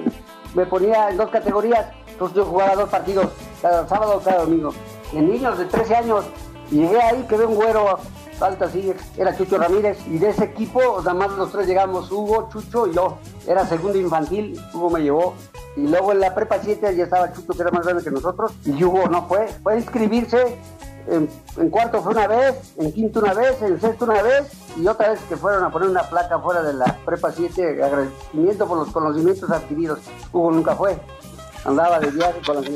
me 0.55 0.65
ponía 0.67 1.11
en 1.11 1.17
dos 1.17 1.31
categorías, 1.31 1.87
entonces 2.09 2.37
yo 2.37 2.45
jugaba 2.45 2.77
dos 2.77 2.89
partidos, 2.89 3.27
cada 3.61 3.87
sábado 3.89 4.21
cada 4.25 4.43
domingo. 4.43 4.73
En 5.13 5.29
niños 5.29 5.59
de 5.59 5.65
13 5.65 5.97
años, 5.97 6.25
llegué 6.71 7.01
ahí, 7.01 7.27
quedé 7.29 7.47
un 7.47 7.57
güero 7.57 7.99
alto 8.41 8.65
así, 8.65 8.93
era 9.17 9.37
Chucho 9.37 9.59
Ramírez, 9.59 9.99
y 10.07 10.19
de 10.19 10.31
ese 10.31 10.45
equipo, 10.45 10.81
nada 10.99 11.15
más 11.15 11.31
los 11.33 11.53
tres 11.53 11.67
llegamos, 11.67 12.11
Hugo, 12.11 12.49
Chucho 12.53 12.87
y 12.87 12.95
yo. 12.95 13.19
Era 13.47 13.67
segundo 13.67 13.99
infantil, 13.99 14.61
Hugo 14.73 14.91
me 14.91 15.01
llevó. 15.01 15.35
Y 15.77 15.89
luego 15.89 16.13
en 16.13 16.21
la 16.21 16.35
prepa 16.35 16.59
7 16.63 16.95
ya 16.95 17.05
estaba 17.05 17.33
Chucho, 17.33 17.53
que 17.53 17.63
era 17.63 17.71
más 17.71 17.85
grande 17.85 18.05
que 18.05 18.11
nosotros, 18.11 18.53
y 18.65 18.83
Hugo 18.83 19.09
no 19.09 19.27
fue. 19.27 19.49
Fue 19.63 19.75
a 19.75 19.77
inscribirse, 19.77 20.59
en, 21.07 21.71
cuarto 21.71 22.03
fue 22.03 22.13
una 22.13 22.27
vez, 22.27 22.75
en 22.79 22.93
quinto 22.93 23.21
una 23.21 23.35
vez, 23.35 23.61
en 23.63 23.81
sexto 23.81 24.05
una 24.05 24.23
vez, 24.23 24.51
y 24.77 24.87
otra 24.87 25.11
vez 25.11 25.21
que 25.29 25.37
fueron 25.37 25.65
a 25.65 25.71
poner 25.71 25.89
una 25.89 26.03
placa 26.03 26.39
fuera 26.39 26.63
de 26.63 26.73
la 26.73 26.99
prepa 27.05 27.33
7, 27.33 27.83
agradecimiento 27.83 28.67
por 28.67 28.79
los 28.79 28.91
conocimientos 28.91 29.51
adquiridos. 29.51 30.01
Hugo 30.33 30.53
nunca 30.53 30.75
fue. 30.75 30.99
Andaba 31.65 31.99
de 31.99 32.11
viaje 32.11 32.41
con 32.45 32.57
la, 32.57 32.71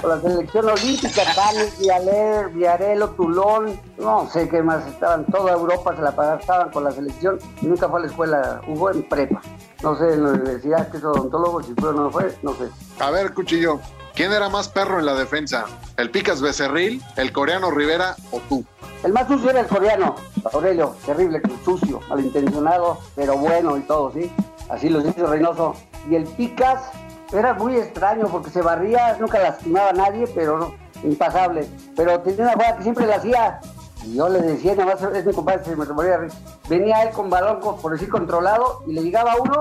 con 0.00 0.10
la 0.10 0.20
selección 0.20 0.68
olímpica, 0.68 1.22
Canes, 1.34 1.78
Vialer, 1.78 2.48
Viarelo, 2.50 3.10
Tulón, 3.10 3.80
no 3.98 4.28
sé 4.28 4.48
qué 4.48 4.62
más, 4.62 4.86
estaban, 4.86 5.24
toda 5.26 5.52
Europa 5.52 5.96
se 5.96 6.02
la 6.02 6.12
pagaban 6.12 6.70
con 6.70 6.84
la 6.84 6.90
selección 6.90 7.38
y 7.62 7.66
nunca 7.66 7.88
fue 7.88 8.00
a 8.00 8.02
la 8.02 8.08
escuela, 8.08 8.60
Hugo 8.68 8.90
en 8.90 9.02
prepa. 9.08 9.40
No 9.82 9.96
sé, 9.96 10.14
en 10.14 10.24
la 10.24 10.30
universidad, 10.30 10.90
que 10.90 10.98
es 10.98 11.04
odontólogo, 11.04 11.62
si 11.62 11.72
fue 11.74 11.90
o 11.90 11.92
no 11.92 12.10
fue, 12.10 12.34
no 12.42 12.54
sé. 12.54 12.68
A 12.98 13.10
ver, 13.10 13.32
Cuchillo, 13.32 13.80
¿quién 14.16 14.32
era 14.32 14.48
más 14.48 14.68
perro 14.68 14.98
en 14.98 15.06
la 15.06 15.14
defensa? 15.14 15.66
¿El 15.96 16.10
Picas 16.10 16.40
Becerril, 16.40 17.02
el 17.16 17.32
coreano 17.32 17.70
Rivera 17.70 18.16
o 18.32 18.40
tú? 18.48 18.64
El 19.04 19.12
más 19.12 19.28
sucio 19.28 19.50
era 19.50 19.60
el 19.60 19.66
coreano, 19.66 20.16
Aurelio, 20.52 20.96
terrible, 21.04 21.40
sucio, 21.64 22.00
malintencionado, 22.08 22.98
pero 23.14 23.36
bueno 23.36 23.76
y 23.76 23.82
todo, 23.82 24.10
¿sí? 24.12 24.32
Así 24.68 24.88
lo 24.88 25.00
dice 25.00 25.24
Reynoso. 25.24 25.76
Y 26.10 26.16
el 26.16 26.24
Picas 26.24 26.90
era 27.32 27.54
muy 27.54 27.76
extraño 27.76 28.26
porque 28.28 28.50
se 28.50 28.62
barría, 28.62 29.16
nunca 29.20 29.38
lastimaba 29.38 29.90
a 29.90 29.92
nadie, 29.92 30.26
pero 30.34 30.58
no, 30.58 30.74
impasable. 31.04 31.68
Pero 31.94 32.18
tenía 32.20 32.44
una 32.44 32.52
jugada 32.54 32.76
que 32.78 32.82
siempre 32.82 33.06
la 33.06 33.16
hacía. 33.16 33.60
Y 34.02 34.16
yo 34.16 34.28
le 34.28 34.40
decía, 34.40 34.74
nada 34.74 34.94
más 34.94 35.14
es 35.14 35.26
mi 35.26 35.32
compadre, 35.32 35.64
se 35.64 35.76
me 35.76 35.84
moría. 35.84 36.20
Venía 36.68 37.02
él 37.02 37.10
con 37.10 37.28
balón, 37.28 37.60
por 37.60 37.92
decir, 37.92 38.08
controlado, 38.08 38.82
y 38.86 38.92
le 38.92 39.02
llegaba 39.02 39.34
uno, 39.40 39.60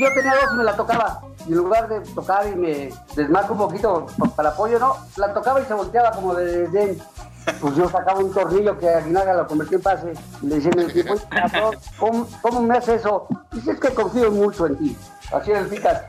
yo 0.00 0.12
tenía 0.14 0.34
dos 0.34 0.52
y 0.52 0.56
me 0.56 0.64
la 0.64 0.76
tocaba. 0.76 1.20
Y 1.46 1.52
en 1.52 1.58
lugar 1.58 1.88
de 1.88 2.00
tocar 2.00 2.46
y 2.46 2.54
me 2.56 2.90
desmarco 3.16 3.52
un 3.54 3.58
poquito 3.58 4.06
pa- 4.18 4.28
para 4.30 4.48
apoyo, 4.50 4.78
no, 4.78 4.96
la 5.16 5.32
tocaba 5.32 5.60
y 5.60 5.64
se 5.64 5.74
volteaba 5.74 6.10
como 6.12 6.34
de 6.34 6.44
desdén. 6.68 6.98
Pues 7.60 7.74
yo 7.76 7.88
sacaba 7.88 8.18
un 8.20 8.32
tornillo 8.32 8.78
que 8.78 8.88
Aguinaga 8.90 9.32
lo 9.32 9.46
convertí 9.46 9.76
en 9.76 9.82
pase. 9.82 10.12
Y 10.42 10.46
le 10.46 10.56
decía 10.56 10.70
en 10.74 10.80
el 10.80 10.90
equipo, 10.90 11.14
"Oye, 11.14 11.22
cabrón, 11.30 11.76
¿cómo, 11.98 12.28
cómo 12.42 12.60
me 12.62 12.76
hace 12.76 12.96
eso? 12.96 13.26
Dice, 13.52 13.70
es 13.72 13.80
que 13.80 13.88
confío 13.94 14.30
mucho 14.30 14.66
en 14.66 14.76
ti. 14.76 14.96
Así 15.32 15.50
el 15.52 15.66
Picas. 15.66 16.02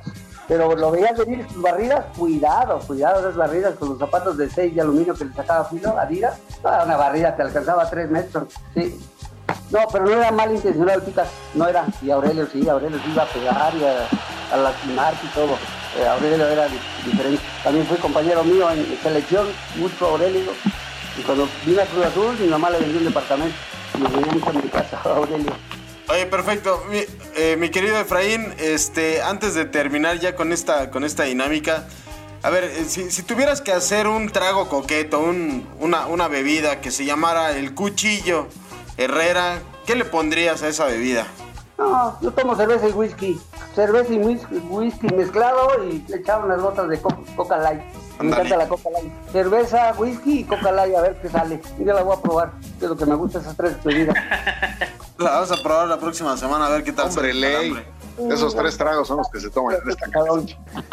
Pero 0.50 0.76
lo 0.76 0.92
veías 0.92 1.16
venir 1.18 1.48
sus 1.48 1.62
barridas, 1.62 2.04
cuidado, 2.18 2.80
cuidado 2.80 3.20
esas 3.20 3.36
barridas 3.36 3.76
con 3.76 3.90
los 3.90 4.00
zapatos 4.00 4.36
de 4.36 4.50
6 4.50 4.74
de 4.76 4.82
aluminio 4.82 5.14
que 5.14 5.24
le 5.26 5.34
sacaba 5.34 5.64
filo, 5.66 5.98
Adidas. 5.98 6.38
Ah, 6.64 6.82
una 6.86 6.98
barrida 6.98 7.36
que 7.36 7.44
alcanzaba 7.44 7.88
3 7.90 8.10
metros. 8.10 8.52
Sí. 8.74 9.00
No, 9.72 9.80
pero 9.92 10.06
no 10.06 10.12
era 10.12 10.32
mal 10.32 10.52
intencionado 10.54 11.04
Picas, 11.04 11.28
no 11.54 11.68
era. 11.68 11.86
Y 12.02 12.10
Aurelio 12.12 12.48
sí, 12.52 12.68
Aurelio 12.68 12.98
sí 13.04 13.12
iba 13.12 13.24
a 13.24 13.28
pegar 13.28 13.74
y 13.76 13.84
a, 13.84 14.08
a 14.54 14.58
lastimar 14.58 15.14
y 15.24 15.28
todo. 15.28 15.58
Eh, 16.00 16.08
Aurelio 16.08 16.48
era 16.48 16.68
di- 16.68 16.80
diferente. 17.06 17.42
También 17.64 17.86
fue 17.88 17.98
compañero 17.98 18.44
mío 18.44 18.70
en 18.72 18.98
selección, 19.02 19.48
mucho 19.76 20.08
Aurelio. 20.08 20.52
Y 21.18 21.22
cuando 21.22 21.48
vine 21.66 21.82
a 21.82 21.86
Cruz 21.86 22.06
Azul, 22.06 22.38
mi 22.40 22.48
mamá 22.48 22.70
le 22.70 22.80
vendió 22.80 23.00
un 23.00 23.06
departamento. 23.06 23.56
Me 24.00 24.08
venía 24.10 24.32
mucho 24.34 24.50
a 24.50 24.54
mi 24.54 24.62
casa, 24.70 25.02
Aurelio. 25.06 25.52
Oye, 26.08 26.26
perfecto. 26.26 26.84
Mi, 26.90 27.04
eh, 27.36 27.56
mi 27.60 27.70
querido 27.70 27.98
Efraín, 28.00 28.54
este, 28.58 29.22
antes 29.22 29.54
de 29.54 29.66
terminar 29.66 30.20
ya 30.20 30.36
con 30.36 30.52
esta, 30.52 30.90
con 30.90 31.04
esta 31.04 31.24
dinámica, 31.24 31.86
a 32.42 32.50
ver, 32.50 32.64
eh, 32.64 32.86
si, 32.88 33.12
si 33.12 33.22
tuvieras 33.24 33.62
que 33.62 33.72
hacer 33.74 34.08
un 34.08 34.30
trago 34.30 34.70
coqueto, 34.70 35.20
un- 35.20 35.68
una, 35.80 36.08
una 36.08 36.28
bebida 36.28 36.82
que 36.82 36.90
se 36.90 37.06
llamara 37.06 37.52
el 37.52 37.76
cuchillo 37.76 38.48
Herrera, 39.04 39.60
¿qué 39.86 39.96
le 39.96 40.04
pondrías 40.04 40.62
a 40.62 40.68
esa 40.68 40.84
bebida? 40.86 41.26
No, 41.78 42.20
yo 42.22 42.32
tomo 42.32 42.54
cerveza 42.58 42.90
y 42.90 42.92
whisky. 42.92 43.40
Cerveza 43.74 44.12
y 44.12 44.18
whisky, 44.18 44.56
whisky 44.70 45.08
mezclado 45.16 45.82
y 45.86 46.04
le 46.10 46.18
echaba 46.18 46.44
unas 46.44 46.62
gotas 46.62 46.90
de 46.90 47.00
co- 47.00 47.24
Coca 47.38 47.58
Light. 47.60 47.82
Me 48.20 48.28
encanta 48.28 48.58
la 48.58 48.68
Coca 48.68 48.90
Light. 48.90 49.10
Cerveza, 49.32 49.94
whisky 49.98 50.40
y 50.40 50.44
Coca 50.44 50.74
Light, 50.74 50.94
a 50.96 51.02
ver 51.02 51.22
qué 51.22 51.30
sale. 51.30 51.62
Y 51.80 51.86
yo 51.86 51.94
la 51.94 52.04
voy 52.04 52.18
a 52.18 52.22
probar. 52.22 52.52
Es 52.82 52.90
lo 52.90 52.98
que 52.98 53.06
me 53.06 53.16
gusta 53.16 53.40
esas 53.40 53.56
tres 53.56 53.82
bebidas. 53.84 54.16
La 55.18 55.32
vamos 55.32 55.52
a 55.52 55.62
probar 55.62 55.88
la 55.90 55.98
próxima 56.00 56.38
semana 56.38 56.68
a 56.68 56.70
ver 56.70 56.84
qué 56.84 56.94
tal. 56.94 57.08
Hombre, 57.10 57.34
ley. 57.34 57.74
Esos 58.30 58.56
tres 58.56 58.78
tragos 58.78 59.06
son 59.08 59.18
los 59.18 59.28
que 59.30 59.40
se 59.42 59.50
toman 59.50 59.76
en 59.82 59.90
esta 59.90 60.08
casa. 60.12 60.30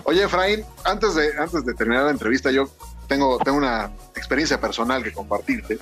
Oye, 0.05 0.25
Efraín, 0.25 0.65
antes 0.85 1.15
de, 1.15 1.31
antes 1.39 1.65
de 1.65 1.75
terminar 1.75 2.05
la 2.07 2.11
entrevista, 2.11 2.51
yo 2.51 2.69
tengo, 3.07 3.39
tengo 3.39 3.59
una 3.59 3.91
experiencia 4.15 4.61
personal 4.61 5.03
que 5.03 5.13
compartirte. 5.13 5.79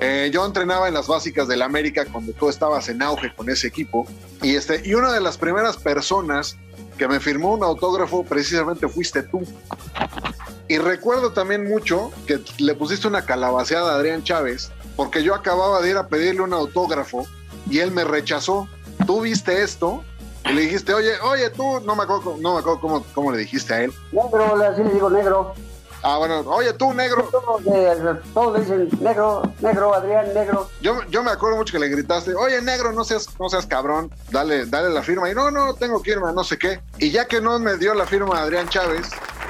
Eh, 0.00 0.30
yo 0.32 0.44
entrenaba 0.44 0.88
en 0.88 0.94
las 0.94 1.06
básicas 1.06 1.48
del 1.48 1.62
América 1.62 2.04
cuando 2.10 2.32
tú 2.32 2.48
estabas 2.48 2.88
en 2.88 3.02
auge 3.02 3.34
con 3.34 3.48
ese 3.50 3.68
equipo. 3.68 4.06
Y, 4.42 4.56
este, 4.56 4.82
y 4.84 4.94
una 4.94 5.12
de 5.12 5.20
las 5.20 5.38
primeras 5.38 5.76
personas 5.76 6.56
que 6.96 7.08
me 7.08 7.20
firmó 7.20 7.54
un 7.54 7.62
autógrafo 7.62 8.24
precisamente 8.24 8.88
fuiste 8.88 9.22
tú. 9.22 9.42
Y 10.68 10.78
recuerdo 10.78 11.32
también 11.32 11.66
mucho 11.66 12.10
que 12.26 12.40
le 12.58 12.74
pusiste 12.74 13.08
una 13.08 13.24
calabaceada 13.24 13.92
a 13.92 13.94
Adrián 13.96 14.22
Chávez 14.22 14.70
porque 14.96 15.22
yo 15.22 15.34
acababa 15.34 15.80
de 15.80 15.90
ir 15.90 15.96
a 15.96 16.08
pedirle 16.08 16.42
un 16.42 16.52
autógrafo 16.52 17.26
y 17.70 17.78
él 17.78 17.92
me 17.92 18.04
rechazó. 18.04 18.68
¿Tú 19.06 19.22
viste 19.22 19.62
esto? 19.62 20.02
Y 20.44 20.52
le 20.52 20.62
dijiste, 20.62 20.92
oye, 20.92 21.12
oye, 21.22 21.50
tú, 21.50 21.80
no 21.80 21.94
me 21.94 22.02
acuerdo, 22.02 22.36
no 22.40 22.54
me 22.54 22.60
acuerdo 22.60 22.80
cómo, 22.80 23.04
cómo 23.14 23.32
le 23.32 23.38
dijiste 23.38 23.74
a 23.74 23.82
él. 23.82 23.92
Negro, 24.12 24.56
así 24.62 24.82
le 24.82 24.92
digo 24.92 25.08
negro. 25.08 25.54
Ah, 26.02 26.18
bueno, 26.18 26.40
oye, 26.46 26.72
tú, 26.72 26.94
negro. 26.94 27.28
Todos, 27.30 28.52
le 28.52 28.60
dicen 28.60 28.88
negro, 29.00 29.42
negro, 29.60 29.94
Adrián, 29.94 30.32
negro. 30.32 30.68
Yo, 30.80 31.02
yo 31.10 31.22
me 31.22 31.30
acuerdo 31.30 31.56
mucho 31.56 31.72
que 31.72 31.78
le 31.78 31.88
gritaste, 31.88 32.34
oye, 32.34 32.62
negro, 32.62 32.92
no 32.92 33.04
seas, 33.04 33.28
no 33.38 33.48
seas 33.48 33.66
cabrón, 33.66 34.12
dale, 34.30 34.66
dale 34.66 34.90
la 34.90 35.02
firma. 35.02 35.30
Y 35.30 35.34
no, 35.34 35.50
no, 35.50 35.74
tengo 35.74 36.00
que 36.02 36.12
irme, 36.12 36.32
no 36.32 36.44
sé 36.44 36.56
qué. 36.56 36.80
Y 36.98 37.10
ya 37.10 37.26
que 37.26 37.40
no 37.40 37.58
me 37.58 37.76
dio 37.76 37.94
la 37.94 38.06
firma 38.06 38.40
Adrián 38.40 38.68
Chávez, 38.68 39.08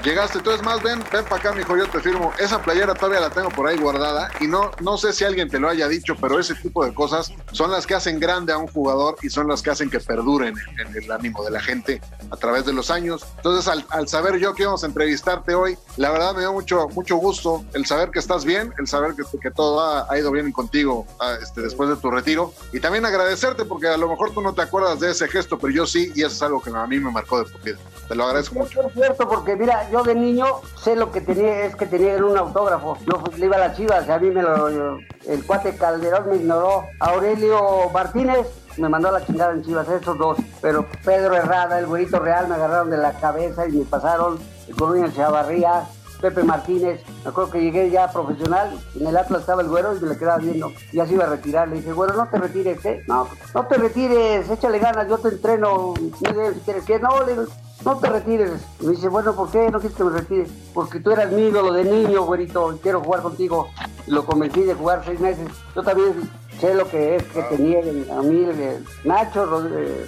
llegaste, 0.09 0.39
entonces 0.39 0.65
más, 0.65 0.83
ven, 0.83 1.03
ven 1.13 1.25
para 1.25 1.37
acá, 1.37 1.53
mijo, 1.53 1.77
yo 1.77 1.87
te 1.89 2.01
firmo. 2.01 2.33
Esa 2.39 2.63
playera 2.63 2.95
todavía 2.95 3.21
la 3.21 3.31
tengo 3.31 3.51
por 3.51 3.67
ahí 3.67 3.77
guardada 3.77 4.31
y 4.41 4.47
no, 4.47 4.71
no 4.81 4.97
sé 4.97 5.13
si 5.13 5.25
alguien 5.25 5.49
te 5.49 5.59
lo 5.59 5.69
haya 5.69 5.87
dicho, 5.89 6.17
pero 6.21 6.39
ese 6.39 6.55
tipo 6.55 6.85
de 6.85 6.95
cosas 6.95 7.33
son 7.53 7.71
las 7.71 7.87
que 7.87 7.95
hacen 7.95 8.19
grande 8.19 8.53
a 8.53 8.59
un 8.59 8.69
jugador 8.69 9.17
y 9.23 9.29
son 9.29 9.49
las 9.49 9.63
que 9.63 9.71
hacen 9.71 9.91
que 9.91 10.01
perduren 10.01 10.55
en, 10.79 10.87
en 10.87 11.03
el 11.03 11.11
ánimo 11.11 11.45
de 11.45 11.51
la 11.51 11.61
gente 11.61 12.01
a 12.31 12.37
través 12.37 12.65
de 12.65 12.73
los 12.73 12.91
años. 12.91 13.27
Entonces, 13.37 13.69
al, 13.69 13.85
al 13.91 14.09
saber 14.09 14.39
yo 14.39 14.55
que 14.55 14.63
íbamos 14.63 14.83
a 14.83 14.87
entrevistarte 14.87 15.55
hoy, 15.55 15.77
la 15.97 16.11
verdad 16.11 16.35
me 16.35 16.41
dio 16.41 16.53
mucho, 16.53 16.89
mucho 16.89 17.17
gusto 17.17 17.65
el 17.75 17.85
saber 17.85 18.11
que 18.11 18.19
estás 18.19 18.45
bien, 18.45 18.73
el 18.79 18.87
saber 18.87 19.15
que, 19.15 19.23
que 19.39 19.51
todo 19.51 19.81
ha, 19.81 20.07
ha 20.11 20.19
ido 20.19 20.31
bien 20.31 20.51
contigo 20.53 21.07
ah, 21.21 21.37
este, 21.43 21.61
después 21.61 21.89
de 21.91 21.97
tu 21.97 22.11
retiro 22.11 22.53
y 22.73 22.81
también 22.81 23.05
agradecerte 23.05 23.65
porque 23.65 23.89
a 23.89 23.97
lo 23.97 24.09
mejor 24.09 24.33
tú 24.33 24.41
no 24.41 24.55
te 24.55 24.63
acuerdas 24.63 25.01
de 25.01 25.11
ese 25.11 25.29
gesto, 25.29 25.59
pero 25.59 25.73
yo 25.73 25.87
sí 25.87 26.13
y 26.15 26.21
eso 26.21 26.35
es 26.35 26.43
algo 26.43 26.63
que 26.63 26.71
a 26.71 26.87
mí 26.87 26.99
me 26.99 27.11
marcó 27.11 27.39
de 27.43 27.51
por 27.51 27.63
vida. 27.63 27.79
Te 28.09 28.15
lo 28.15 28.25
agradezco 28.25 28.55
mucho. 28.61 28.87
Es 28.87 28.93
cierto, 28.95 29.29
porque 29.29 29.55
mira, 29.55 29.89
yo 29.91 30.03
de 30.03 30.15
niño 30.15 30.47
sé 30.83 30.97
lo 30.97 31.13
que 31.13 31.21
tenía, 31.21 31.67
es 31.67 31.77
que 31.77 31.87
tenía 31.87 32.15
en 32.15 32.25
un 32.25 32.39
autógrafo. 32.39 32.97
Yo 33.07 33.23
le 33.37 33.45
iba 33.47 33.57
a 33.57 33.61
las 33.61 33.77
chivas, 33.77 34.09
a 34.09 34.19
mí 34.19 34.31
me 34.31 34.43
lo. 34.43 34.71
yo- 34.71 34.99
el 35.27 35.45
cuate 35.45 35.77
Calderón 35.77 36.31
me 36.31 36.37
ignoró. 36.37 36.85
Aurelio 37.01 37.91
Martínez 37.93 38.47
me 38.79 38.89
mandó 38.89 39.09
a 39.09 39.13
la 39.13 39.27
chingada 39.27 39.53
en 39.53 39.63
chivas, 39.63 39.87
esos 39.89 40.17
dos. 40.17 40.39
Pero 40.63 40.87
Pedro 41.05 41.35
Herrada, 41.37 41.79
el 41.79 41.87
güerito 41.87 42.19
real, 42.19 42.49
me 42.49 42.55
agarraron 42.55 42.89
de 42.91 42.97
la 42.97 43.13
cabeza 43.13 43.67
y 43.69 43.73
me 43.73 43.85
pasaron. 43.85 44.39
El 44.69 44.75
Coruña 44.77 45.13
Chavarría, 45.13 45.85
Pepe 46.23 46.43
Martínez. 46.45 47.03
Me 47.25 47.31
acuerdo 47.31 47.51
que 47.51 47.61
llegué 47.61 47.91
ya 47.91 48.11
profesional, 48.11 48.71
en 48.99 49.07
el 49.07 49.17
Atlas 49.17 49.41
estaba 49.41 49.61
el 49.63 49.69
güero 49.69 49.95
y 49.95 50.01
me 50.01 50.09
le 50.09 50.17
quedaba 50.17 50.39
viendo. 50.39 50.73
Ya 50.93 51.07
se 51.07 51.13
iba 51.13 51.25
a 51.25 51.29
retirar. 51.29 51.69
Le 51.69 51.77
dije, 51.77 51.93
güero, 51.93 52.15
no 52.15 52.27
te 52.29 52.39
retires, 52.39 52.83
¿eh? 52.87 53.03
No, 53.07 53.29
no 53.55 53.67
te 53.67 53.77
retires, 53.77 54.49
échale 54.49 54.79
ganas, 54.79 55.09
yo 55.09 55.19
te 55.19 55.29
entreno. 55.29 55.93
Mire, 56.21 56.55
si 56.55 56.61
quieres 56.61 56.85
que 56.85 56.99
no, 56.99 57.23
le 57.25 57.33
digo, 57.33 57.45
no 57.85 57.97
te 57.99 58.09
retires. 58.09 58.61
Me 58.81 58.91
dice, 58.93 59.09
bueno, 59.09 59.35
¿por 59.35 59.51
qué 59.51 59.71
no 59.71 59.81
quieres 59.81 59.97
que 59.97 60.05
me 60.05 60.11
retire? 60.11 60.47
Porque 60.75 61.01
tú 61.01 61.11
eras 61.11 61.33
mi 61.33 61.43
ídolo 61.43 61.73
de 61.73 61.85
niño, 61.85 62.25
güerito, 62.25 62.73
y 62.75 62.79
quiero 62.79 63.01
jugar 63.01 63.23
contigo. 63.23 63.69
Lo 64.07 64.25
convencí 64.25 64.63
de 64.63 64.75
jugar 64.75 65.03
seis 65.05 65.21
meses. 65.21 65.49
Yo 65.75 65.83
también 65.83 66.15
sé 66.61 66.75
lo 66.75 66.89
que 66.89 67.17
es 67.17 67.23
que 67.25 67.43
tenía 67.45 67.81
el- 67.81 68.11
a 68.11 68.23
mí 68.23 68.45
el, 68.45 68.85
Nacho 69.05 69.47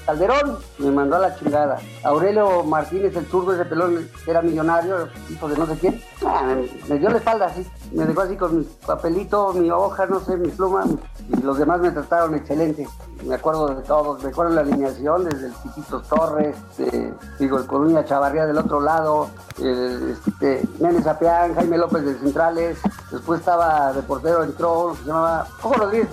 Calderón, 0.06 0.58
me 0.78 0.90
mandó 0.90 1.16
a 1.16 1.20
la 1.20 1.36
chingada. 1.36 1.78
Aurelio 2.04 2.62
Martínez, 2.64 3.14
el 3.16 3.26
zurdo 3.26 3.52
ese 3.52 3.64
pelón, 3.64 4.08
era 4.26 4.42
millonario, 4.42 5.08
hijo 5.30 5.48
de 5.48 5.56
no 5.56 5.66
sé 5.66 5.74
quién, 5.78 6.02
ah, 6.26 6.42
me, 6.44 6.68
me 6.88 6.98
dio 6.98 7.10
la 7.10 7.18
espalda 7.18 7.46
así, 7.46 7.66
me 7.92 8.04
dejó 8.04 8.22
así 8.22 8.36
con 8.36 8.58
mi 8.58 8.64
papelito, 8.86 9.52
mi 9.54 9.70
hoja, 9.70 10.06
no 10.06 10.20
sé, 10.20 10.36
mi 10.36 10.48
pluma, 10.48 10.84
y 11.28 11.36
los 11.42 11.58
demás 11.58 11.80
me 11.80 11.90
trataron 11.90 12.34
excelente. 12.34 12.86
Me 13.24 13.34
acuerdo 13.34 13.68
de 13.68 13.82
todos, 13.82 14.22
me 14.24 14.30
acuerdo 14.30 14.50
de 14.54 14.56
la 14.56 14.62
alineación, 14.62 15.24
desde 15.24 15.48
el 15.48 15.52
Chiquito 15.62 16.00
Torres, 16.00 16.56
eh, 16.78 17.12
digo, 17.38 17.58
el 17.58 17.66
Coruña 17.66 18.02
Chavarría 18.02 18.46
del 18.46 18.56
otro 18.56 18.80
lado, 18.80 19.28
el, 19.58 20.16
este, 20.26 20.66
Nene 20.80 21.02
Sapeán, 21.02 21.54
Jaime 21.54 21.76
López 21.76 22.02
de 22.06 22.14
Centrales, 22.18 22.78
después 23.12 23.40
estaba 23.40 23.92
de 23.92 24.00
portero, 24.02 24.42
entró, 24.42 24.96
se 24.98 25.04
llamaba 25.06 25.46
Coco 25.60 25.74
Rodríguez 25.74 26.08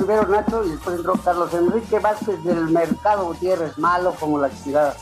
y 0.65 0.69
después 0.71 0.97
entró 0.97 1.13
Carlos 1.23 1.53
Enrique 1.53 1.99
Vázquez 1.99 2.43
del 2.43 2.65
Mercado 2.69 3.25
Gutiérrez, 3.27 3.77
malo 3.77 4.13
como 4.19 4.39
la 4.39 4.49
chingada. 4.49 4.95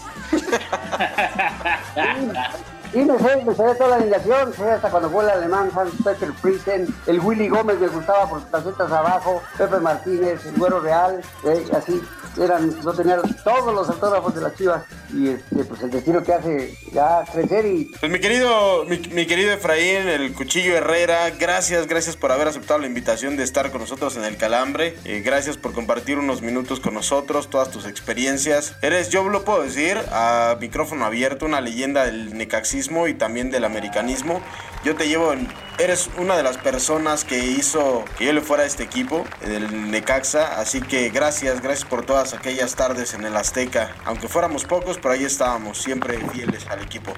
Y 2.93 2.99
me 2.99 3.17
sé, 3.19 3.43
me 3.43 3.53
sé 3.53 3.75
toda 3.75 3.89
la 3.89 3.95
alineación, 3.97 4.53
sé 4.53 4.71
hasta 4.71 4.89
cuando 4.89 5.09
fue 5.09 5.25
el 5.25 5.29
alemán 5.31 5.69
Hans 5.75 5.91
Peter 6.01 6.31
Friesen, 6.31 6.87
el 7.07 7.19
Willy 7.19 7.49
Gómez 7.49 7.77
me 7.79 7.87
gustaba 7.87 8.29
por 8.29 8.41
tarjetas 8.43 8.89
abajo, 8.89 9.41
Pepe 9.57 9.79
Martínez, 9.81 10.45
el 10.45 10.55
Güero 10.55 10.79
Real, 10.79 11.21
eh, 11.43 11.67
así 11.75 12.01
eran, 12.37 12.81
yo 12.81 12.93
tenía 12.93 13.17
todos 13.43 13.73
los 13.73 13.89
autógrafos 13.89 14.35
de 14.35 14.41
las 14.41 14.55
chivas 14.55 14.83
y 15.13 15.29
este, 15.29 15.63
pues 15.63 15.81
el 15.81 15.91
destino 15.91 16.23
que 16.23 16.33
hace 16.33 16.77
ya 16.91 17.23
crecer 17.31 17.65
y 17.65 17.85
Pues 17.99 18.11
mi 18.11 18.19
querido, 18.19 18.85
mi, 18.85 18.97
mi 18.97 19.25
querido 19.25 19.51
Efraín, 19.51 20.07
el 20.07 20.33
Cuchillo 20.33 20.75
Herrera, 20.75 21.31
gracias, 21.31 21.87
gracias 21.87 22.17
por 22.17 22.31
haber 22.31 22.47
aceptado 22.47 22.79
la 22.79 22.87
invitación 22.87 23.37
de 23.37 23.43
estar 23.43 23.71
con 23.71 23.81
nosotros 23.81 24.17
en 24.17 24.23
el 24.23 24.37
Calambre. 24.37 24.95
Eh, 25.05 25.21
gracias 25.23 25.57
por 25.57 25.73
compartir 25.73 26.17
unos 26.17 26.41
minutos 26.41 26.79
con 26.79 26.93
nosotros, 26.93 27.49
todas 27.49 27.71
tus 27.71 27.85
experiencias. 27.85 28.75
Eres, 28.81 29.09
yo 29.09 29.27
lo 29.29 29.43
puedo 29.43 29.63
decir, 29.63 29.97
a 30.11 30.57
micrófono 30.59 31.05
abierto, 31.05 31.45
una 31.45 31.61
leyenda 31.61 32.05
del 32.05 32.37
necaxismo 32.37 33.07
y 33.07 33.13
también 33.13 33.51
del 33.51 33.65
americanismo. 33.65 34.41
Yo 34.85 34.95
te 34.95 35.07
llevo 35.07 35.33
en, 35.33 35.47
eres 35.79 36.11
una 36.15 36.37
de 36.37 36.43
las 36.43 36.57
personas 36.57 37.25
que 37.25 37.39
hizo 37.39 38.05
que 38.19 38.25
yo 38.25 38.33
le 38.33 38.41
fuera 38.41 38.61
a 38.61 38.65
este 38.67 38.83
equipo, 38.83 39.25
del 39.41 39.89
Necaxa, 39.89 40.59
así 40.59 40.79
que 40.79 41.09
gracias, 41.09 41.59
gracias 41.59 41.89
por 41.89 42.05
todas 42.05 42.35
aquellas 42.35 42.75
tardes 42.75 43.15
en 43.15 43.25
el 43.25 43.35
Azteca. 43.35 43.95
Aunque 44.05 44.27
fuéramos 44.27 44.63
pocos, 44.63 44.99
pero 45.01 45.15
ahí 45.15 45.23
estábamos, 45.23 45.79
siempre 45.79 46.19
fieles 46.29 46.67
al 46.67 46.83
equipo. 46.83 47.13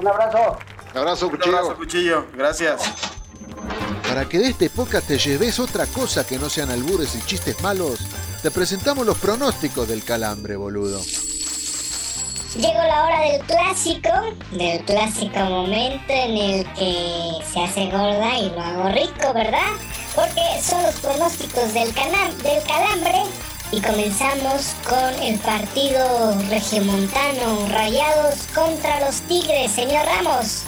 un 0.00 0.08
abrazo. 0.08 0.58
Un 0.94 0.98
abrazo, 0.98 1.26
Un 1.26 1.32
cuchillo. 1.36 1.58
abrazo, 1.58 1.76
cuchillo. 1.76 2.26
Gracias. 2.34 2.80
Para 4.08 4.26
que 4.26 4.38
de 4.38 4.48
esta 4.48 4.64
época 4.64 5.02
te 5.02 5.18
lleves 5.18 5.60
otra 5.60 5.84
cosa 5.88 6.26
que 6.26 6.38
no 6.38 6.48
sean 6.48 6.70
albures 6.70 7.14
y 7.16 7.20
chistes 7.26 7.60
malos, 7.60 7.98
te 8.42 8.50
presentamos 8.50 9.04
los 9.04 9.18
pronósticos 9.18 9.86
del 9.86 10.04
calambre, 10.04 10.56
boludo. 10.56 11.02
Llegó 12.56 12.82
la 12.82 13.04
hora 13.04 13.20
del 13.20 13.40
clásico, 13.42 14.10
del 14.50 14.80
clásico 14.84 15.38
momento 15.38 16.12
en 16.12 16.36
el 16.36 16.64
que 16.74 17.44
se 17.44 17.60
hace 17.60 17.86
gorda 17.86 18.38
y 18.38 18.50
lo 18.50 18.60
hago 18.60 18.88
rico, 18.88 19.32
¿verdad? 19.32 19.70
Porque 20.16 20.40
son 20.60 20.82
los 20.82 20.96
pronósticos 20.96 21.72
del, 21.72 21.94
del 21.94 22.62
calambre 22.66 23.22
y 23.70 23.80
comenzamos 23.80 24.74
con 24.88 25.22
el 25.22 25.38
partido 25.38 26.34
regiomontano 26.50 27.68
Rayados 27.68 28.48
contra 28.52 28.98
los 29.00 29.20
Tigres, 29.22 29.70
señor 29.70 30.04
Ramos. 30.04 30.64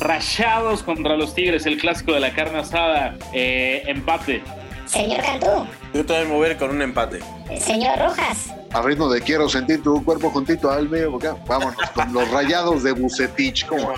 Rayados 0.00 0.82
contra 0.82 1.16
los 1.16 1.32
Tigres, 1.34 1.64
el 1.66 1.78
clásico 1.78 2.12
de 2.12 2.20
la 2.20 2.34
carne 2.34 2.58
asada. 2.58 3.14
Eh, 3.32 3.84
empate. 3.86 4.42
Señor 4.86 5.22
Cantú, 5.22 5.64
Yo 5.94 6.04
también 6.04 6.28
me 6.30 6.34
voy 6.34 6.48
a 6.48 6.50
ir 6.52 6.56
con 6.56 6.70
un 6.70 6.82
empate. 6.82 7.20
señor 7.60 7.96
Rojas, 8.00 8.46
A 8.72 8.82
ritmo 8.82 9.08
de 9.08 9.20
quiero 9.20 9.48
sentir 9.48 9.82
tu 9.82 10.04
cuerpo 10.04 10.30
juntito 10.30 10.70
al 10.70 10.88
mío, 10.88 11.10
porque 11.10 11.30
vámonos 11.46 11.74
con 11.92 12.12
los 12.12 12.30
rayados 12.30 12.82
de 12.84 12.92
Bucetich. 12.92 13.66
¿cómo? 13.66 13.92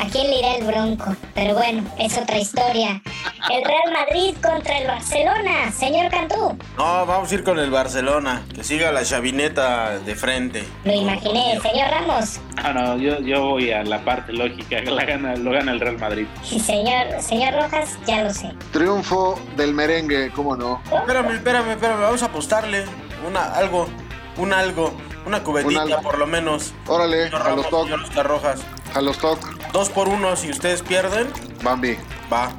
¿a 0.00 0.06
quién 0.08 0.30
le 0.30 0.38
irá 0.38 0.56
el 0.56 0.64
Bronco? 0.64 1.14
Pero 1.34 1.54
bueno, 1.54 1.84
es 1.98 2.16
otra 2.16 2.38
historia. 2.38 3.02
El 3.50 3.64
Real 3.64 3.92
Madrid 3.92 4.34
contra 4.42 4.78
el 4.78 4.86
Barcelona, 4.86 5.70
señor 5.72 6.10
Cantú. 6.10 6.56
No, 6.76 7.06
vamos 7.06 7.30
a 7.30 7.34
ir 7.34 7.44
con 7.44 7.58
el 7.58 7.70
Barcelona. 7.70 8.42
Que 8.54 8.64
siga 8.64 8.90
la 8.92 9.04
chavineta 9.04 9.98
de 9.98 10.14
frente. 10.14 10.64
Lo 10.84 10.92
imaginé, 10.92 11.60
señor 11.60 11.90
Ramos. 11.90 12.40
Ah, 12.56 12.72
no, 12.72 12.96
yo, 12.96 13.20
yo 13.20 13.42
voy 13.42 13.70
a 13.70 13.82
la 13.84 14.04
parte 14.04 14.32
lógica. 14.32 14.80
La 14.82 15.04
gana, 15.04 15.36
lo 15.36 15.52
gana 15.52 15.72
el 15.72 15.80
Real 15.80 15.98
Madrid. 15.98 16.26
Y 16.50 16.58
señor, 16.58 17.20
señor 17.20 17.54
Rojas, 17.54 17.98
ya 18.06 18.22
lo 18.22 18.32
sé. 18.32 18.52
Triunfo 18.72 19.38
del 19.56 19.74
merengue, 19.74 20.30
¿cómo 20.30 20.56
no? 20.56 20.82
Espérame, 20.92 21.34
espérame, 21.34 21.70
espérame. 21.70 22.00
Vamos 22.00 22.22
a 22.22 22.26
apostarle. 22.26 22.84
Una, 23.26 23.44
algo. 23.54 23.88
Un 24.36 24.52
algo. 24.52 24.92
Una 25.26 25.42
cubetita, 25.42 25.84
Un 25.84 25.92
algo. 25.92 26.02
por 26.02 26.18
lo 26.18 26.26
menos. 26.26 26.72
Órale, 26.86 27.28
a 27.28 27.50
los 27.54 27.68
toc, 27.68 27.88
Rojas. 28.22 28.60
a 28.94 29.00
los 29.00 29.18
toc, 29.18 29.38
Dos 29.72 29.88
por 29.90 30.08
uno, 30.08 30.34
si 30.36 30.50
ustedes 30.50 30.82
pierden, 30.82 31.30
Bambi, 31.62 31.96
va. 32.32 32.50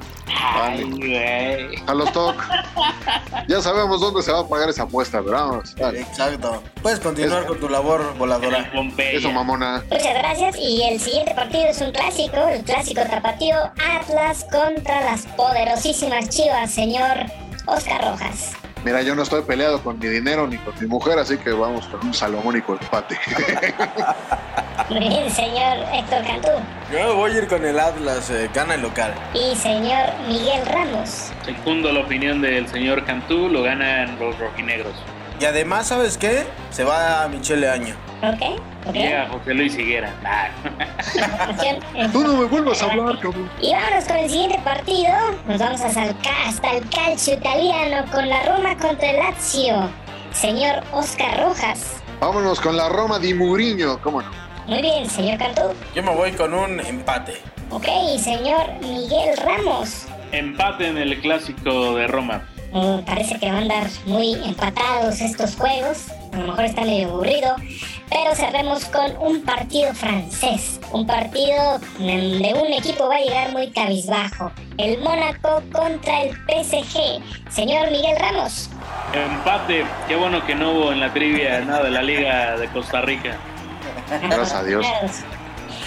Ay, 0.54 0.84
güey. 0.90 1.84
a 1.88 1.94
los 1.94 2.12
toc. 2.14 2.36
Ya 3.48 3.62
sabemos 3.62 4.00
dónde 4.00 4.22
se 4.22 4.32
va 4.32 4.40
a 4.42 4.48
pagar 4.48 4.70
esa 4.70 4.84
apuesta, 4.84 5.20
pero 5.22 5.32
vamos. 5.32 5.76
Exacto. 5.78 6.62
Puedes 6.82 7.00
continuar 7.00 7.42
Es- 7.42 7.48
con 7.48 7.60
tu 7.60 7.68
labor 7.68 8.16
voladora. 8.18 8.72
Eso, 8.98 9.32
mamona. 9.32 9.84
Muchas 9.92 10.14
gracias. 10.14 10.56
Y 10.58 10.84
el 10.84 11.00
siguiente 11.02 11.34
partido 11.34 11.66
es 11.66 11.82
un 11.82 11.92
clásico, 11.92 12.38
el 12.48 12.64
clásico 12.64 13.02
tapatío 13.02 13.56
Atlas 14.00 14.46
contra 14.52 15.02
las 15.02 15.26
poderosísimas 15.26 16.30
Chivas, 16.30 16.72
señor 16.72 17.18
Oscar 17.66 18.02
Rojas. 18.12 18.52
Mira, 18.84 19.04
yo 19.04 19.14
no 19.14 19.22
estoy 19.22 19.44
peleado 19.44 19.82
con 19.84 20.00
mi 20.00 20.08
dinero 20.08 20.48
ni 20.48 20.58
con 20.58 20.74
mi 20.80 20.88
mujer, 20.88 21.20
así 21.20 21.38
que 21.38 21.52
vamos 21.52 21.86
con 21.86 22.04
un 22.04 22.14
salomónico 22.14 22.74
empate. 22.74 23.16
Bien, 24.90 25.30
señor 25.30 25.78
Héctor 25.94 26.26
Cantú. 26.26 26.50
Yo 26.92 27.16
voy 27.16 27.32
a 27.32 27.38
ir 27.38 27.48
con 27.48 27.64
el 27.64 27.80
Atlas, 27.80 28.32
eh, 28.32 28.50
gana 28.54 28.74
el 28.74 28.82
local. 28.82 29.14
Y 29.36 29.56
señor 29.56 30.10
Miguel 30.28 30.66
Ramos. 30.66 31.32
Segundo 31.46 31.92
la 31.92 32.00
opinión 32.00 32.42
del 32.42 32.68
señor 32.68 33.06
Cantú, 33.06 33.50
lo 33.50 33.62
ganan 33.62 34.18
los 34.20 34.38
rojinegros. 34.40 34.96
Y 35.42 35.46
además, 35.46 35.88
¿sabes 35.88 36.20
qué? 36.20 36.44
Se 36.70 36.84
va 36.84 37.24
a 37.24 37.28
Michele 37.28 37.68
Año. 37.68 37.96
¿Ok? 38.22 38.62
¿Ok? 38.88 38.94
Llega 38.94 39.28
José 39.28 39.56
Luis 39.56 39.76
Higuera. 39.76 40.14
Nah. 40.22 40.52
Tú 42.12 42.22
no 42.22 42.38
me 42.38 42.46
vuelvas 42.46 42.84
a 42.84 42.92
hablar, 42.92 43.20
cabrón. 43.20 43.50
Y 43.60 43.74
vámonos 43.74 44.06
con 44.06 44.18
el 44.18 44.30
siguiente 44.30 44.60
partido. 44.64 45.10
Nos 45.48 45.60
vamos 45.60 45.82
a 45.82 45.90
salcar 45.90 46.36
hasta 46.46 46.74
el 46.74 46.88
calcio 46.90 47.34
italiano 47.34 48.06
con 48.12 48.30
la 48.30 48.44
Roma 48.44 48.78
contra 48.78 49.10
el 49.10 49.18
Lazio. 49.18 49.90
Señor 50.32 50.84
Oscar 50.92 51.42
Rojas. 51.42 52.04
Vámonos 52.20 52.60
con 52.60 52.78
la 52.78 52.90
Roma 52.90 53.18
di 53.18 53.34
Mourinho, 53.34 54.00
¿cómo 54.00 54.22
no? 54.22 54.30
Muy 54.68 54.84
bien, 54.84 55.10
señor 55.10 55.40
Cantú. 55.40 55.74
Yo 55.96 56.04
me 56.04 56.14
voy 56.14 56.34
con 56.34 56.54
un 56.54 56.80
empate. 56.82 57.42
Ok, 57.72 57.88
señor 58.20 58.74
Miguel 58.80 59.36
Ramos. 59.38 60.06
Empate 60.32 60.88
en 60.88 61.00
el 61.00 61.20
clásico 61.20 61.96
de 61.96 62.06
Roma. 62.06 62.48
Mm, 62.74 63.00
parece 63.06 63.38
que 63.38 63.48
van 63.48 63.56
a 63.56 63.62
andar 63.62 63.88
muy 64.06 64.34
empatados 64.46 65.20
estos 65.20 65.56
juegos. 65.56 66.08
A 66.34 66.38
lo 66.38 66.48
mejor 66.48 66.66
está 66.66 66.82
medio 66.82 67.10
aburrido. 67.10 67.56
Pero 68.10 68.34
cerremos 68.36 68.86
con 68.86 69.12
un 69.18 69.42
partido 69.44 69.94
francés. 69.94 70.80
Un 70.92 71.06
partido 71.06 71.80
donde 72.00 72.54
un 72.54 72.74
equipo 72.74 73.10
va 73.10 73.16
a 73.16 73.20
llegar 73.20 73.52
muy 73.52 73.72
cabizbajo. 73.72 74.52
El 74.78 75.02
Mónaco 75.02 75.62
contra 75.72 76.24
el 76.24 76.32
PSG. 76.48 77.22
Señor 77.50 77.92
Miguel 77.92 78.18
Ramos. 78.20 78.70
Empate. 79.14 79.86
Qué 80.08 80.16
bueno 80.16 80.46
que 80.46 80.56
no 80.56 80.72
hubo 80.72 80.92
en 80.94 81.02
la 81.02 81.12
trivia 81.14 81.60
nada 81.62 81.84
de 81.84 81.92
la 81.92 82.02
Liga 82.02 82.58
de 82.58 82.68
Costa 82.70 83.02
Rica. 83.02 83.36
Gracias 84.10 84.54
a 84.54 84.64
Dios. 84.64 84.86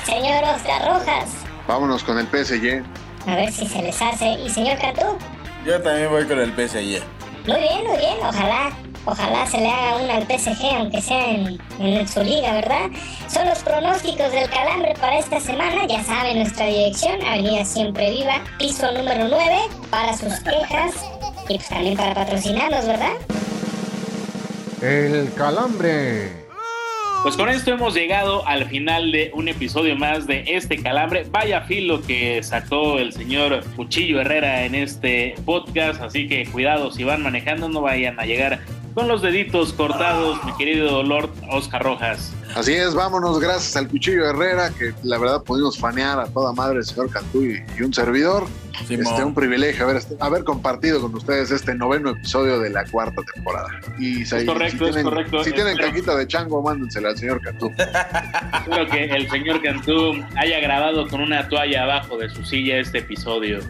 Señor 0.04 0.44
Oscar 0.44 0.86
Rojas. 0.86 1.30
Vámonos 1.66 2.04
con 2.04 2.18
el 2.18 2.26
PSG. 2.26 2.84
A 3.26 3.36
ver 3.36 3.50
si 3.50 3.66
se 3.66 3.80
les 3.80 4.00
hace. 4.02 4.32
¿Y 4.32 4.50
señor 4.50 4.78
Cantú? 4.78 5.18
Yo 5.64 5.80
también 5.80 6.10
voy 6.10 6.26
con 6.26 6.38
el 6.38 6.50
PSG. 6.52 7.02
Muy 7.46 7.60
bien, 7.60 7.84
muy 7.86 7.96
bien. 7.96 8.16
Ojalá, 8.22 8.70
ojalá 9.06 9.46
se 9.46 9.58
le 9.58 9.68
haga 9.68 9.96
una 9.96 10.16
al 10.16 10.24
PSG, 10.24 10.62
aunque 10.76 11.00
sea 11.00 11.30
en, 11.30 11.58
en 11.78 12.06
su 12.08 12.22
liga, 12.22 12.52
¿verdad? 12.52 12.90
Son 13.28 13.46
los 13.46 13.58
pronósticos 13.60 14.30
del 14.30 14.48
calambre 14.50 14.94
para 15.00 15.18
esta 15.18 15.40
semana. 15.40 15.86
Ya 15.86 16.04
saben 16.04 16.38
nuestra 16.38 16.66
dirección, 16.66 17.22
Avenida 17.22 17.64
Siempre 17.64 18.10
Viva, 18.10 18.42
piso 18.58 18.92
número 18.92 19.26
9, 19.28 19.56
para 19.90 20.16
sus 20.16 20.34
quejas 20.40 20.94
y 21.48 21.56
pues 21.56 21.68
también 21.68 21.96
para 21.96 22.14
patrocinarnos, 22.14 22.86
¿verdad? 22.86 23.12
El 24.82 25.32
calambre. 25.34 26.43
Pues 27.24 27.38
con 27.38 27.48
esto 27.48 27.70
hemos 27.70 27.94
llegado 27.94 28.46
al 28.46 28.66
final 28.66 29.10
de 29.10 29.30
un 29.32 29.48
episodio 29.48 29.96
más 29.96 30.26
de 30.26 30.44
este 30.46 30.82
calambre. 30.82 31.26
Vaya 31.30 31.62
filo 31.62 32.02
que 32.02 32.42
sacó 32.42 32.98
el 32.98 33.14
señor 33.14 33.64
Cuchillo 33.76 34.20
Herrera 34.20 34.66
en 34.66 34.74
este 34.74 35.34
podcast, 35.46 36.02
así 36.02 36.28
que 36.28 36.44
cuidado 36.44 36.90
si 36.90 37.02
van 37.02 37.22
manejando, 37.22 37.70
no 37.70 37.80
vayan 37.80 38.20
a 38.20 38.26
llegar 38.26 38.60
con 38.92 39.08
los 39.08 39.22
deditos 39.22 39.72
cortados, 39.72 40.44
mi 40.44 40.54
querido 40.56 41.02
Lord 41.02 41.30
Oscar 41.50 41.82
Rojas. 41.82 42.34
Así 42.54 42.74
es, 42.74 42.94
vámonos, 42.94 43.40
gracias 43.40 43.74
al 43.78 43.88
Cuchillo 43.88 44.26
Herrera, 44.26 44.68
que 44.78 44.92
la 45.02 45.16
verdad 45.16 45.42
pudimos 45.42 45.78
fanear 45.78 46.20
a 46.20 46.26
toda 46.26 46.52
madre 46.52 46.80
el 46.80 46.84
señor 46.84 47.08
Cantú 47.08 47.42
y, 47.42 47.64
y 47.78 47.82
un 47.84 47.94
servidor. 47.94 48.44
Este, 48.88 49.24
un 49.24 49.34
privilegio 49.34 49.84
haber, 49.84 50.02
haber 50.20 50.44
compartido 50.44 51.00
con 51.00 51.14
ustedes 51.14 51.50
este 51.50 51.74
noveno 51.74 52.10
episodio 52.10 52.58
de 52.58 52.70
la 52.70 52.84
cuarta 52.84 53.22
temporada. 53.34 53.68
Y 53.98 54.24
si- 54.24 54.44
correcto, 54.46 54.84
si 54.84 54.84
es 54.84 54.90
tienen, 54.94 55.04
correcto. 55.04 55.44
Si 55.44 55.52
tienen 55.52 55.72
Espero- 55.74 55.88
caquita 55.90 56.16
de 56.16 56.26
chango, 56.26 56.62
mándensela 56.62 57.10
al 57.10 57.16
señor 57.18 57.40
Cantú. 57.40 57.70
Espero 57.78 58.86
que 58.90 59.04
el 59.04 59.30
señor 59.30 59.62
Cantú 59.62 60.14
haya 60.36 60.60
grabado 60.60 61.08
con 61.08 61.20
una 61.20 61.48
toalla 61.48 61.84
abajo 61.84 62.16
de 62.18 62.28
su 62.30 62.44
silla 62.44 62.78
este 62.78 62.98
episodio. 62.98 63.60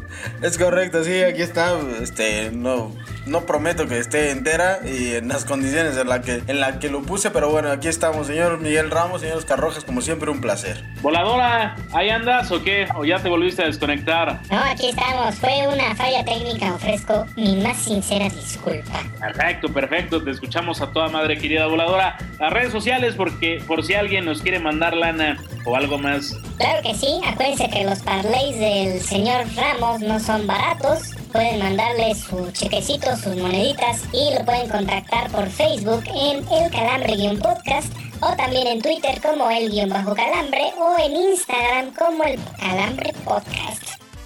Es 0.42 0.58
correcto, 0.58 1.04
sí, 1.04 1.22
aquí 1.22 1.42
está. 1.42 1.78
Este, 2.00 2.50
no, 2.52 2.94
no 3.26 3.40
prometo 3.46 3.86
que 3.86 3.98
esté 3.98 4.30
entera 4.30 4.80
y 4.84 5.14
en 5.14 5.28
las 5.28 5.44
condiciones 5.44 5.96
en 5.96 6.08
la 6.08 6.22
que, 6.22 6.42
en 6.46 6.60
la 6.60 6.78
que 6.78 6.88
lo 6.90 7.02
puse, 7.02 7.30
pero 7.30 7.50
bueno, 7.50 7.70
aquí 7.70 7.88
estamos, 7.88 8.26
señor 8.26 8.58
Miguel 8.58 8.90
Ramos, 8.90 9.20
señor 9.20 9.38
Oscar 9.38 9.58
Rojas, 9.58 9.84
como 9.84 10.00
siempre, 10.00 10.30
un 10.30 10.40
placer. 10.40 10.82
Voladora, 11.02 11.76
¿ahí 11.92 12.08
andas 12.10 12.50
o 12.50 12.62
qué? 12.62 12.86
¿O 12.96 13.04
ya 13.04 13.18
te 13.18 13.28
volviste 13.28 13.62
a 13.62 13.66
desconectar? 13.66 14.40
No, 14.50 14.58
aquí 14.58 14.92
estamos. 14.94 15.34
Fue 15.36 15.68
una 15.68 15.94
falla 15.94 16.24
técnica. 16.24 16.74
Ofrezco 16.74 17.26
mi 17.36 17.56
más 17.56 17.76
sincera 17.76 18.28
disculpa. 18.28 19.02
Perfecto, 19.20 19.72
perfecto. 19.72 20.22
Te 20.22 20.30
escuchamos 20.30 20.80
a 20.80 20.92
toda 20.92 21.08
madre 21.08 21.38
querida 21.38 21.66
voladora. 21.66 22.16
Las 22.38 22.52
redes 22.52 22.72
sociales, 22.72 23.14
porque 23.16 23.62
por 23.66 23.84
si 23.84 23.94
alguien 23.94 24.24
nos 24.24 24.42
quiere 24.42 24.58
mandar 24.58 24.94
lana 24.94 25.38
o 25.64 25.76
algo 25.76 25.98
más. 25.98 26.36
Claro 26.58 26.82
que 26.82 26.94
sí, 26.94 27.20
acuérdense 27.26 27.68
que 27.68 27.84
los 27.84 28.00
parlays 28.00 28.58
del 28.58 29.00
señor 29.00 29.44
Ramos 29.56 30.00
no 30.00 30.20
son 30.20 30.46
baratos. 30.46 31.10
Pueden 31.32 31.58
mandarle 31.58 32.14
su 32.14 32.50
chequecito, 32.52 33.16
sus 33.16 33.36
moneditas 33.36 34.02
y 34.12 34.34
lo 34.38 34.44
pueden 34.44 34.68
contactar 34.68 35.30
por 35.30 35.48
Facebook 35.48 36.04
en 36.06 36.44
El 36.52 36.70
Calambre-Podcast 36.70 37.92
o 38.20 38.36
también 38.36 38.68
en 38.68 38.80
Twitter 38.80 39.20
como 39.20 39.50
El-Calambre 39.50 40.72
o 40.78 40.96
en 40.98 41.16
Instagram 41.16 41.92
como 41.94 42.22
El 42.22 42.38
Calambre 42.60 43.12
Podcast. 43.24 43.83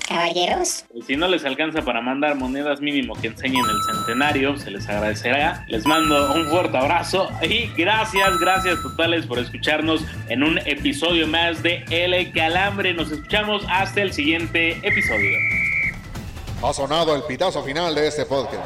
Caballeros, 0.09 0.87
Si 1.07 1.17
no 1.17 1.29
les 1.29 1.45
alcanza 1.45 1.83
para 1.83 2.01
mandar 2.01 2.35
monedas 2.35 2.81
mínimo 2.81 3.13
que 3.15 3.27
enseñen 3.27 3.63
el 3.63 3.95
centenario, 3.95 4.57
se 4.57 4.71
les 4.71 4.89
agradecerá. 4.89 5.67
Les 5.69 5.85
mando 5.85 6.33
un 6.33 6.47
fuerte 6.47 6.79
abrazo 6.79 7.29
y 7.43 7.67
gracias, 7.77 8.39
gracias 8.39 8.81
totales 8.81 9.27
por 9.27 9.39
escucharnos 9.39 10.03
en 10.31 10.43
un 10.43 10.59
episodio 10.67 11.27
más 11.27 11.63
de 11.63 11.85
El 11.91 12.33
Calambre. 12.33 12.95
Nos 12.95 13.13
escuchamos 13.13 13.63
hasta 13.69 14.01
el 14.01 14.15
siguiente 14.15 14.79
episodio. 14.83 15.31
Ha 16.63 16.73
sonado 16.73 17.15
el 17.15 17.25
pitazo 17.25 17.63
final 17.63 17.95
de 17.95 18.09
este 18.09 18.25
podcast. 18.25 18.65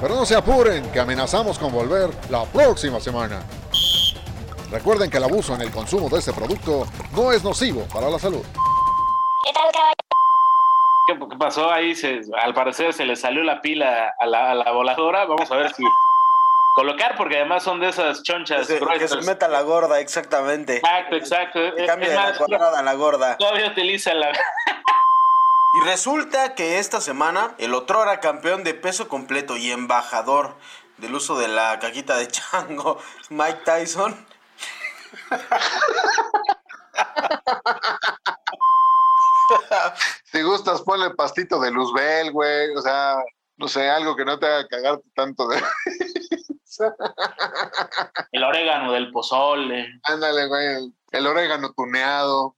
Pero 0.00 0.16
no 0.16 0.26
se 0.26 0.34
apuren, 0.34 0.90
que 0.90 0.98
amenazamos 0.98 1.56
con 1.56 1.70
volver 1.70 2.10
la 2.30 2.44
próxima 2.46 2.98
semana. 2.98 3.42
Recuerden 4.72 5.08
que 5.08 5.18
el 5.18 5.24
abuso 5.24 5.54
en 5.54 5.60
el 5.60 5.70
consumo 5.70 6.08
de 6.08 6.18
este 6.18 6.32
producto 6.32 6.84
no 7.14 7.30
es 7.30 7.44
nocivo 7.44 7.82
para 7.92 8.10
la 8.10 8.18
salud. 8.18 8.42
¿Qué 9.44 9.52
tal 9.52 9.70
caballeros? 9.72 9.96
¿Qué, 11.06 11.18
qué 11.30 11.36
pasó 11.36 11.70
ahí? 11.70 11.94
Se- 11.94 12.22
al 12.40 12.54
parecer 12.54 12.92
se 12.92 13.04
le 13.04 13.16
salió 13.16 13.42
la 13.42 13.60
pila 13.60 14.14
a 14.18 14.26
la, 14.26 14.50
a 14.52 14.54
la 14.54 14.70
voladora. 14.72 15.24
Vamos 15.26 15.50
a 15.50 15.56
ver 15.56 15.72
si 15.74 15.82
colocar, 16.74 17.16
porque 17.16 17.36
además 17.36 17.62
son 17.62 17.80
de 17.80 17.88
esas 17.88 18.22
chonchas 18.22 18.60
Que 18.60 18.64
se, 18.66 18.78
que 18.78 18.84
gruesas. 18.84 19.10
se 19.10 19.22
meta 19.30 19.48
la 19.48 19.62
gorda, 19.62 20.00
exactamente. 20.00 20.76
Exacto, 20.76 21.16
exacto. 21.16 21.58
Que 21.76 21.82
de 21.82 22.14
la 22.14 22.36
cuadrada 22.36 22.78
a 22.78 22.82
la 22.82 22.94
gorda. 22.94 23.36
todavía 23.36 23.68
utiliza 23.68 24.14
la... 24.14 24.30
Y 25.72 25.80
resulta 25.86 26.56
que 26.56 26.80
esta 26.80 27.00
semana 27.00 27.54
el 27.58 27.74
otrora 27.74 28.18
campeón 28.18 28.64
de 28.64 28.74
peso 28.74 29.06
completo 29.06 29.56
y 29.56 29.70
embajador 29.70 30.56
del 30.96 31.14
uso 31.14 31.38
de 31.38 31.46
la 31.46 31.78
caquita 31.78 32.16
de 32.16 32.26
chango, 32.26 32.98
Mike 33.30 33.60
Tyson, 33.64 34.26
Si 40.24 40.42
gustas, 40.42 40.82
ponle 40.82 41.10
pastito 41.10 41.60
de 41.60 41.70
Luzbel, 41.70 42.30
güey. 42.32 42.74
O 42.76 42.82
sea, 42.82 43.16
no 43.56 43.68
sé, 43.68 43.88
algo 43.88 44.16
que 44.16 44.24
no 44.24 44.38
te 44.38 44.46
haga 44.46 44.68
cagarte 44.68 45.08
tanto 45.14 45.48
de. 45.48 45.62
El 48.32 48.44
orégano 48.44 48.92
del 48.92 49.10
pozole. 49.10 49.88
Ándale, 50.04 50.46
güey. 50.46 50.66
El, 50.76 50.94
el 51.12 51.26
orégano 51.26 51.72
tuneado. 51.72 52.54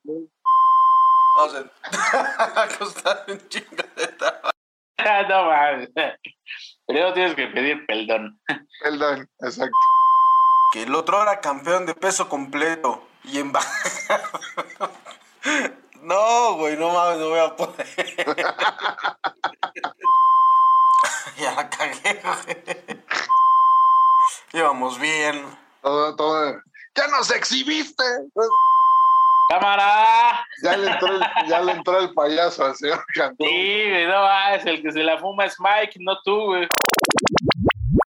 vamos 1.36 1.54
a 2.56 2.68
costar 2.78 3.24
un 3.28 3.48
chingo 3.48 3.82
de 3.96 4.06
trabajo. 4.08 4.50
Ah, 4.98 5.22
no 5.28 5.46
mames. 5.46 5.90
Primero 6.86 7.12
tienes 7.14 7.34
que 7.34 7.46
pedir 7.48 7.84
perdón. 7.86 8.40
Perdón, 8.82 9.28
exacto. 9.40 9.76
Que 10.72 10.82
el 10.84 10.94
otrora 10.94 11.40
campeón 11.40 11.86
de 11.86 11.94
peso 11.94 12.28
completo 12.28 13.08
y 13.24 13.38
embajador. 13.38 14.20
No, 16.02 16.56
güey, 16.56 16.76
no 16.76 16.92
mames, 16.92 17.18
no 17.18 17.28
voy 17.28 17.38
a 17.38 17.54
poder. 17.54 17.86
ya 21.38 21.54
la 21.54 21.70
cagué, 21.70 22.20
güey. 22.24 22.56
Íbamos 24.52 24.98
bien. 24.98 25.44
Todo, 25.80 26.16
todo. 26.16 26.60
¡Ya 26.96 27.06
nos 27.06 27.30
exhibiste! 27.30 28.02
¡Cámara! 29.48 30.44
Ya 30.64 30.76
le 30.76 30.90
entró 30.90 31.08
el, 31.08 31.20
ya 31.48 31.60
le 31.60 31.72
entró 31.72 32.00
el 32.00 32.12
payaso 32.14 32.64
al 32.64 32.74
señor 32.74 33.04
Cantú. 33.14 33.44
Sí, 33.44 33.88
güey, 33.88 34.08
no, 34.08 34.28
es 34.54 34.66
el 34.66 34.82
que 34.82 34.90
se 34.90 35.04
la 35.04 35.18
fuma 35.18 35.44
es 35.44 35.54
Mike, 35.60 36.00
no 36.00 36.20
tú, 36.22 36.46
güey. 36.46 36.66